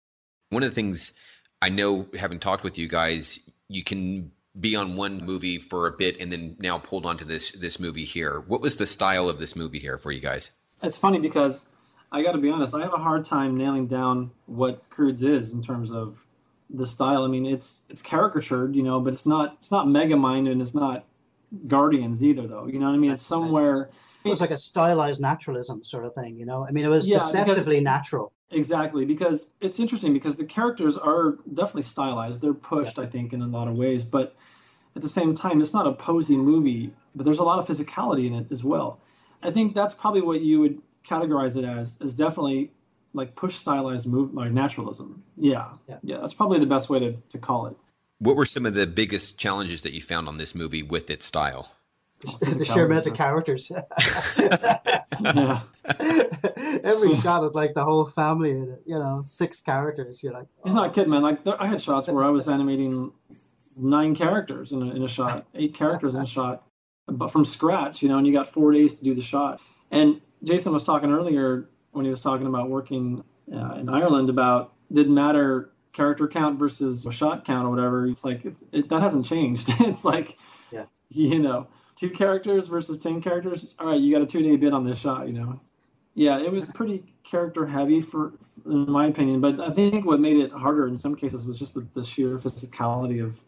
One 0.48 0.62
of 0.62 0.70
the 0.70 0.74
things 0.74 1.12
I 1.60 1.68
know, 1.68 2.08
having 2.18 2.38
talked 2.38 2.64
with 2.64 2.78
you 2.78 2.88
guys, 2.88 3.50
you 3.68 3.84
can 3.84 4.32
be 4.58 4.76
on 4.76 4.96
one 4.96 5.26
movie 5.26 5.58
for 5.58 5.88
a 5.88 5.92
bit 5.92 6.22
and 6.22 6.32
then 6.32 6.56
now 6.58 6.78
pulled 6.78 7.04
onto 7.04 7.26
this 7.26 7.52
this 7.52 7.78
movie 7.78 8.06
here. 8.06 8.42
What 8.46 8.62
was 8.62 8.76
the 8.76 8.86
style 8.86 9.28
of 9.28 9.38
this 9.38 9.54
movie 9.54 9.78
here 9.78 9.98
for 9.98 10.10
you 10.10 10.20
guys? 10.22 10.58
It's 10.82 10.96
funny 10.96 11.18
because 11.18 11.68
I 12.12 12.22
got 12.22 12.32
to 12.32 12.38
be 12.38 12.48
honest, 12.48 12.74
I 12.74 12.80
have 12.80 12.94
a 12.94 12.96
hard 12.96 13.26
time 13.26 13.58
nailing 13.58 13.88
down 13.88 14.30
what 14.46 14.88
Croods 14.88 15.22
is 15.22 15.52
in 15.52 15.60
terms 15.60 15.92
of 15.92 16.24
the 16.70 16.86
style. 16.86 17.24
I 17.24 17.28
mean, 17.28 17.44
it's 17.44 17.82
it's 17.90 18.00
caricatured, 18.00 18.74
you 18.74 18.84
know, 18.84 19.00
but 19.00 19.12
it's 19.12 19.26
not 19.26 19.52
it's 19.58 19.70
not 19.70 19.86
Megamind 19.86 20.50
and 20.50 20.62
it's 20.62 20.74
not 20.74 21.04
Guardians 21.66 22.22
either, 22.24 22.46
though. 22.46 22.66
You 22.66 22.78
know 22.78 22.86
what 22.86 22.94
I 22.94 22.98
mean? 22.98 23.10
It's 23.12 23.22
somewhere 23.22 23.90
It 24.24 24.28
was 24.30 24.40
like 24.40 24.50
a 24.50 24.58
stylized 24.58 25.20
naturalism 25.20 25.82
sort 25.84 26.04
of 26.04 26.14
thing, 26.14 26.36
you 26.36 26.44
know. 26.44 26.66
I 26.66 26.70
mean, 26.72 26.84
it 26.84 26.88
was 26.88 27.06
Yeah, 27.08 27.18
because- 27.18 27.32
deceptively 27.32 27.80
natural. 27.80 28.32
Exactly, 28.50 29.04
because 29.04 29.52
it's 29.60 29.78
interesting 29.78 30.12
because 30.14 30.36
the 30.36 30.44
characters 30.44 30.96
are 30.96 31.36
definitely 31.52 31.82
stylized. 31.82 32.40
They're 32.42 32.54
pushed, 32.54 32.98
I 32.98 33.06
think, 33.06 33.32
in 33.34 33.42
a 33.42 33.46
lot 33.46 33.68
of 33.68 33.74
ways, 33.76 34.04
but 34.04 34.34
at 34.96 35.02
the 35.02 35.08
same 35.08 35.34
time, 35.34 35.60
it's 35.60 35.74
not 35.74 35.86
a 35.86 35.92
posy 35.92 36.36
movie, 36.36 36.92
but 37.14 37.24
there's 37.24 37.38
a 37.40 37.44
lot 37.44 37.58
of 37.58 37.66
physicality 37.66 38.26
in 38.26 38.34
it 38.34 38.50
as 38.50 38.64
well. 38.64 39.00
I 39.42 39.50
think 39.50 39.74
that's 39.74 39.92
probably 39.94 40.22
what 40.22 40.40
you 40.40 40.60
would 40.60 40.80
categorize 41.06 41.56
it 41.56 41.64
as, 41.64 41.98
is 42.00 42.14
definitely 42.14 42.72
like 43.14 43.34
push 43.36 43.54
stylized 43.54 44.06
move, 44.06 44.32
like 44.34 44.50
naturalism. 44.50 45.22
Yeah, 45.36 45.68
Yeah. 45.88 45.98
yeah, 46.02 46.16
that's 46.18 46.34
probably 46.34 46.58
the 46.58 46.66
best 46.66 46.88
way 46.90 46.98
to, 47.00 47.12
to 47.30 47.38
call 47.38 47.66
it. 47.66 47.76
What 48.20 48.36
were 48.36 48.44
some 48.44 48.66
of 48.66 48.74
the 48.74 48.86
biggest 48.86 49.38
challenges 49.38 49.82
that 49.82 49.92
you 49.92 50.02
found 50.02 50.28
on 50.28 50.38
this 50.38 50.54
movie 50.54 50.82
with 50.82 51.10
its 51.10 51.24
style? 51.24 51.70
the 52.40 52.64
sheer 52.64 52.86
amount 52.86 53.06
of 53.06 53.14
characters. 53.14 53.70
Yeah, 55.20 55.62
Every 56.84 57.16
shot 57.16 57.42
is 57.44 57.52
like 57.54 57.74
the 57.74 57.82
whole 57.82 58.06
family 58.06 58.52
in 58.52 58.70
it, 58.70 58.82
you 58.86 58.96
know, 58.96 59.24
six 59.26 59.58
characters. 59.58 60.22
You're 60.22 60.32
like, 60.32 60.46
he's 60.62 60.76
not 60.76 60.94
kidding, 60.94 61.10
man. 61.10 61.22
Like 61.22 61.42
there, 61.42 61.60
I 61.60 61.66
had 61.66 61.82
shots 61.82 62.06
where 62.06 62.22
I 62.22 62.30
was 62.30 62.48
animating 62.48 63.10
nine 63.76 64.14
characters 64.14 64.72
in 64.72 64.82
a, 64.82 64.94
in 64.94 65.02
a 65.02 65.08
shot, 65.08 65.44
eight 65.56 65.74
characters 65.74 66.14
in 66.14 66.22
a 66.22 66.26
shot, 66.26 66.62
but 67.08 67.32
from 67.32 67.44
scratch, 67.44 68.00
you 68.00 68.08
know, 68.08 68.18
and 68.18 68.28
you 68.28 68.32
got 68.32 68.48
four 68.48 68.70
days 68.70 68.94
to 68.94 69.02
do 69.02 69.12
the 69.12 69.20
shot. 69.20 69.60
And 69.90 70.20
Jason 70.44 70.72
was 70.72 70.84
talking 70.84 71.10
earlier 71.10 71.68
when 71.90 72.04
he 72.04 72.10
was 72.12 72.20
talking 72.20 72.46
about 72.46 72.70
working 72.70 73.24
uh, 73.52 73.74
in 73.74 73.88
Ireland 73.88 74.30
about 74.30 74.72
didn't 74.92 75.14
matter 75.14 75.70
character 75.98 76.28
count 76.28 76.58
versus 76.60 77.06
shot 77.10 77.44
count 77.44 77.66
or 77.66 77.70
whatever. 77.70 78.06
It's 78.06 78.24
like 78.24 78.44
it's 78.44 78.64
it, 78.72 78.88
that 78.88 79.02
hasn't 79.02 79.24
changed. 79.24 79.68
it's 79.80 80.04
like, 80.04 80.38
Yeah. 80.70 80.84
you 81.10 81.40
know, 81.40 81.66
two 81.96 82.08
characters 82.08 82.68
versus 82.68 82.98
ten 83.02 83.20
characters. 83.20 83.74
All 83.80 83.88
right, 83.88 84.00
you 84.00 84.12
got 84.12 84.22
a 84.22 84.26
two 84.26 84.42
day 84.42 84.56
bid 84.56 84.72
on 84.72 84.84
this 84.84 84.98
shot, 84.98 85.26
you 85.26 85.34
know. 85.34 85.60
Yeah, 86.14 86.40
it 86.40 86.50
was 86.50 86.72
pretty 86.72 87.04
character 87.24 87.66
heavy 87.66 88.00
for, 88.00 88.32
in 88.66 88.90
my 88.90 89.06
opinion. 89.06 89.40
But 89.40 89.60
I 89.60 89.72
think 89.72 90.04
what 90.04 90.20
made 90.20 90.36
it 90.36 90.50
harder 90.52 90.86
in 90.88 90.96
some 90.96 91.14
cases 91.14 91.44
was 91.46 91.58
just 91.58 91.74
the, 91.74 91.86
the 91.94 92.04
sheer 92.04 92.36
physicality 92.38 93.22
of 93.22 93.42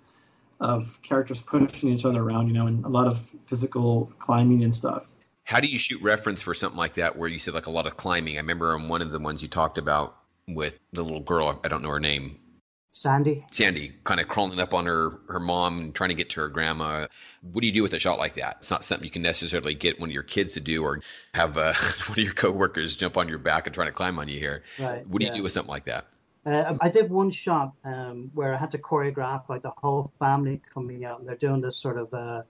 of 0.61 1.01
characters 1.03 1.41
pushing 1.41 1.91
each 1.91 2.05
other 2.05 2.21
around, 2.23 2.49
you 2.49 2.53
know, 2.53 2.67
and 2.67 2.85
a 2.85 2.89
lot 2.89 3.07
of 3.07 3.19
physical 3.47 4.13
climbing 4.19 4.63
and 4.63 4.75
stuff. 4.75 5.11
How 5.45 5.59
do 5.61 5.69
you 5.69 5.79
shoot 5.79 6.03
reference 6.03 6.43
for 6.43 6.53
something 6.53 6.79
like 6.79 6.95
that 6.95 7.17
where 7.17 7.29
you 7.29 7.39
said 7.39 7.55
like 7.55 7.67
a 7.67 7.71
lot 7.71 7.87
of 7.87 7.97
climbing? 7.97 8.37
I 8.37 8.41
remember 8.41 8.75
on 8.75 8.89
one 8.89 9.03
of 9.03 9.11
the 9.11 9.19
ones 9.19 9.43
you 9.43 9.49
talked 9.49 9.79
about 9.79 10.17
with 10.55 10.79
the 10.93 11.03
little 11.03 11.21
girl, 11.21 11.61
I 11.65 11.69
don't 11.69 11.83
know 11.83 11.91
her 11.91 12.01
name, 12.01 12.39
Sandy. 12.93 13.45
Sandy, 13.51 13.93
kind 14.05 14.21
of 14.21 14.29
crawling 14.29 14.59
up 14.59 14.75
on 14.75 14.87
her 14.87 15.21
her 15.29 15.41
mom 15.41 15.79
and 15.79 15.95
trying 15.95 16.11
to 16.11 16.17
get 16.17 16.31
to 16.31 16.41
her 16.41 16.49
grandma. 16.49 17.07
What 17.43 17.61
do 17.61 17.67
you 17.67 17.73
do 17.73 17.83
with 17.83 17.95
a 17.95 17.99
shot 17.99 18.19
like 18.19 18.35
that? 18.35 18.57
It's 18.59 18.71
not 18.71 18.83
something 18.83 19.05
you 19.05 19.11
can 19.11 19.23
necessarily 19.23 19.75
get 19.75 20.01
one 20.01 20.09
of 20.09 20.13
your 20.13 20.25
kids 20.25 20.55
to 20.55 20.61
do 20.61 20.83
or 20.83 21.01
have 21.35 21.57
uh, 21.57 21.73
one 22.09 22.19
of 22.19 22.25
your 22.25 22.33
coworkers 22.33 22.97
jump 22.97 23.17
on 23.17 23.29
your 23.29 23.39
back 23.39 23.67
and 23.67 23.75
try 23.75 23.85
to 23.85 23.93
climb 23.93 24.19
on 24.19 24.29
you 24.29 24.39
here. 24.39 24.65
Right. 24.79 25.07
What 25.07 25.21
do 25.21 25.27
yeah. 25.27 25.33
you 25.33 25.39
do 25.39 25.43
with 25.45 25.53
something 25.53 25.71
like 25.71 25.85
that? 25.85 26.07
Uh, 26.45 26.77
I 26.81 26.89
did 26.89 27.11
one 27.11 27.31
shot 27.31 27.73
um, 27.85 28.31
where 28.35 28.55
I 28.55 28.57
had 28.57 28.71
to 28.73 28.79
choreograph 28.79 29.49
like 29.49 29.63
the 29.63 29.73
whole 29.77 30.11
family 30.19 30.61
coming 30.73 31.05
out, 31.05 31.21
and 31.21 31.29
they're 31.29 31.37
doing 31.37 31.61
this 31.61 31.77
sort 31.77 31.97
of 31.99 32.13
uh, 32.13 32.43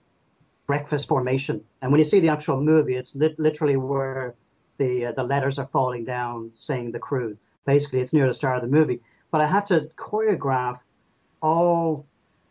breakfast 0.65 1.07
formation. 1.07 1.63
And 1.81 1.91
when 1.91 1.99
you 1.99 2.05
see 2.05 2.19
the 2.19 2.29
actual 2.29 2.61
movie, 2.61 2.95
it's 2.95 3.15
lit- 3.15 3.37
literally 3.37 3.75
where 3.75 4.35
the 4.77 5.07
uh, 5.07 5.11
the 5.11 5.23
letters 5.23 5.59
are 5.59 5.65
falling 5.65 6.05
down, 6.05 6.51
saying 6.53 6.93
the 6.93 6.99
crew. 6.99 7.37
Basically, 7.65 7.99
it's 7.99 8.13
near 8.13 8.27
the 8.27 8.33
start 8.33 8.63
of 8.63 8.69
the 8.69 8.75
movie. 8.75 9.01
But 9.31 9.41
I 9.41 9.47
had 9.47 9.65
to 9.67 9.89
choreograph 9.95 10.79
all 11.41 12.05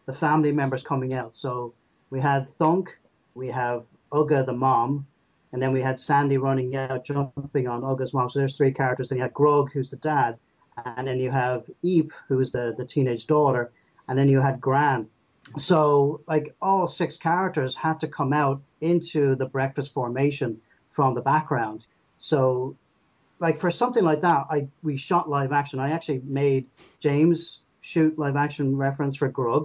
the 0.07 0.13
family 0.13 0.53
members 0.53 0.83
coming 0.83 1.15
out. 1.15 1.35
So 1.35 1.75
we 2.11 2.21
had 2.21 2.49
Thunk, 2.57 2.99
we 3.35 3.49
have 3.49 3.85
Ugga 4.13 4.47
the 4.47 4.53
mom, 4.53 5.07
and 5.53 5.61
then 5.61 5.73
we 5.73 5.83
had 5.83 5.99
Sandy 5.99 6.39
running 6.39 6.75
out, 6.77 7.05
jumping 7.05 7.69
on 7.69 7.83
Ugga's 7.83 8.15
mom. 8.15 8.29
So 8.29 8.39
there's 8.39 8.57
three 8.57 8.73
characters. 8.73 9.09
Then 9.09 9.19
you 9.19 9.23
had 9.23 9.35
Grug, 9.35 9.73
who's 9.73 9.91
the 9.91 9.97
dad, 9.97 10.39
and 10.85 11.07
then 11.07 11.19
you 11.19 11.31
have 11.31 11.69
Eep, 11.83 12.13
who's 12.29 12.53
the, 12.53 12.75
the 12.77 12.85
teenage 12.85 13.27
daughter, 13.27 13.73
and 14.09 14.19
then 14.19 14.29
you 14.29 14.41
had 14.41 14.61
Gran. 14.61 15.09
So 15.57 16.21
like 16.29 16.55
all 16.61 16.87
six 16.87 17.17
characters 17.17 17.75
had 17.75 18.01
to 18.01 18.09
come 18.09 18.33
out 18.33 18.61
into 18.81 19.35
the 19.35 19.47
breakfast 19.47 19.93
formation 19.93 20.61
from 20.91 21.15
the 21.15 21.21
background. 21.21 21.87
So 22.19 22.77
like 23.41 23.59
for 23.59 23.71
something 23.71 24.05
like 24.05 24.21
that, 24.21 24.47
I 24.51 24.69
we 24.83 24.97
shot 24.97 25.29
live 25.29 25.53
action. 25.53 25.81
I 25.81 25.91
actually 25.91 26.23
made 26.25 26.69
James 27.01 27.61
shoot 27.81 28.19
live 28.19 28.37
action 28.37 28.77
reference 28.77 29.17
for 29.17 29.31
Grug. 29.31 29.65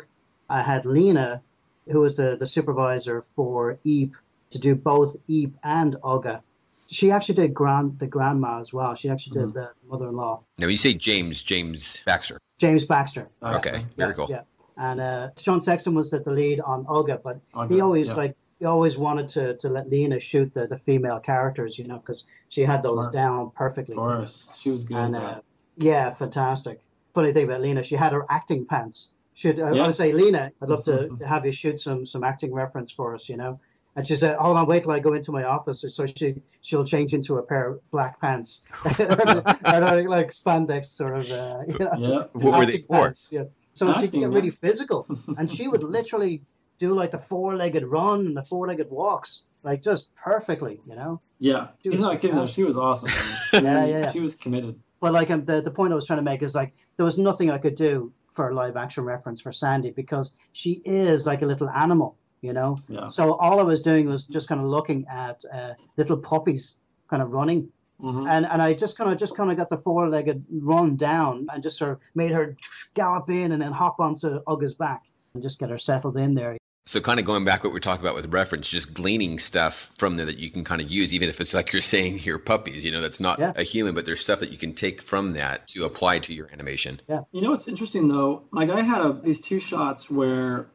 I 0.49 0.61
had 0.61 0.85
Lena, 0.85 1.41
who 1.87 1.99
was 1.99 2.15
the, 2.15 2.37
the 2.37 2.47
supervisor 2.47 3.21
for 3.21 3.77
Eep, 3.83 4.15
to 4.51 4.59
do 4.59 4.75
both 4.75 5.15
Eep 5.27 5.55
and 5.63 5.95
Ugga. 6.03 6.41
She 6.87 7.11
actually 7.11 7.35
did 7.35 7.53
grand 7.53 7.99
the 7.99 8.07
grandma 8.07 8.61
as 8.61 8.71
well. 8.71 8.95
She 8.95 9.09
actually 9.09 9.39
did 9.39 9.53
the 9.55 9.71
mother-in-law. 9.89 10.43
Now, 10.59 10.67
you 10.67 10.77
say 10.77 10.93
James, 10.93 11.43
James 11.43 12.03
Baxter. 12.05 12.39
James 12.59 12.85
Baxter. 12.85 13.27
Okay, 13.41 13.85
very 13.97 14.11
Yeah, 14.11 14.13
cool. 14.13 14.27
Yeah. 14.29 14.41
And 14.77 14.99
uh, 15.01 15.29
Sean 15.37 15.61
Sexton 15.61 15.95
was 15.95 16.11
the, 16.11 16.19
the 16.19 16.31
lead 16.31 16.59
on 16.59 16.85
Ugga, 16.85 17.23
but 17.23 17.39
Ugga, 17.53 17.71
he 17.73 17.81
always 17.81 18.07
yeah. 18.07 18.13
like 18.13 18.37
we 18.59 18.65
always 18.67 18.97
wanted 18.97 19.29
to, 19.29 19.57
to 19.57 19.69
let 19.69 19.89
Lena 19.89 20.19
shoot 20.19 20.53
the, 20.53 20.67
the 20.67 20.77
female 20.77 21.19
characters, 21.19 21.77
you 21.77 21.85
know, 21.87 21.97
because 21.97 22.23
she 22.49 22.61
had 22.61 22.81
those 22.83 22.93
Smart. 23.05 23.13
down 23.13 23.51
perfectly. 23.51 23.93
Of 23.93 23.99
course, 23.99 24.49
she 24.55 24.71
was 24.71 24.85
good. 24.85 24.97
And 24.97 25.15
at 25.15 25.21
uh, 25.23 25.41
yeah, 25.77 26.13
fantastic. 26.13 26.81
Funny 27.13 27.33
thing 27.33 27.45
about 27.45 27.61
Lena, 27.61 27.83
she 27.83 27.95
had 27.95 28.13
her 28.13 28.25
acting 28.29 28.65
pants. 28.65 29.09
Should 29.33 29.59
I 29.59 29.73
Yeah. 29.73 29.87
would 29.87 29.95
say, 29.95 30.13
Lena, 30.13 30.51
I'd 30.61 30.69
love 30.69 30.85
to 30.85 31.17
have 31.27 31.45
you 31.45 31.51
shoot 31.51 31.79
some 31.79 32.05
some 32.05 32.23
acting 32.23 32.53
reference 32.53 32.91
for 32.91 33.13
us, 33.15 33.27
you 33.27 33.35
know. 33.37 33.59
And 33.97 34.05
she 34.05 34.17
said, 34.17 34.37
"Hold 34.37 34.57
on, 34.57 34.67
wait 34.67 34.83
till 34.83 34.91
I 34.91 34.99
go 34.99 35.13
into 35.13 35.31
my 35.31 35.43
office." 35.45 35.85
So 35.95 36.05
she 36.05 36.35
she'll 36.61 36.83
change 36.83 37.13
into 37.13 37.37
a 37.37 37.43
pair 37.43 37.69
of 37.69 37.91
black 37.91 38.19
pants, 38.19 38.61
I 38.85 39.79
don't 39.79 40.07
like 40.07 40.31
spandex 40.31 40.85
sort 40.87 41.17
of. 41.17 41.31
Uh, 41.31 41.59
you 41.67 41.75
know, 41.79 41.91
yeah, 41.97 42.23
What 42.33 42.59
were 42.59 42.65
they 42.65 42.73
acting 42.73 42.81
for? 42.81 43.03
pants, 43.05 43.29
yeah. 43.31 43.43
So 43.73 43.87
she 43.87 43.93
could 43.93 44.05
Acting, 44.05 44.21
get 44.21 44.29
yeah. 44.29 44.35
really 44.35 44.51
physical, 44.51 45.07
and 45.37 45.51
she 45.51 45.67
would 45.67 45.83
literally 45.97 46.41
do 46.79 46.93
like 46.93 47.11
the 47.11 47.19
four-legged 47.19 47.83
run 47.85 48.19
and 48.27 48.37
the 48.37 48.43
four-legged 48.43 48.89
walks, 48.89 49.43
like 49.63 49.81
just 49.83 50.13
perfectly, 50.15 50.79
you 50.87 50.95
know. 50.95 51.21
yeah. 51.39 51.67
She 51.83 51.89
He's 51.89 51.99
was 51.99 52.01
not 52.01 52.21
kidding 52.21 52.35
though. 52.35 52.45
She 52.45 52.63
was 52.63 52.77
awesome. 52.77 53.09
Yeah, 53.63 53.85
yeah, 53.85 53.85
yeah. 53.85 54.11
She 54.11 54.19
was 54.19 54.35
committed. 54.35 54.79
But 54.99 55.13
like 55.13 55.29
um, 55.31 55.45
the 55.45 55.61
the 55.61 55.71
point 55.71 55.93
I 55.93 55.95
was 55.95 56.05
trying 56.07 56.19
to 56.19 56.23
make 56.23 56.41
is 56.41 56.55
like 56.55 56.73
there 56.97 57.05
was 57.05 57.17
nothing 57.17 57.49
I 57.51 57.57
could 57.57 57.75
do 57.75 58.11
for 58.33 58.49
a 58.49 58.53
live 58.55 58.75
action 58.75 59.03
reference 59.05 59.39
for 59.41 59.51
Sandy 59.53 59.91
because 59.91 60.35
she 60.51 60.81
is 60.83 61.25
like 61.25 61.41
a 61.41 61.45
little 61.45 61.69
animal, 61.69 62.17
you 62.41 62.51
know. 62.53 62.75
Yeah. 62.89 63.07
So 63.09 63.35
all 63.35 63.59
I 63.59 63.63
was 63.63 63.81
doing 63.81 64.07
was 64.09 64.25
just 64.25 64.47
kind 64.49 64.59
of 64.59 64.67
looking 64.67 65.05
at 65.09 65.43
uh, 65.53 65.73
little 65.97 66.17
puppies 66.17 66.75
kind 67.09 67.21
of 67.21 67.31
running, 67.31 67.69
hmm 68.01 68.25
and 68.27 68.45
and 68.45 68.61
I 68.61 68.73
just 68.73 68.97
kind 68.97 69.11
of 69.11 69.17
just 69.17 69.37
kind 69.37 69.51
of 69.51 69.57
got 69.57 69.69
the 69.69 69.77
four 69.77 70.09
legged 70.09 70.43
run 70.51 70.97
down 70.97 71.47
and 71.53 71.63
just 71.63 71.77
sort 71.77 71.91
of 71.91 71.99
made 72.15 72.31
her 72.31 72.57
gallop 72.93 73.29
in 73.29 73.51
and 73.53 73.61
then 73.61 73.71
hop 73.71 73.99
onto 73.99 74.41
Ugga's 74.47 74.73
back 74.73 75.03
and 75.33 75.43
just 75.43 75.59
get 75.59 75.69
her 75.69 75.77
settled 75.79 76.17
in 76.17 76.33
there. 76.35 76.57
So, 76.87 77.01
kind 77.01 77.19
of 77.19 77.25
going 77.25 77.43
back 77.45 77.63
what 77.63 77.73
we 77.73 77.79
talked 77.79 78.01
about 78.01 78.13
with 78.13 78.31
reference, 78.31 78.69
just 78.69 78.93
gleaning 78.93 79.39
stuff 79.39 79.89
from 79.97 80.17
there 80.17 80.27
that 80.27 80.37
you 80.37 80.51
can 80.51 80.63
kind 80.63 80.81
of 80.81 80.91
use, 80.91 81.15
even 81.15 81.29
if 81.29 81.41
it's 81.41 81.55
like 81.55 81.73
you're 81.73 81.81
saying 81.81 82.19
here, 82.19 82.37
puppies. 82.37 82.85
You 82.85 82.91
know, 82.91 83.01
that's 83.01 83.19
not 83.19 83.39
Yeah. 83.39 83.53
a 83.55 83.63
human, 83.63 83.95
but 83.95 84.05
there's 84.05 84.19
stuff 84.21 84.39
that 84.41 84.51
you 84.51 84.57
can 84.59 84.73
take 84.73 85.01
from 85.01 85.33
that 85.33 85.67
to 85.69 85.85
apply 85.85 86.19
to 86.19 86.33
your 86.33 86.47
animation. 86.53 87.01
Yeah. 87.09 87.21
You 87.31 87.41
know 87.41 87.49
what's 87.49 87.67
interesting 87.67 88.07
though? 88.07 88.43
Like 88.51 88.69
I 88.69 88.81
had 88.83 89.01
a, 89.01 89.13
these 89.13 89.39
two 89.39 89.57
shots 89.59 90.11
where 90.11 90.67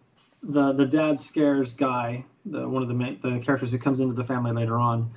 the 0.42 0.72
the 0.72 0.86
dad 0.86 1.18
scares 1.20 1.74
guy, 1.74 2.24
the 2.44 2.68
one 2.68 2.82
of 2.82 2.88
the 2.88 2.94
the 3.22 3.38
characters 3.38 3.70
who 3.70 3.78
comes 3.78 4.00
into 4.00 4.14
the 4.14 4.24
family 4.24 4.50
later 4.50 4.78
on, 4.80 5.12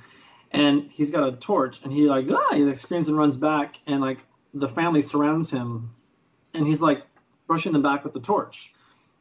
and 0.52 0.88
he's 0.92 1.10
got 1.10 1.26
a 1.26 1.32
torch 1.32 1.82
and 1.82 1.92
he 1.92 2.02
like 2.02 2.26
ah 2.30 2.54
he 2.54 2.62
like 2.62 2.76
screams 2.76 3.08
and 3.08 3.16
runs 3.18 3.34
back 3.36 3.80
and 3.88 4.00
like 4.00 4.24
the 4.52 4.68
family 4.68 5.00
surrounds 5.02 5.50
him, 5.50 5.90
and 6.54 6.66
he's 6.68 6.80
like 6.82 7.02
brushing 7.48 7.72
them 7.72 7.82
back 7.82 8.04
with 8.04 8.12
the 8.12 8.20
torch, 8.20 8.72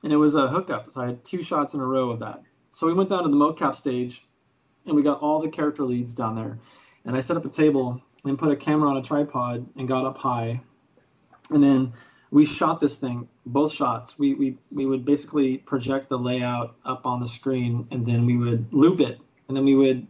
and 0.04 0.14
it 0.14 0.18
was 0.18 0.36
a 0.36 0.48
hookup. 0.48 0.92
So 0.92 1.02
I 1.02 1.06
had 1.08 1.24
two 1.24 1.42
shots 1.42 1.74
in 1.74 1.80
a 1.80 1.86
row 1.86 2.12
of 2.12 2.20
that. 2.20 2.44
So 2.70 2.88
we 2.88 2.94
went 2.94 3.10
down 3.10 3.24
to 3.24 3.30
the 3.30 3.36
mocap 3.36 3.76
stage, 3.76 4.26
and 4.86 4.96
we 4.96 5.02
got 5.02 5.22
all 5.22 5.42
the 5.42 5.50
character 5.50 5.84
leads 5.84 6.14
down 6.14 6.36
there, 6.36 6.60
and 7.06 7.16
I 7.16 7.20
set 7.20 7.38
up 7.38 7.46
a 7.46 7.50
table 7.50 8.02
and 8.26 8.38
put 8.38 8.52
a 8.52 8.56
camera 8.56 8.90
on 8.90 8.98
a 8.98 9.02
tripod 9.02 9.68
and 9.76 9.88
got 9.88 10.06
up 10.06 10.18
high, 10.18 10.62
and 11.50 11.64
then 11.64 11.94
we 12.34 12.46
shot 12.46 12.80
this 12.80 12.98
thing 12.98 13.28
both 13.46 13.72
shots 13.72 14.18
we, 14.18 14.34
we 14.34 14.58
we 14.72 14.86
would 14.86 15.06
basically 15.06 15.58
project 15.60 16.10
the 16.10 16.18
layout 16.18 16.76
up 16.84 17.06
on 17.06 17.20
the 17.20 17.28
screen 17.28 17.88
and 17.92 18.06
then 18.06 18.26
we 18.26 18.38
would 18.38 18.74
loop 18.74 19.00
it 19.00 19.20
and 19.48 19.56
then 19.56 19.64
we 19.64 19.76
would 19.76 20.08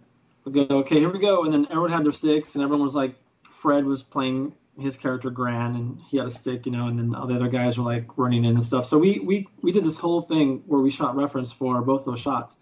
go 0.51 0.65
okay 0.69 0.99
here 0.99 1.11
we 1.11 1.19
go 1.19 1.43
and 1.43 1.53
then 1.53 1.67
everyone 1.69 1.91
had 1.91 2.03
their 2.03 2.13
sticks 2.13 2.55
and 2.55 2.63
everyone 2.63 2.81
was 2.81 2.95
like 2.95 3.15
fred 3.49 3.85
was 3.85 4.01
playing 4.01 4.53
his 4.79 4.97
character 4.97 5.29
gran 5.29 5.75
and 5.75 5.99
he 5.99 6.17
had 6.17 6.25
a 6.25 6.31
stick 6.31 6.65
you 6.65 6.71
know 6.71 6.87
and 6.87 6.97
then 6.97 7.13
all 7.13 7.27
the 7.27 7.35
other 7.35 7.49
guys 7.49 7.77
were 7.77 7.83
like 7.83 8.17
running 8.17 8.43
in 8.43 8.55
and 8.55 8.63
stuff 8.63 8.85
so 8.85 8.97
we 8.97 9.19
we 9.19 9.47
we 9.61 9.71
did 9.71 9.83
this 9.83 9.97
whole 9.97 10.21
thing 10.21 10.63
where 10.65 10.81
we 10.81 10.89
shot 10.89 11.15
reference 11.15 11.51
for 11.51 11.81
both 11.81 12.05
those 12.05 12.19
shots 12.19 12.59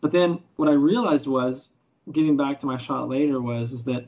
but 0.00 0.12
then 0.12 0.40
what 0.56 0.68
i 0.68 0.72
realized 0.72 1.26
was 1.26 1.70
getting 2.12 2.36
back 2.36 2.58
to 2.58 2.66
my 2.66 2.76
shot 2.76 3.08
later 3.08 3.40
was 3.40 3.72
is 3.72 3.84
that 3.84 4.06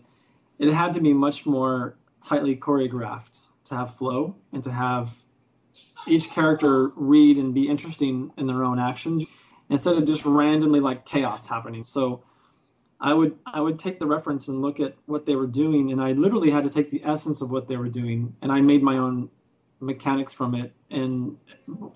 it 0.59 0.73
had 0.73 0.93
to 0.93 1.01
be 1.01 1.13
much 1.13 1.47
more 1.47 1.97
tightly 2.21 2.57
choreographed 2.57 3.41
to 3.65 3.75
have 3.75 3.95
flow 3.95 4.37
and 4.53 4.63
to 4.63 4.71
have 4.71 5.11
each 6.07 6.31
character 6.31 6.91
read 6.97 7.39
and 7.39 7.55
be 7.55 7.69
interesting 7.69 8.33
in 8.37 8.47
their 8.47 8.65
own 8.65 8.79
actions 8.79 9.25
instead 9.69 9.97
of 9.97 10.05
just 10.07 10.25
randomly 10.27 10.81
like 10.81 11.07
chaos 11.07 11.47
happening. 11.47 11.85
So 11.85 12.23
I 13.03 13.13
would 13.13 13.37
I 13.45 13.61
would 13.61 13.79
take 13.79 13.99
the 13.99 14.07
reference 14.07 14.49
and 14.49 14.63
look 14.63 14.79
at 14.81 14.95
what 15.07 15.27
they 15.27 15.35
were 15.35 15.49
doing 15.49 15.91
and 15.91 16.01
I 16.01 16.13
literally 16.13 16.51
had 16.51 16.65
to 16.65 16.71
take 16.71 16.89
the 16.89 17.03
essence 17.05 17.43
of 17.43 17.51
what 17.51 17.67
they 17.67 17.77
were 17.77 17.89
doing 17.89 18.35
and 18.41 18.53
I 18.53 18.61
made 18.61 18.83
my 18.83 18.99
own 18.99 19.29
mechanics 19.81 20.33
from 20.33 20.55
it 20.55 20.73
and 20.91 21.37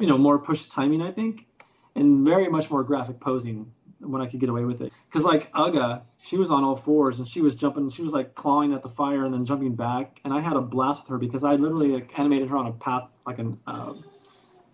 you 0.00 0.06
know 0.06 0.18
more 0.18 0.38
push 0.38 0.64
timing 0.64 1.00
I 1.02 1.12
think 1.12 1.46
and 1.94 2.26
very 2.26 2.48
much 2.48 2.70
more 2.70 2.82
graphic 2.82 3.20
posing 3.20 3.72
when 4.00 4.20
I 4.20 4.26
could 4.26 4.40
get 4.40 4.48
away 4.48 4.64
with 4.64 4.82
it. 4.82 4.92
Because 5.08 5.24
like 5.24 5.50
Ugga, 5.52 6.02
she 6.22 6.36
was 6.36 6.50
on 6.50 6.64
all 6.64 6.76
fours 6.76 7.18
and 7.18 7.26
she 7.26 7.40
was 7.40 7.56
jumping, 7.56 7.88
she 7.88 8.02
was 8.02 8.12
like 8.12 8.34
clawing 8.34 8.72
at 8.74 8.82
the 8.82 8.88
fire 8.88 9.24
and 9.24 9.32
then 9.32 9.44
jumping 9.44 9.74
back, 9.74 10.20
and 10.24 10.34
I 10.34 10.40
had 10.40 10.56
a 10.56 10.60
blast 10.60 11.02
with 11.02 11.08
her 11.10 11.18
because 11.18 11.44
I 11.44 11.54
literally 11.54 11.92
like, 11.92 12.18
animated 12.18 12.48
her 12.50 12.56
on 12.56 12.66
a 12.66 12.72
path, 12.72 13.08
like 13.26 13.38
an 13.38 13.58
uh, 13.66 13.94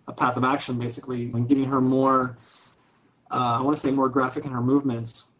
a 0.08 0.12
path 0.12 0.36
of 0.36 0.44
action, 0.44 0.78
basically, 0.78 1.30
and 1.32 1.48
giving 1.48 1.64
her 1.64 1.80
more, 1.80 2.36
uh, 3.30 3.58
I 3.58 3.62
want 3.62 3.76
to 3.76 3.80
say 3.80 3.92
more 3.92 4.08
graphic 4.08 4.44
in 4.44 4.50
her 4.50 4.60
movements. 4.60 5.31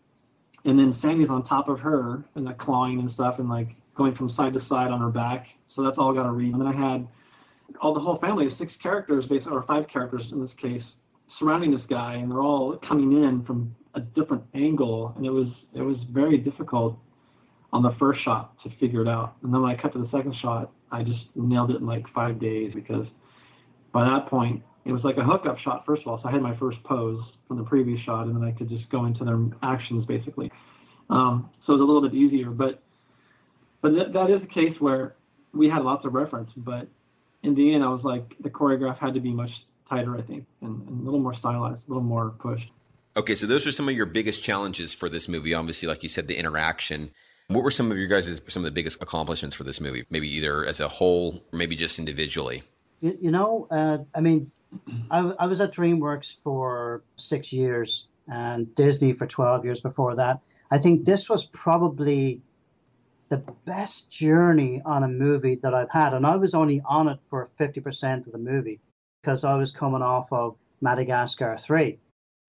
And 0.64 0.78
then 0.78 0.92
Sandy's 0.92 1.30
on 1.30 1.42
top 1.42 1.68
of 1.68 1.80
her 1.80 2.24
and 2.34 2.44
like 2.44 2.58
clawing 2.58 3.00
and 3.00 3.10
stuff 3.10 3.38
and 3.38 3.48
like 3.48 3.68
going 3.94 4.14
from 4.14 4.28
side 4.28 4.52
to 4.52 4.60
side 4.60 4.90
on 4.90 5.00
her 5.00 5.10
back. 5.10 5.48
So 5.66 5.82
that's 5.82 5.98
all 5.98 6.12
got 6.12 6.24
to 6.24 6.32
read. 6.32 6.52
And 6.52 6.60
then 6.60 6.68
I 6.68 6.74
had 6.74 7.06
all 7.80 7.94
the 7.94 8.00
whole 8.00 8.16
family 8.16 8.46
of 8.46 8.52
six 8.52 8.76
characters, 8.76 9.26
basically, 9.26 9.56
or 9.56 9.62
five 9.62 9.88
characters 9.88 10.32
in 10.32 10.40
this 10.40 10.54
case, 10.54 10.96
surrounding 11.26 11.70
this 11.70 11.86
guy, 11.86 12.14
and 12.14 12.30
they're 12.30 12.42
all 12.42 12.76
coming 12.78 13.24
in 13.24 13.44
from 13.44 13.74
a 13.94 14.00
different 14.00 14.42
angle, 14.54 15.12
and 15.16 15.26
it 15.26 15.30
was 15.30 15.48
it 15.74 15.82
was 15.82 15.96
very 16.10 16.38
difficult 16.38 16.98
on 17.72 17.82
the 17.82 17.92
first 17.98 18.22
shot 18.22 18.54
to 18.62 18.70
figure 18.78 19.02
it 19.02 19.08
out. 19.08 19.36
And 19.42 19.52
then 19.52 19.62
when 19.62 19.70
I 19.70 19.80
cut 19.80 19.92
to 19.94 19.98
the 19.98 20.10
second 20.10 20.34
shot, 20.42 20.70
I 20.90 21.02
just 21.02 21.20
nailed 21.34 21.70
it 21.70 21.76
in 21.76 21.86
like 21.86 22.06
five 22.14 22.38
days 22.38 22.72
because 22.74 23.06
by 23.92 24.04
that 24.04 24.28
point 24.28 24.62
it 24.84 24.92
was 24.92 25.02
like 25.04 25.16
a 25.16 25.24
hookup 25.24 25.58
shot 25.58 25.84
first 25.86 26.02
of 26.02 26.08
all. 26.08 26.20
So 26.22 26.28
I 26.28 26.32
had 26.32 26.42
my 26.42 26.56
first 26.56 26.82
pose 26.84 27.22
from 27.52 27.62
the 27.62 27.68
previous 27.68 28.00
shot, 28.00 28.26
and 28.26 28.34
then 28.34 28.42
I 28.42 28.52
could 28.52 28.70
just 28.70 28.88
go 28.88 29.04
into 29.04 29.24
their 29.24 29.38
actions 29.62 30.06
basically. 30.06 30.50
Um, 31.10 31.50
so 31.66 31.74
it's 31.74 31.80
a 31.80 31.84
little 31.84 32.00
bit 32.00 32.14
easier, 32.14 32.50
but 32.50 32.82
but 33.82 33.90
th- 33.90 34.12
that 34.12 34.30
is 34.30 34.42
a 34.42 34.46
case 34.46 34.74
where 34.80 35.14
we 35.52 35.68
had 35.68 35.82
lots 35.82 36.06
of 36.06 36.14
reference, 36.14 36.50
but 36.56 36.88
in 37.42 37.54
the 37.54 37.74
end, 37.74 37.84
I 37.84 37.88
was 37.88 38.02
like 38.04 38.24
the 38.40 38.48
choreograph 38.48 38.98
had 38.98 39.12
to 39.14 39.20
be 39.20 39.32
much 39.32 39.50
tighter, 39.90 40.16
I 40.16 40.22
think, 40.22 40.46
and, 40.62 40.88
and 40.88 41.02
a 41.02 41.04
little 41.04 41.20
more 41.20 41.34
stylized, 41.34 41.88
a 41.88 41.90
little 41.90 42.02
more 42.02 42.30
pushed. 42.38 42.70
Okay, 43.16 43.34
so 43.34 43.46
those 43.46 43.66
were 43.66 43.72
some 43.72 43.88
of 43.88 43.94
your 43.94 44.06
biggest 44.06 44.42
challenges 44.42 44.94
for 44.94 45.10
this 45.10 45.28
movie. 45.28 45.52
Obviously, 45.52 45.88
like 45.88 46.02
you 46.02 46.08
said, 46.08 46.28
the 46.28 46.38
interaction. 46.38 47.10
What 47.48 47.64
were 47.64 47.70
some 47.70 47.90
of 47.90 47.98
your 47.98 48.06
guys' 48.06 48.40
some 48.48 48.62
of 48.62 48.64
the 48.64 48.70
biggest 48.70 49.02
accomplishments 49.02 49.54
for 49.54 49.64
this 49.64 49.78
movie? 49.78 50.04
Maybe 50.08 50.34
either 50.36 50.64
as 50.64 50.80
a 50.80 50.88
whole, 50.88 51.42
or 51.52 51.58
maybe 51.58 51.76
just 51.76 51.98
individually. 51.98 52.62
You, 53.00 53.18
you 53.20 53.30
know, 53.30 53.66
uh, 53.70 53.98
I 54.14 54.22
mean, 54.22 54.50
I, 55.10 55.20
I 55.38 55.46
was 55.46 55.60
at 55.60 55.72
DreamWorks 55.72 56.36
for 56.42 57.02
six 57.16 57.52
years 57.52 58.08
and 58.28 58.74
Disney 58.74 59.12
for 59.12 59.26
12 59.26 59.64
years 59.64 59.80
before 59.80 60.16
that. 60.16 60.40
I 60.70 60.78
think 60.78 61.04
this 61.04 61.28
was 61.28 61.44
probably 61.44 62.40
the 63.28 63.38
best 63.64 64.10
journey 64.10 64.82
on 64.84 65.02
a 65.02 65.08
movie 65.08 65.56
that 65.62 65.74
I've 65.74 65.90
had. 65.90 66.14
And 66.14 66.26
I 66.26 66.36
was 66.36 66.54
only 66.54 66.82
on 66.84 67.08
it 67.08 67.18
for 67.28 67.48
50% 67.58 68.26
of 68.26 68.32
the 68.32 68.38
movie 68.38 68.80
because 69.22 69.44
I 69.44 69.56
was 69.56 69.72
coming 69.72 70.02
off 70.02 70.32
of 70.32 70.56
Madagascar 70.80 71.58
3 71.58 71.98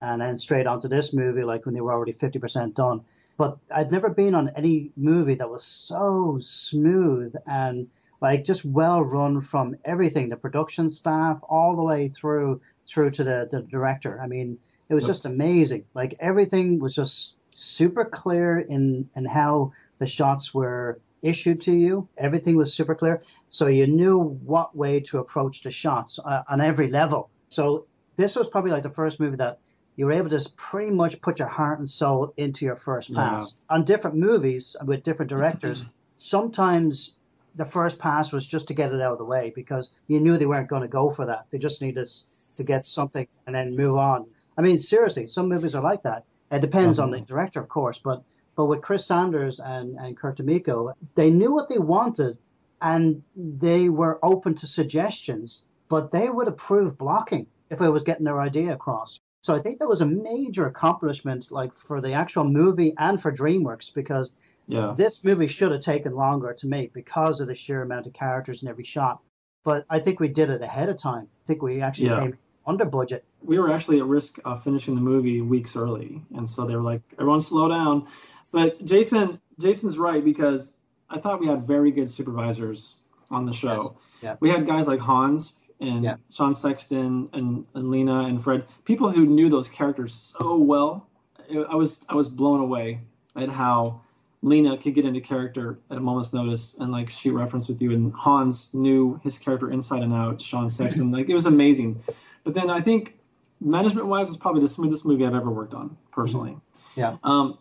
and 0.02 0.22
then 0.22 0.38
straight 0.38 0.68
onto 0.68 0.90
this 0.90 1.14
movie, 1.14 1.44
like 1.44 1.66
when 1.66 1.74
they 1.74 1.82
were 1.82 1.94
already 1.94 2.14
50% 2.14 2.76
done. 2.76 3.02
But 3.38 3.58
I'd 3.74 3.92
never 3.92 4.10
been 4.10 4.36
on 4.36 4.52
any 4.56 4.92
movie 4.96 5.36
that 5.36 5.50
was 5.50 5.64
so 5.64 6.40
smooth 6.42 7.34
and 7.48 7.88
like 8.24 8.46
just 8.46 8.64
well 8.66 9.02
run 9.04 9.42
from 9.42 9.76
everything 9.86 10.30
the 10.30 10.38
production 10.38 10.90
staff 10.90 11.40
all 11.50 11.76
the 11.76 11.84
way 11.84 12.08
through 12.08 12.62
through 12.88 13.12
to 13.12 13.24
the, 13.24 13.48
the 13.52 13.62
director. 13.62 14.20
I 14.24 14.28
mean 14.28 14.58
it 14.90 14.96
was 14.96 15.04
Yep. 15.04 15.10
just 15.10 15.26
amazing. 15.26 15.86
Like 15.94 16.16
everything 16.20 16.80
was 16.80 16.96
just 16.96 17.36
super 17.52 18.06
clear 18.06 18.60
in 18.60 19.10
in 19.16 19.26
how 19.26 19.74
the 20.00 20.08
shots 20.08 20.54
were 20.54 21.00
issued 21.22 21.62
to 21.62 21.74
you. 21.74 22.08
Everything 22.18 22.56
was 22.58 22.74
super 22.74 22.96
clear. 22.96 23.22
So 23.50 23.68
you 23.68 23.88
knew 23.88 24.18
what 24.20 24.76
way 24.76 25.00
to 25.10 25.20
approach 25.20 25.64
the 25.64 25.72
shots 25.72 26.20
uh, 26.24 26.44
on 26.50 26.60
every 26.62 26.90
level. 26.90 27.30
So 27.50 27.86
this 28.16 28.36
was 28.36 28.48
probably 28.48 28.72
like 28.72 28.84
the 28.84 28.98
first 29.02 29.20
movie 29.20 29.38
that 29.38 29.60
you 29.96 30.06
were 30.06 30.12
able 30.14 30.30
to 30.32 30.50
pretty 30.56 30.92
much 30.92 31.22
put 31.22 31.40
your 31.40 31.48
heart 31.48 31.80
and 31.80 31.90
soul 31.90 32.34
into 32.38 32.66
your 32.66 32.76
first 32.76 33.14
pass. 33.14 33.56
On 33.70 33.86
different 33.86 34.18
movies 34.18 34.76
with 34.86 35.04
different 35.04 35.30
directors 35.30 35.84
sometimes 36.18 37.18
the 37.56 37.66
first 37.66 38.00
pass 38.00 38.32
was 38.32 38.46
just 38.46 38.68
to 38.68 38.74
get 38.74 38.92
it 38.92 39.02
out 39.02 39.14
of 39.14 39.18
the 39.18 39.26
way 39.26 39.52
because 39.56 39.92
you 40.08 40.20
knew 40.20 40.38
they 40.38 40.46
weren't 40.46 40.70
going 40.70 40.82
to 40.82 40.88
go 40.88 41.12
for 41.12 41.26
that. 41.26 41.46
They 41.52 41.58
just 41.58 41.82
needed 41.82 42.10
to 42.58 42.64
get 42.64 42.86
something 42.86 43.28
and 43.46 43.56
then 43.56 43.76
move 43.76 43.96
on. 43.96 44.26
I 44.58 44.62
mean, 44.62 44.80
seriously, 44.80 45.28
some 45.28 45.50
movies 45.50 45.76
are 45.76 45.82
like 45.82 46.04
that. 46.04 46.26
It 46.52 46.62
depends 46.62 47.00
on 47.00 47.12
the 47.12 47.18
mm-hmm. 47.18 47.26
director, 47.26 47.60
of 47.60 47.70
course, 47.70 48.00
but 48.00 48.24
but 48.56 48.66
with 48.66 48.82
Chris 48.82 49.06
Sanders 49.06 49.60
and 49.60 49.98
and 49.98 50.16
Kirk 50.16 50.38
DeMicco, 50.38 50.94
they 51.16 51.32
knew 51.32 51.52
what 51.52 51.70
they 51.70 51.80
wanted, 51.80 52.38
and 52.82 53.24
they 53.36 53.90
were 53.90 54.20
open 54.22 54.56
to 54.56 54.68
suggestions. 54.68 55.66
But 55.90 56.12
they 56.12 56.30
would 56.30 56.48
approve 56.48 56.98
blocking 56.98 57.48
if 57.70 57.82
it 57.82 57.90
was 57.90 58.04
getting 58.04 58.26
their 58.26 58.40
idea 58.40 58.74
across. 58.74 59.20
So 59.42 59.54
I 59.54 59.60
think 59.60 59.80
that 59.80 59.90
was 59.90 60.02
a 60.02 60.06
major 60.06 60.68
accomplishment, 60.68 61.52
like 61.52 61.76
for 61.76 62.00
the 62.00 62.14
actual 62.14 62.46
movie 62.46 62.94
and 62.98 63.22
for 63.22 63.32
DreamWorks, 63.32 63.94
because 63.94 64.32
Yeah. 64.68 64.94
this 64.98 65.24
movie 65.24 65.48
should 65.48 65.72
have 65.72 65.82
taken 65.82 66.16
longer 66.16 66.54
to 66.54 66.68
make 66.68 66.94
because 66.94 67.40
of 67.42 67.48
the 67.48 67.56
sheer 67.56 67.82
amount 67.82 68.08
of 68.08 68.14
characters 68.14 68.64
in 68.64 68.70
every 68.70 68.84
shot. 68.86 69.20
But 69.64 69.86
I 69.90 70.00
think 70.00 70.20
we 70.20 70.28
did 70.28 70.50
it 70.50 70.62
ahead 70.62 70.90
of 70.90 70.98
time. 70.98 71.28
I 71.44 71.48
think 71.48 71.62
we 71.62 71.82
actually 71.82 72.08
Yeah. 72.08 72.20
came 72.22 72.38
under 72.66 72.86
budget. 72.86 73.26
we 73.46 73.60
were 73.60 73.74
actually 73.74 74.00
at 74.00 74.06
risk 74.06 74.40
of 74.46 74.64
finishing 74.64 74.96
the 74.96 75.02
movie 75.02 75.42
weeks 75.42 75.76
early, 75.76 76.22
and 76.34 76.50
so 76.50 76.66
they 76.66 76.76
were 76.78 76.82
like, 76.82 77.02
"Everyone, 77.20 77.42
slow 77.42 77.68
down." 77.68 78.08
But 78.54 78.84
Jason, 78.86 79.38
Jason's 79.60 80.00
right 80.00 80.24
because 80.24 80.78
I 81.10 81.20
thought 81.20 81.42
we 81.42 81.48
had 81.48 81.62
very 81.64 81.92
good 81.92 82.10
supervisors 82.10 83.02
on 83.32 83.44
the 83.44 83.52
show. 83.52 83.96
Yes. 84.22 84.22
Yeah. 84.22 84.36
We 84.40 84.50
had 84.50 84.66
guys 84.66 84.88
like 84.88 85.02
Hans 85.02 85.60
and 85.82 86.06
Yeah. 86.06 86.16
Sean 86.32 86.54
Sexton 86.54 87.28
and, 87.34 87.66
and 87.74 87.92
Lena 87.92 88.22
and 88.22 88.42
Fred, 88.42 88.64
people 88.86 89.10
who 89.12 89.26
knew 89.26 89.50
those 89.50 89.68
characters 89.68 90.14
so 90.14 90.58
well. 90.58 91.08
It- 91.50 91.68
I 91.70 91.76
was 91.76 92.06
I 92.08 92.16
was 92.16 92.30
blown 92.30 92.62
away 92.62 93.02
at 93.36 93.50
how 93.50 94.00
Lena 94.44 94.78
could 94.78 94.94
get 94.94 95.06
into 95.06 95.22
character 95.22 95.80
at 95.90 95.98
a 95.98 96.02
moment's 96.02 96.34
notice 96.34 96.78
and 96.78 96.92
like 96.92 97.10
shoot 97.10 97.34
reference 97.34 97.70
with 97.70 97.82
you, 97.82 97.92
and 97.92 98.14
Hans 98.14 98.74
knew 98.74 99.20
his 99.24 99.40
character 99.40 99.72
inside 99.72 100.04
and 100.04 100.14
out. 100.14 100.42
Sean 100.42 100.70
Sexton, 100.70 101.12
like 101.12 101.30
it 101.30 101.34
was 101.34 101.46
amazing. 101.46 102.02
But 102.44 102.54
then 102.54 102.70
I 102.70 102.82
think 102.82 103.18
management 103.62 104.08
wise 104.08 104.28
was 104.28 104.36
probably 104.36 104.60
the 104.60 104.68
smoothest 104.68 105.06
movie 105.06 105.26
I've 105.26 105.34
ever 105.34 105.50
worked 105.50 105.74
on 105.74 105.96
personally. 106.12 106.58
Yeah. 106.96 107.16
Um, 107.24 107.58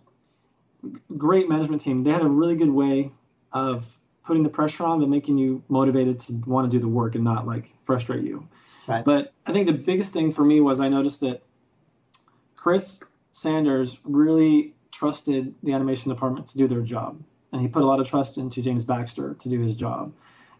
great 1.16 1.49
management 1.49 1.80
team. 1.80 2.03
They 2.03 2.11
had 2.11 2.22
a 2.22 2.28
really 2.28 2.57
good 2.57 2.70
way 2.70 3.12
of 3.53 3.87
putting 4.24 4.43
the 4.43 4.49
pressure 4.49 4.85
on, 4.85 4.99
but 4.99 5.09
making 5.09 5.39
you 5.39 5.62
motivated 5.68 6.18
to 6.18 6.35
want 6.49 6.68
to 6.68 6.76
do 6.76 6.80
the 6.80 6.89
work 6.89 7.14
and 7.14 7.22
not 7.22 7.47
like 7.47 7.72
frustrate 7.85 8.24
you. 8.24 8.49
Right. 8.89 9.05
But 9.05 9.33
I 9.47 9.53
think 9.53 9.68
the 9.68 9.72
biggest 9.72 10.12
thing 10.12 10.33
for 10.33 10.45
me 10.45 10.61
was 10.61 10.80
I 10.80 10.89
noticed 10.89 11.20
that 11.20 11.43
Chris 12.57 13.05
Sanders 13.30 14.01
really 14.05 14.74
trusted 14.93 15.55
the 15.62 15.72
animation 15.72 16.11
department 16.11 16.47
to 16.49 16.59
do 16.59 16.68
their 16.68 16.82
job, 16.82 17.20
and 17.53 17.61
he 17.61 17.68
put 17.68 17.82
a 17.82 17.86
lot 17.86 18.01
of 18.01 18.09
trust 18.09 18.38
into 18.38 18.62
James 18.62 18.84
Baxter 18.84 19.34
to 19.34 19.49
do 19.49 19.61
his 19.61 19.74
job. 19.74 20.12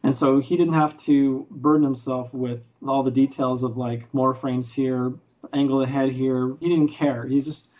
And 0.03 0.17
so 0.17 0.41
he 0.41 0.57
didn't 0.57 0.75
have 0.75 0.97
to 0.99 1.47
burden 1.51 1.85
himself 1.85 2.35
with 2.35 2.67
all 2.87 3.03
the 3.05 3.11
details 3.11 3.63
of 3.63 3.77
like 3.77 4.13
more 4.13 4.35
frames 4.35 4.73
here, 4.73 5.15
angle 5.53 5.79
the 5.79 5.87
head 5.87 6.11
here. 6.11 6.57
He 6.61 6.69
didn't 6.69 6.89
care. 6.89 7.25
He's 7.25 7.45
just 7.45 7.71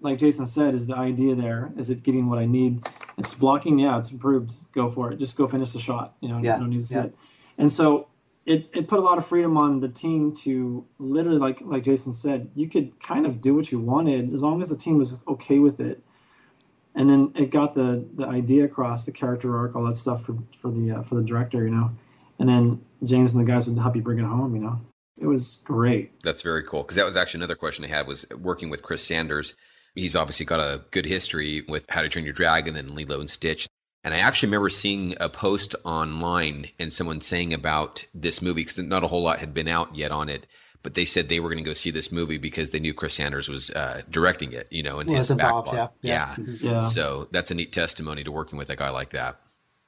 like 0.00 0.18
Jason 0.18 0.46
said, 0.46 0.74
is 0.74 0.86
the 0.86 0.96
idea 0.96 1.34
there? 1.34 1.72
Is 1.76 1.90
it 1.90 2.02
getting 2.02 2.28
what 2.28 2.38
I 2.38 2.46
need? 2.46 2.86
It's 3.18 3.34
blocking, 3.34 3.78
yeah, 3.78 3.98
it's 3.98 4.12
improved. 4.12 4.52
Go 4.72 4.88
for 4.88 5.10
it. 5.12 5.18
Just 5.18 5.36
go 5.36 5.46
finish 5.46 5.72
the 5.72 5.78
shot. 5.80 6.14
You 6.20 6.28
know, 6.28 6.38
Yeah, 6.38 6.58
don't 6.58 6.70
need 6.70 6.80
to 6.84 6.94
yeah. 6.94 7.04
it. 7.04 7.14
And 7.58 7.72
so 7.72 8.08
it, 8.46 8.68
it 8.74 8.88
put 8.88 8.98
a 8.98 9.02
lot 9.02 9.18
of 9.18 9.26
freedom 9.26 9.56
on 9.56 9.80
the 9.80 9.88
team 9.88 10.32
to 10.32 10.84
literally 10.98 11.38
like 11.38 11.60
like 11.62 11.82
Jason 11.82 12.12
said, 12.12 12.50
you 12.54 12.68
could 12.68 12.98
kind 13.00 13.26
of 13.26 13.40
do 13.40 13.54
what 13.54 13.72
you 13.72 13.80
wanted 13.80 14.32
as 14.32 14.42
long 14.42 14.60
as 14.60 14.68
the 14.68 14.76
team 14.76 14.98
was 14.98 15.18
okay 15.26 15.58
with 15.58 15.80
it. 15.80 16.02
And 16.94 17.08
then 17.10 17.32
it 17.34 17.50
got 17.50 17.74
the 17.74 18.06
the 18.14 18.26
idea 18.26 18.64
across, 18.64 19.04
the 19.04 19.12
character 19.12 19.56
arc, 19.56 19.74
all 19.74 19.84
that 19.86 19.96
stuff 19.96 20.24
for 20.24 20.36
for 20.58 20.70
the 20.70 20.98
uh, 20.98 21.02
for 21.02 21.14
the 21.14 21.22
director, 21.22 21.64
you 21.64 21.74
know. 21.74 21.90
And 22.38 22.48
then 22.48 22.84
James 23.02 23.34
and 23.34 23.46
the 23.46 23.50
guys 23.50 23.68
would 23.68 23.78
help 23.78 23.96
you 23.96 24.02
bring 24.02 24.18
it 24.18 24.24
home, 24.24 24.54
you 24.54 24.60
know. 24.60 24.80
It 25.18 25.26
was 25.26 25.62
great. 25.64 26.22
That's 26.22 26.42
very 26.42 26.64
cool 26.64 26.82
because 26.82 26.96
that 26.96 27.06
was 27.06 27.16
actually 27.16 27.38
another 27.38 27.54
question 27.54 27.84
I 27.84 27.88
had 27.88 28.06
was 28.06 28.26
working 28.36 28.68
with 28.68 28.82
Chris 28.82 29.04
Sanders. 29.04 29.54
He's 29.94 30.16
obviously 30.16 30.44
got 30.44 30.58
a 30.58 30.84
good 30.90 31.06
history 31.06 31.62
with 31.68 31.84
How 31.88 32.02
to 32.02 32.08
Train 32.08 32.24
Your 32.24 32.34
Dragon 32.34 32.74
and 32.74 32.90
Lilo 32.90 33.20
and 33.20 33.30
Stitch. 33.30 33.68
And 34.04 34.12
I 34.14 34.18
actually 34.18 34.48
remember 34.48 34.68
seeing 34.68 35.14
a 35.18 35.28
post 35.30 35.74
online 35.84 36.66
and 36.78 36.92
someone 36.92 37.20
saying 37.22 37.54
about 37.54 38.04
this 38.14 38.42
movie 38.42 38.60
because 38.60 38.78
not 38.78 39.02
a 39.02 39.06
whole 39.06 39.22
lot 39.22 39.38
had 39.38 39.54
been 39.54 39.66
out 39.68 39.96
yet 39.96 40.12
on 40.12 40.28
it, 40.28 40.46
but 40.82 40.92
they 40.92 41.06
said 41.06 41.28
they 41.30 41.40
were 41.40 41.48
going 41.48 41.64
to 41.64 41.68
go 41.68 41.72
see 41.72 41.90
this 41.90 42.12
movie 42.12 42.36
because 42.36 42.70
they 42.70 42.80
knew 42.80 42.92
Chris 42.92 43.14
Sanders 43.14 43.48
was 43.48 43.70
uh, 43.70 44.02
directing 44.10 44.52
it, 44.52 44.68
you 44.70 44.82
know, 44.82 45.00
and 45.00 45.08
Well, 45.08 45.16
his 45.16 45.30
it's 45.30 45.40
involved, 45.40 45.68
backlog. 45.68 45.90
yeah, 46.02 46.34
yeah. 46.36 46.44
Mhm. 46.44 46.62
Yeah. 46.62 46.80
So 46.80 47.26
that's 47.32 47.50
a 47.50 47.54
neat 47.54 47.72
testimony 47.72 48.22
to 48.24 48.30
working 48.30 48.58
with 48.58 48.68
a 48.68 48.76
guy 48.76 48.90
like 48.90 49.10
that. 49.10 49.40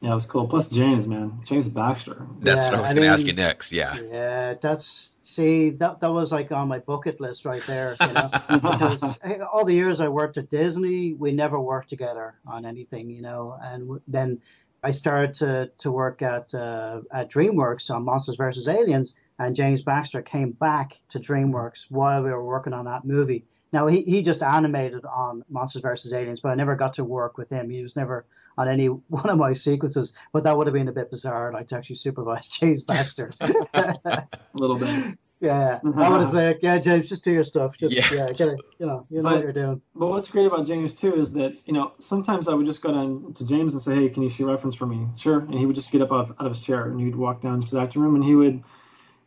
Yeah, 0.03 0.13
it 0.13 0.15
was 0.15 0.27
cool. 0.27 0.47
Plus 0.47 0.69
James, 0.69 1.07
man. 1.07 1.41
James 1.45 1.69
Baxter. 1.69 2.27
That's 2.41 2.67
Yeah, 2.67 2.73
what 2.73 2.79
I 2.79 2.83
was 2.83 2.91
I 2.91 2.95
going 2.95 3.07
to 3.07 3.13
ask 3.13 3.27
you 3.27 3.33
next. 3.33 3.73
Yeah. 3.73 3.99
Yeah, 3.99 4.55
that's 4.61 5.17
see 5.23 5.71
that 5.71 6.01
that 6.01 6.13
was 6.13 6.31
like 6.33 6.53
on 6.53 6.69
my 6.69 6.79
bucket 6.81 7.21
list 7.21 7.45
right 7.45 7.63
there. 7.63 7.97
You 8.01 8.13
know, 8.13 8.31
because 8.61 9.03
all 9.53 9.65
the 9.65 9.73
years 9.73 10.01
I 10.01 10.09
worked 10.09 10.37
at 10.37 10.51
Disney, 10.51 11.15
we 11.15 11.33
never 11.33 11.59
worked 11.59 11.89
together 11.89 12.35
on 12.47 12.67
anything. 12.67 13.09
You 13.11 13.23
know, 13.23 13.59
and 13.63 14.01
then 14.07 14.39
I 14.85 14.91
started 14.91 15.35
to 15.37 15.71
to 15.79 15.91
work 15.91 16.21
at 16.21 16.53
uh, 16.55 17.01
at 17.13 17.31
DreamWorks 17.31 17.91
on 17.91 18.05
Monsters 18.05 18.37
vs 18.37 18.69
Aliens, 18.69 19.15
and 19.39 19.57
James 19.57 19.83
Baxter 19.83 20.21
came 20.21 20.53
back 20.53 20.99
to 21.11 21.19
DreamWorks 21.19 21.87
while 21.91 22.23
we 22.23 22.31
were 22.31 22.45
working 22.45 22.75
on 22.75 22.85
that 22.85 23.07
movie. 23.07 23.47
Now 23.73 23.87
he, 23.89 24.03
he 24.03 24.23
just 24.23 24.43
animated 24.43 25.05
on 25.07 25.43
Monsters 25.49 25.83
vs 25.83 26.13
Aliens, 26.13 26.41
but 26.41 26.51
I 26.51 26.55
never 26.55 26.77
got 26.77 26.95
to 26.95 27.05
work 27.05 27.39
with 27.39 27.49
him. 27.51 27.71
He 27.71 27.83
was 27.83 27.97
never 27.97 28.27
on 28.59 28.69
any 28.69 28.87
one 29.09 29.29
of 29.31 29.39
my 29.39 29.53
sequences, 29.53 30.13
but 30.33 30.45
that 30.45 30.57
would 30.57 30.67
have 30.67 30.75
been 30.75 30.89
a 30.89 30.93
bit 30.93 31.11
bizarre, 31.11 31.53
like 31.53 31.69
to 31.69 31.77
actually 31.77 31.97
supervise 31.97 32.49
James 32.61 32.83
Baxter. 32.87 33.33
A 33.41 34.27
little 34.55 34.79
bit. 34.79 35.19
Yeah, 35.39 35.81
uh-huh. 35.85 36.01
I 36.01 36.09
would 36.09 36.21
have 36.23 36.33
been 36.33 36.47
like, 36.47 36.59
yeah, 36.63 36.79
James, 36.79 37.11
just 37.11 37.23
do 37.23 37.31
your 37.31 37.45
stuff. 37.45 37.77
Just 37.77 37.95
Yeah. 37.95 38.27
yeah, 38.27 38.33
get 38.33 38.49
it. 38.49 38.61
You 38.79 38.87
know, 38.87 39.07
you 39.11 39.19
know 39.19 39.23
But- 39.25 39.33
what 39.35 39.43
you're 39.43 39.53
doing. 39.53 39.83
But 39.95 40.07
what's 40.07 40.31
great 40.31 40.47
about 40.47 40.67
James 40.67 40.95
too 40.95 41.15
is 41.15 41.33
that 41.35 41.55
you 41.67 41.75
know 41.75 41.93
sometimes 41.99 42.49
I 42.49 42.55
would 42.55 42.65
just 42.65 42.81
go 42.81 42.91
down 42.91 43.35
to 43.35 43.47
James 43.47 43.75
and 43.75 43.83
say, 43.83 43.95
"Hey, 43.97 44.09
can 44.09 44.23
you 44.23 44.31
shoot 44.31 44.47
reference 44.47 44.75
for 44.75 44.87
me?" 44.87 45.07
Sure, 45.15 45.41
and 45.41 45.55
he 45.55 45.67
would 45.67 45.75
just 45.75 45.93
get 45.93 46.01
up 46.01 46.11
out 46.11 46.31
of, 46.31 46.37
out 46.41 46.47
of 46.47 46.53
his 46.53 46.61
chair 46.61 46.87
and 46.87 46.99
he'd 46.99 47.15
walk 47.15 47.43
down 47.43 47.61
to 47.61 47.75
the 47.77 47.83
acting 47.83 48.01
room 48.01 48.15
and 48.15 48.25
he 48.25 48.35
would 48.35 48.63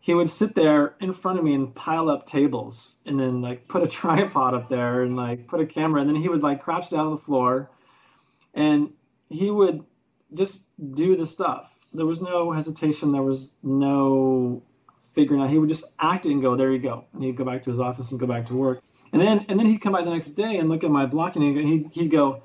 he 0.01 0.13
would 0.15 0.29
sit 0.29 0.55
there 0.55 0.95
in 1.01 1.11
front 1.11 1.37
of 1.37 1.43
me 1.45 1.53
and 1.53 1.75
pile 1.75 2.09
up 2.09 2.25
tables 2.25 2.99
and 3.05 3.19
then 3.19 3.41
like 3.41 3.67
put 3.67 3.83
a 3.83 3.87
tripod 3.87 4.53
up 4.55 4.67
there 4.69 5.03
and 5.03 5.15
like 5.15 5.45
put 5.47 5.59
a 5.59 5.65
camera 5.65 5.99
and 6.01 6.09
then 6.09 6.15
he 6.15 6.27
would 6.29 6.41
like 6.41 6.63
crouch 6.63 6.89
down 6.89 7.05
on 7.05 7.11
the 7.11 7.17
floor 7.17 7.69
and 8.55 8.91
he 9.29 9.51
would 9.51 9.83
just 10.33 10.69
do 10.93 11.15
the 11.15 11.25
stuff. 11.25 11.77
There 11.93 12.05
was 12.05 12.21
no 12.21 12.51
hesitation. 12.51 13.11
There 13.11 13.23
was 13.23 13.57
no 13.63 14.61
figuring 15.15 15.41
out. 15.41 15.49
He 15.49 15.57
would 15.57 15.69
just 15.69 15.95
act 15.99 16.25
it 16.25 16.31
and 16.31 16.41
go, 16.41 16.55
"There 16.55 16.71
you 16.71 16.79
go," 16.79 17.05
and 17.13 17.23
he'd 17.23 17.35
go 17.35 17.45
back 17.45 17.61
to 17.63 17.69
his 17.69 17.79
office 17.79 18.11
and 18.11 18.19
go 18.19 18.27
back 18.27 18.45
to 18.47 18.55
work. 18.55 18.81
And 19.11 19.21
then 19.21 19.45
and 19.49 19.59
then 19.59 19.65
he'd 19.65 19.79
come 19.79 19.93
by 19.93 20.03
the 20.03 20.11
next 20.11 20.31
day 20.31 20.57
and 20.57 20.69
look 20.69 20.83
at 20.83 20.91
my 20.91 21.05
blocking 21.05 21.43
and 21.43 21.57
he'd, 21.57 21.87
he'd 21.87 22.11
go, 22.11 22.43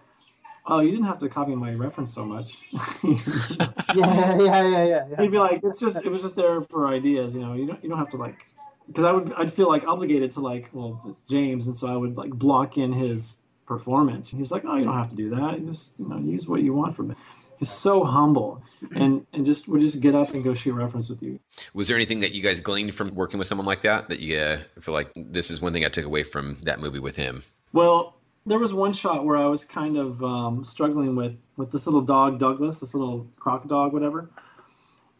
"Oh, 0.67 0.81
you 0.81 0.91
didn't 0.91 1.07
have 1.07 1.19
to 1.19 1.29
copy 1.29 1.55
my 1.55 1.75
reference 1.75 2.13
so 2.15 2.25
much." 2.25 2.59
Yeah, 3.95 4.35
yeah, 4.37 4.43
yeah, 4.43 4.85
yeah. 4.85 5.07
yeah. 5.09 5.21
he'd 5.21 5.31
be 5.31 5.39
like, 5.39 5.61
"It's 5.63 5.79
just 5.79 6.05
it 6.05 6.09
was 6.09 6.23
just 6.23 6.37
there 6.37 6.61
for 6.61 6.89
ideas, 6.89 7.35
you 7.35 7.41
know. 7.41 7.55
You 7.55 7.67
don't 7.67 7.83
you 7.83 7.89
don't 7.89 7.99
have 7.99 8.09
to 8.11 8.17
like." 8.17 8.47
Because 8.89 9.05
I 9.05 9.13
would 9.13 9.33
I'd 9.35 9.53
feel 9.53 9.69
like 9.69 9.87
obligated 9.87 10.31
to 10.33 10.41
like 10.41 10.71
well 10.73 11.01
it's 11.07 11.23
James 11.23 11.67
and 11.69 11.77
so 11.77 11.87
I 11.87 11.97
would 11.97 12.17
like 12.17 12.31
block 12.31 12.77
in 12.77 12.93
his 12.93 13.39
performance. 13.67 14.29
He 14.29 14.37
was 14.37 14.53
like, 14.53 14.65
"Oh, 14.67 14.77
you 14.77 14.85
don't 14.85 14.95
have 14.95 15.09
to 15.11 15.17
do 15.17 15.31
that. 15.31 15.59
You 15.59 15.67
just 15.67 15.99
you 15.99 16.09
know 16.09 16.19
use 16.19 16.49
what 16.49 16.63
you 16.63 16.73
want 16.73 16.95
from 16.95 17.11
it." 17.11 17.19
He's 17.59 17.71
so 17.71 18.05
humble 18.05 18.63
and 18.95 19.27
and 19.33 19.47
just 19.47 19.69
would 19.69 19.81
just 19.81 20.03
get 20.03 20.15
up 20.15 20.31
and 20.31 20.43
go 20.43 20.55
shoot 20.55 20.75
reference 20.75 21.09
with 21.09 21.23
you. 21.23 21.39
Was 21.73 21.89
there 21.89 21.97
anything 21.97 22.21
that 22.21 22.33
you 22.33 22.43
guys 22.43 22.61
gleaned 22.61 22.95
from 22.95 23.15
working 23.15 23.39
with 23.39 23.47
someone 23.47 23.67
like 23.67 23.83
that 23.83 24.09
that 24.09 24.21
you 24.21 24.39
uh, 24.39 24.59
feel 24.81 24.95
like 24.95 25.13
this 25.15 25.51
is 25.51 25.63
one 25.63 25.73
thing 25.73 25.85
I 25.85 25.89
took 25.89 26.05
away 26.05 26.25
from 26.25 26.55
that 26.63 26.81
movie 26.81 26.99
with 26.99 27.17
him? 27.17 27.43
Well, 27.73 28.17
there 28.47 28.59
was 28.59 28.75
one 28.75 28.93
shot 28.93 29.25
where 29.25 29.37
I 29.37 29.47
was 29.47 29.65
kind 29.65 29.97
of 29.97 30.23
um, 30.23 30.65
struggling 30.65 31.17
with 31.17 31.37
with 31.57 31.71
this 31.71 31.87
little 31.87 32.03
dog 32.03 32.39
Douglas, 32.39 32.81
this 32.81 32.95
little 32.95 33.27
croc 33.37 33.67
dog, 33.67 33.93
whatever, 33.93 34.31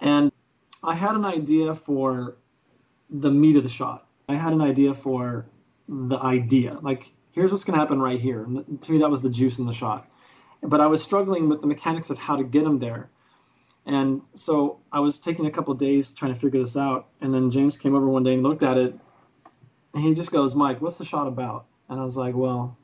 and 0.01 0.33
I 0.83 0.95
had 0.95 1.15
an 1.15 1.25
idea 1.25 1.75
for 1.75 2.37
the 3.11 3.31
meat 3.31 3.57
of 3.57 3.63
the 3.63 3.69
shot. 3.69 4.07
I 4.29 4.35
had 4.35 4.53
an 4.53 4.61
idea 4.61 4.95
for 4.95 5.47
the 5.89 6.19
idea, 6.19 6.79
like 6.83 7.13
here's 7.35 7.51
what's 7.51 7.65
going 7.65 7.75
to 7.75 7.81
happen 7.81 8.01
right 8.01 8.21
here. 8.21 8.43
And 8.43 8.81
to 8.83 8.93
me, 8.93 8.99
that 8.99 9.11
was 9.11 9.23
the 9.23 9.31
juice 9.31 9.59
in 9.59 9.67
the 9.67 9.73
shot. 9.73 10.09
But 10.63 10.81
I 10.81 10.87
was 10.87 11.03
struggling 11.03 11.49
with 11.49 11.61
the 11.61 11.67
mechanics 11.67 12.11
of 12.11 12.19
how 12.19 12.37
to 12.37 12.45
get 12.45 12.65
him 12.65 12.79
there. 12.79 13.11
And 13.87 14.27
so 14.35 14.81
I 14.91 15.01
was 15.01 15.19
taking 15.19 15.47
a 15.47 15.51
couple 15.51 15.75
days 15.75 16.13
trying 16.13 16.33
to 16.33 16.41
figure 16.41 16.61
this 16.61 16.77
out. 16.77 17.09
And 17.21 17.35
then 17.35 17.51
James 17.51 17.77
came 17.77 17.95
over 17.95 18.09
one 18.09 18.23
day 18.23 18.35
and 18.35 18.43
looked 18.43 18.63
at 18.63 18.79
it. 18.79 18.95
And 19.93 20.03
he 20.03 20.15
just 20.15 20.33
goes, 20.33 20.55
Mike, 20.55 20.81
what's 20.81 20.99
the 20.99 21.05
shot 21.05 21.27
about? 21.27 21.67
And 21.89 22.01
I 22.01 22.03
was 22.03 22.17
like, 22.17 22.35
well, 22.35 22.77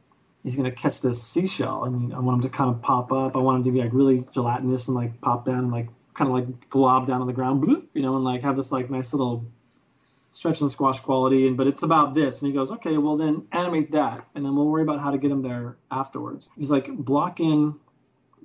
he's 0.42 0.56
going 0.56 0.70
to 0.70 0.76
catch 0.76 1.00
this 1.00 1.22
seashell. 1.22 1.84
I 1.84 1.88
mean, 1.88 2.12
I 2.12 2.20
want 2.20 2.36
him 2.36 2.50
to 2.50 2.56
kind 2.56 2.70
of 2.70 2.82
pop 2.82 3.12
up. 3.12 3.36
I 3.36 3.40
want 3.40 3.58
him 3.58 3.62
to 3.64 3.70
be 3.72 3.80
like 3.80 3.92
really 3.92 4.26
gelatinous 4.30 4.88
and 4.88 4.94
like 4.94 5.20
pop 5.20 5.46
down 5.46 5.58
and 5.58 5.72
like 5.72 5.88
kind 6.12 6.28
of 6.28 6.34
like 6.34 6.68
glob 6.68 7.06
down 7.06 7.20
on 7.20 7.26
the 7.26 7.32
ground, 7.32 7.66
you 7.94 8.02
know, 8.02 8.16
and 8.16 8.24
like 8.24 8.42
have 8.42 8.56
this 8.56 8.72
like 8.72 8.90
nice 8.90 9.12
little 9.14 9.44
stretch 10.30 10.60
and 10.60 10.70
squash 10.70 11.00
quality. 11.00 11.46
And 11.46 11.56
but 11.56 11.66
it's 11.66 11.82
about 11.82 12.14
this. 12.14 12.40
And 12.40 12.48
he 12.48 12.56
goes, 12.56 12.70
okay, 12.72 12.98
well 12.98 13.16
then 13.16 13.46
animate 13.52 13.90
that, 13.92 14.26
and 14.34 14.44
then 14.44 14.54
we'll 14.56 14.68
worry 14.68 14.82
about 14.82 15.00
how 15.00 15.10
to 15.10 15.18
get 15.18 15.30
him 15.30 15.42
there 15.42 15.76
afterwards. 15.90 16.50
He's 16.56 16.70
like, 16.70 16.88
block 16.88 17.40
in 17.40 17.74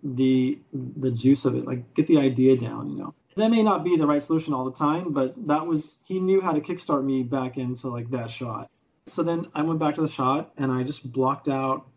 the 0.04 0.60
the 0.74 1.12
juice 1.12 1.46
of 1.46 1.56
it, 1.56 1.66
like 1.66 1.94
get 1.94 2.08
the 2.08 2.20
idea 2.20 2.58
down, 2.58 2.90
you 2.90 2.98
know. 2.98 3.14
That 3.38 3.52
may 3.52 3.64
not 3.64 3.84
be 3.84 3.98
the 3.98 4.08
right 4.08 4.22
solution 4.22 4.54
all 4.54 4.64
the 4.64 4.72
time, 4.72 5.12
but 5.12 5.34
that 5.48 5.66
was 5.66 6.00
he 6.06 6.20
knew 6.20 6.40
how 6.40 6.54
to 6.54 6.62
kickstart 6.62 7.04
me 7.04 7.24
back 7.24 7.58
into 7.58 7.90
like 7.90 8.10
that 8.12 8.30
shot. 8.30 8.70
So 9.08 9.24
then 9.24 9.48
I 9.54 9.62
went 9.62 9.80
back 9.80 9.94
to 9.96 10.02
the 10.02 10.08
shot 10.08 10.52
and 10.58 10.72
I 10.72 10.84
just 10.84 11.12
blocked 11.12 11.50
out 11.50 11.88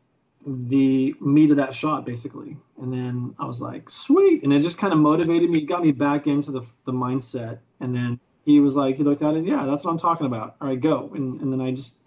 the 0.47 1.15
meat 1.21 1.51
of 1.51 1.57
that 1.59 1.75
shot 1.75 2.05
basically. 2.05 2.57
And 2.79 2.93
then 2.93 3.35
I 3.39 3.45
was 3.45 3.63
like, 3.63 3.89
sweet. 3.89 4.43
And 4.43 4.53
it 4.53 4.61
just 4.61 4.79
kind 4.79 4.93
of 4.93 4.99
motivated 4.99 5.51
me, 5.51 5.65
got 5.65 5.83
me 5.83 5.93
back 5.93 6.27
into 6.27 6.51
the, 6.51 6.63
the 6.85 6.93
mindset. 6.93 7.61
And 7.81 7.95
then 7.95 8.19
he 8.49 8.61
was 8.61 8.77
like, 8.77 8.97
he 8.97 9.03
looked 9.03 9.21
at 9.21 9.35
it, 9.35 9.45
yeah, 9.45 9.67
that's 9.67 9.85
what 9.85 9.91
I'm 9.91 9.99
talking 9.99 10.27
about. 10.27 10.57
All 10.61 10.69
right, 10.69 10.81
go. 10.81 11.11
And, 11.15 11.39
and 11.43 11.53
then 11.53 11.61
I 11.61 11.71
just 11.71 11.99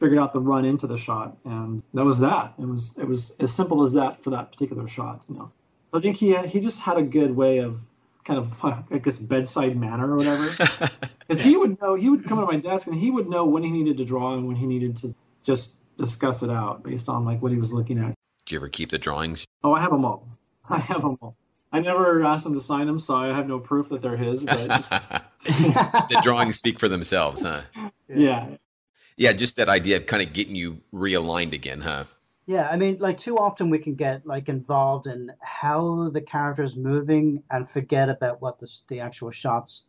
figured 0.00 0.18
out 0.18 0.32
the 0.32 0.40
run 0.40 0.64
into 0.64 0.86
the 0.86 0.96
shot, 0.96 1.36
and 1.44 1.82
that 1.92 2.04
was 2.04 2.20
that. 2.20 2.54
It 2.58 2.66
was 2.66 2.96
it 2.98 3.06
was 3.06 3.36
as 3.40 3.52
simple 3.52 3.82
as 3.82 3.92
that 3.92 4.22
for 4.22 4.30
that 4.30 4.50
particular 4.50 4.86
shot. 4.88 5.24
You 5.28 5.36
know, 5.36 5.52
so 5.88 5.98
I 5.98 6.00
think 6.00 6.16
he 6.16 6.34
uh, 6.34 6.44
he 6.44 6.60
just 6.60 6.80
had 6.80 6.96
a 6.96 7.02
good 7.02 7.36
way 7.36 7.58
of 7.58 7.76
kind 8.24 8.38
of 8.38 8.64
I 8.64 8.98
guess 9.02 9.18
bedside 9.18 9.76
manner 9.76 10.10
or 10.10 10.16
whatever, 10.16 10.48
because 11.20 11.42
he 11.42 11.58
would 11.58 11.78
know 11.80 11.94
he 11.94 12.08
would 12.08 12.24
come 12.24 12.40
to 12.40 12.46
my 12.46 12.56
desk 12.56 12.86
and 12.86 12.96
he 12.96 13.10
would 13.10 13.28
know 13.28 13.44
when 13.44 13.62
he 13.62 13.70
needed 13.70 13.98
to 13.98 14.04
draw 14.06 14.32
and 14.32 14.46
when 14.46 14.56
he 14.56 14.66
needed 14.66 14.96
to 14.96 15.14
just 15.42 15.76
discuss 15.98 16.42
it 16.42 16.50
out 16.50 16.84
based 16.84 17.10
on 17.10 17.26
like 17.26 17.42
what 17.42 17.52
he 17.52 17.58
was 17.58 17.72
looking 17.72 17.98
at. 17.98 18.14
Do 18.46 18.54
you 18.54 18.60
ever 18.60 18.70
keep 18.70 18.88
the 18.88 18.98
drawings? 18.98 19.44
Oh, 19.62 19.74
I 19.74 19.80
have 19.80 19.90
them 19.90 20.06
all. 20.06 20.26
I 20.70 20.78
have 20.78 21.02
them 21.02 21.18
all. 21.20 21.36
I 21.72 21.80
never 21.80 22.22
asked 22.22 22.46
him 22.46 22.54
to 22.54 22.60
sign 22.60 22.86
them, 22.86 22.98
so 22.98 23.16
I 23.16 23.28
have 23.28 23.48
no 23.48 23.58
proof 23.58 23.88
that 23.90 24.02
they're 24.02 24.16
his. 24.16 24.44
But 24.44 24.68
the 25.44 26.18
drawings 26.22 26.56
speak 26.56 26.78
for 26.78 26.88
themselves, 26.88 27.42
huh? 27.42 27.62
yeah, 28.08 28.48
Yeah, 29.16 29.32
just 29.32 29.56
that 29.56 29.68
idea 29.68 29.96
of 29.96 30.06
kind 30.06 30.22
of 30.22 30.32
getting 30.32 30.54
you 30.54 30.80
realigned 30.92 31.52
again, 31.52 31.80
huh? 31.80 32.04
Yeah, 32.46 32.68
I 32.68 32.76
mean, 32.76 32.98
like 32.98 33.18
too 33.18 33.36
often 33.36 33.70
we 33.70 33.78
can 33.78 33.94
get 33.94 34.24
like 34.24 34.48
involved 34.48 35.06
in 35.08 35.32
how 35.40 36.10
the 36.10 36.20
character 36.20 36.62
is 36.62 36.76
moving 36.76 37.42
and 37.50 37.68
forget 37.68 38.08
about 38.08 38.40
what 38.40 38.60
the 38.60 38.72
the 38.88 39.00
actual 39.00 39.32
shots 39.32 39.84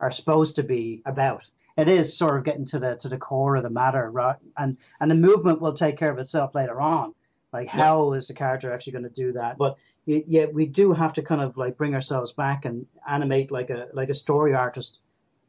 are 0.00 0.12
supposed 0.12 0.56
to 0.56 0.62
be 0.62 1.02
about. 1.04 1.44
It 1.76 1.88
is 1.88 2.16
sort 2.16 2.36
of 2.38 2.44
getting 2.44 2.64
to 2.66 2.78
the 2.78 2.96
to 2.96 3.08
the 3.08 3.18
core 3.18 3.56
of 3.56 3.64
the 3.64 3.70
matter, 3.70 4.10
right? 4.10 4.36
And 4.56 4.78
and 5.00 5.10
the 5.10 5.16
movement 5.16 5.60
will 5.60 5.74
take 5.74 5.98
care 5.98 6.12
of 6.12 6.18
itself 6.18 6.54
later 6.54 6.80
on. 6.80 7.14
Like 7.52 7.68
how 7.68 8.12
is 8.12 8.28
the 8.28 8.34
character 8.34 8.72
actually 8.72 8.92
going 8.92 9.04
to 9.04 9.10
do 9.10 9.32
that? 9.32 9.58
But 9.58 9.76
y- 9.76 9.95
yet 10.06 10.54
we 10.54 10.66
do 10.66 10.92
have 10.92 11.12
to 11.14 11.22
kind 11.22 11.40
of 11.40 11.56
like 11.56 11.76
bring 11.76 11.94
ourselves 11.94 12.32
back 12.32 12.64
and 12.64 12.86
animate 13.08 13.50
like 13.50 13.70
a 13.70 13.88
like 13.92 14.08
a 14.08 14.14
story 14.14 14.54
artist 14.54 15.00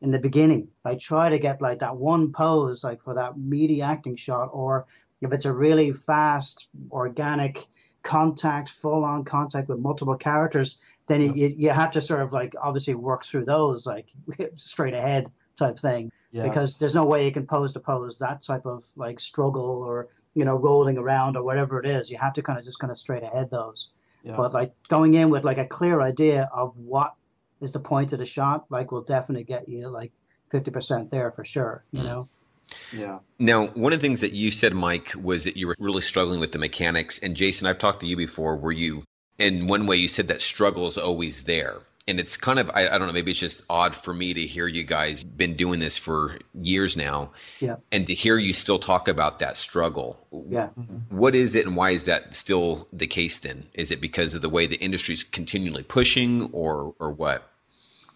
in 0.01 0.11
the 0.11 0.19
beginning. 0.19 0.67
Like 0.83 0.99
try 0.99 1.29
to 1.29 1.39
get 1.39 1.61
like 1.61 1.79
that 1.79 1.95
one 1.95 2.31
pose, 2.31 2.83
like 2.83 3.01
for 3.03 3.13
that 3.13 3.37
meaty 3.37 3.81
acting 3.81 4.15
shot, 4.15 4.49
or 4.51 4.85
if 5.21 5.31
it's 5.31 5.45
a 5.45 5.53
really 5.53 5.93
fast, 5.93 6.67
organic 6.91 7.67
contact, 8.03 8.69
full 8.69 9.03
on 9.03 9.23
contact 9.25 9.69
with 9.69 9.79
multiple 9.79 10.15
characters, 10.15 10.77
then 11.07 11.21
you, 11.21 11.47
you 11.47 11.69
have 11.69 11.91
to 11.91 12.01
sort 12.01 12.21
of 12.21 12.33
like 12.33 12.53
obviously 12.61 12.95
work 12.95 13.25
through 13.25 13.45
those 13.45 13.85
like 13.85 14.07
straight 14.57 14.93
ahead 14.93 15.31
type 15.57 15.79
thing 15.79 16.11
because 16.43 16.77
there's 16.77 16.95
no 16.95 17.05
way 17.05 17.25
you 17.25 17.31
can 17.31 17.47
pose 17.47 17.73
to 17.73 17.79
pose 17.79 18.19
that 18.19 18.41
type 18.41 18.65
of 18.65 18.85
like 18.95 19.19
struggle 19.19 19.83
or 19.83 20.09
you 20.35 20.45
know 20.45 20.55
rolling 20.55 20.97
around 20.97 21.35
or 21.37 21.43
whatever 21.43 21.79
it 21.79 21.89
is. 21.89 22.09
You 22.09 22.17
have 22.17 22.33
to 22.33 22.41
kind 22.41 22.59
of 22.59 22.65
just 22.65 22.79
kind 22.79 22.91
of 22.91 22.97
straight 22.97 23.23
ahead 23.23 23.49
those. 23.49 23.89
Yeah. 24.23 24.35
But 24.35 24.53
like 24.53 24.73
going 24.89 25.13
in 25.13 25.29
with 25.29 25.43
like 25.43 25.57
a 25.57 25.65
clear 25.65 26.01
idea 26.01 26.49
of 26.53 26.75
what 26.77 27.13
is 27.61 27.71
the 27.71 27.79
point 27.79 28.13
of 28.13 28.19
the 28.19 28.25
shot, 28.25 28.65
like 28.69 28.91
will 28.91 29.01
definitely 29.01 29.43
get 29.43 29.69
you 29.69 29.87
like 29.87 30.11
fifty 30.51 30.71
percent 30.71 31.11
there 31.11 31.31
for 31.31 31.45
sure. 31.45 31.83
You 31.91 32.03
know. 32.03 32.27
Mm-hmm. 32.69 32.99
yeah. 32.99 33.19
Now, 33.39 33.67
one 33.67 33.93
of 33.93 34.01
the 34.01 34.07
things 34.07 34.21
that 34.21 34.33
you 34.33 34.51
said, 34.51 34.73
Mike, 34.73 35.11
was 35.21 35.45
that 35.45 35.55
you 35.55 35.67
were 35.67 35.75
really 35.79 36.01
struggling 36.01 36.39
with 36.39 36.51
the 36.51 36.59
mechanics. 36.59 37.19
And 37.19 37.35
Jason, 37.35 37.67
I've 37.67 37.79
talked 37.79 38.01
to 38.01 38.05
you 38.05 38.17
before 38.17 38.57
Were 38.57 38.73
you, 38.73 39.03
in 39.39 39.67
one 39.67 39.85
way, 39.85 39.97
you 39.97 40.07
said 40.07 40.27
that 40.27 40.41
struggle 40.41 40.85
is 40.85 40.97
always 40.97 41.43
there. 41.43 41.77
And 42.07 42.19
it's 42.19 42.37
kind 42.37 42.57
of, 42.57 42.69
I, 42.73 42.87
I 42.87 42.97
don't 42.97 43.07
know, 43.07 43.13
maybe 43.13 43.31
it's 43.31 43.39
just 43.39 43.65
odd 43.69 43.93
for 43.93 44.13
me 44.13 44.33
to 44.33 44.41
hear 44.41 44.65
you 44.67 44.83
guys 44.83 45.23
been 45.23 45.55
doing 45.55 45.79
this 45.79 45.97
for 45.97 46.39
years 46.53 46.95
now. 46.95 47.31
Yeah. 47.59 47.77
And 47.91 48.07
to 48.07 48.13
hear 48.13 48.37
you 48.37 48.53
still 48.53 48.79
talk 48.79 49.07
about 49.07 49.39
that 49.39 49.57
struggle. 49.57 50.25
Yeah. 50.31 50.69
What 51.09 51.35
is 51.35 51.55
it 51.55 51.65
and 51.65 51.75
why 51.75 51.91
is 51.91 52.05
that 52.05 52.33
still 52.33 52.87
the 52.93 53.07
case 53.07 53.39
then? 53.39 53.67
Is 53.73 53.91
it 53.91 53.99
because 53.99 54.35
of 54.35 54.41
the 54.41 54.49
way 54.49 54.67
the 54.67 54.77
industry's 54.77 55.23
continually 55.23 55.83
pushing 55.83 56.49
or, 56.53 56.95
or 56.99 57.11
what? 57.11 57.49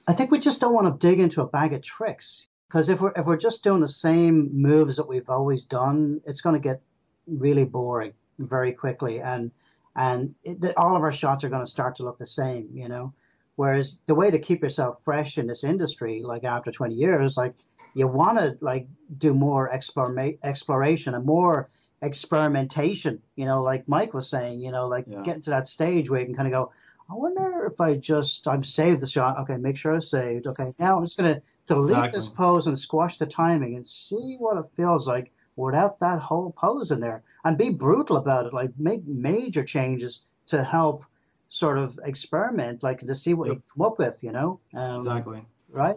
I 0.08 0.14
think 0.14 0.32
we 0.32 0.40
just 0.40 0.62
don't 0.62 0.74
want 0.74 0.88
to 0.88 1.08
dig 1.08 1.20
into 1.20 1.42
a 1.42 1.48
bag 1.48 1.74
of 1.74 1.82
tricks 1.82 2.48
because 2.72 2.88
if 2.88 3.02
we're 3.02 3.12
if 3.16 3.26
we're 3.26 3.38
just 3.38 3.64
doing 3.64 3.82
the 3.82 3.90
same 3.90 4.50
moves 4.54 4.96
that 4.96 5.08
we've 5.08 5.30
always 5.30 5.66
done, 5.66 6.22
it's 6.26 6.42
going 6.42 6.56
to 6.56 6.60
get 6.60 6.82
really 7.28 7.66
boring 7.66 8.14
very 8.40 8.72
quickly, 8.72 9.20
and 9.20 9.52
and 9.96 10.36
it, 10.44 10.76
all 10.78 10.96
of 10.96 11.04
our 11.04 11.12
shots 11.12 11.44
are 11.44 11.50
going 11.50 11.66
to 11.66 11.70
start 11.70 11.96
to 11.96 12.04
look 12.04 12.18
the 12.18 12.26
same, 12.26 12.70
you 12.74 12.88
know. 12.88 13.14
Whereas 13.56 13.98
the 14.08 14.16
way 14.16 14.32
to 14.32 14.40
keep 14.40 14.62
yourself 14.62 15.04
fresh 15.04 15.38
in 15.38 15.48
this 15.48 15.64
industry, 15.64 16.22
like 16.24 16.44
after 16.44 16.72
20 16.72 16.96
years, 16.96 17.38
like 17.38 17.54
you 17.94 18.08
want 18.08 18.38
to 18.38 18.58
like 18.62 18.88
do 19.18 19.34
more 19.34 19.70
explora- 19.74 20.38
exploration 20.44 21.14
and 21.14 21.26
more 21.26 21.70
experimentation. 22.02 23.22
You 23.36 23.46
know, 23.46 23.62
like 23.62 23.88
Mike 23.88 24.14
was 24.14 24.30
saying, 24.30 24.60
you 24.60 24.72
know, 24.72 24.88
like 24.88 25.06
Yeah. 25.08 25.22
getting 25.24 25.42
to 25.44 25.50
that 25.52 25.68
stage 25.68 26.10
where 26.10 26.20
you 26.20 26.26
can 26.26 26.36
kind 26.36 26.48
of 26.48 26.54
go, 26.54 26.72
I 27.10 27.14
wonder 27.14 27.66
if 27.66 27.82
I 27.82 27.96
just 27.96 28.48
I'm 28.48 28.64
saved 28.64 29.02
the 29.02 29.08
shot. 29.08 29.38
Okay, 29.40 29.58
make 29.58 29.78
sure 29.78 29.96
I 29.96 30.00
saved. 30.00 30.48
Okay, 30.48 30.74
now 30.80 30.98
I'm 30.98 31.06
just 31.06 31.18
gonna 31.18 31.42
delete 31.68 31.98
Exactly. 31.98 32.20
this 32.20 32.30
pose 32.30 32.68
and 32.68 32.80
squash 32.80 33.18
the 33.18 33.26
timing 33.26 33.76
and 33.76 33.86
see 33.86 34.38
what 34.40 34.58
it 34.58 34.66
feels 34.78 35.08
like 35.08 35.32
without 35.58 36.00
that 36.00 36.20
whole 36.20 36.52
pose 36.54 36.92
in 36.92 37.02
there. 37.02 37.22
And 37.44 37.58
be 37.58 37.70
brutal 37.70 38.16
about 38.18 38.46
it. 38.46 38.54
Like 38.54 38.72
make 38.78 39.06
major 39.06 39.64
changes 39.64 40.24
to 40.48 40.64
help 40.64 41.04
sort 41.54 41.78
of 41.78 42.00
experiment, 42.06 42.82
like 42.82 43.00
to 43.02 43.14
see 43.14 43.34
what 43.34 43.50
you 43.50 43.62
come 43.76 43.86
up 43.86 44.00
with. 44.00 44.24
You 44.24 44.32
know, 44.32 44.60
um, 44.74 44.96
Exactly. 44.96 45.46
right? 45.70 45.96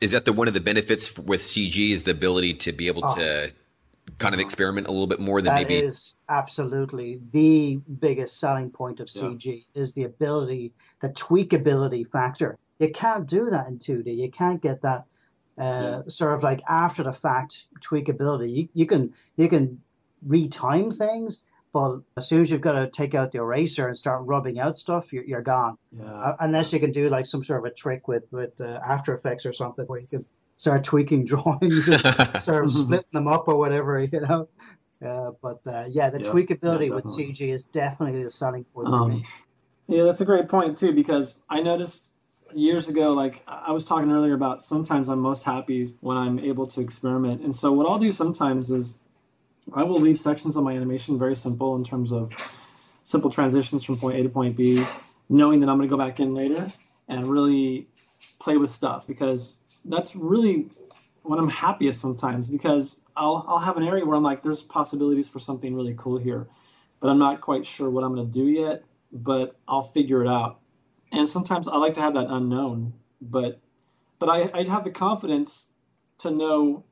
Is 0.00 0.10
that 0.12 0.24
the 0.24 0.32
one 0.32 0.48
of 0.48 0.54
the 0.54 0.60
benefits 0.60 1.16
with 1.18 1.40
CG 1.42 1.92
is 1.92 2.02
the 2.04 2.10
ability 2.10 2.54
to 2.54 2.72
be 2.72 2.88
able 2.88 3.04
Oh. 3.04 3.14
to 3.14 3.52
kind 4.18 4.34
of 4.34 4.40
experiment 4.40 4.86
a 4.88 4.90
little 4.90 5.06
bit 5.06 5.20
more 5.20 5.40
than 5.40 5.52
That 5.54 5.68
maybe 5.68 5.76
is 5.76 6.16
absolutely 6.28 7.20
the 7.32 7.80
biggest 8.00 8.38
selling 8.38 8.70
point 8.70 9.00
of 9.00 9.08
Yeah. 9.14 9.22
CG 9.22 9.64
is 9.74 9.92
the 9.94 10.04
ability, 10.04 10.72
the 11.00 11.08
tweakability 11.10 12.08
factor. 12.10 12.58
You 12.78 12.90
can't 12.90 13.26
do 13.28 13.48
that 13.50 13.68
in 13.68 13.78
2D. 13.78 14.12
You 14.12 14.30
can't 14.30 14.60
get 14.60 14.82
that 14.82 15.04
uh, 15.58 16.02
sort 16.08 16.34
of 16.34 16.42
like 16.42 16.62
after 16.68 17.02
the 17.02 17.12
fact 17.12 17.66
tweakability. 17.80 18.54
You, 18.56 18.68
you 18.74 18.86
can 18.86 19.14
you 19.36 19.48
can 19.48 19.80
retime 20.28 20.94
things, 20.96 21.40
but 21.76 22.00
as 22.16 22.26
soon 22.26 22.40
as 22.40 22.50
you've 22.50 22.62
got 22.62 22.72
to 22.72 22.88
take 22.88 23.14
out 23.14 23.32
the 23.32 23.38
eraser 23.38 23.86
and 23.86 23.98
start 23.98 24.22
rubbing 24.24 24.58
out 24.58 24.78
stuff, 24.78 25.12
you're, 25.12 25.24
you're 25.24 25.42
gone. 25.42 25.76
Yeah. 25.92 26.04
Uh, 26.06 26.36
unless 26.40 26.72
you 26.72 26.80
can 26.80 26.90
do 26.90 27.10
like 27.10 27.26
some 27.26 27.44
sort 27.44 27.58
of 27.58 27.70
a 27.70 27.74
trick 27.74 28.08
with 28.08 28.24
with 28.30 28.58
uh, 28.62 28.80
After 28.82 29.12
Effects 29.12 29.44
or 29.44 29.52
something 29.52 29.84
where 29.84 30.00
you 30.00 30.06
can 30.06 30.24
start 30.56 30.84
tweaking 30.84 31.26
drawings 31.32 31.86
and 31.88 32.02
sort 32.40 32.64
of 32.64 32.72
splitting 32.72 33.12
them 33.12 33.28
up 33.28 33.46
or 33.46 33.58
whatever, 33.58 33.98
you 34.12 34.20
know. 34.22 34.48
Uh, 35.06 35.32
but 35.42 35.60
uh, 35.66 35.84
yeah, 35.90 36.08
the 36.08 36.22
Yeah, 36.22 36.30
tweakability 36.30 36.88
yeah, 36.88 36.94
with. 36.94 37.04
CG 37.04 37.52
is 37.52 37.64
definitely 37.64 38.24
the 38.24 38.30
selling 38.30 38.64
point 38.64 38.88
for 38.88 38.94
Um, 38.94 39.08
me. 39.10 39.24
Yeah, 39.86 40.04
that's 40.04 40.22
a 40.22 40.24
great 40.24 40.48
point 40.48 40.78
too 40.78 40.94
because 40.94 41.42
I 41.50 41.60
noticed 41.60 42.14
years 42.54 42.88
ago, 42.88 43.12
like 43.12 43.42
I 43.46 43.64
I 43.68 43.72
was 43.72 43.84
talking 43.84 44.10
earlier 44.10 44.32
about 44.32 44.62
sometimes 44.62 45.10
I'm 45.10 45.18
most 45.20 45.44
happy 45.44 45.92
when 46.00 46.16
I'm 46.16 46.38
able 46.38 46.64
to 46.68 46.80
experiment. 46.80 47.42
And 47.42 47.54
so 47.54 47.72
what 47.72 47.86
I'll 47.86 47.98
do 47.98 48.12
sometimes 48.12 48.70
is 48.70 48.98
I 49.74 49.82
will 49.82 50.00
leave 50.00 50.18
sections 50.18 50.56
of 50.56 50.64
my 50.64 50.72
animation 50.74 51.18
very 51.18 51.36
simple 51.36 51.74
in 51.76 51.84
terms 51.84 52.12
of 52.12 52.32
simple 53.02 53.30
transitions 53.30 53.84
from 53.84 53.98
point 53.98 54.18
A 54.18 54.22
to 54.22 54.28
point 54.28 54.56
B, 54.56 54.84
knowing 55.28 55.60
that 55.60 55.68
I'm 55.68 55.76
going 55.76 55.88
to 55.88 55.92
go 55.92 55.98
back 55.98 56.20
in 56.20 56.34
later 56.34 56.70
and 57.08 57.26
really 57.26 57.88
play 58.38 58.56
with 58.56 58.70
stuff 58.70 59.06
because 59.06 59.58
that's 59.84 60.14
really 60.16 60.70
when 61.22 61.38
I'm 61.38 61.48
happiest 61.48 62.00
sometimes 62.00 62.48
because 62.48 63.00
I'll 63.16 63.44
I'll 63.48 63.58
have 63.58 63.76
an 63.76 63.82
area 63.82 64.04
where 64.04 64.16
I'm 64.16 64.22
like 64.22 64.42
there's 64.42 64.62
possibilities 64.62 65.28
for 65.28 65.38
something 65.38 65.74
really 65.74 65.94
cool 65.96 66.18
here, 66.18 66.46
but 67.00 67.08
I'm 67.08 67.18
not 67.18 67.40
quite 67.40 67.66
sure 67.66 67.90
what 67.90 68.04
I'm 68.04 68.14
going 68.14 68.30
to 68.30 68.38
do 68.38 68.46
yet, 68.46 68.84
but 69.12 69.56
I'll 69.66 69.82
figure 69.82 70.22
it 70.22 70.28
out. 70.28 70.60
And 71.12 71.28
sometimes 71.28 71.68
I 71.68 71.76
like 71.76 71.94
to 71.94 72.00
have 72.00 72.14
that 72.14 72.26
unknown, 72.28 72.92
but 73.20 73.60
but 74.18 74.28
I 74.28 74.50
I 74.54 74.64
have 74.64 74.84
the 74.84 74.90
confidence 74.90 75.72
to 76.18 76.30
know 76.30 76.84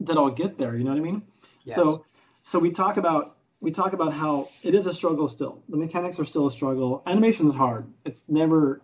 that 0.00 0.16
I'll 0.16 0.30
get 0.30 0.58
there, 0.58 0.76
you 0.76 0.84
know 0.84 0.90
what 0.90 0.98
I 0.98 1.02
mean? 1.02 1.22
Yes. 1.64 1.76
So 1.76 2.04
so 2.42 2.58
we 2.58 2.70
talk 2.70 2.96
about 2.96 3.36
we 3.60 3.70
talk 3.70 3.92
about 3.92 4.12
how 4.12 4.48
it 4.62 4.74
is 4.74 4.86
a 4.86 4.94
struggle 4.94 5.28
still. 5.28 5.62
The 5.68 5.76
mechanics 5.76 6.20
are 6.20 6.24
still 6.24 6.46
a 6.46 6.50
struggle. 6.50 7.02
Animation's 7.06 7.54
hard. 7.54 7.92
It's 8.04 8.28
never 8.28 8.80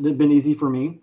been 0.00 0.30
easy 0.30 0.54
for 0.54 0.68
me, 0.68 1.00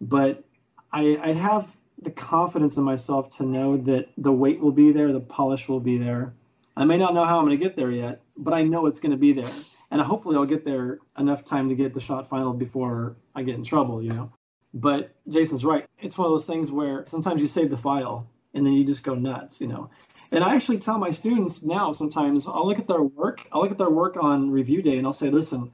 but 0.00 0.44
I, 0.92 1.18
I 1.20 1.32
have 1.32 1.76
the 2.00 2.10
confidence 2.10 2.76
in 2.76 2.84
myself 2.84 3.28
to 3.28 3.44
know 3.44 3.76
that 3.76 4.08
the 4.16 4.32
weight 4.32 4.60
will 4.60 4.72
be 4.72 4.92
there, 4.92 5.12
the 5.12 5.20
polish 5.20 5.68
will 5.68 5.80
be 5.80 5.98
there. 5.98 6.32
I 6.76 6.84
may 6.84 6.96
not 6.96 7.12
know 7.12 7.24
how 7.24 7.38
I'm 7.38 7.44
going 7.44 7.58
to 7.58 7.62
get 7.62 7.76
there 7.76 7.90
yet, 7.90 8.20
but 8.36 8.54
I 8.54 8.62
know 8.62 8.86
it's 8.86 9.00
going 9.00 9.10
to 9.10 9.18
be 9.18 9.32
there, 9.32 9.50
and 9.90 10.00
hopefully 10.00 10.36
I'll 10.36 10.46
get 10.46 10.64
there 10.64 11.00
enough 11.18 11.44
time 11.44 11.68
to 11.68 11.74
get 11.74 11.92
the 11.92 12.00
shot 12.00 12.28
final 12.28 12.54
before 12.54 13.16
I 13.34 13.42
get 13.42 13.56
in 13.56 13.64
trouble, 13.64 14.02
you 14.02 14.10
know. 14.10 14.32
But 14.72 15.10
Jason's 15.28 15.64
right. 15.64 15.86
It's 15.98 16.16
one 16.16 16.26
of 16.26 16.32
those 16.32 16.46
things 16.46 16.70
where 16.70 17.04
sometimes 17.06 17.40
you 17.40 17.46
save 17.46 17.70
the 17.70 17.76
file 17.76 18.28
and 18.54 18.66
then 18.66 18.72
you 18.72 18.84
just 18.84 19.04
go 19.04 19.14
nuts, 19.14 19.60
you 19.60 19.68
know. 19.68 19.90
And 20.30 20.44
I 20.44 20.54
actually 20.54 20.78
tell 20.78 20.98
my 20.98 21.10
students 21.10 21.64
now 21.64 21.90
sometimes 21.92 22.46
I'll 22.46 22.66
look 22.66 22.78
at 22.78 22.86
their 22.86 23.02
work, 23.02 23.46
I'll 23.52 23.62
look 23.62 23.70
at 23.70 23.78
their 23.78 23.90
work 23.90 24.16
on 24.22 24.50
review 24.50 24.82
day 24.82 24.98
and 24.98 25.06
I'll 25.06 25.12
say, 25.12 25.30
listen, 25.30 25.72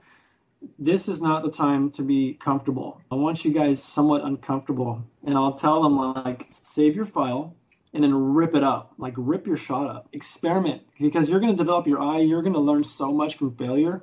this 0.78 1.08
is 1.08 1.20
not 1.20 1.42
the 1.42 1.50
time 1.50 1.90
to 1.90 2.02
be 2.02 2.34
comfortable. 2.34 3.00
I 3.10 3.16
want 3.16 3.44
you 3.44 3.52
guys 3.52 3.82
somewhat 3.82 4.22
uncomfortable. 4.22 5.02
And 5.24 5.36
I'll 5.36 5.52
tell 5.52 5.82
them 5.82 5.96
like 5.96 6.46
save 6.50 6.94
your 6.94 7.04
file 7.04 7.54
and 7.92 8.02
then 8.02 8.14
rip 8.14 8.54
it 8.54 8.62
up. 8.62 8.94
Like 8.96 9.14
rip 9.16 9.46
your 9.46 9.56
shot 9.56 9.88
up. 9.88 10.08
Experiment 10.12 10.82
because 11.00 11.28
you're 11.28 11.40
going 11.40 11.52
to 11.54 11.56
develop 11.56 11.86
your 11.86 12.00
eye, 12.00 12.20
you're 12.20 12.42
going 12.42 12.54
to 12.54 12.60
learn 12.60 12.84
so 12.84 13.12
much 13.12 13.36
from 13.36 13.54
failure 13.56 14.02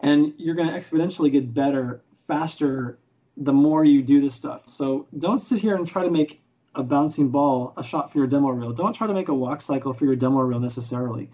and 0.00 0.32
you're 0.36 0.54
going 0.54 0.68
to 0.68 0.74
exponentially 0.74 1.30
get 1.30 1.54
better 1.54 2.02
faster 2.26 2.98
the 3.36 3.52
more 3.52 3.84
you 3.84 4.02
do 4.02 4.20
this 4.20 4.34
stuff. 4.34 4.68
So 4.68 5.06
don't 5.18 5.38
sit 5.38 5.60
here 5.60 5.76
and 5.76 5.86
try 5.86 6.02
to 6.02 6.10
make 6.10 6.42
a 6.74 6.82
bouncing 6.82 7.28
ball 7.28 7.74
a 7.76 7.84
shot 7.84 8.10
for 8.10 8.18
your 8.18 8.26
demo 8.26 8.50
reel. 8.50 8.72
Don't 8.72 8.94
try 8.94 9.06
to 9.06 9.14
make 9.14 9.28
a 9.28 9.34
walk 9.34 9.60
cycle 9.60 9.92
for 9.92 10.04
your 10.04 10.16
demo 10.16 10.40
reel 10.40 10.60
necessarily. 10.60 11.30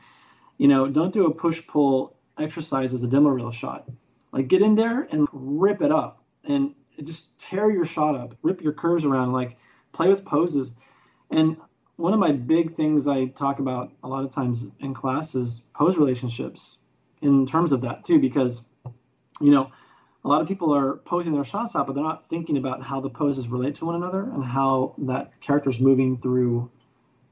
You 0.56 0.68
know, 0.68 0.88
don't 0.88 1.12
do 1.12 1.26
a 1.26 1.34
push 1.34 1.66
pull 1.66 2.16
exercise 2.38 2.94
as 2.94 3.02
a 3.02 3.08
demo 3.08 3.30
reel 3.30 3.50
shot. 3.50 3.88
Like 4.32 4.48
get 4.48 4.62
in 4.62 4.74
there 4.74 5.06
and 5.10 5.28
rip 5.32 5.80
it 5.80 5.92
up 5.92 6.22
and 6.44 6.74
just 7.02 7.38
tear 7.38 7.70
your 7.70 7.84
shot 7.84 8.14
up, 8.14 8.34
rip 8.42 8.60
your 8.60 8.72
curves 8.72 9.04
around, 9.04 9.32
like 9.32 9.56
play 9.92 10.08
with 10.08 10.24
poses. 10.24 10.76
And 11.30 11.56
one 11.96 12.12
of 12.12 12.18
my 12.18 12.32
big 12.32 12.74
things 12.74 13.06
I 13.06 13.26
talk 13.26 13.58
about 13.58 13.92
a 14.02 14.08
lot 14.08 14.24
of 14.24 14.30
times 14.30 14.70
in 14.80 14.94
class 14.94 15.34
is 15.34 15.66
pose 15.74 15.98
relationships 15.98 16.78
in 17.22 17.46
terms 17.46 17.72
of 17.72 17.80
that 17.82 18.04
too, 18.04 18.18
because 18.18 18.66
you 19.40 19.50
know, 19.50 19.70
a 20.28 20.30
lot 20.30 20.42
of 20.42 20.46
people 20.46 20.74
are 20.74 20.96
posing 20.98 21.32
their 21.32 21.42
shots 21.42 21.74
out, 21.74 21.86
but 21.86 21.94
they're 21.94 22.04
not 22.04 22.28
thinking 22.28 22.58
about 22.58 22.82
how 22.82 23.00
the 23.00 23.08
poses 23.08 23.48
relate 23.48 23.72
to 23.72 23.86
one 23.86 23.94
another 23.94 24.24
and 24.24 24.44
how 24.44 24.94
that 24.98 25.40
character 25.40 25.70
is 25.70 25.80
moving 25.80 26.18
through 26.18 26.70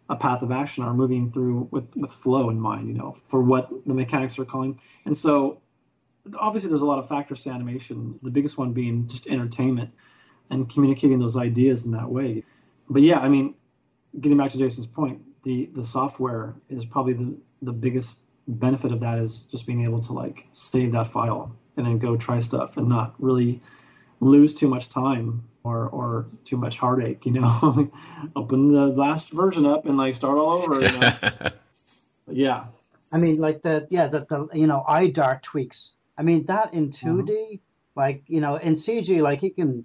a 0.08 0.16
path 0.16 0.40
of 0.40 0.50
action 0.50 0.82
or 0.82 0.94
moving 0.94 1.30
through 1.30 1.68
with 1.70 1.94
with 1.94 2.10
flow 2.10 2.48
in 2.48 2.58
mind, 2.58 2.88
you 2.88 2.94
know, 2.94 3.14
for 3.28 3.42
what 3.42 3.68
the 3.84 3.92
mechanics 3.92 4.38
are 4.38 4.46
calling. 4.46 4.80
And 5.04 5.14
so, 5.14 5.60
obviously, 6.38 6.70
there's 6.70 6.80
a 6.80 6.86
lot 6.86 6.98
of 6.98 7.06
factors 7.06 7.44
to 7.44 7.50
animation. 7.50 8.18
The 8.22 8.30
biggest 8.30 8.56
one 8.56 8.72
being 8.72 9.06
just 9.06 9.28
entertainment 9.28 9.90
and 10.48 10.66
communicating 10.66 11.18
those 11.18 11.36
ideas 11.36 11.84
in 11.84 11.92
that 11.92 12.08
way. 12.08 12.44
But 12.88 13.02
yeah, 13.02 13.18
I 13.18 13.28
mean, 13.28 13.56
getting 14.20 14.38
back 14.38 14.52
to 14.52 14.58
Jason's 14.58 14.86
point, 14.86 15.20
the 15.42 15.66
the 15.74 15.84
software 15.84 16.54
is 16.70 16.86
probably 16.86 17.12
the 17.12 17.36
the 17.60 17.74
biggest 17.74 18.20
benefit 18.48 18.90
of 18.90 19.00
that 19.00 19.18
is 19.18 19.44
just 19.44 19.66
being 19.66 19.84
able 19.84 19.98
to 19.98 20.14
like 20.14 20.46
save 20.52 20.92
that 20.92 21.08
file 21.08 21.54
and 21.76 21.86
then 21.86 21.98
go 21.98 22.16
try 22.16 22.40
stuff 22.40 22.76
and 22.76 22.88
not 22.88 23.14
really 23.18 23.60
lose 24.20 24.54
too 24.54 24.68
much 24.68 24.88
time 24.88 25.44
or 25.62 25.88
or 25.88 26.26
too 26.44 26.56
much 26.56 26.78
heartache. 26.78 27.26
You 27.26 27.32
know, 27.32 27.90
open 28.36 28.72
the 28.72 28.86
last 28.88 29.30
version 29.30 29.66
up 29.66 29.86
and 29.86 29.96
like 29.96 30.14
start 30.14 30.38
all 30.38 30.62
over. 30.62 30.80
You 30.80 31.00
know? 31.00 31.50
yeah. 32.28 32.64
I 33.12 33.18
mean, 33.18 33.38
like 33.38 33.62
the 33.62 33.86
yeah 33.90 34.08
the, 34.08 34.26
the 34.28 34.48
you 34.54 34.66
know 34.66 34.84
eye 34.86 35.08
dart 35.08 35.42
tweaks. 35.42 35.92
I 36.18 36.22
mean 36.22 36.46
that 36.46 36.72
in 36.72 36.90
2D, 36.90 37.28
mm-hmm. 37.28 37.54
like 37.94 38.22
you 38.26 38.40
know 38.40 38.56
in 38.56 38.74
CG, 38.74 39.20
like 39.20 39.42
you 39.42 39.52
can 39.52 39.84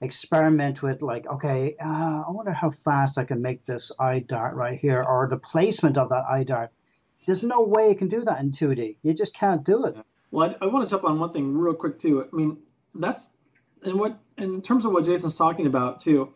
experiment 0.00 0.82
with 0.82 1.02
like 1.02 1.26
okay, 1.26 1.76
uh, 1.84 2.22
I 2.26 2.30
wonder 2.30 2.52
how 2.52 2.70
fast 2.70 3.18
I 3.18 3.24
can 3.24 3.42
make 3.42 3.64
this 3.64 3.92
eye 3.98 4.20
dart 4.20 4.54
right 4.54 4.78
here 4.78 5.02
or 5.02 5.28
the 5.28 5.36
placement 5.36 5.98
of 5.98 6.10
that 6.10 6.24
eye 6.28 6.44
dart. 6.44 6.70
There's 7.26 7.44
no 7.44 7.62
way 7.62 7.88
you 7.88 7.94
can 7.94 8.08
do 8.08 8.24
that 8.24 8.40
in 8.40 8.50
2D. 8.50 8.96
You 9.02 9.14
just 9.14 9.32
can't 9.32 9.62
do 9.62 9.84
it. 9.84 9.96
Well, 10.32 10.50
I, 10.60 10.64
I 10.64 10.66
want 10.68 10.84
to 10.84 10.90
jump 10.90 11.04
on 11.04 11.20
one 11.20 11.30
thing 11.30 11.56
real 11.56 11.74
quick 11.74 12.00
too. 12.00 12.24
I 12.24 12.34
mean, 12.34 12.58
that's 12.94 13.36
and 13.84 14.00
what 14.00 14.18
in 14.38 14.62
terms 14.62 14.84
of 14.84 14.92
what 14.92 15.04
Jason's 15.04 15.36
talking 15.36 15.66
about 15.66 16.00
too. 16.00 16.32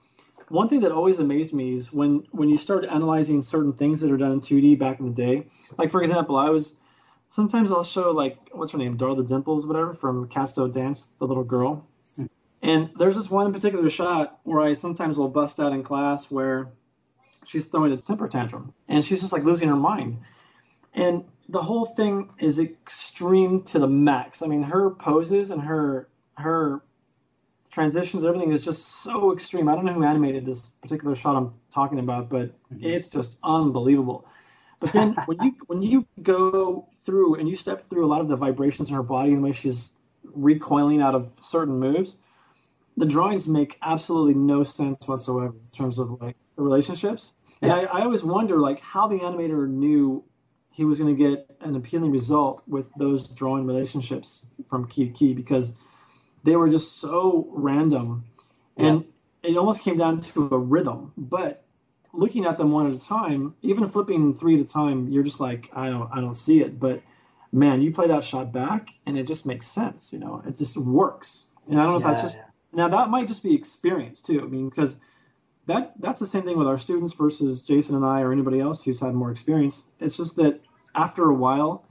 One 0.49 0.69
thing 0.69 0.81
that 0.81 0.93
always 0.93 1.19
amazed 1.19 1.55
me 1.55 1.73
is 1.73 1.93
when 1.93 2.27
when 2.31 2.49
you 2.49 2.59
start 2.59 2.85
analyzing 2.85 3.43
certain 3.43 3.73
things 3.73 4.01
that 4.03 4.13
are 4.13 4.17
done 4.17 4.33
in 4.33 4.41
2D 4.41 4.79
back 4.79 5.01
in 5.01 5.07
the 5.07 5.13
day. 5.13 5.47
Like 5.79 5.91
for 5.91 6.01
example, 6.03 6.37
I 6.37 6.51
was 6.51 6.77
sometimes 7.29 7.73
I'll 7.73 7.83
show 7.83 8.13
like 8.13 8.37
what's 8.53 8.73
her 8.73 8.79
name, 8.79 8.97
Darla 8.97 9.27
Dimples, 9.27 9.67
whatever, 9.67 9.95
from 9.95 10.29
Cats 10.29 10.53
Don't 10.53 10.73
Dance, 10.73 11.07
the 11.19 11.27
little 11.27 11.43
girl. 11.43 11.87
Hmm. 12.17 12.27
And 12.63 12.91
there's 12.99 13.17
this 13.17 13.31
one 13.31 13.53
particular 13.53 13.89
shot 13.89 14.39
where 14.45 14.63
I 14.63 14.75
sometimes 14.75 15.17
will 15.17 15.31
bust 15.31 15.59
out 15.59 15.73
in 15.73 15.83
class 15.83 16.31
where 16.31 16.69
she's 17.47 17.67
throwing 17.67 17.93
a 17.93 17.97
temper 17.97 18.29
tantrum 18.29 18.75
and 18.89 19.03
she's 19.03 19.21
just 19.21 19.33
like 19.33 19.45
losing 19.45 19.71
her 19.71 19.77
mind. 19.77 20.19
And 20.97 21.25
the 21.49 21.63
whole 21.63 21.85
thing 21.85 22.31
is 22.39 22.59
extreme 22.59 23.63
to 23.65 23.79
the 23.79 23.87
max. 23.87 24.43
I 24.43 24.47
mean, 24.47 24.63
her 24.63 24.91
poses 24.91 25.51
and 25.51 25.63
her 25.63 26.09
her 26.39 26.83
transitions, 27.71 28.25
everything 28.25 28.51
is 28.51 28.65
just 28.65 29.03
so 29.03 29.33
extreme. 29.33 29.69
I 29.69 29.75
don't 29.75 29.85
know 29.85 29.93
who 29.93 30.03
animated 30.03 30.45
this 30.47 30.71
particular 30.71 31.15
shot 31.15 31.37
I'm 31.37 31.53
talking 31.71 31.99
about, 31.99 32.31
but 32.31 32.49
mm-hmm. 32.73 32.85
it's 32.85 33.09
just 33.09 33.39
unbelievable. 33.45 34.27
But 34.81 34.93
then 34.93 35.15
when 35.27 35.39
you 35.43 35.53
when 35.67 35.83
you 35.83 36.07
go 36.23 36.89
through 37.05 37.37
and 37.37 37.49
you 37.49 37.55
step 37.55 37.83
through 37.83 38.05
a 38.05 38.09
lot 38.09 38.21
of 38.21 38.29
the 38.29 38.37
vibrations 38.37 38.89
in 38.89 38.97
her 38.97 39.03
body 39.03 39.31
and 39.31 39.39
the 39.39 39.43
way 39.43 39.53
she's 39.53 39.99
recoiling 40.35 41.01
out 41.01 41.15
of 41.15 41.33
certain 41.41 41.79
moves, 41.79 42.19
the 42.97 43.07
drawings 43.07 43.47
make 43.47 43.79
absolutely 43.83 44.35
no 44.35 44.63
sense 44.63 45.07
whatsoever 45.07 45.55
in 45.55 45.71
terms 45.73 45.99
of 45.99 46.21
like 46.21 46.37
the 46.57 46.63
relationships. 46.63 47.39
And. 47.63 47.73
I, 47.73 47.83
I 47.85 48.01
always 48.03 48.25
wonder 48.25 48.59
like 48.59 48.81
how 48.81 49.07
the 49.07 49.19
animator 49.19 49.69
knew 49.69 50.25
he 50.73 50.85
was 50.85 50.99
going 50.99 51.15
to 51.15 51.23
get 51.23 51.51
an 51.61 51.75
appealing 51.77 52.11
result 52.11 52.63
with 52.69 52.93
those 52.95 53.29
drawing 53.29 53.67
relationships 53.67 54.55
from 54.69 54.87
key 54.87 55.07
to 55.07 55.13
key 55.13 55.35
because 55.35 55.79
they 56.45 56.57
were 56.57 56.69
just 56.69 57.01
so 57.01 57.49
random. 57.51 58.25
And 58.77 59.05
yeah. 59.43 59.51
it 59.51 59.57
almost 59.57 59.83
came 59.83 59.97
down 59.97 60.21
to 60.21 60.49
a 60.53 60.59
rhythm 60.59 61.13
but 61.17 61.65
looking 62.13 62.45
at 62.47 62.57
them 62.59 62.71
one 62.71 62.89
at 62.89 62.97
a 62.97 63.05
time 63.05 63.55
even 63.63 63.87
flipping 63.87 64.35
three 64.35 64.55
at 64.55 64.61
a 64.61 64.65
time 64.65 65.09
you're 65.09 65.23
just 65.23 65.41
like 65.41 65.71
i 65.75 65.91
don't 65.91 66.11
i 66.13 66.21
don't 66.21 66.35
see 66.35 66.63
it. 66.63 66.81
But 66.81 67.03
man 67.53 67.81
you 67.81 67.93
play 67.93 68.09
that 68.09 68.25
shot 68.25 68.53
back 68.53 68.89
and 69.07 69.19
it 69.19 69.27
just 69.27 69.47
makes 69.47 69.67
sense 69.67 70.13
you 70.13 70.19
know? 70.19 70.43
It 70.47 70.57
just 70.57 70.77
works. 70.79 71.51
And 71.71 71.81
i 71.81 71.83
don't 71.83 71.93
know 71.93 71.99
yeah, 71.99 71.99
if 71.99 72.05
that's 72.05 72.23
just 72.23 72.39
yeah. 72.39 72.45
now 72.73 72.89
that 72.89 73.11
might 73.11 73.29
just 73.29 73.43
be 73.43 73.55
experience 73.55 74.23
too. 74.23 74.43
I 74.43 74.47
mean 74.47 74.69
because 74.69 74.99
that 75.67 75.93
that's 76.01 76.19
the 76.19 76.27
same 76.27 76.43
thing 76.43 76.57
with 76.57 76.67
our 76.67 76.79
students 76.79 77.13
versus 77.13 77.63
Jason 77.63 77.97
and 77.97 78.05
I 78.05 78.21
or 78.21 78.33
anybody 78.33 78.61
else 78.61 78.85
who's 78.85 79.01
had 79.01 79.15
more 79.15 79.31
experience. 79.31 79.93
It's 80.01 80.17
just 80.17 80.37
that 80.37 80.61
after 80.95 81.25
a 81.25 81.35
while, 81.35 81.85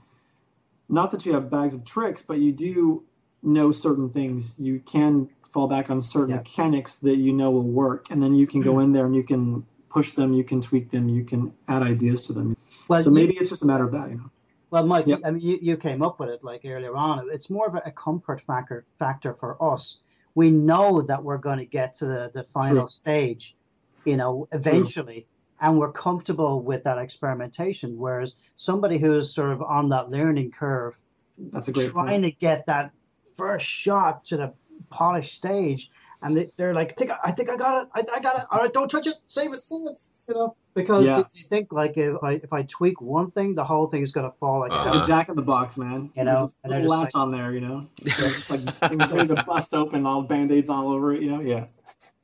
not 0.88 1.10
that 1.10 1.26
you 1.26 1.32
have 1.32 1.50
bags 1.50 1.74
of 1.74 1.84
tricks, 1.84 2.22
but 2.22 2.38
you 2.38 2.52
do 2.52 3.04
know 3.42 3.70
certain 3.70 4.10
things. 4.10 4.58
You 4.58 4.80
can 4.80 5.28
fall 5.52 5.68
back 5.68 5.90
on 5.90 6.00
certain 6.00 6.30
yeah. 6.30 6.36
mechanics 6.36 6.96
that 6.96 7.16
you 7.16 7.32
know 7.32 7.50
will 7.50 7.68
work, 7.68 8.10
and 8.10 8.22
then 8.22 8.34
you 8.34 8.46
can 8.46 8.62
go 8.62 8.80
in 8.80 8.92
there 8.92 9.06
and 9.06 9.14
you 9.14 9.22
can 9.22 9.64
push 9.88 10.12
them, 10.12 10.32
you 10.32 10.44
can 10.44 10.60
tweak 10.60 10.90
them, 10.90 11.08
you 11.08 11.24
can 11.24 11.52
add 11.68 11.82
ideas 11.82 12.26
to 12.26 12.32
them. 12.32 12.56
Well, 12.88 13.00
so 13.00 13.10
maybe 13.10 13.34
you, 13.34 13.40
it's 13.40 13.48
just 13.48 13.62
a 13.62 13.66
matter 13.66 13.84
of 13.84 13.92
that, 13.92 14.10
you 14.10 14.16
know. 14.16 14.30
Well, 14.70 14.84
Mike, 14.84 15.06
yep. 15.06 15.20
I 15.24 15.30
mean, 15.30 15.40
you, 15.40 15.58
you 15.62 15.76
came 15.76 16.02
up 16.02 16.20
with 16.20 16.28
it 16.28 16.44
like 16.44 16.62
earlier 16.64 16.94
on. 16.96 17.28
It's 17.32 17.48
more 17.48 17.66
of 17.66 17.74
a 17.74 17.90
comfort 17.92 18.42
factor 18.42 18.84
factor 18.98 19.32
for 19.32 19.56
us. 19.62 20.00
We 20.34 20.50
know 20.50 21.00
that 21.02 21.22
we're 21.22 21.38
going 21.38 21.58
to 21.58 21.64
get 21.64 21.94
to 21.96 22.04
the, 22.04 22.30
the 22.34 22.44
final 22.44 22.82
True. 22.82 22.88
stage, 22.88 23.56
you 24.06 24.16
know, 24.16 24.48
eventually. 24.52 25.14
True 25.14 25.30
and 25.60 25.78
we're 25.78 25.92
comfortable 25.92 26.60
with 26.60 26.84
that 26.84 26.98
experimentation. 26.98 27.96
Whereas 27.98 28.34
somebody 28.56 28.98
who's 28.98 29.34
sort 29.34 29.52
of 29.52 29.62
on 29.62 29.88
that 29.90 30.10
learning 30.10 30.52
curve, 30.52 30.96
that's 31.38 31.68
a 31.68 31.72
great 31.72 31.90
trying 31.90 32.22
point. 32.22 32.24
to 32.24 32.30
get 32.30 32.66
that 32.66 32.92
first 33.36 33.66
shot 33.66 34.24
to 34.26 34.36
the 34.36 34.52
polished 34.90 35.34
stage, 35.34 35.90
and 36.22 36.36
they, 36.36 36.64
are 36.64 36.74
like, 36.74 36.92
I 36.92 36.94
think, 36.94 37.10
I 37.24 37.32
think 37.32 37.50
I 37.50 37.56
got 37.56 37.82
it, 37.82 37.88
I, 37.94 38.16
I, 38.16 38.20
got 38.20 38.36
it. 38.36 38.44
All 38.50 38.60
right, 38.60 38.72
don't 38.72 38.90
touch 38.90 39.06
it, 39.06 39.14
save 39.26 39.52
it, 39.52 39.64
save 39.64 39.86
it. 39.86 39.96
You 40.28 40.34
know, 40.34 40.56
because 40.74 41.06
yeah. 41.06 41.18
you 41.34 41.44
think 41.44 41.72
like 41.72 41.96
if 41.96 42.16
I 42.20 42.32
if 42.32 42.52
I 42.52 42.62
tweak 42.62 43.00
one 43.00 43.30
thing, 43.30 43.54
the 43.54 43.62
whole 43.62 43.86
thing 43.86 44.02
is 44.02 44.10
gonna 44.10 44.32
fall. 44.32 44.58
Like, 44.58 44.72
uh-huh. 44.72 45.02
a 45.04 45.06
jack 45.06 45.28
in 45.28 45.36
the 45.36 45.42
box, 45.42 45.78
man. 45.78 46.10
You 46.16 46.24
know, 46.24 46.50
and 46.64 46.72
there's 46.72 46.88
latch 46.88 47.14
like, 47.14 47.22
on 47.22 47.30
there. 47.30 47.54
You 47.54 47.60
know, 47.60 47.88
just 48.04 48.50
like 48.50 48.60
ready 49.12 49.28
to 49.28 49.44
bust 49.46 49.72
open, 49.72 50.04
all 50.04 50.22
band 50.22 50.50
aids 50.50 50.68
all 50.68 50.90
over 50.90 51.14
it. 51.14 51.22
You 51.22 51.30
know, 51.30 51.40
yeah. 51.40 51.66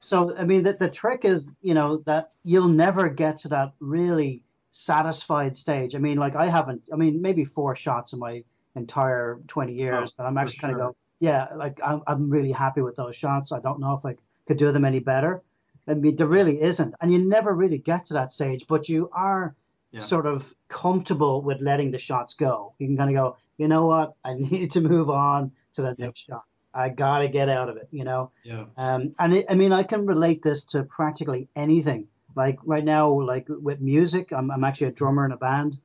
So 0.02 0.36
I 0.36 0.44
mean, 0.44 0.64
the, 0.64 0.72
the 0.72 0.90
trick 0.90 1.24
is, 1.24 1.52
you 1.62 1.74
know, 1.74 1.98
that 2.06 2.32
you'll 2.42 2.66
never 2.66 3.08
get 3.08 3.38
to 3.38 3.48
that 3.48 3.72
really 3.78 4.42
satisfied 4.72 5.56
stage. 5.56 5.94
I 5.94 5.98
mean, 5.98 6.18
like 6.18 6.34
I 6.34 6.48
haven't. 6.48 6.82
I 6.92 6.96
mean, 6.96 7.22
maybe 7.22 7.44
four 7.44 7.76
shots 7.76 8.12
in 8.12 8.18
my 8.18 8.42
entire 8.74 9.38
twenty 9.46 9.74
oh, 9.78 9.82
years, 9.84 10.10
oh, 10.10 10.14
and 10.18 10.26
I'm 10.26 10.38
actually 10.42 10.58
kind 10.58 10.74
of 10.74 10.80
go, 10.80 10.96
yeah, 11.20 11.46
like 11.54 11.78
I'm, 11.84 12.02
I'm 12.08 12.28
really 12.28 12.50
happy 12.50 12.80
with 12.80 12.96
those 12.96 13.14
shots. 13.14 13.52
I 13.52 13.60
don't 13.60 13.78
know 13.78 13.94
if 13.94 14.04
I 14.04 14.16
could 14.48 14.56
do 14.56 14.72
them 14.72 14.84
any 14.84 14.98
better. 14.98 15.40
I 15.86 15.94
mean, 15.94 16.16
there 16.16 16.26
really 16.26 16.60
isn't, 16.60 16.94
and 17.00 17.12
you 17.12 17.20
never 17.20 17.54
really 17.54 17.78
get 17.78 18.06
to 18.06 18.14
that 18.14 18.32
stage, 18.32 18.66
but 18.68 18.88
you 18.88 19.08
are 19.12 19.54
yeah. 19.92 20.00
sort 20.00 20.26
of 20.26 20.52
comfortable 20.68 21.42
with 21.42 21.60
letting 21.60 21.92
the 21.92 21.98
shots 22.00 22.34
go. 22.34 22.74
You 22.80 22.88
can 22.88 22.96
kind 22.96 23.10
of 23.10 23.14
go, 23.14 23.36
you 23.56 23.68
know 23.68 23.86
what, 23.86 24.14
I 24.24 24.34
need 24.50 24.72
to 24.72 24.80
move 24.80 25.10
on 25.10 25.52
to 25.74 25.82
the 25.82 25.94
next 25.96 26.26
shot. 26.26 26.42
I 26.74 26.88
gotta 26.88 27.28
get 27.28 27.48
out 27.48 27.68
of 27.68 27.76
it, 27.76 27.88
you 27.90 28.04
know. 28.04 28.30
Yeah. 28.44 28.64
Um, 28.76 29.14
and 29.18 29.34
it, 29.36 29.46
I 29.48 29.54
mean, 29.54 29.72
I 29.72 29.82
can 29.82 30.06
relate 30.06 30.42
this 30.42 30.64
to 30.66 30.82
practically 30.84 31.48
anything. 31.54 32.08
Like 32.34 32.58
right 32.64 32.84
now, 32.84 33.10
like 33.20 33.46
with 33.48 33.80
music, 33.80 34.32
I'm, 34.32 34.50
I'm 34.50 34.64
actually 34.64 34.88
a 34.88 34.92
drummer 34.92 35.24
in 35.26 35.32
a 35.32 35.36
band, 35.36 35.78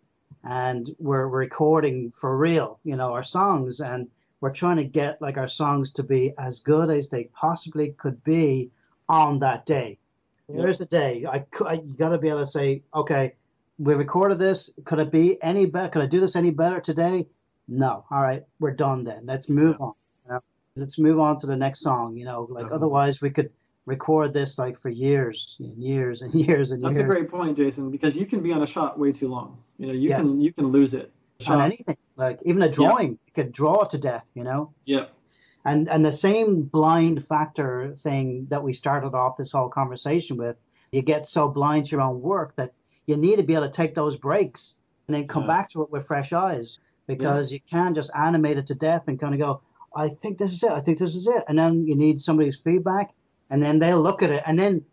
and 0.44 0.96
we're 1.00 1.28
recording 1.28 2.12
for 2.12 2.38
real, 2.38 2.80
you 2.84 2.96
know, 2.96 3.12
our 3.12 3.24
songs, 3.24 3.82
and 3.82 4.08
we're 4.40 4.54
trying 4.54 4.78
to 4.78 4.86
get 4.86 5.22
like 5.22 5.38
our 5.38 5.50
songs 5.50 5.92
to 5.94 6.04
be 6.04 6.34
as 6.38 6.60
good 6.60 6.90
as 6.90 7.10
they 7.10 7.26
possibly 7.34 7.90
could 7.98 8.24
be 8.24 8.72
on 9.10 9.40
that 9.40 9.66
day. 9.66 9.98
Yeah. 10.48 10.62
There's 10.62 10.78
the 10.78 10.86
day. 10.86 11.26
I, 11.26 11.44
I 11.66 11.74
you 11.74 11.98
got 11.98 12.10
to 12.10 12.18
be 12.18 12.30
able 12.30 12.40
to 12.40 12.48
say, 12.48 12.82
okay, 12.96 13.34
we 13.78 13.94
recorded 13.94 14.40
this. 14.40 14.70
Could 14.86 15.00
it 15.00 15.12
be 15.12 15.42
any 15.44 15.66
better? 15.66 15.90
Could 15.90 16.04
I 16.04 16.08
do 16.08 16.22
this 16.22 16.38
any 16.38 16.52
better 16.52 16.80
today? 16.80 17.28
No. 17.68 18.06
All 18.10 18.22
right, 18.22 18.46
we're 18.60 18.72
done 18.72 19.04
then. 19.04 19.26
Let's 19.26 19.50
move 19.50 19.76
yeah. 19.80 19.88
on 19.88 19.94
let's 20.78 20.98
move 20.98 21.20
on 21.20 21.38
to 21.40 21.48
the 21.48 21.56
next 21.56 21.82
song. 21.82 22.16
You 22.16 22.26
know, 22.26 22.48
like 22.50 22.66
uh-huh. 22.66 22.76
otherwise 22.76 23.22
we 23.22 23.30
could 23.30 23.50
record 23.86 24.34
this 24.34 24.58
like 24.58 24.80
for 24.80 24.90
years 24.90 25.56
and 25.60 25.82
years 25.82 26.22
and 26.22 26.34
years 26.48 26.72
and 26.72 26.84
That's 26.84 26.96
years. 26.96 27.08
That's 27.08 27.18
a 27.18 27.20
great 27.20 27.30
point, 27.30 27.58
Jason, 27.58 27.92
because 27.92 28.16
you 28.16 28.26
can 28.26 28.42
be 28.42 28.52
on 28.54 28.62
a 28.62 28.68
shot 28.68 29.00
way 29.00 29.12
too 29.12 29.28
long. 29.28 29.58
You 29.78 29.88
know, 29.88 29.94
you 29.94 30.10
yes. 30.10 30.20
can 30.20 30.42
you 30.42 30.54
can 30.54 30.68
lose 30.68 30.94
it. 30.94 31.12
Shot. 31.40 31.60
On 31.60 31.66
anything, 31.66 31.98
like 32.16 32.40
even 32.46 32.62
a 32.64 32.70
drawing, 32.70 33.08
yeah. 33.08 33.18
you 33.26 33.34
could 33.34 33.52
draw 33.52 33.84
to 33.84 33.98
death. 33.98 34.26
You 34.34 34.44
know. 34.44 34.74
Yeah. 34.86 35.06
And 35.66 35.90
and 35.90 36.06
the 36.06 36.14
same 36.14 36.64
blind 36.64 37.26
factor 37.26 37.94
thing 37.98 38.48
that 38.50 38.64
we 38.64 38.74
started 38.74 39.14
off 39.14 39.38
this 39.38 39.52
whole 39.52 39.70
conversation 39.70 40.38
with, 40.38 40.56
you 40.92 41.02
get 41.02 41.28
so 41.28 41.50
blind 41.50 41.86
to 41.86 41.92
your 41.92 42.02
own 42.02 42.22
work 42.22 42.56
that 42.56 42.74
you 43.06 43.18
need 43.18 43.40
to 43.40 43.46
be 43.46 43.54
able 43.54 43.66
to 43.66 43.72
take 43.72 43.94
those 43.94 44.16
breaks 44.16 44.78
and 45.08 45.16
then 45.16 45.28
come 45.28 45.44
Yeah. 45.44 45.48
back 45.48 45.70
to 45.72 45.82
it 45.82 45.92
with 45.92 46.06
fresh 46.06 46.34
eyes 46.34 46.80
because 47.08 47.52
you 47.52 47.60
can't 47.62 47.96
just 47.96 48.12
animate 48.14 48.58
it 48.58 48.68
to 48.68 48.76
death 48.76 49.08
and 49.08 49.20
kind 49.20 49.34
of 49.34 49.40
go, 49.40 49.62
I 49.98 50.10
think 50.10 50.38
this 50.38 50.54
is 50.54 50.64
it. 50.64 50.72
I 50.72 50.82
think 50.82 51.00
this 51.00 51.16
is 51.16 51.28
it. 51.28 51.44
And 51.48 51.58
then 51.58 51.88
you 51.88 51.96
need 51.96 52.22
somebody's 52.22 52.60
feedback 52.60 53.14
and 53.50 53.62
then 53.62 53.80
they'll 53.80 54.02
look 54.02 54.22
at 54.22 54.30
it. 54.30 54.44
And 54.46 54.58
then 54.58 54.86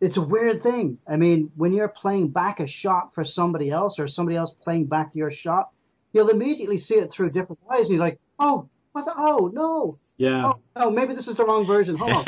it's 0.00 0.16
a 0.16 0.22
weird 0.22 0.62
thing. 0.62 0.98
I 1.08 1.16
mean, 1.16 1.50
when 1.56 1.72
you're 1.72 1.88
playing 1.88 2.28
back 2.28 2.60
a 2.60 2.66
shot 2.66 3.14
for 3.14 3.24
somebody 3.24 3.70
else 3.70 3.98
or 3.98 4.06
somebody 4.06 4.36
else 4.36 4.52
playing 4.52 4.86
back 4.86 5.10
your 5.14 5.32
shot, 5.32 5.70
you'll 6.12 6.28
immediately 6.28 6.78
see 6.78 6.94
it 6.94 7.10
through 7.10 7.30
different 7.30 7.58
eyes. 7.70 7.88
And 7.88 7.96
you're 7.96 8.06
like, 8.06 8.20
oh, 8.38 8.68
what 8.92 9.04
the, 9.06 9.12
oh, 9.16 9.50
no. 9.52 9.98
Yeah. 10.16 10.52
Oh, 10.52 10.60
no, 10.76 10.90
maybe 10.90 11.14
this 11.14 11.26
is 11.26 11.34
the 11.34 11.44
wrong 11.44 11.66
version. 11.66 11.96
Hold 11.96 12.12
on. 12.12 12.24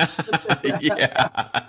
yeah. 0.81 1.61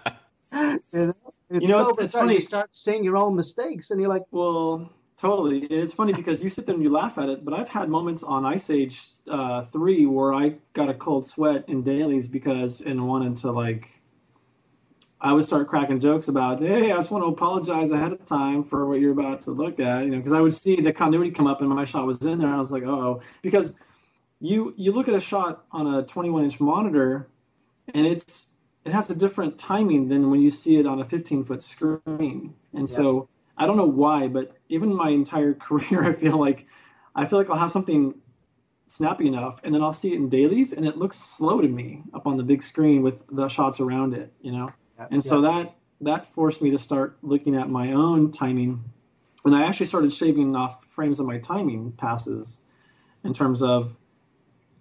you 0.91 1.03
know, 1.03 1.14
it's 1.49 1.62
You 1.62 1.68
know, 1.68 1.84
so 1.84 1.95
it's 1.99 2.14
funny. 2.14 2.34
You 2.36 2.39
start 2.41 2.74
seeing 2.74 3.03
your 3.03 3.18
own 3.18 3.36
mistakes, 3.36 3.91
and 3.91 4.01
you're 4.01 4.10
like, 4.10 4.24
Well, 4.32 4.91
totally. 5.18 5.59
It's 5.65 5.93
funny 5.93 6.13
because 6.13 6.43
you 6.43 6.49
sit 6.49 6.65
there 6.65 6.76
and 6.76 6.84
you 6.84 6.89
laugh 6.89 7.18
at 7.18 7.30
it, 7.30 7.43
but 7.43 7.53
I've 7.53 7.68
had 7.68 7.89
moments 7.89 8.24
on 8.24 8.45
Ice 8.45 8.70
Age 8.70 9.07
uh, 9.28 9.63
3 9.63 10.05
where 10.05 10.34
I 10.34 10.55
got 10.74 10.89
a 10.89 10.93
cold 10.93 11.26
sweat 11.26 11.68
in 11.68 11.84
dailies 11.84 12.28
because 12.28 12.82
and 12.82 13.07
wanted 13.07 13.36
to 13.38 13.51
like. 13.51 13.99
I 15.20 15.34
would 15.34 15.43
start 15.43 15.68
cracking 15.68 15.99
jokes 15.99 16.28
about, 16.28 16.59
hey, 16.59 16.91
I 16.91 16.95
just 16.95 17.09
want 17.09 17.24
to 17.24 17.30
apologize 17.30 17.91
ahead 17.91 18.11
of 18.11 18.24
time 18.24 18.63
for 18.63 18.88
what 18.88 18.99
you're 18.99 19.13
about 19.13 19.41
to 19.41 19.51
look 19.51 19.80
at, 19.80 20.05
you 20.05 20.11
know, 20.11 20.18
because 20.18 20.32
I 20.32 20.41
would 20.41 20.53
see 20.53 20.76
the 20.80 20.93
continuity 20.93 21.32
come 21.32 21.47
up 21.47 21.59
and 21.59 21.70
my 21.72 21.86
shot 21.86 22.05
was 22.05 22.24
in 22.24 22.38
there, 22.38 22.47
and 22.47 22.55
I 22.55 22.59
was 22.59 22.72
like, 22.72 22.84
oh, 22.84 23.22
because 23.41 23.74
you 24.39 24.76
you 24.78 24.91
look 24.91 25.07
at 25.07 25.15
a 25.15 25.20
shot 25.20 25.65
on 25.72 25.95
a 25.95 26.03
21 26.03 26.43
inch 26.43 26.59
monitor, 26.59 27.28
and 27.95 28.05
it's 28.05 28.53
it 28.86 28.91
has 28.91 29.09
a 29.09 29.18
different 29.18 29.57
timing 29.57 30.07
than 30.07 30.30
when 30.30 30.41
you 30.41 30.51
see 30.51 30.78
it 30.78 30.86
on 30.86 30.99
a 30.99 31.03
15 31.03 31.43
foot 31.45 31.61
screen, 31.61 32.53
and 32.74 32.88
so 32.88 33.28
I 33.58 33.66
don't 33.66 33.78
know 33.78 33.86
why, 33.86 34.28
but 34.28 34.55
even 34.70 34.93
my 34.93 35.10
entire 35.10 35.53
career, 35.68 36.03
I 36.03 36.14
feel 36.14 36.38
like 36.38 36.68
I 37.16 37.26
feel 37.26 37.39
like 37.39 37.49
I'll 37.49 37.58
have 37.58 37.72
something 37.72 38.22
snappy 38.86 39.28
enough, 39.28 39.62
and 39.64 39.74
then 39.74 39.82
I'll 39.82 39.93
see 39.93 40.14
it 40.14 40.16
in 40.16 40.30
dailies, 40.30 40.72
and 40.72 40.86
it 40.86 40.97
looks 40.97 41.18
slow 41.18 41.62
to 41.62 41.68
me 41.68 42.03
up 42.14 42.28
on 42.28 42.38
the 42.38 42.43
big 42.43 42.62
screen 42.62 43.01
with 43.01 43.24
the 43.30 43.47
shots 43.47 43.80
around 43.80 44.14
it, 44.14 44.32
you 44.41 44.51
know. 44.51 44.72
And 45.12 45.24
so 45.24 45.41
that 45.41 45.76
that 46.01 46.26
forced 46.28 46.62
me 46.62 46.72
to 46.72 46.78
start 46.78 47.18
looking 47.22 47.55
at 47.55 47.70
my 47.70 47.93
own 47.93 48.32
timing, 48.32 48.84
and 49.45 49.55
I 49.55 49.64
actually 49.66 49.88
started 49.88 50.14
shaving 50.14 50.55
off 50.55 50.86
frames 50.86 51.20
of 51.20 51.26
my 51.26 51.39
timing 51.39 51.91
passes, 51.91 52.64
in 53.24 53.34
terms 53.34 53.64
of 53.64 53.95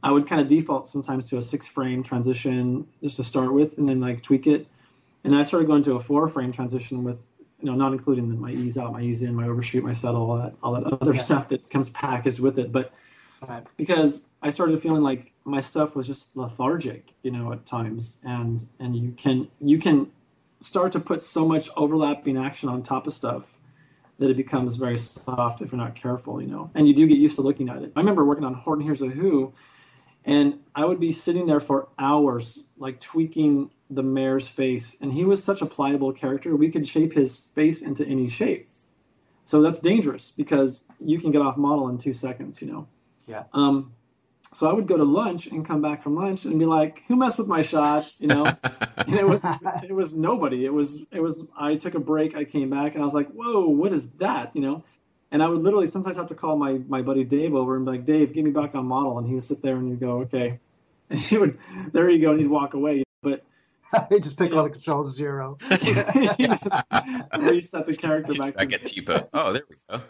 I 0.02 0.10
would 0.10 0.26
kind 0.26 0.40
of 0.40 0.46
default 0.46 0.86
sometimes 0.86 1.30
to 1.30 1.38
a 1.38 1.42
six 1.42 1.66
frame 1.66 2.02
transition 2.02 2.86
just 3.02 3.16
to 3.16 3.24
start 3.24 3.52
with, 3.52 3.78
and 3.78 3.88
then 3.88 4.00
like 4.00 4.22
tweak 4.22 4.46
it, 4.46 4.66
and 5.24 5.32
then 5.32 5.40
I 5.40 5.42
started 5.42 5.66
going 5.66 5.82
to 5.84 5.94
a 5.94 6.00
four 6.00 6.28
frame 6.28 6.52
transition 6.52 7.02
with 7.02 7.26
you 7.66 7.72
know 7.72 7.76
not 7.76 7.90
including 7.90 8.28
the, 8.28 8.36
my 8.36 8.52
ease 8.52 8.78
out, 8.78 8.92
my 8.92 9.02
ease 9.02 9.22
in, 9.22 9.34
my 9.34 9.48
overshoot, 9.48 9.82
my 9.82 9.92
settle, 9.92 10.30
all 10.30 10.36
that 10.38 10.56
all 10.62 10.72
that 10.74 10.84
other 11.02 11.12
Yeah. 11.12 11.18
stuff 11.18 11.48
that 11.48 11.68
comes 11.68 11.90
packaged 11.90 12.38
with 12.38 12.58
it, 12.58 12.70
but 12.70 12.92
Right. 13.46 13.66
because 13.76 14.28
I 14.40 14.50
started 14.50 14.80
feeling 14.80 15.02
like 15.02 15.32
my 15.44 15.60
stuff 15.60 15.94
was 15.96 16.06
just 16.06 16.36
lethargic, 16.36 17.12
you 17.22 17.32
know, 17.32 17.52
at 17.52 17.66
times, 17.66 18.18
and 18.24 18.64
and 18.78 18.94
you 18.96 19.12
can 19.16 19.48
you 19.60 19.78
can 19.78 20.12
start 20.60 20.92
to 20.92 21.00
put 21.00 21.20
so 21.20 21.46
much 21.46 21.68
overlapping 21.76 22.36
action 22.36 22.68
on 22.68 22.82
top 22.82 23.08
of 23.08 23.12
stuff 23.12 23.52
that 24.18 24.30
it 24.30 24.36
becomes 24.36 24.76
very 24.76 24.96
soft 24.96 25.60
if 25.60 25.72
you're 25.72 25.78
not 25.78 25.96
careful, 25.96 26.40
you 26.40 26.46
know, 26.46 26.70
and 26.76 26.86
you 26.86 26.94
do 26.94 27.04
get 27.06 27.18
used 27.18 27.34
to 27.36 27.42
looking 27.42 27.68
at 27.68 27.82
it. 27.82 27.92
I 27.96 28.00
remember 28.00 28.24
working 28.24 28.44
on 28.44 28.54
Horton 28.54 28.84
Hears 28.84 29.02
a 29.02 29.08
Who, 29.08 29.52
and 30.24 30.60
I 30.74 30.84
would 30.84 31.00
be 31.00 31.10
sitting 31.12 31.46
there 31.46 31.60
for 31.60 31.88
hours, 31.98 32.68
like 32.78 33.00
tweaking 33.00 33.70
the 33.90 34.02
mayor's 34.02 34.48
face, 34.48 34.96
and 35.00 35.12
he 35.12 35.24
was 35.24 35.42
such 35.42 35.62
a 35.62 35.66
pliable 35.66 36.12
character. 36.12 36.54
We 36.56 36.70
could 36.70 36.86
shape 36.86 37.12
his 37.12 37.42
face 37.54 37.82
into 37.82 38.06
any 38.06 38.28
shape. 38.28 38.68
So 39.44 39.62
that's 39.62 39.78
dangerous 39.78 40.32
because 40.32 40.86
you 40.98 41.20
can 41.20 41.30
get 41.30 41.40
off 41.40 41.56
model 41.56 41.88
in 41.88 41.98
two 41.98 42.12
seconds, 42.12 42.60
you 42.60 42.68
know. 42.68 42.88
Yeah. 43.26 43.44
Um, 43.52 43.92
so 44.52 44.68
I 44.68 44.72
would 44.72 44.86
go 44.86 44.96
to 44.96 45.04
lunch 45.04 45.46
and 45.48 45.64
come 45.64 45.82
back 45.82 46.02
from 46.02 46.16
lunch 46.16 46.44
and 46.44 46.58
be 46.58 46.64
like, 46.64 47.04
"Who 47.06 47.16
messed 47.16 47.38
with 47.38 47.46
my 47.46 47.62
shot?" 47.62 48.12
You 48.18 48.28
know, 48.28 48.44
and 48.96 49.14
it 49.14 49.26
was 49.26 49.44
it 49.84 49.92
was 49.92 50.16
nobody. 50.16 50.64
It 50.64 50.72
was 50.72 51.04
it 51.12 51.20
was. 51.20 51.48
I 51.56 51.76
took 51.76 51.94
a 51.94 52.00
break. 52.00 52.36
I 52.36 52.44
came 52.44 52.70
back 52.70 52.94
and 52.94 53.02
I 53.02 53.04
was 53.04 53.14
like, 53.14 53.28
"Whoa, 53.30 53.68
what 53.68 53.92
is 53.92 54.14
that?" 54.14 54.54
You 54.54 54.62
know, 54.62 54.84
and 55.30 55.42
I 55.42 55.48
would 55.48 55.60
literally 55.60 55.86
sometimes 55.86 56.16
have 56.16 56.28
to 56.28 56.34
call 56.34 56.56
my 56.56 56.80
my 56.88 57.02
buddy 57.02 57.24
Dave 57.24 57.54
over 57.54 57.76
and 57.76 57.84
be 57.84 57.92
like, 57.92 58.04
"Dave, 58.04 58.32
get 58.32 58.44
me 58.44 58.50
back 58.50 58.74
on 58.74 58.86
model," 58.86 59.18
and 59.18 59.26
he 59.26 59.34
would 59.34 59.42
sit 59.42 59.62
there 59.62 59.76
and 59.76 59.88
you 59.88 59.96
go, 59.96 60.20
"Okay," 60.22 60.58
and 61.10 61.18
he 61.18 61.38
would 61.38 61.58
there 61.92 62.08
you 62.10 62.20
go, 62.20 62.32
and 62.32 62.40
he'd 62.40 62.48
walk 62.48 62.74
away. 62.74 63.05
But 63.92 64.10
you 64.10 64.20
just 64.20 64.36
pick 64.36 64.52
all 64.52 64.64
the 64.68 64.70
controls 64.70 65.14
zero. 65.14 65.58
he 65.70 65.76
just 66.46 66.66
reset 67.38 67.86
the 67.86 67.96
character 67.96 68.32
He's 68.32 68.38
back 68.50 68.54
back 68.56 68.68
to 68.70 68.74
at 68.74 68.86
T-pose. 68.86 69.30
Oh, 69.32 69.52
there 69.52 69.62
we 69.68 69.76
go. 69.88 70.02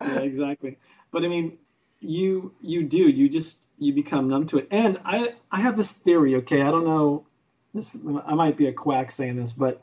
yeah, 0.00 0.18
exactly. 0.20 0.78
But 1.10 1.24
I 1.24 1.28
mean, 1.28 1.58
you 2.00 2.54
you 2.60 2.82
do 2.84 3.08
you 3.08 3.28
just 3.28 3.68
you 3.78 3.92
become 3.92 4.28
numb 4.28 4.46
to 4.46 4.58
it. 4.58 4.68
And 4.70 4.98
I 5.04 5.32
I 5.50 5.60
have 5.60 5.76
this 5.76 5.92
theory. 5.92 6.36
Okay, 6.36 6.62
I 6.62 6.70
don't 6.70 6.84
know. 6.84 7.26
This 7.74 7.96
I 8.26 8.34
might 8.34 8.56
be 8.56 8.66
a 8.66 8.72
quack 8.72 9.10
saying 9.10 9.36
this, 9.36 9.52
but 9.52 9.80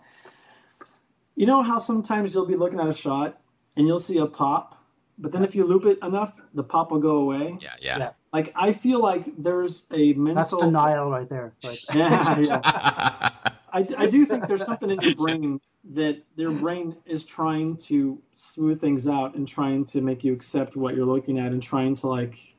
you 1.36 1.46
know 1.46 1.62
how 1.64 1.78
sometimes 1.80 2.34
you'll 2.34 2.48
be 2.48 2.56
looking 2.56 2.80
at 2.80 2.88
a 2.88 2.94
shot 2.94 3.40
and 3.76 3.88
you'll 3.88 4.00
see 4.00 4.18
a 4.18 4.26
pop, 4.26 4.76
but 5.18 5.32
then 5.32 5.44
if 5.44 5.56
you 5.56 5.64
loop 5.64 5.86
it 5.86 6.00
enough, 6.04 6.40
the 6.54 6.64
pop 6.64 6.92
will 6.92 7.00
go 7.00 7.18
away. 7.18 7.58
Yeah, 7.62 7.74
yeah. 7.80 7.98
Yeah. 8.00 8.10
Like 8.34 8.52
I 8.56 8.74
feel 8.74 9.00
like 9.02 9.26
there's 9.38 9.88
a 9.92 10.14
mental. 10.14 10.36
That's 10.60 10.66
denial 10.66 11.10
right 11.10 11.30
there. 11.30 11.54
Right. 11.64 11.80
Yeah, 11.96 12.40
yeah. 12.40 13.27
I, 13.72 13.86
I 13.98 14.08
do 14.08 14.26
think 14.26 14.48
there's 14.48 14.66
something 14.66 14.90
in 14.90 15.00
your 15.02 15.16
brain 15.16 15.60
that 15.94 16.24
their 16.36 16.52
brain 16.52 16.96
is 17.06 17.26
trying 17.26 17.78
to 17.78 18.22
smooth 18.34 18.80
things 18.80 19.08
out 19.08 19.36
and 19.36 19.48
trying 19.48 19.86
to 19.86 20.02
make 20.02 20.24
you 20.24 20.34
accept 20.34 20.76
what 20.76 20.96
you're 20.96 21.06
looking 21.06 21.40
at 21.40 21.52
and 21.52 21.62
trying 21.62 21.94
to 21.96 22.08
like 22.08 22.56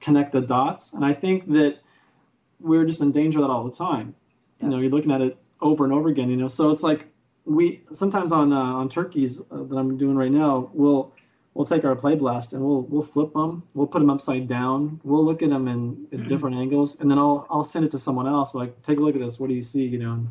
connect 0.00 0.32
the 0.32 0.40
dots. 0.40 0.92
And 0.92 1.04
I 1.04 1.14
think 1.14 1.48
that 1.48 1.78
we're 2.60 2.84
just 2.84 3.00
in 3.02 3.12
danger 3.12 3.38
of 3.38 3.44
that 3.46 3.50
all 3.50 3.64
the 3.64 3.72
time. 3.72 4.14
You 4.60 4.68
know, 4.68 4.78
you're 4.78 4.90
looking 4.90 5.12
at 5.12 5.20
it 5.20 5.36
over 5.60 5.84
and 5.84 5.92
over 5.92 6.08
again. 6.08 6.30
You 6.30 6.36
know, 6.36 6.48
so 6.48 6.70
it's 6.70 6.82
like 6.82 7.06
we 7.44 7.82
sometimes 7.92 8.32
on 8.32 8.52
uh, 8.52 8.56
on 8.56 8.88
turkeys 8.88 9.40
uh, 9.50 9.64
that 9.64 9.76
I'm 9.76 9.96
doing 9.96 10.16
right 10.16 10.30
now, 10.30 10.70
we'll 10.72 11.12
we'll 11.56 11.64
take 11.64 11.86
our 11.86 11.96
play 11.96 12.14
blast 12.14 12.52
and 12.52 12.62
we'll 12.62 12.82
we'll 12.82 13.02
flip 13.02 13.32
them, 13.32 13.62
we'll 13.74 13.86
put 13.86 14.00
them 14.00 14.10
upside 14.10 14.46
down, 14.46 15.00
we'll 15.04 15.24
look 15.24 15.42
at 15.42 15.48
them 15.48 15.66
in, 15.68 16.06
in 16.12 16.18
mm-hmm. 16.18 16.26
different 16.26 16.56
angles, 16.56 17.00
and 17.00 17.10
then 17.10 17.18
I'll 17.18 17.46
I'll 17.48 17.64
send 17.64 17.86
it 17.86 17.90
to 17.92 17.98
someone 17.98 18.28
else. 18.28 18.54
Like, 18.54 18.82
take 18.82 18.98
a 18.98 19.00
look 19.00 19.14
at 19.14 19.22
this. 19.22 19.40
What 19.40 19.48
do 19.48 19.54
you 19.54 19.62
see? 19.62 19.86
You 19.86 19.98
know, 19.98 20.12
and, 20.12 20.28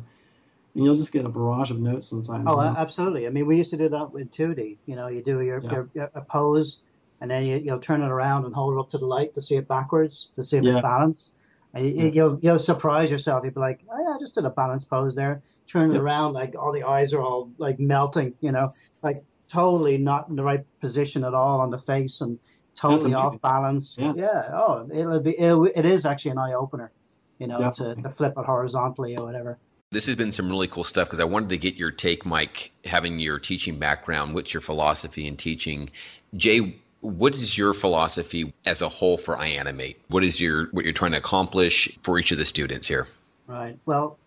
and 0.74 0.84
you'll 0.84 0.94
just 0.94 1.12
get 1.12 1.24
a 1.24 1.28
barrage 1.28 1.72
of 1.72 1.80
notes 1.80 2.06
sometimes. 2.06 2.44
Oh, 2.46 2.52
you 2.62 2.70
know? 2.70 2.76
absolutely. 2.78 3.26
I 3.26 3.30
mean, 3.30 3.46
we 3.46 3.56
used 3.56 3.70
to 3.70 3.76
do 3.76 3.88
that 3.88 4.12
with 4.12 4.30
2D. 4.30 4.76
You 4.86 4.94
know, 4.94 5.08
you 5.08 5.20
do 5.20 5.40
your, 5.40 5.60
Yeah. 5.60 5.72
your, 5.72 5.88
your 5.94 6.10
a 6.14 6.20
pose, 6.20 6.78
and 7.20 7.28
then 7.28 7.44
you, 7.44 7.56
you'll 7.56 7.80
turn 7.80 8.02
it 8.02 8.08
around 8.08 8.44
and 8.44 8.54
hold 8.54 8.74
it 8.76 8.80
up 8.80 8.88
to 8.90 8.98
the 8.98 9.06
light 9.06 9.34
to 9.34 9.42
see 9.42 9.56
it 9.56 9.66
backwards 9.66 10.28
to 10.36 10.44
see 10.44 10.58
if 10.58 10.64
Yeah. 10.64 10.74
it's 10.74 10.82
balanced. 10.82 11.32
And 11.74 11.86
you, 11.86 11.92
Yeah. 11.92 12.10
you'll 12.12 12.38
you'll 12.40 12.58
surprise 12.60 13.10
yourself. 13.10 13.42
You'll 13.42 13.54
be 13.54 13.60
like, 13.60 13.80
oh 13.92 14.00
yeah, 14.00 14.14
I 14.14 14.18
just 14.20 14.36
did 14.36 14.44
a 14.44 14.50
balanced 14.50 14.88
pose 14.88 15.16
there. 15.16 15.42
Turn 15.66 15.90
it 15.90 15.94
Yeah. 15.94 16.00
around, 16.00 16.34
like 16.34 16.54
all 16.56 16.72
the 16.72 16.84
eyes 16.84 17.12
are 17.12 17.20
all 17.20 17.50
like 17.58 17.80
melting. 17.80 18.34
You 18.40 18.52
know, 18.52 18.74
like 19.02 19.24
totally 19.48 19.98
not 19.98 20.28
in 20.28 20.36
the 20.36 20.42
right 20.42 20.64
position 20.80 21.24
at 21.24 21.34
all 21.34 21.60
on 21.60 21.70
the 21.70 21.78
face 21.78 22.20
and 22.20 22.38
totally 22.74 23.14
off 23.14 23.40
balance. 23.40 23.96
Yeah. 23.98 24.50
Oh, 24.52 24.88
it'll 24.92 25.20
be 25.20 25.38
it'll, 25.38 25.66
it 25.66 25.84
is 25.84 26.06
actually 26.06 26.32
an 26.32 26.38
eye 26.38 26.52
opener. 26.54 26.90
You 27.38 27.48
know, 27.48 27.58
to, 27.58 27.94
to 27.94 28.08
flip 28.08 28.32
it 28.38 28.46
horizontally 28.46 29.14
or 29.18 29.26
whatever. 29.26 29.58
This 29.90 30.06
has 30.06 30.16
been 30.16 30.32
some 30.32 30.48
really 30.48 30.68
cool 30.68 30.84
stuff 30.84 31.06
because 31.06 31.20
I 31.20 31.24
wanted 31.24 31.50
to 31.50 31.58
get 31.58 31.74
your 31.74 31.90
take, 31.90 32.24
Mike, 32.24 32.72
having 32.86 33.18
your 33.18 33.38
teaching 33.38 33.78
background. 33.78 34.34
What's 34.34 34.54
your 34.54 34.62
philosophy 34.62 35.26
in 35.26 35.36
teaching? 35.36 35.90
Jay, 36.34 36.78
what 37.00 37.34
is 37.34 37.58
your 37.58 37.74
philosophy 37.74 38.54
as 38.64 38.80
a 38.80 38.88
whole 38.88 39.18
for 39.18 39.36
iAnimate? 39.36 39.96
What 40.08 40.24
is 40.24 40.40
your 40.40 40.68
what 40.72 40.84
you're 40.84 40.94
trying 40.94 41.12
to 41.12 41.18
accomplish 41.18 41.94
for 41.98 42.18
each 42.18 42.32
of 42.32 42.38
the 42.38 42.46
students 42.46 42.88
here? 42.88 43.06
Right. 43.46 43.78
Well, 43.84 44.18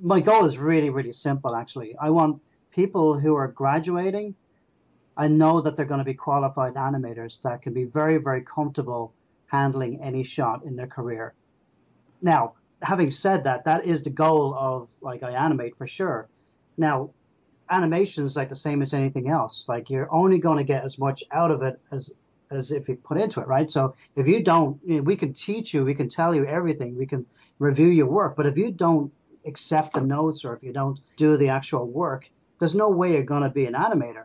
my 0.00 0.20
goal 0.20 0.46
is 0.46 0.56
really, 0.56 0.88
really 0.88 1.12
simple, 1.12 1.54
actually. 1.54 1.96
I 1.98 2.08
want 2.10 2.40
people 2.70 3.18
who 3.18 3.34
are 3.34 3.48
graduating, 3.48 4.34
I 5.18 5.26
know 5.26 5.60
that 5.60 5.76
they're 5.76 5.84
going 5.84 5.98
to 5.98 6.04
be 6.04 6.14
qualified 6.14 6.74
animators 6.74 7.42
that 7.42 7.60
can 7.60 7.72
be 7.74 7.84
very, 7.84 8.18
very 8.18 8.42
comfortable 8.42 9.12
handling 9.46 10.00
any 10.00 10.22
shot 10.22 10.64
in 10.64 10.76
their 10.76 10.86
career. 10.86 11.34
Now, 12.22 12.54
having 12.82 13.10
said 13.10 13.42
that, 13.44 13.64
that 13.64 13.84
is 13.84 14.04
the 14.04 14.10
goal 14.10 14.54
of 14.54 14.88
like 15.00 15.22
iAnimate 15.22 15.76
for 15.76 15.88
sure. 15.88 16.28
Now, 16.76 17.10
animation 17.68 18.24
is 18.24 18.36
like 18.36 18.48
the 18.48 18.56
same 18.56 18.80
as 18.80 18.94
anything 18.94 19.28
else. 19.28 19.66
Like 19.68 19.90
you're 19.90 20.12
only 20.12 20.38
going 20.38 20.58
to 20.58 20.64
get 20.64 20.84
as 20.84 20.98
much 20.98 21.24
out 21.32 21.50
of 21.50 21.62
it 21.62 21.80
as 21.90 22.12
as 22.50 22.72
if 22.72 22.88
you 22.88 22.96
put 22.96 23.18
into 23.18 23.40
it, 23.40 23.46
right? 23.46 23.70
So 23.70 23.94
if 24.16 24.26
you 24.26 24.42
don't, 24.42 24.80
you 24.86 24.96
know, 24.96 25.02
we 25.02 25.16
can 25.16 25.34
teach 25.34 25.74
you, 25.74 25.84
we 25.84 25.94
can 25.94 26.08
tell 26.08 26.34
you 26.34 26.46
everything, 26.46 26.96
we 26.96 27.04
can 27.04 27.26
review 27.58 27.88
your 27.88 28.06
work, 28.06 28.36
but 28.36 28.46
if 28.46 28.56
you 28.56 28.70
don't 28.70 29.12
accept 29.44 29.92
the 29.92 30.00
notes 30.00 30.46
or 30.46 30.54
if 30.54 30.62
you 30.62 30.72
don't 30.72 30.98
do 31.18 31.36
the 31.36 31.50
actual 31.50 31.86
work, 31.86 32.30
there's 32.58 32.74
no 32.74 32.88
way 32.88 33.12
you're 33.12 33.22
going 33.22 33.42
to 33.42 33.50
be 33.50 33.66
an 33.66 33.74
animator. 33.74 34.24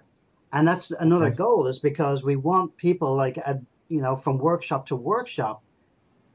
And 0.53 0.67
that's 0.67 0.91
another 0.91 1.25
Yes. 1.25 1.39
goal 1.39 1.67
is 1.67 1.79
because 1.79 2.23
we 2.23 2.35
want 2.35 2.77
people 2.77 3.15
like 3.15 3.37
you 3.89 4.01
know 4.01 4.15
from 4.15 4.37
workshop 4.37 4.85
to 4.87 4.95
workshop, 4.95 5.63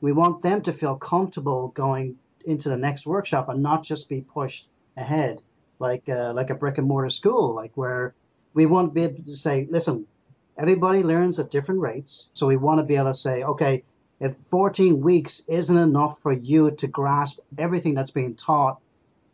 we 0.01 0.13
want 0.13 0.43
them 0.43 0.61
to 0.63 0.73
feel 0.73 0.97
comfortable 0.97 1.69
going 1.69 2.17
into 2.45 2.69
the 2.69 2.77
next 2.77 3.07
workshop 3.07 3.49
and 3.49 3.63
not 3.63 3.85
just 3.85 4.09
be 4.09 4.21
pushed 4.21 4.69
ahead 4.97 5.41
like 5.79 6.09
uh, 6.09 6.33
like 6.35 6.51
a 6.51 6.55
brick 6.55 6.79
and 6.79 6.89
mortar 6.89 7.11
school, 7.11 7.55
like 7.55 7.73
where 7.77 8.15
we 8.55 8.67
want 8.67 8.91
to 8.91 8.95
be 8.95 9.05
able 9.05 9.23
to 9.25 9.37
say, 9.37 9.67
listen, 9.71 10.07
everybody 10.57 11.03
learns 11.03 11.39
at 11.39 11.51
different 11.51 11.81
rates, 11.81 12.29
so 12.33 12.47
we 12.47 12.57
want 12.57 12.79
to 12.79 12.85
be 12.85 12.97
able 12.97 13.13
to 13.13 13.15
say, 13.15 13.45
okay, 13.45 13.85
if 14.21 14.35
14 14.51 15.01
weeks 15.01 15.43
isn't 15.47 15.77
enough 15.77 16.21
for 16.21 16.33
you 16.33 16.73
to 16.73 16.89
grasp 16.89 17.39
everything 17.57 17.95
that's 17.95 18.11
being 18.11 18.35
taught 18.35 18.81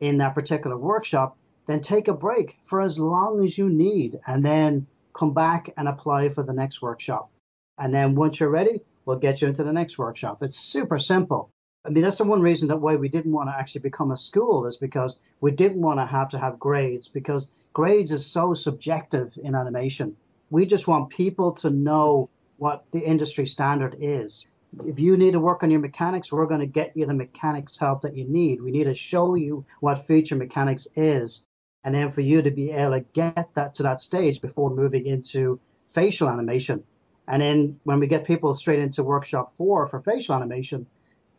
in 0.00 0.18
that 0.18 0.34
particular 0.34 0.76
workshop, 0.76 1.38
then 1.66 1.80
take 1.80 2.08
a 2.08 2.14
break 2.14 2.58
for 2.64 2.80
as 2.80 2.98
long 2.98 3.44
as 3.44 3.56
you 3.56 3.68
need, 3.68 4.20
and 4.26 4.44
then 4.44 4.86
come 5.14 5.32
back 5.32 5.72
and 5.76 5.88
apply 5.88 6.28
for 6.28 6.42
the 6.42 6.52
next 6.52 6.82
workshop. 6.82 7.30
And 7.78 7.94
then 7.94 8.14
once 8.14 8.40
you're 8.40 8.50
ready, 8.50 8.82
we'll 9.04 9.18
get 9.18 9.40
you 9.40 9.48
into 9.48 9.64
the 9.64 9.72
next 9.72 9.98
workshop. 9.98 10.42
It's 10.42 10.58
super 10.58 10.98
simple. 10.98 11.50
I 11.84 11.90
mean, 11.90 12.02
that's 12.02 12.16
the 12.16 12.24
one 12.24 12.40
reason 12.40 12.68
that 12.68 12.80
why 12.80 12.96
we 12.96 13.08
didn't 13.08 13.32
want 13.32 13.50
to 13.50 13.56
actually 13.56 13.82
become 13.82 14.10
a 14.10 14.16
school 14.16 14.66
is 14.66 14.78
because 14.78 15.18
we 15.40 15.50
didn't 15.50 15.82
want 15.82 16.00
to 16.00 16.06
have 16.06 16.30
to 16.30 16.38
have 16.38 16.58
grades 16.58 17.08
because 17.08 17.50
grades 17.74 18.10
is 18.10 18.24
so 18.26 18.54
subjective 18.54 19.36
in 19.42 19.54
animation. 19.54 20.16
We 20.50 20.64
just 20.64 20.88
want 20.88 21.10
people 21.10 21.52
to 21.52 21.70
know 21.70 22.30
what 22.56 22.84
the 22.92 23.00
industry 23.00 23.46
standard 23.46 23.96
is. 24.00 24.46
If 24.84 24.98
you 24.98 25.16
need 25.16 25.32
to 25.32 25.40
work 25.40 25.62
on 25.62 25.70
your 25.70 25.80
mechanics, 25.80 26.32
we're 26.32 26.46
going 26.46 26.60
to 26.60 26.66
get 26.66 26.96
you 26.96 27.06
the 27.06 27.14
mechanics 27.14 27.78
help 27.78 28.02
that 28.02 28.16
you 28.16 28.24
need. 28.24 28.62
We 28.62 28.70
need 28.70 28.84
to 28.84 28.94
show 28.94 29.34
you 29.34 29.66
what 29.80 30.06
feature 30.06 30.36
mechanics 30.36 30.86
is. 30.96 31.44
And 31.84 31.94
then 31.94 32.10
for 32.10 32.22
you 32.22 32.42
to 32.42 32.50
be 32.50 32.70
able 32.70 32.92
to 32.92 33.00
get 33.12 33.50
that 33.54 33.74
to 33.74 33.82
that 33.84 34.00
stage 34.00 34.40
before 34.40 34.70
moving 34.70 35.06
into 35.06 35.60
facial 35.90 36.28
animation. 36.28 36.82
And 37.28 37.42
then 37.42 37.80
when 37.84 38.00
we 38.00 38.06
get 38.06 38.26
people 38.26 38.54
straight 38.54 38.78
into 38.78 39.02
workshop 39.02 39.54
four 39.54 39.86
for 39.86 40.00
facial 40.00 40.34
animation, 40.34 40.86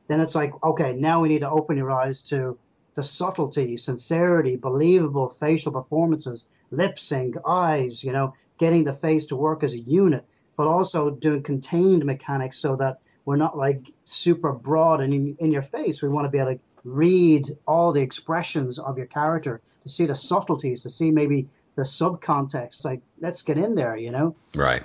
then 0.08 0.20
it's 0.22 0.36
like, 0.36 0.54
okay, 0.64 0.94
now 0.94 1.22
we 1.22 1.30
need 1.30 1.40
to 1.40 1.50
open 1.50 1.78
your 1.78 1.92
eyes 1.92 2.22
to 2.30 2.58
the 2.94 3.04
subtlety, 3.04 3.76
sincerity, 3.78 4.56
believable 4.56 5.30
facial 5.30 5.72
performances, 5.72 6.46
lip 6.72 6.98
sync, 7.00 7.36
eyes, 7.46 8.04
you 8.04 8.12
know, 8.12 8.34
getting 8.58 8.84
the 8.84 8.94
face 8.94 9.28
to 9.28 9.36
work 9.36 9.64
as 9.64 9.74
a 9.74 9.80
unit, 9.80 10.26
but 10.56 10.68
also 10.68 11.10
doing 11.10 11.44
contained 11.44 12.06
mechanics 12.06 12.58
so 12.58 12.76
that 12.78 13.00
we're 13.26 13.36
not 13.36 13.58
like 13.58 13.92
super 14.06 14.54
broad 14.54 15.02
and 15.02 15.14
in, 15.14 15.36
in 15.40 15.52
your 15.52 15.64
face. 15.64 16.02
We 16.02 16.10
want 16.10 16.26
to 16.26 16.30
be 16.30 16.38
able 16.38 16.54
to 16.54 16.60
read 16.84 17.58
all 17.68 17.92
the 17.92 18.02
expressions 18.02 18.80
of 18.80 18.98
your 18.98 19.08
character, 19.08 19.62
to 19.86 19.90
see 19.90 20.08
the 20.08 20.16
subtleties, 20.16 20.82
to 20.84 20.90
see 20.90 21.12
maybe 21.12 21.48
the 21.76 21.84
subcontext. 21.84 22.84
Like, 22.84 23.02
let's 23.22 23.44
get 23.44 23.58
in 23.58 23.76
there, 23.76 23.96
you 23.96 24.12
know? 24.12 24.36
Right. 24.56 24.82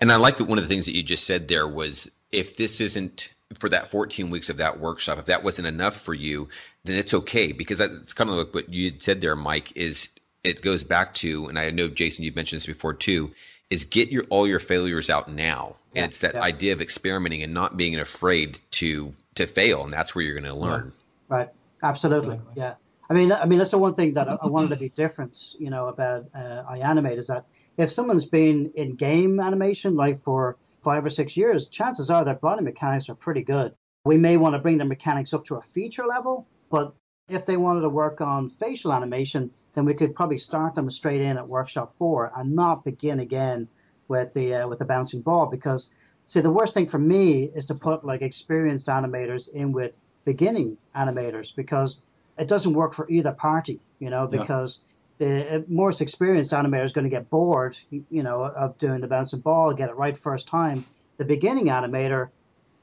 And 0.00 0.10
I 0.10 0.16
like 0.16 0.38
that 0.38 0.44
one 0.44 0.58
of 0.58 0.64
the 0.64 0.68
things 0.68 0.86
that 0.86 0.96
you 0.96 1.04
just 1.04 1.24
said 1.24 1.46
there 1.46 1.68
was 1.68 2.18
if 2.32 2.56
this 2.56 2.80
isn't 2.80 3.32
for 3.58 3.68
that 3.68 3.88
14 3.88 4.28
weeks 4.28 4.50
of 4.50 4.56
that 4.56 4.80
workshop, 4.80 5.18
if 5.18 5.26
that 5.26 5.44
wasn't 5.44 5.68
enough 5.68 5.94
for 5.94 6.14
you, 6.14 6.48
then 6.84 6.98
it's 6.98 7.14
okay 7.14 7.52
because 7.52 7.78
it's 7.80 8.12
kind 8.12 8.28
of 8.28 8.36
like 8.36 8.54
what 8.54 8.72
you 8.72 8.92
said 8.98 9.20
there, 9.20 9.36
Mike. 9.36 9.76
Is 9.76 10.18
it 10.42 10.62
goes 10.62 10.82
back 10.82 11.14
to, 11.14 11.46
and 11.46 11.58
I 11.58 11.70
know 11.70 11.88
Jason, 11.88 12.24
you've 12.24 12.36
mentioned 12.36 12.58
this 12.58 12.66
before 12.66 12.94
too, 12.94 13.30
is 13.68 13.84
get 13.84 14.10
your 14.10 14.24
all 14.30 14.48
your 14.48 14.58
failures 14.58 15.10
out 15.10 15.30
now, 15.30 15.76
yeah, 15.94 16.02
and 16.02 16.10
it's 16.10 16.20
that 16.20 16.34
yeah. 16.34 16.42
idea 16.42 16.72
of 16.72 16.80
experimenting 16.80 17.42
and 17.42 17.54
not 17.54 17.76
being 17.76 17.98
afraid 17.98 18.58
to 18.72 19.12
to 19.36 19.46
fail, 19.46 19.84
and 19.84 19.92
that's 19.92 20.14
where 20.14 20.24
you're 20.24 20.34
going 20.34 20.52
to 20.52 20.58
learn. 20.58 20.92
Yeah. 21.30 21.36
Right. 21.36 21.48
Absolutely. 21.82 22.34
Absolutely. 22.34 22.62
Yeah. 22.62 22.74
I 23.10 23.14
mean, 23.14 23.32
I 23.32 23.44
mean 23.44 23.58
that's 23.58 23.72
the 23.72 23.78
one 23.78 23.94
thing 23.94 24.14
that 24.14 24.28
I 24.28 24.46
wanted 24.46 24.70
to 24.70 24.76
be 24.76 24.88
different, 24.88 25.36
you 25.58 25.68
know, 25.68 25.88
about 25.88 26.26
uh, 26.32 26.62
iAnimate 26.70 27.18
is 27.18 27.26
that 27.26 27.44
if 27.76 27.90
someone's 27.90 28.26
been 28.26 28.70
in 28.76 28.94
game 28.94 29.40
animation 29.40 29.96
like 29.96 30.22
for 30.22 30.56
five 30.84 31.04
or 31.04 31.10
six 31.10 31.36
years, 31.36 31.68
chances 31.68 32.08
are 32.08 32.24
their 32.24 32.34
body 32.34 32.62
mechanics 32.62 33.08
are 33.08 33.16
pretty 33.16 33.42
good. 33.42 33.74
We 34.04 34.16
may 34.16 34.36
want 34.36 34.54
to 34.54 34.60
bring 34.60 34.78
their 34.78 34.86
mechanics 34.86 35.34
up 35.34 35.44
to 35.46 35.56
a 35.56 35.60
feature 35.60 36.06
level, 36.06 36.46
but 36.70 36.94
if 37.28 37.46
they 37.46 37.56
wanted 37.56 37.80
to 37.80 37.88
work 37.88 38.20
on 38.20 38.48
facial 38.48 38.92
animation, 38.92 39.50
then 39.74 39.84
we 39.84 39.94
could 39.94 40.14
probably 40.14 40.38
start 40.38 40.76
them 40.76 40.88
straight 40.90 41.20
in 41.20 41.36
at 41.36 41.46
workshop 41.48 41.94
four 41.98 42.30
and 42.36 42.54
not 42.54 42.84
begin 42.84 43.18
again 43.18 43.66
with 44.06 44.32
the 44.34 44.54
uh, 44.54 44.68
with 44.68 44.78
the 44.78 44.84
bouncing 44.84 45.20
ball 45.20 45.46
because 45.46 45.90
see 46.26 46.40
the 46.40 46.50
worst 46.50 46.74
thing 46.74 46.88
for 46.88 46.98
me 46.98 47.50
is 47.56 47.66
to 47.66 47.74
put 47.74 48.04
like 48.04 48.22
experienced 48.22 48.86
animators 48.86 49.48
in 49.48 49.72
with 49.72 49.96
beginning 50.24 50.76
animators 50.94 51.54
because 51.54 52.02
it 52.38 52.48
doesn't 52.48 52.72
work 52.72 52.94
for 52.94 53.08
either 53.10 53.32
party 53.32 53.80
you 53.98 54.10
know 54.10 54.26
because 54.26 54.80
the 55.20 55.66
most 55.68 56.00
experienced 56.00 56.50
animator 56.52 56.84
is 56.84 56.94
going 56.94 57.04
to 57.04 57.10
get 57.10 57.28
bored, 57.28 57.76
you 57.90 58.22
know, 58.22 58.42
of 58.42 58.78
doing 58.78 59.02
the 59.02 59.06
bouncing 59.06 59.40
ball, 59.40 59.74
get 59.74 59.90
it 59.90 59.96
right 59.96 60.16
first 60.16 60.48
time. 60.48 60.82
The 61.18 61.26
beginning 61.26 61.66
animator 61.66 62.30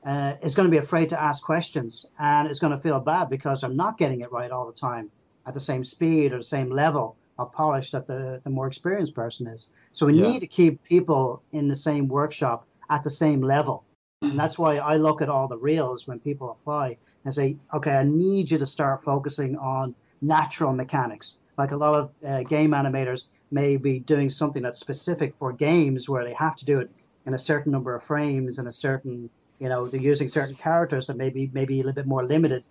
uh, 0.06 0.36
is 0.44 0.54
going 0.54 0.68
to 0.68 0.72
be 0.72 0.78
afraid 0.78 1.10
to 1.10 1.22
ask 1.22 1.44
questions 1.44 2.06
and 2.20 2.50
is 2.50 2.60
going 2.60 2.74
to 2.74 2.80
feel 2.80 3.00
bad 3.00 3.32
because 3.32 3.62
they're 3.62 3.72
not 3.72 3.98
getting 3.98 4.22
it 4.22 4.32
right 4.32 4.52
all 4.52 4.68
the 4.68 4.80
time 4.80 5.10
at 5.48 5.56
the 5.56 5.60
same 5.60 5.84
speed 5.84 6.32
or 6.32 6.38
the 6.38 6.44
same 6.44 6.70
level 6.70 7.18
of 7.40 7.52
polish 7.54 7.90
that 7.90 8.06
the, 8.06 8.40
the 8.44 8.52
more 8.52 8.68
experienced 8.68 9.16
person 9.16 9.48
is. 9.48 9.68
So 9.94 10.06
we 10.06 10.14
yeah. 10.14 10.30
need 10.30 10.40
to 10.42 10.48
keep 10.48 10.84
people 10.84 11.42
in 11.54 11.68
the 11.68 11.76
same 11.76 12.08
workshop 12.08 12.68
at 12.92 13.04
the 13.04 13.12
same 13.12 13.42
level. 13.42 13.84
And 14.22 14.38
that's 14.38 14.60
why 14.60 14.78
I 14.78 14.98
look 14.98 15.24
at 15.24 15.30
all 15.30 15.48
the 15.48 15.58
reels 15.58 16.06
when 16.06 16.20
people 16.20 16.52
apply 16.52 16.98
and 17.28 17.36
say, 17.36 17.58
okay, 17.74 17.92
I 17.92 18.04
need 18.04 18.50
you 18.50 18.58
to 18.58 18.66
start 18.66 19.04
focusing 19.04 19.58
on 19.58 19.94
natural 20.22 20.74
mechanics 20.74 21.38
like 21.58 21.72
a 21.72 21.78
lot 21.78 21.96
of 21.96 22.12
uh, 22.26 22.44
game 22.44 22.72
animators 22.72 23.24
may 23.52 23.78
be 23.78 24.00
doing 24.00 24.30
something 24.30 24.62
that's 24.62 24.80
specific 24.80 25.36
for 25.40 25.52
games 25.52 26.08
where 26.08 26.24
they 26.24 26.34
have 26.34 26.56
to 26.58 26.66
do 26.66 26.80
it 26.80 26.90
in 27.26 27.34
a 27.34 27.40
certain 27.40 27.72
number 27.72 27.96
of 27.96 28.04
frames 28.04 28.60
and 28.60 28.68
a 28.68 28.72
certain, 28.72 29.30
you 29.60 29.70
know, 29.70 29.88
they're 29.88 30.00
using 30.00 30.30
certain 30.30 30.56
characters 30.56 31.08
that 31.08 31.18
maybe 31.18 31.50
maybe 31.54 31.76
a 31.76 31.78
little 31.78 31.94
bit 31.94 32.06
more 32.06 32.24
limited. 32.24 32.64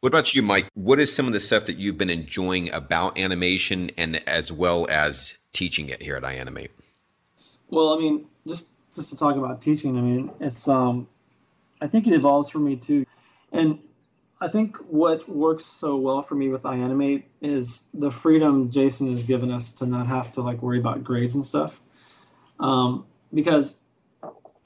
What 0.00 0.08
about 0.08 0.34
you, 0.34 0.42
Mike? 0.42 0.66
What 0.74 0.98
is 0.98 1.14
some 1.14 1.26
of 1.26 1.34
the 1.34 1.40
stuff 1.40 1.66
that 1.66 1.76
you've 1.76 1.98
been 1.98 2.10
enjoying 2.10 2.72
about 2.72 3.18
animation 3.18 3.90
and 3.98 4.22
as 4.28 4.50
well 4.50 4.86
as 4.90 5.38
teaching 5.52 5.90
it 5.90 6.02
here 6.02 6.16
at 6.16 6.22
iAnimate? 6.22 6.70
Well, 7.68 7.92
I 7.92 7.98
mean, 7.98 8.26
just 8.48 8.70
just 8.94 9.10
to 9.10 9.16
talk 9.16 9.36
about 9.36 9.60
teaching, 9.60 9.96
I 9.96 10.00
mean, 10.00 10.30
it's 10.40 10.66
um 10.66 11.06
I 11.80 11.86
think 11.86 12.06
it 12.06 12.14
evolves 12.14 12.50
for 12.50 12.58
me 12.58 12.76
too. 12.76 13.06
And 13.52 13.78
I 14.40 14.48
think 14.48 14.76
what 14.88 15.28
works 15.28 15.64
so 15.64 15.96
well 15.96 16.22
for 16.22 16.34
me 16.34 16.48
with 16.48 16.62
iAnimate 16.62 17.24
is 17.42 17.88
the 17.92 18.10
freedom 18.10 18.70
Jason 18.70 19.10
has 19.10 19.24
given 19.24 19.50
us 19.50 19.72
to 19.74 19.86
not 19.86 20.06
have 20.06 20.30
to 20.32 20.42
like 20.42 20.62
worry 20.62 20.78
about 20.78 21.04
grades 21.04 21.34
and 21.34 21.44
stuff. 21.44 21.80
Um, 22.58 23.06
because 23.32 23.80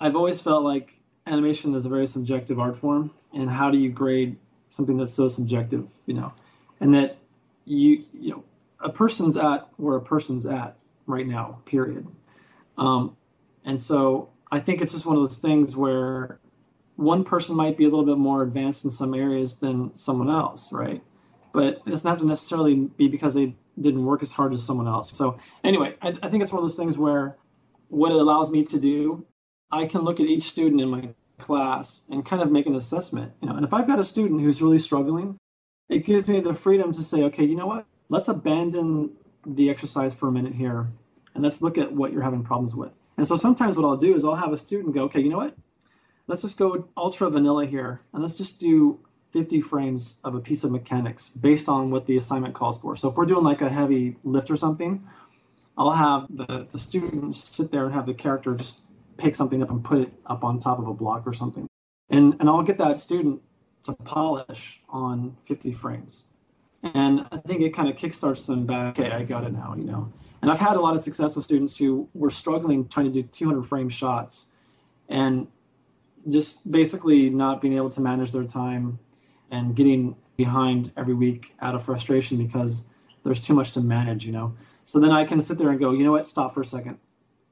I've 0.01 0.17
always 0.17 0.41
felt 0.41 0.63
like 0.63 0.99
animation 1.27 1.75
is 1.75 1.87
a 1.87 1.89
very 1.89 2.07
subjective 2.07 2.61
art 2.61 2.77
form, 2.77 3.11
and 3.33 3.49
how 3.49 3.71
do 3.71 3.79
you 3.79 3.91
grade 3.91 4.37
something 4.69 4.97
that's 4.97 5.13
so 5.13 5.29
subjective, 5.29 5.89
you 6.07 6.15
know? 6.15 6.33
And 6.81 6.95
that 6.95 7.17
you 7.65 8.05
you 8.13 8.31
know 8.31 8.45
a 8.81 8.91
person's 8.91 9.37
at 9.37 9.69
where 9.77 9.97
a 9.97 10.03
person's 10.03 10.47
at 10.47 10.77
right 11.07 11.27
now, 11.27 11.61
period. 11.65 12.07
Um, 12.77 13.17
and 13.65 13.81
so 13.81 14.29
I 14.53 14.61
think 14.61 14.83
it's 14.83 14.93
just 14.93 15.07
one 15.07 15.17
of 15.17 15.21
those 15.21 15.39
things 15.39 15.77
where 15.77 16.39
one 16.97 17.25
person 17.25 17.57
might 17.57 17.77
be 17.77 17.85
a 17.85 17.89
little 17.89 18.05
bit 18.05 18.19
more 18.19 18.43
advanced 18.43 18.85
in 18.85 18.91
some 18.91 19.15
areas 19.15 19.59
than 19.59 19.95
someone 19.97 20.31
else, 20.31 20.73
right? 20.73 21.03
But 21.53 21.83
it 21.87 21.91
doesn't 21.91 22.09
have 22.09 22.19
to 22.21 22.27
necessarily 22.27 22.75
be 22.75 23.09
because 23.09 23.35
they 23.35 23.55
didn't 23.79 24.05
work 24.05 24.23
as 24.23 24.33
hard 24.33 24.53
as 24.53 24.65
someone 24.65 24.87
else. 24.87 25.17
So 25.17 25.39
anyway, 25.63 25.97
I, 26.01 26.09
I 26.23 26.31
think 26.31 26.43
it's 26.43 26.53
one 26.53 26.59
of 26.59 26.65
those 26.65 26.77
things 26.77 26.97
where 26.97 27.37
what 27.89 28.13
it 28.13 28.17
allows 28.17 28.51
me 28.51 28.63
to 28.65 28.79
do, 28.79 29.27
I 29.71 29.87
can 29.87 30.03
look 30.03 30.21
at 30.21 30.27
each 30.27 30.45
student 30.45 30.81
in 30.81 30.89
my 30.89 31.11
class 31.39 32.03
and 32.11 32.25
kind 32.25 32.43
of 32.43 32.51
make 32.51 32.67
an 32.67 32.75
assessment. 32.75 33.33
You 33.41 33.49
know, 33.49 33.57
and 33.57 33.65
if 33.65 33.75
I've 33.75 33.87
got 33.87 33.99
a 33.99 34.05
student 34.05 34.41
who's 34.41 34.63
really 34.63 34.79
struggling, 34.79 35.37
it 35.89 36.05
gives 36.05 36.29
me 36.29 36.41
the 36.41 36.55
freedom 36.55 36.93
to 36.93 37.03
say, 37.03 37.25
okay, 37.25 37.45
you 37.45 37.57
know 37.57 37.67
what? 37.67 37.87
Let's 38.09 38.29
abandon 38.29 39.17
the 39.47 39.71
exercise 39.71 40.15
for 40.15 40.29
a 40.29 40.33
minute 40.33 40.55
here 40.55 40.87
and 41.35 41.43
let's 41.43 41.61
look 41.61 41.79
at 41.79 41.93
what 41.93 42.13
you're 42.13 42.23
having 42.23 42.45
problems 42.45 42.75
with. 42.75 42.93
And 43.17 43.27
so 43.27 43.37
sometimes 43.37 43.77
what 43.77 43.87
I'll 43.87 43.97
do 43.97 44.15
is 44.15 44.25
I'll 44.25 44.35
have 44.35 44.53
a 44.53 44.57
student 44.57 44.95
go, 44.95 45.05
okay, 45.05 45.21
you 45.21 45.29
know 45.29 45.37
what? 45.37 45.55
Let's 46.27 46.43
just 46.43 46.59
go 46.59 46.89
ultra 46.97 47.29
vanilla 47.31 47.67
here 47.67 48.01
and 48.13 48.23
let's 48.23 48.37
just 48.37 48.61
do 48.61 48.99
50 49.33 49.61
frames 49.61 50.21
of 50.23 50.35
a 50.35 50.41
piece 50.41 50.65
of 50.65 50.71
mechanics 50.71 51.29
based 51.29 51.69
on 51.69 51.91
what 51.91 52.07
the 52.07 52.17
assignment 52.17 52.55
calls 52.55 52.81
for. 52.81 52.97
So 52.97 53.11
if 53.11 53.17
we're 53.17 53.27
doing 53.27 53.45
like 53.45 53.63
a 53.63 53.69
heavy 53.69 54.17
lift 54.23 54.51
or 54.51 54.57
something, 54.57 55.05
I'll 55.77 55.91
have 55.91 56.27
the, 56.31 56.67
the 56.71 56.79
students 56.79 57.39
sit 57.39 57.73
there 57.73 57.85
and 57.85 57.95
have 57.95 58.07
the 58.07 58.15
character 58.15 58.55
just 58.55 58.83
pick 59.17 59.35
something 59.35 59.63
up 59.63 59.71
and 59.71 59.83
put 59.83 59.99
it 60.01 60.13
up 60.27 60.45
on 60.45 60.59
top 60.59 60.79
of 60.79 60.87
a 60.87 60.95
block 60.95 61.27
or 61.27 61.33
something. 61.33 61.67
And, 62.11 62.37
and 62.39 62.49
I'll 62.49 62.63
get 62.63 62.79
that 62.79 63.01
student 63.01 63.43
to 63.85 63.95
polish 64.05 64.83
on 64.89 65.37
50 65.41 65.73
frames. 65.73 66.29
And 66.83 67.27
I 67.33 67.39
think 67.39 67.63
it 67.63 67.71
kind 67.71 67.89
of 67.89 67.97
kickstarts 67.97 68.47
them 68.47 68.67
back. 68.67 68.99
Okay, 68.99 69.11
I 69.11 69.25
got 69.25 69.45
it 69.45 69.53
now, 69.53 69.75
you 69.77 69.85
know. 69.85 70.13
And 70.43 70.51
I've 70.51 70.59
had 70.59 70.77
a 70.77 70.81
lot 70.81 70.95
of 70.95 71.01
success 71.01 71.35
with 71.35 71.45
students 71.45 71.77
who 71.77 72.09
were 72.13 72.31
struggling 72.31 72.87
trying 72.89 73.11
to 73.11 73.23
do 73.23 73.27
200 73.27 73.63
frame 73.63 73.89
shots. 73.89 74.51
And 75.09 75.49
just 76.29 76.71
basically 76.71 77.31
not 77.31 77.61
being 77.61 77.75
able 77.75 77.91
to 77.91 78.01
manage 78.01 78.33
their 78.33 78.45
time 78.45 78.99
and 79.51 79.77
getting 79.77 80.17
behind 80.37 80.91
every 80.97 81.15
week 81.15 81.55
out 81.61 81.75
of 81.75 81.85
frustration 81.85 82.39
because 82.39 82.89
there's 83.23 83.41
too 83.41 83.55
much 83.55 83.73
to 83.73 83.81
manage, 83.81 84.27
you 84.27 84.33
know. 84.33 84.55
So 84.85 85.01
then 85.01 85.11
I 85.11 85.25
can 85.25 85.41
sit 85.41 85.59
there 85.59 85.71
and 85.71 85.81
go, 85.81 85.93
you 85.93 86.05
know 86.05 86.13
what, 86.13 86.27
stop 86.27 86.55
for 86.55 86.61
a 86.61 86.65
second. 86.65 86.99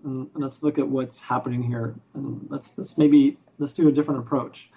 And 0.04 0.28
let's 0.34 0.62
look 0.62 0.78
at 0.78 0.88
what's 0.88 1.20
happening 1.20 1.62
here 1.62 1.94
and 2.14 2.46
let's 2.50 2.76
let's 2.76 2.98
maybe 2.98 3.38
let's 3.58 3.72
do 3.72 3.88
a 3.88 3.92
different 3.92 4.20
approach. 4.20 4.70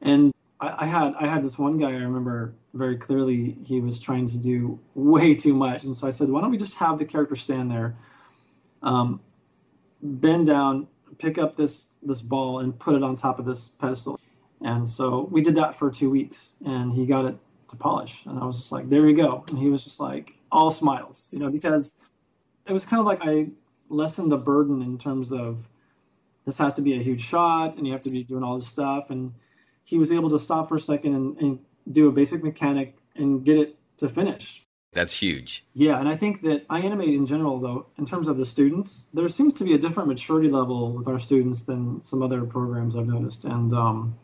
And 0.00 0.32
I, 0.60 0.84
I, 0.84 0.86
had 0.86 1.14
I 1.20 1.26
had 1.26 1.42
this 1.42 1.58
one 1.58 1.76
guy 1.76 1.90
I 1.90 2.02
remember 2.02 2.54
very 2.72 2.96
clearly. 2.96 3.56
He 3.64 3.80
was 3.80 3.98
trying 3.98 4.26
to 4.26 4.40
do 4.40 4.78
way 4.94 5.34
too 5.34 5.54
much, 5.54 5.84
and 5.84 5.94
so 5.94 6.06
I 6.06 6.10
said, 6.10 6.30
"Why 6.30 6.40
don't 6.40 6.50
we 6.50 6.56
just 6.56 6.78
have 6.78 6.98
the 6.98 7.04
character 7.04 7.34
stand 7.34 7.70
there, 7.70 7.96
um, 8.82 9.20
bend 10.02 10.46
down, 10.46 10.86
pick 11.20 11.38
up 11.38 11.56
this 11.56 11.92
this 12.02 12.20
ball, 12.20 12.60
and 12.60 12.78
put 12.78 12.94
it 12.94 13.02
on 13.02 13.16
top 13.16 13.38
of 13.38 13.44
this 13.44 13.68
pedestal?" 13.68 14.18
And 14.62 14.88
so 14.88 15.28
we 15.30 15.40
did 15.40 15.54
that 15.54 15.74
for 15.74 15.90
two 15.90 16.10
weeks, 16.10 16.56
and 16.64 16.92
he 16.92 17.06
got 17.06 17.24
it 17.24 17.38
to 17.68 17.76
polish, 17.76 18.26
and 18.26 18.38
I 18.38 18.44
was 18.44 18.58
just 18.58 18.72
like, 18.72 18.88
"There 18.88 19.08
you 19.08 19.16
go," 19.16 19.44
and 19.48 19.58
he 19.58 19.68
was 19.68 19.84
just 19.84 20.00
like 20.00 20.38
all 20.52 20.70
smiles, 20.70 21.28
you 21.32 21.38
know, 21.38 21.50
because 21.50 21.92
it 22.66 22.72
was 22.72 22.84
kind 22.84 23.00
of 23.00 23.06
like 23.06 23.20
I 23.22 23.50
lessened 23.88 24.32
the 24.32 24.38
burden 24.38 24.82
in 24.82 24.98
terms 24.98 25.32
of 25.32 25.68
this 26.44 26.58
has 26.58 26.74
to 26.74 26.82
be 26.82 26.94
a 26.94 27.02
huge 27.02 27.20
shot, 27.20 27.76
and 27.76 27.86
you 27.86 27.92
have 27.92 28.02
to 28.02 28.10
be 28.10 28.24
doing 28.24 28.42
all 28.42 28.54
this 28.54 28.66
stuff, 28.66 29.10
and 29.10 29.32
he 29.84 29.98
was 29.98 30.12
able 30.12 30.30
to 30.30 30.38
stop 30.38 30.68
for 30.68 30.76
a 30.76 30.80
second 30.80 31.14
and, 31.14 31.40
and 31.40 31.58
do 31.92 32.08
a 32.08 32.12
basic 32.12 32.42
mechanic 32.42 32.96
and 33.16 33.44
get 33.44 33.58
it 33.58 33.76
to 33.98 34.08
finish. 34.08 34.66
That's 34.92 35.18
huge. 35.20 35.64
Yeah, 35.74 36.00
and 36.00 36.08
I 36.08 36.16
think 36.16 36.42
that 36.42 36.66
iAnimate 36.68 37.14
in 37.14 37.24
general, 37.24 37.60
though, 37.60 37.86
in 37.96 38.04
terms 38.04 38.26
of 38.26 38.36
the 38.36 38.44
students, 38.44 39.08
there 39.14 39.28
seems 39.28 39.54
to 39.54 39.64
be 39.64 39.74
a 39.74 39.78
different 39.78 40.08
maturity 40.08 40.50
level 40.50 40.92
with 40.92 41.06
our 41.06 41.18
students 41.18 41.62
than 41.62 42.02
some 42.02 42.22
other 42.22 42.44
programs 42.44 42.96
I've 42.96 43.06
noticed. 43.06 43.44
And 43.44 43.72
um, 43.72 44.18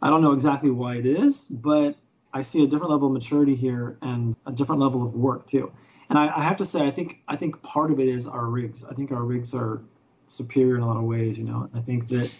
I 0.00 0.08
don't 0.08 0.22
know 0.22 0.32
exactly 0.32 0.70
why 0.70 0.96
it 0.96 1.06
is, 1.06 1.48
but 1.48 1.96
I 2.32 2.42
see 2.42 2.62
a 2.62 2.66
different 2.68 2.92
level 2.92 3.08
of 3.08 3.14
maturity 3.14 3.56
here 3.56 3.98
and 4.00 4.36
a 4.46 4.52
different 4.52 4.80
level 4.80 5.02
of 5.02 5.14
work 5.14 5.46
too. 5.46 5.72
And 6.08 6.18
I, 6.18 6.30
I 6.36 6.42
have 6.42 6.58
to 6.58 6.64
say, 6.64 6.86
I 6.86 6.92
think 6.92 7.22
I 7.26 7.34
think 7.34 7.62
part 7.62 7.90
of 7.90 7.98
it 7.98 8.08
is 8.08 8.28
our 8.28 8.46
rigs. 8.48 8.84
I 8.84 8.94
think 8.94 9.10
our 9.10 9.24
rigs 9.24 9.54
are 9.54 9.82
superior 10.26 10.76
in 10.76 10.82
a 10.82 10.86
lot 10.86 10.96
of 10.96 11.02
ways. 11.02 11.36
You 11.36 11.46
know, 11.46 11.68
I 11.74 11.80
think 11.80 12.08
that 12.08 12.32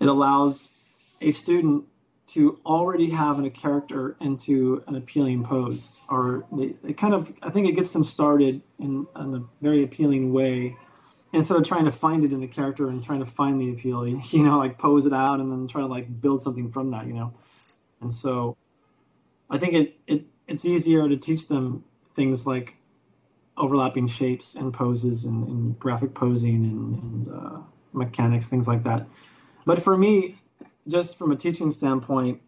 it 0.00 0.08
allows 0.08 0.78
a 1.22 1.30
student 1.30 1.84
to 2.26 2.58
already 2.66 3.08
have 3.10 3.38
a 3.42 3.50
character 3.50 4.16
into 4.20 4.82
an 4.88 4.96
appealing 4.96 5.44
pose 5.44 6.00
or 6.08 6.44
they, 6.52 6.74
it 6.88 6.96
kind 6.96 7.14
of 7.14 7.32
i 7.42 7.50
think 7.50 7.68
it 7.68 7.72
gets 7.72 7.92
them 7.92 8.02
started 8.02 8.60
in, 8.78 9.06
in 9.16 9.34
a 9.34 9.42
very 9.62 9.84
appealing 9.84 10.32
way 10.32 10.76
instead 11.32 11.56
of 11.56 11.62
trying 11.62 11.84
to 11.84 11.90
find 11.90 12.24
it 12.24 12.32
in 12.32 12.40
the 12.40 12.48
character 12.48 12.88
and 12.88 13.04
trying 13.04 13.20
to 13.20 13.26
find 13.26 13.60
the 13.60 13.70
appeal 13.70 14.06
you 14.30 14.42
know 14.42 14.58
like 14.58 14.78
pose 14.78 15.06
it 15.06 15.12
out 15.12 15.40
and 15.40 15.50
then 15.50 15.66
try 15.66 15.80
to 15.80 15.86
like 15.86 16.20
build 16.20 16.40
something 16.40 16.70
from 16.70 16.90
that 16.90 17.06
you 17.06 17.14
know? 17.14 17.32
And 18.00 18.12
so 18.12 18.56
i 19.48 19.58
think 19.58 19.74
it, 19.74 19.96
it 20.06 20.24
it's 20.48 20.64
easier 20.64 21.08
to 21.08 21.16
teach 21.16 21.48
them 21.48 21.84
things 22.14 22.46
like 22.46 22.76
overlapping 23.56 24.06
shapes 24.06 24.54
and 24.54 24.72
poses 24.72 25.24
and, 25.24 25.46
and 25.46 25.78
graphic 25.78 26.14
posing 26.14 26.56
and, 26.56 27.02
and 27.02 27.28
uh, 27.28 27.58
mechanics 27.92 28.48
things 28.48 28.68
like 28.68 28.82
that. 28.82 29.06
But 29.64 29.80
for 29.80 29.96
me 29.96 30.38
just 30.88 31.18
from 31.18 31.32
a 31.32 31.36
teaching 31.36 31.70
standpoint, 31.70 32.40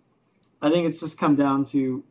I 0.61 0.71
think 0.71 0.87
it's 0.87 1.01
just 1.01 1.19
come 1.19 1.35
down 1.35 1.65
to 1.65 2.03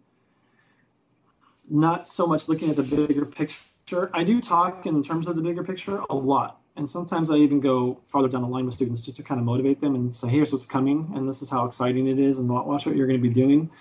not 1.70 2.08
so 2.08 2.28
much 2.28 2.48
looking 2.48 2.70
at 2.70 2.76
the 2.76 2.84
bigger 2.84 3.26
picture. 3.26 4.10
I 4.14 4.24
do 4.24 4.40
talk 4.42 4.86
in 4.86 5.02
terms 5.02 5.28
of 5.28 5.36
the 5.36 5.42
bigger 5.42 5.64
picture 5.64 6.02
a 6.10 6.16
lot. 6.16 6.62
And 6.76 6.88
sometimes 6.88 7.32
I 7.32 7.38
even 7.38 7.60
go 7.60 8.00
farther 8.06 8.28
down 8.28 8.44
the 8.44 8.48
line 8.48 8.66
with 8.66 8.76
students 8.76 9.02
just 9.02 9.18
to 9.18 9.24
kind 9.24 9.40
of 9.40 9.46
motivate 9.46 9.80
them 9.80 9.96
and 9.96 10.14
say, 10.14 10.28
here's 10.28 10.52
what's 10.52 10.66
coming, 10.66 11.12
and 11.16 11.28
this 11.28 11.42
is 11.42 11.50
how 11.50 11.66
exciting 11.66 12.08
it 12.08 12.20
is, 12.20 12.38
and 12.38 12.48
watch 12.48 12.86
what 12.86 12.96
you're 12.96 13.08
going 13.08 13.20
to 13.20 13.28
be 13.28 13.34
doing. 13.34 13.72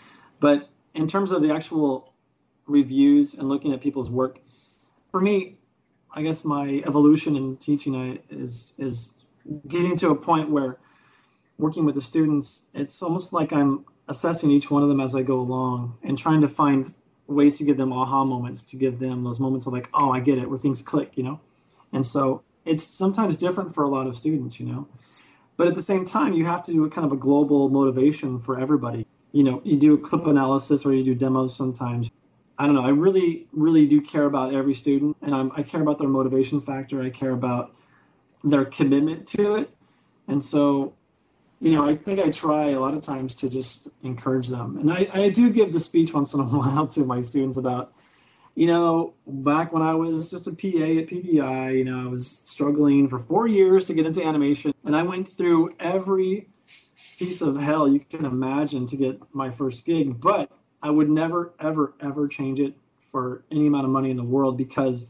But 0.41 0.69
in 0.95 1.07
terms 1.07 1.31
of 1.31 1.43
the 1.43 1.55
actual 1.55 2.15
reviews 2.67 3.35
and 3.35 3.51
looking 3.51 3.75
at 3.75 3.83
people's 3.83 4.09
work, 4.09 4.41
for 5.11 5.21
me, 5.21 5.59
I 6.11 6.23
guess 6.23 6.43
my 6.45 6.83
evolution 6.87 7.37
in 7.37 7.59
teaching 7.59 8.19
is 8.31 8.75
is 8.79 9.27
getting 9.69 9.95
to 9.97 10.11
a 10.11 10.17
point 10.17 10.51
where 10.51 10.79
working 11.59 11.85
with 11.85 11.95
the 11.95 12.03
students, 12.03 12.67
it's 12.75 13.03
almost 13.03 13.33
like 13.33 13.53
I'm 13.53 13.85
assessing 14.09 14.51
each 14.51 14.71
one 14.71 14.83
of 14.83 14.89
them 14.89 15.01
as 15.01 15.15
I 15.15 15.23
go 15.23 15.41
along 15.41 15.99
and 16.03 16.17
trying 16.17 16.41
to 16.43 16.49
find 16.49 16.93
ways 17.27 17.59
to 17.59 17.65
give 17.65 17.77
them 17.77 17.93
aha 17.93 18.25
moments, 18.25 18.63
to 18.65 18.77
give 18.77 18.99
them 18.99 19.25
those 19.25 19.41
moments 19.41 19.67
of 19.67 19.73
like, 19.73 19.89
oh, 19.95 20.13
I 20.13 20.21
get 20.21 20.39
it, 20.39 20.49
where 20.49 20.59
things 20.59 20.83
click, 20.83 21.17
you 21.17 21.25
know? 21.25 21.41
And 21.93 22.05
so 22.05 22.43
it's 22.65 22.85
sometimes 22.85 23.37
different 23.37 23.75
for 23.75 23.85
a 23.85 23.89
lot 23.89 24.07
of 24.07 24.17
students, 24.17 24.61
you 24.61 24.67
know? 24.67 24.87
But 25.57 25.69
at 25.69 25.75
the 25.75 25.83
same 25.83 26.05
time, 26.05 26.35
you 26.35 26.45
have 26.45 26.63
to 26.63 26.73
do 26.73 26.85
a 26.85 26.91
kind 26.91 27.07
of 27.07 27.13
a 27.13 27.17
global 27.17 27.69
motivation 27.71 28.41
for 28.41 28.61
everybody. 28.61 29.07
You 29.33 29.45
know, 29.45 29.61
you 29.65 29.77
do 29.77 29.95
a 29.95 29.99
clip 29.99 30.27
analysis 30.27 30.85
or 30.85 30.95
you 30.95 31.03
do 31.03 31.15
demos 31.15 31.57
sometimes. 31.57 32.11
I 32.59 32.67
don't 32.67 32.75
know. 32.75 32.83
I 32.83 32.91
really, 32.91 33.49
really 33.53 33.87
do 33.87 34.01
care 34.01 34.25
about 34.25 34.55
every 34.55 34.73
student, 34.73 35.17
and 35.21 35.35
I'm, 35.35 35.53
I 35.57 35.63
care 35.63 35.83
about 35.83 35.99
their 35.99 36.09
motivation 36.09 36.61
factor. 36.61 37.03
I 37.03 37.11
care 37.11 37.33
about 37.33 37.75
their 38.45 38.65
commitment 38.65 39.27
to 39.29 39.57
it. 39.57 39.71
And 40.29 40.43
so 40.43 40.95
you 41.61 41.73
know, 41.73 41.89
I 41.89 41.97
think 41.97 42.21
I 42.21 42.31
try 42.31 42.71
a 42.71 42.81
lot 42.81 42.95
of 42.95 43.01
times 43.01 43.37
to 43.37 43.49
just 43.49 43.89
encourage 44.03 44.49
them. 44.49 44.79
And 44.79 44.93
I, 44.93 45.09
I 45.13 45.29
do 45.31 45.51
give 45.51 45.73
the 45.73 45.81
speech 45.81 46.13
once 46.13 46.35
in 46.35 46.41
a 46.41 46.45
while 46.45 46.87
to 46.89 47.05
my 47.05 47.21
students 47.21 47.57
about, 47.57 47.93
you 48.55 48.67
know, 48.67 49.15
back 49.27 49.73
when 49.73 49.83
I 49.83 49.95
was 49.95 50.31
just 50.31 50.47
a 50.47 50.51
PA 50.51 50.85
at 51.01 51.09
PDI, 51.09 51.79
you 51.79 51.85
know, 51.85 52.05
I 52.05 52.09
was 52.09 52.41
struggling 52.45 53.09
for 53.09 53.19
four 53.19 53.49
years 53.49 53.87
to 53.87 53.95
get 53.95 54.07
into 54.07 54.25
animation. 54.25 54.75
And 54.85 54.95
I 54.95 55.03
went 55.03 55.29
through 55.29 55.75
every 55.81 56.49
piece 57.19 57.41
of 57.41 57.57
hell 57.57 57.89
you 57.89 58.01
can 58.01 58.25
imagine 58.25 58.87
to 58.87 58.97
get 58.97 59.21
my 59.35 59.51
first 59.51 59.87
gig. 59.87 60.21
But 60.21 60.51
I 60.83 60.91
would 60.91 61.09
never, 61.09 61.55
ever, 61.59 61.95
ever 62.01 62.29
change 62.29 62.61
it 62.61 62.75
for 63.11 63.45
any 63.51 63.67
amount 63.67 63.85
of 63.85 63.91
money 63.91 64.11
in 64.11 64.17
the 64.19 64.25
world 64.25 64.59
because, 64.59 65.07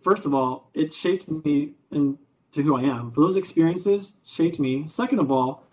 first 0.00 0.24
of 0.24 0.32
all, 0.34 0.70
it 0.72 0.92
shaped 0.94 1.28
me 1.28 1.74
and 1.90 2.16
to 2.52 2.62
who 2.62 2.76
I 2.76 2.82
am. 2.82 3.12
Those 3.16 3.36
experiences 3.36 4.20
shaped 4.24 4.60
me. 4.60 4.86
Second 4.86 5.18
of 5.18 5.32
all, 5.32 5.64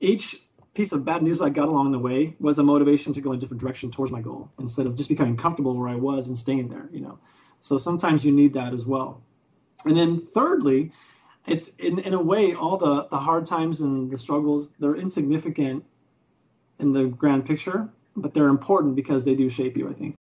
each 0.00 0.42
piece 0.74 0.92
of 0.92 1.04
bad 1.04 1.22
news 1.22 1.40
I 1.40 1.50
got 1.50 1.68
along 1.68 1.92
the 1.92 1.98
way 1.98 2.34
was 2.40 2.58
a 2.58 2.62
motivation 2.62 3.12
to 3.12 3.20
go 3.20 3.30
in 3.30 3.36
a 3.36 3.40
different 3.40 3.60
direction 3.60 3.90
towards 3.90 4.10
my 4.10 4.20
goal 4.20 4.50
instead 4.58 4.86
of 4.86 4.96
just 4.96 5.08
becoming 5.08 5.36
comfortable 5.36 5.76
where 5.76 5.88
I 5.88 5.94
was 5.94 6.28
and 6.28 6.36
staying 6.36 6.68
there, 6.68 6.88
you 6.92 7.00
know. 7.00 7.18
So 7.60 7.78
sometimes 7.78 8.24
you 8.24 8.32
need 8.32 8.52
that 8.54 8.72
as 8.72 8.84
well. 8.84 9.22
And 9.84 9.96
then 9.96 10.20
thirdly, 10.20 10.90
it's 11.46 11.68
in, 11.76 12.00
in 12.00 12.14
a 12.14 12.20
way 12.20 12.54
all 12.54 12.76
the, 12.76 13.06
the 13.08 13.18
hard 13.18 13.46
times 13.46 13.82
and 13.82 14.10
the 14.10 14.18
struggles, 14.18 14.70
they're 14.80 14.96
insignificant 14.96 15.84
in 16.80 16.92
the 16.92 17.04
grand 17.04 17.44
picture, 17.44 17.88
but 18.16 18.34
they're 18.34 18.48
important 18.48 18.96
because 18.96 19.24
they 19.24 19.36
do 19.36 19.48
shape 19.48 19.76
you, 19.76 19.88
I 19.88 19.92
think. 19.92 20.16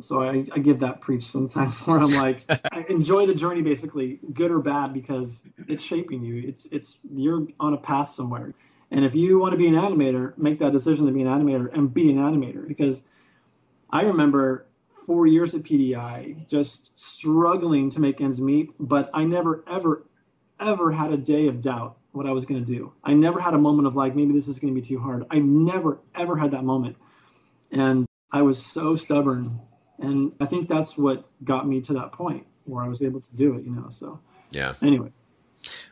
So 0.00 0.22
I, 0.22 0.42
I 0.54 0.58
give 0.58 0.80
that 0.80 1.00
preach 1.00 1.24
sometimes 1.24 1.80
where 1.86 1.98
I'm 1.98 2.12
like, 2.12 2.38
enjoy 2.88 3.26
the 3.26 3.34
journey 3.34 3.62
basically, 3.62 4.20
good 4.32 4.50
or 4.50 4.60
bad, 4.60 4.92
because 4.92 5.48
it's 5.68 5.82
shaping 5.82 6.24
you. 6.24 6.42
It's 6.46 6.66
it's 6.66 7.00
you're 7.12 7.46
on 7.60 7.74
a 7.74 7.78
path 7.78 8.08
somewhere. 8.08 8.54
And 8.90 9.04
if 9.04 9.14
you 9.14 9.38
want 9.38 9.52
to 9.52 9.58
be 9.58 9.68
an 9.68 9.74
animator, 9.74 10.36
make 10.36 10.58
that 10.58 10.72
decision 10.72 11.06
to 11.06 11.12
be 11.12 11.22
an 11.22 11.28
animator 11.28 11.72
and 11.72 11.92
be 11.92 12.10
an 12.10 12.18
animator. 12.18 12.66
Because 12.66 13.06
I 13.90 14.02
remember 14.02 14.66
four 15.06 15.26
years 15.26 15.54
at 15.54 15.62
PDI 15.62 16.48
just 16.48 16.98
struggling 16.98 17.90
to 17.90 18.00
make 18.00 18.20
ends 18.20 18.40
meet, 18.40 18.74
but 18.78 19.10
I 19.12 19.24
never 19.24 19.64
ever 19.68 20.04
ever 20.58 20.90
had 20.90 21.12
a 21.12 21.16
day 21.18 21.48
of 21.48 21.60
doubt 21.60 21.96
what 22.12 22.26
I 22.26 22.30
was 22.30 22.46
going 22.46 22.64
to 22.64 22.72
do. 22.72 22.92
I 23.04 23.14
never 23.14 23.40
had 23.40 23.54
a 23.54 23.58
moment 23.58 23.86
of 23.86 23.96
like 23.96 24.14
maybe 24.14 24.32
this 24.32 24.48
is 24.48 24.58
going 24.58 24.74
to 24.74 24.80
be 24.80 24.86
too 24.86 25.00
hard. 25.00 25.26
I 25.30 25.38
never 25.38 26.00
ever 26.14 26.36
had 26.36 26.52
that 26.52 26.64
moment. 26.64 26.96
And 27.70 28.06
I 28.30 28.42
was 28.42 28.62
so 28.62 28.94
stubborn 28.94 29.60
and 30.02 30.32
I 30.40 30.46
think 30.46 30.68
that's 30.68 30.98
what 30.98 31.24
got 31.44 31.66
me 31.66 31.80
to 31.82 31.94
that 31.94 32.12
point 32.12 32.46
where 32.64 32.84
I 32.84 32.88
was 32.88 33.02
able 33.02 33.20
to 33.20 33.36
do 33.36 33.54
it. 33.54 33.64
You 33.64 33.70
know, 33.70 33.86
so 33.90 34.20
yeah. 34.50 34.74
Anyway, 34.82 35.12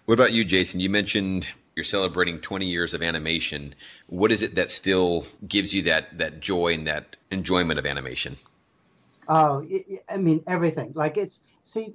what 0.05 0.15
about 0.15 0.33
you, 0.33 0.45
Jason? 0.45 0.81
You 0.81 0.91
mentioned 0.91 1.51
you're 1.77 1.85
celebrating 1.85 2.41
20 2.41 2.67
years 2.67 2.93
of 2.93 3.03
animation. 3.03 3.73
What 4.09 4.33
is 4.33 4.43
it 4.43 4.57
that 4.57 4.71
still 4.71 5.25
gives 5.47 5.73
you 5.73 5.83
that 5.83 6.19
that 6.19 6.41
joy 6.41 6.75
and 6.75 6.87
that 6.87 7.17
enjoyment 7.31 7.79
of 7.79 7.87
animation? 7.87 8.37
Oh, 9.29 9.67
I 10.09 10.17
mean 10.17 10.43
everything. 10.47 10.93
Like 10.95 11.17
it's 11.17 11.41
see, 11.63 11.95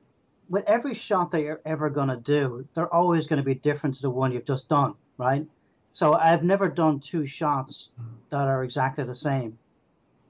with 0.49 0.63
every 0.65 0.93
shot 0.93 1.31
that 1.31 1.41
you're 1.41 1.61
ever 1.65 1.89
gonna 1.89 2.17
do, 2.17 2.65
they're 2.73 2.93
always 2.93 3.27
going 3.27 3.37
to 3.37 3.43
be 3.43 3.55
different 3.55 3.97
to 3.97 4.01
the 4.01 4.09
one 4.09 4.31
you've 4.31 4.45
just 4.45 4.69
done, 4.69 4.93
right? 5.17 5.45
So 5.91 6.13
I've 6.13 6.43
never 6.43 6.69
done 6.69 6.99
two 6.99 7.25
shots 7.27 7.91
that 8.29 8.47
are 8.47 8.63
exactly 8.63 9.03
the 9.03 9.15
same 9.15 9.57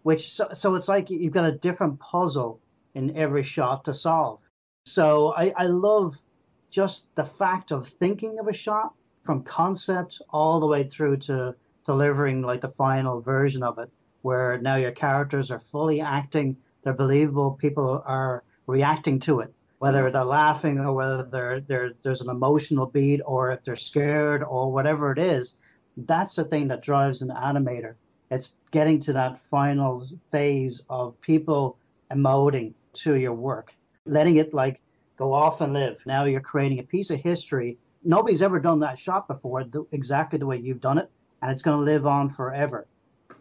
which 0.06 0.32
so, 0.34 0.50
so 0.54 0.76
it's 0.76 0.88
like 0.88 1.10
you've 1.10 1.34
got 1.34 1.50
a 1.50 1.52
different 1.52 2.00
puzzle 2.00 2.60
in 2.94 3.18
every 3.18 3.42
shot 3.42 3.86
to 3.86 3.94
solve. 3.96 4.40
So 4.86 5.34
I, 5.36 5.52
I 5.58 5.66
love 5.66 6.16
just 6.70 7.08
the 7.16 7.26
fact 7.26 7.72
of 7.72 7.88
thinking 7.88 8.38
of 8.38 8.48
a 8.48 8.54
shot 8.54 8.94
from 9.24 9.42
concept 9.42 10.22
all 10.30 10.60
the 10.60 10.68
way 10.68 10.84
through 10.84 11.18
to 11.18 11.56
delivering 11.88 12.44
like 12.44 12.62
the 12.62 12.70
final 12.70 13.20
version 13.20 13.64
of 13.64 13.80
it, 13.80 13.90
where 14.22 14.60
now 14.60 14.76
your 14.76 14.92
characters 14.92 15.50
are 15.50 15.60
fully 15.60 16.02
acting, 16.02 16.58
they're 16.84 16.94
believable, 16.94 17.58
people 17.60 18.04
are 18.06 18.44
reacting 18.68 19.20
to 19.22 19.40
it, 19.40 19.52
whether 19.80 20.04
mm-hmm. 20.04 20.14
they're 20.14 20.24
laughing 20.24 20.78
or 20.78 20.94
whether 20.94 21.24
they're, 21.24 21.62
they're, 21.62 21.94
there's 22.04 22.22
an 22.22 22.30
emotional 22.30 22.86
beat 22.86 23.22
or 23.26 23.54
if 23.54 23.64
they're 23.64 23.76
scared 23.76 24.44
or 24.44 24.72
whatever 24.72 25.12
it 25.12 25.18
is. 25.18 25.58
That's 25.98 26.36
the 26.36 26.44
thing 26.44 26.68
that 26.68 26.84
drives 26.84 27.24
an 27.24 27.30
animator 27.30 27.96
it's 28.32 28.58
getting 28.72 29.00
to 29.02 29.14
that 29.14 29.40
final 29.40 30.08
phase 30.32 30.84
of 30.90 31.20
people 31.22 31.78
emoting 32.12 32.74
to 32.94 33.16
your 33.16 33.34
work, 33.34 33.74
letting 34.06 34.38
it 34.38 34.54
like 34.54 34.82
go 35.18 35.34
off 35.34 35.62
and 35.62 35.74
live. 35.74 36.02
Now 36.06 36.26
you're 36.26 36.42
creating 36.42 36.80
a 36.80 36.84
piece 36.84 37.10
of 37.10 37.20
history. 37.20 37.78
Nobody's 38.04 38.42
ever 38.42 38.60
done 38.60 38.80
that 38.82 39.00
shot 39.00 39.28
before, 39.28 39.64
exactly 39.92 40.40
the 40.40 40.46
way 40.46 40.58
you've 40.58 40.82
done 40.82 40.98
it, 40.98 41.10
and 41.42 41.52
it's 41.52 41.62
going 41.62 41.78
to 41.78 41.84
live 41.84 42.06
on 42.06 42.30
forever. 42.30 42.88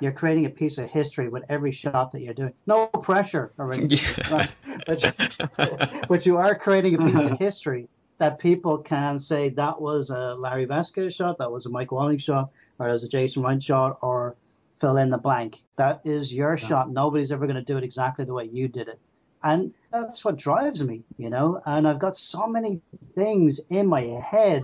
You're 0.01 0.13
creating 0.13 0.47
a 0.47 0.51
piece 0.51 0.79
of 0.79 0.91
history 0.91 1.29
with 1.29 1.45
every 1.49 1.71
shot 1.71 2.13
that 2.13 2.21
you're 2.21 2.35
doing. 2.35 2.53
No 2.67 2.87
pressure, 2.87 3.53
already, 3.59 3.97
yeah. 3.97 4.47
but, 4.87 6.05
but 6.09 6.27
you 6.27 6.37
are 6.37 6.55
creating 6.55 6.95
a 6.95 6.99
piece 6.99 7.15
of 7.15 7.21
mm-hmm. 7.21 7.35
history 7.35 7.89
that 8.19 8.39
people 8.39 8.79
can 8.79 9.19
say 9.19 9.51
that 9.51 9.81
was 9.81 10.11
a 10.11 10.35
Larry 10.35 10.65
Vasquez 10.65 11.15
shot, 11.15 11.39
that 11.39 11.51
was 11.51 11.67
a 11.67 11.69
Mike 11.69 11.93
Walling 11.93 12.19
shot, 12.19 12.51
or 12.79 12.89
it 12.89 12.93
was 12.93 13.05
a 13.05 13.09
Jason 13.09 13.43
Ryan 13.43 13.61
shot, 13.61 13.99
or 14.03 14.37
fill 14.85 14.99
in 14.99 15.09
the 15.09 15.19
blank. 15.19 15.63
That 15.77 16.03
is 16.05 16.33
your 16.33 16.57
yeah. 16.59 16.67
shot. 16.69 16.91
Nobody's 16.91 17.33
ever 17.33 17.47
going 17.47 17.57
to 17.57 17.63
do 17.63 17.79
it 17.79 17.85
exactly 17.85 18.27
the 18.27 18.35
way 18.35 18.45
you 18.45 18.69
did 18.69 18.89
it. 18.89 19.01
And 19.43 19.73
that's 19.91 20.25
what 20.25 20.37
drives 20.37 20.83
me, 20.83 21.05
you 21.17 21.31
know. 21.31 21.63
And 21.65 21.89
I've 21.89 21.99
got 21.99 22.17
so 22.17 22.47
many 22.47 22.83
things 23.15 23.61
in 23.71 23.87
my 23.87 24.03
head 24.03 24.63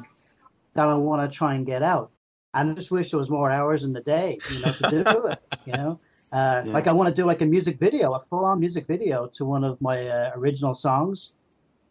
that 0.75 0.89
I 0.89 0.95
want 0.95 1.31
to 1.31 1.35
try 1.35 1.55
and 1.55 1.65
get 1.65 1.83
out. 1.83 2.11
And 2.53 2.71
I 2.71 2.75
just 2.75 2.91
wish 2.91 3.11
there 3.11 3.21
was 3.21 3.31
more 3.31 3.51
hours 3.51 3.85
in 3.85 3.93
the 3.95 4.01
day, 4.01 4.39
you 4.51 4.61
know, 4.61 4.73
to 4.73 4.91
do 4.91 5.27
it, 5.27 5.39
you 5.67 5.73
know. 5.73 6.01
Uh, 6.33 6.65
yeah. 6.67 6.73
Like 6.73 6.87
I 6.87 6.93
want 6.93 7.09
to 7.09 7.15
do 7.15 7.27
like 7.27 7.41
a 7.41 7.47
music 7.47 7.79
video, 7.79 8.13
a 8.13 8.21
full-on 8.21 8.61
music 8.61 8.87
video 8.87 9.27
to 9.35 9.45
one 9.45 9.65
of 9.65 9.81
my 9.81 10.07
uh, 10.07 10.33
original 10.35 10.75
songs, 10.75 11.33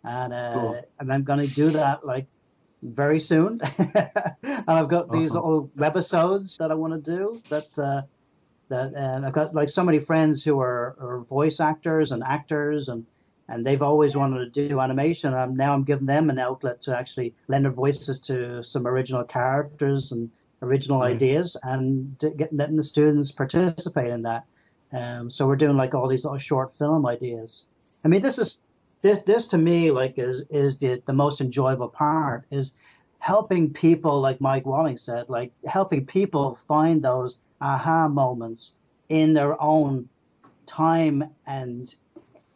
and 0.04 0.34
uh, 0.34 0.54
cool. 0.54 0.82
and 1.00 1.12
I'm 1.12 1.24
going 1.24 1.46
to 1.48 1.54
do 1.54 1.72
that 1.72 2.06
like 2.06 2.28
very 2.82 3.20
soon. 3.20 3.60
and 3.78 4.64
I've 4.68 4.88
got 4.88 5.10
awesome. 5.10 5.20
these 5.20 5.32
little 5.32 5.70
webisodes 5.78 6.58
that 6.58 6.72
I 6.72 6.76
want 6.76 6.94
to 6.94 7.12
do 7.12 7.42
that 7.50 7.68
uh, 7.78 8.02
that 8.70 8.94
and 8.96 9.26
I've 9.26 9.34
got 9.34 9.54
like 9.54 9.70
so 9.70 9.84
many 9.84 10.00
friends 10.00 10.44
who 10.44 10.60
are, 10.60 10.96
are 11.00 11.26
voice 11.28 11.60
actors 11.60 12.12
and 12.12 12.24
actors 12.24 12.90
and 12.90 13.06
and 13.50 13.66
they've 13.66 13.82
always 13.82 14.16
wanted 14.16 14.54
to 14.54 14.70
do 14.70 14.80
animation. 14.80 15.34
And 15.34 15.58
now 15.58 15.74
I'm 15.74 15.84
giving 15.84 16.06
them 16.06 16.30
an 16.30 16.38
outlet 16.38 16.82
to 16.82 16.96
actually 16.96 17.34
lend 17.48 17.66
their 17.66 17.72
voices 17.72 18.20
to 18.22 18.64
some 18.64 18.86
original 18.86 19.24
characters 19.24 20.12
and 20.12 20.30
original 20.62 21.00
nice. 21.00 21.16
ideas, 21.16 21.58
and 21.64 22.18
getting 22.20 22.58
letting 22.58 22.76
the 22.76 22.84
students 22.84 23.32
participate 23.32 24.12
in 24.12 24.22
that. 24.24 24.46
Um, 24.94 25.30
so 25.32 25.48
we're 25.48 25.56
doing 25.56 25.78
like 25.78 25.96
all 25.96 26.08
these 26.08 26.24
little 26.24 26.40
short 26.40 26.76
film 26.78 27.06
ideas. 27.06 27.66
I 28.06 28.08
mean, 28.08 28.22
this 28.22 28.38
is 28.38 28.62
this 29.02 29.20
this 29.22 29.48
to 29.48 29.58
me 29.58 29.92
like 29.92 30.14
is 30.18 30.44
is 30.50 30.78
the 30.78 31.02
the 31.06 31.14
most 31.14 31.42
enjoyable 31.42 31.90
part 31.90 32.46
is 32.52 32.74
helping 33.18 33.74
people 33.74 34.22
like 34.22 34.40
Mike 34.40 34.66
Walling 34.66 34.98
said, 34.98 35.28
like 35.28 35.52
helping 35.66 36.06
people 36.06 36.60
find 36.68 37.02
those 37.02 37.38
aha 37.62 38.08
moments 38.08 38.74
in 39.10 39.34
their 39.34 39.62
own 39.62 40.10
time 40.66 41.24
and 41.48 41.96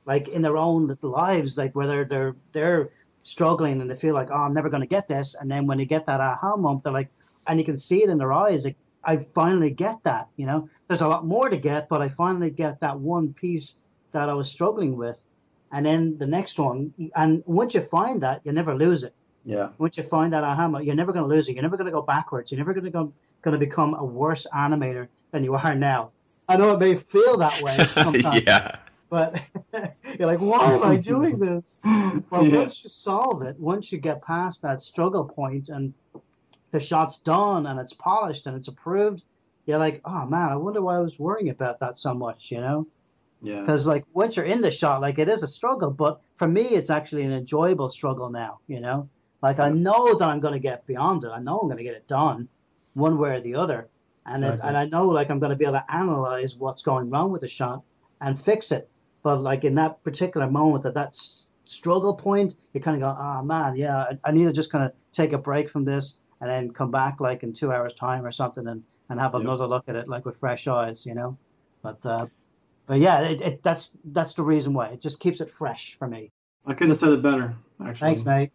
like 0.05 0.27
in 0.27 0.41
their 0.41 0.57
own 0.57 0.97
lives, 1.01 1.57
like 1.57 1.75
whether 1.75 2.05
they're 2.05 2.35
they're 2.51 2.89
struggling 3.23 3.81
and 3.81 3.89
they 3.89 3.95
feel 3.95 4.13
like, 4.13 4.29
oh, 4.31 4.35
I'm 4.35 4.53
never 4.53 4.69
going 4.69 4.81
to 4.81 4.87
get 4.87 5.07
this, 5.07 5.35
and 5.39 5.49
then 5.49 5.65
when 5.65 5.79
you 5.79 5.85
get 5.85 6.05
that 6.05 6.19
aha 6.19 6.55
moment, 6.57 6.83
they're 6.83 6.93
like, 6.93 7.09
and 7.47 7.59
you 7.59 7.65
can 7.65 7.77
see 7.77 8.03
it 8.03 8.09
in 8.09 8.17
their 8.17 8.33
eyes, 8.33 8.65
like 8.65 8.75
I 9.03 9.25
finally 9.33 9.69
get 9.69 10.03
that. 10.03 10.27
You 10.37 10.45
know, 10.45 10.69
there's 10.87 11.01
a 11.01 11.07
lot 11.07 11.25
more 11.25 11.49
to 11.49 11.57
get, 11.57 11.89
but 11.89 12.01
I 12.01 12.09
finally 12.09 12.49
get 12.49 12.81
that 12.81 12.99
one 12.99 13.33
piece 13.33 13.75
that 14.11 14.29
I 14.29 14.33
was 14.33 14.49
struggling 14.49 14.97
with, 14.97 15.23
and 15.71 15.85
then 15.85 16.17
the 16.17 16.27
next 16.27 16.59
one, 16.59 16.93
and 17.15 17.43
once 17.45 17.73
you 17.73 17.81
find 17.81 18.21
that, 18.23 18.41
you 18.43 18.51
never 18.51 18.75
lose 18.75 19.03
it. 19.03 19.13
Yeah. 19.45 19.69
Once 19.77 19.97
you 19.97 20.03
find 20.03 20.33
that 20.33 20.43
aha, 20.43 20.67
moment, 20.67 20.85
you're 20.85 20.95
never 20.95 21.11
going 21.11 21.27
to 21.27 21.33
lose 21.33 21.47
it. 21.47 21.53
You're 21.53 21.63
never 21.63 21.77
going 21.77 21.85
to 21.85 21.91
go 21.91 22.01
backwards. 22.01 22.51
You're 22.51 22.59
never 22.59 22.73
going 22.73 22.85
to 22.85 22.91
go 22.91 23.13
going 23.43 23.53
to 23.53 23.59
become 23.59 23.93
a 23.93 24.03
worse 24.03 24.47
animator 24.53 25.07
than 25.31 25.43
you 25.43 25.53
are 25.55 25.75
now. 25.75 26.11
I 26.47 26.57
know 26.57 26.73
it 26.73 26.79
may 26.79 26.95
feel 26.95 27.37
that 27.37 27.61
way 27.61 27.71
sometimes. 27.85 28.45
yeah. 28.45 28.75
But 29.09 29.39
you're 30.17 30.27
like, 30.27 30.39
why 30.39 30.73
am 30.73 30.83
I 30.83 30.97
doing 30.97 31.39
this? 31.39 31.77
Well, 32.29 32.45
yeah. 32.45 32.57
once 32.59 32.83
you 32.83 32.89
solve 32.89 33.41
it, 33.41 33.59
once 33.59 33.91
you 33.91 33.97
get 33.97 34.21
past 34.21 34.61
that 34.61 34.83
struggle 34.83 35.25
point 35.25 35.69
and 35.69 35.93
the 36.71 36.79
shot's 36.79 37.17
done 37.19 37.65
and 37.65 37.79
it's 37.79 37.93
polished 37.93 38.45
and 38.45 38.55
it's 38.55 38.67
approved, 38.67 39.23
you're 39.65 39.79
like, 39.79 40.01
oh 40.05 40.25
man, 40.25 40.49
I 40.49 40.55
wonder 40.55 40.81
why 40.81 40.97
I 40.97 40.99
was 40.99 41.17
worrying 41.17 41.49
about 41.49 41.79
that 41.79 41.97
so 41.97 42.13
much, 42.13 42.51
you 42.51 42.59
know? 42.59 42.87
Yeah. 43.41 43.61
Because 43.61 43.87
like 43.87 44.05
once 44.13 44.35
you're 44.35 44.45
in 44.45 44.61
the 44.61 44.69
shot, 44.69 45.01
like 45.01 45.17
it 45.17 45.27
is 45.27 45.41
a 45.41 45.47
struggle, 45.47 45.89
but 45.89 46.21
for 46.35 46.47
me, 46.47 46.61
it's 46.61 46.91
actually 46.91 47.23
an 47.23 47.33
enjoyable 47.33 47.89
struggle 47.89 48.29
now, 48.29 48.59
you 48.67 48.79
know? 48.79 49.09
Like 49.41 49.59
I 49.59 49.69
know 49.69 50.15
that 50.15 50.27
I'm 50.27 50.39
going 50.39 50.53
to 50.53 50.59
get 50.59 50.85
beyond 50.85 51.23
it. 51.23 51.29
I 51.29 51.39
know 51.39 51.59
I'm 51.59 51.67
going 51.67 51.77
to 51.77 51.83
get 51.83 51.95
it 51.95 52.07
done 52.07 52.47
one 52.93 53.17
way 53.17 53.31
or 53.31 53.41
the 53.41 53.55
other. 53.55 53.87
And, 54.25 54.43
exactly. 54.43 54.65
it, 54.65 54.67
and 54.67 54.77
I 54.77 54.85
know 54.85 55.07
like 55.07 55.29
I'm 55.29 55.39
going 55.39 55.49
to 55.49 55.55
be 55.55 55.65
able 55.65 55.75
to 55.75 55.85
analyze 55.93 56.55
what's 56.55 56.81
going 56.81 57.09
wrong 57.09 57.31
with 57.31 57.41
the 57.41 57.47
shot 57.47 57.83
and 58.21 58.39
fix 58.39 58.71
it. 58.71 58.89
But 59.21 59.41
like 59.41 59.63
in 59.63 59.75
that 59.75 60.03
particular 60.03 60.49
moment, 60.49 60.85
at 60.85 60.93
that 60.93 61.09
s- 61.09 61.49
struggle 61.65 62.13
point, 62.13 62.55
you 62.73 62.81
kind 62.81 62.95
of 62.95 63.01
go, 63.01 63.17
oh 63.19 63.43
man, 63.43 63.75
yeah, 63.75 63.97
I, 63.97 64.19
I 64.25 64.31
need 64.31 64.45
to 64.45 64.53
just 64.53 64.71
kind 64.71 64.85
of 64.85 64.91
take 65.11 65.33
a 65.33 65.37
break 65.37 65.69
from 65.69 65.85
this 65.85 66.15
and 66.41 66.49
then 66.49 66.71
come 66.71 66.91
back 66.91 67.19
like 67.19 67.43
in 67.43 67.53
two 67.53 67.71
hours 67.71 67.93
time 67.93 68.25
or 68.25 68.31
something 68.31 68.67
and, 68.67 68.83
and 69.09 69.19
have 69.19 69.35
another 69.35 69.67
look 69.67 69.85
at 69.87 69.95
it 69.95 70.07
like 70.07 70.25
with 70.25 70.37
fresh 70.37 70.67
eyes, 70.67 71.05
you 71.05 71.15
know. 71.15 71.37
But 71.81 72.05
uh, 72.05 72.27
but 72.85 72.99
yeah, 72.99 73.21
it, 73.21 73.41
it, 73.41 73.63
that's 73.63 73.91
that's 74.05 74.33
the 74.33 74.43
reason 74.43 74.73
why 74.73 74.87
it 74.87 75.01
just 75.01 75.19
keeps 75.19 75.41
it 75.41 75.51
fresh 75.51 75.95
for 75.97 76.07
me. 76.07 76.31
I 76.65 76.73
couldn't 76.73 76.89
have 76.89 76.97
said 76.97 77.09
it 77.09 77.21
better. 77.21 77.55
Actually, 77.85 78.15
thanks, 78.15 78.25
mate. 78.25 78.51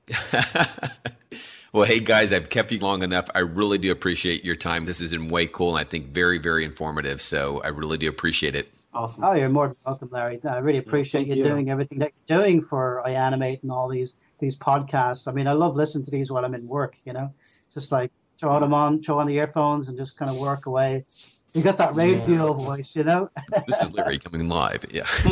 Well, 1.72 1.84
hey 1.84 2.00
guys, 2.00 2.32
I've 2.32 2.48
kept 2.48 2.72
you 2.72 2.78
long 2.78 3.02
enough. 3.02 3.28
I 3.34 3.40
really 3.40 3.76
do 3.76 3.92
appreciate 3.92 4.42
your 4.42 4.56
time. 4.56 4.86
This 4.86 5.00
has 5.00 5.12
been 5.12 5.28
way 5.28 5.46
cool 5.46 5.76
and 5.76 5.78
I 5.78 5.84
think 5.84 6.06
very, 6.06 6.38
very 6.38 6.64
informative. 6.64 7.20
So 7.20 7.60
I 7.62 7.68
really 7.68 7.98
do 7.98 8.08
appreciate 8.08 8.54
it. 8.54 8.72
Awesome. 8.94 9.22
Oh, 9.22 9.34
you're 9.34 9.50
more 9.50 9.68
than 9.68 9.76
welcome, 9.84 10.08
Larry. 10.10 10.40
I 10.48 10.58
really 10.58 10.78
appreciate 10.78 11.26
yeah, 11.26 11.34
you, 11.34 11.42
you, 11.42 11.48
doing 11.48 11.68
everything 11.68 11.98
that 11.98 12.12
you're 12.26 12.38
doing 12.38 12.62
for 12.62 13.02
iAnimate 13.06 13.62
and 13.62 13.70
all 13.70 13.86
these 13.86 14.14
these 14.38 14.56
podcasts. 14.56 15.28
I 15.28 15.32
mean, 15.32 15.46
I 15.46 15.52
love 15.52 15.76
listening 15.76 16.06
to 16.06 16.10
these 16.10 16.30
while 16.30 16.44
I'm 16.44 16.54
in 16.54 16.66
work. 16.66 16.96
You 17.04 17.12
know, 17.12 17.34
just 17.72 17.92
like 17.92 18.10
throw 18.40 18.58
them 18.58 18.72
on, 18.72 19.02
throw 19.02 19.18
on 19.18 19.26
the 19.26 19.36
earphones, 19.36 19.88
and 19.88 19.98
just 19.98 20.16
kind 20.16 20.30
of 20.30 20.38
work 20.38 20.64
away. 20.64 21.04
You 21.52 21.62
got 21.62 21.76
that 21.78 21.94
radio 21.94 22.56
yeah. 22.58 22.64
voice, 22.64 22.96
you 22.96 23.04
know. 23.04 23.30
this 23.66 23.82
is 23.82 23.94
Larry 23.94 24.18
coming 24.18 24.48
live. 24.48 24.84
Yeah. 24.90 25.06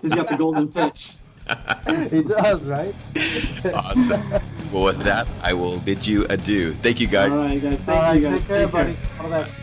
He's 0.00 0.14
got 0.14 0.28
the 0.28 0.36
golden 0.38 0.68
pitch. 0.68 1.14
he 2.10 2.22
does, 2.22 2.68
right? 2.68 2.94
awesome. 3.74 4.22
Well, 4.72 4.84
with 4.84 5.02
that, 5.02 5.26
I 5.42 5.52
will 5.52 5.78
bid 5.80 6.06
you 6.06 6.26
adieu. 6.30 6.72
Thank 6.72 7.00
you, 7.00 7.08
guys. 7.08 7.42
All 7.42 7.48
right, 7.48 7.60
guys. 7.60 7.82
Thank 7.82 8.02
All 8.04 8.14
you, 8.14 8.20
guys. 8.22 8.44
Take 8.44 8.48
care, 8.48 8.64
Take 8.66 8.72
care. 8.72 8.84
buddy. 8.84 8.98
All 9.18 9.28
the 9.28 9.36
best. 9.36 9.59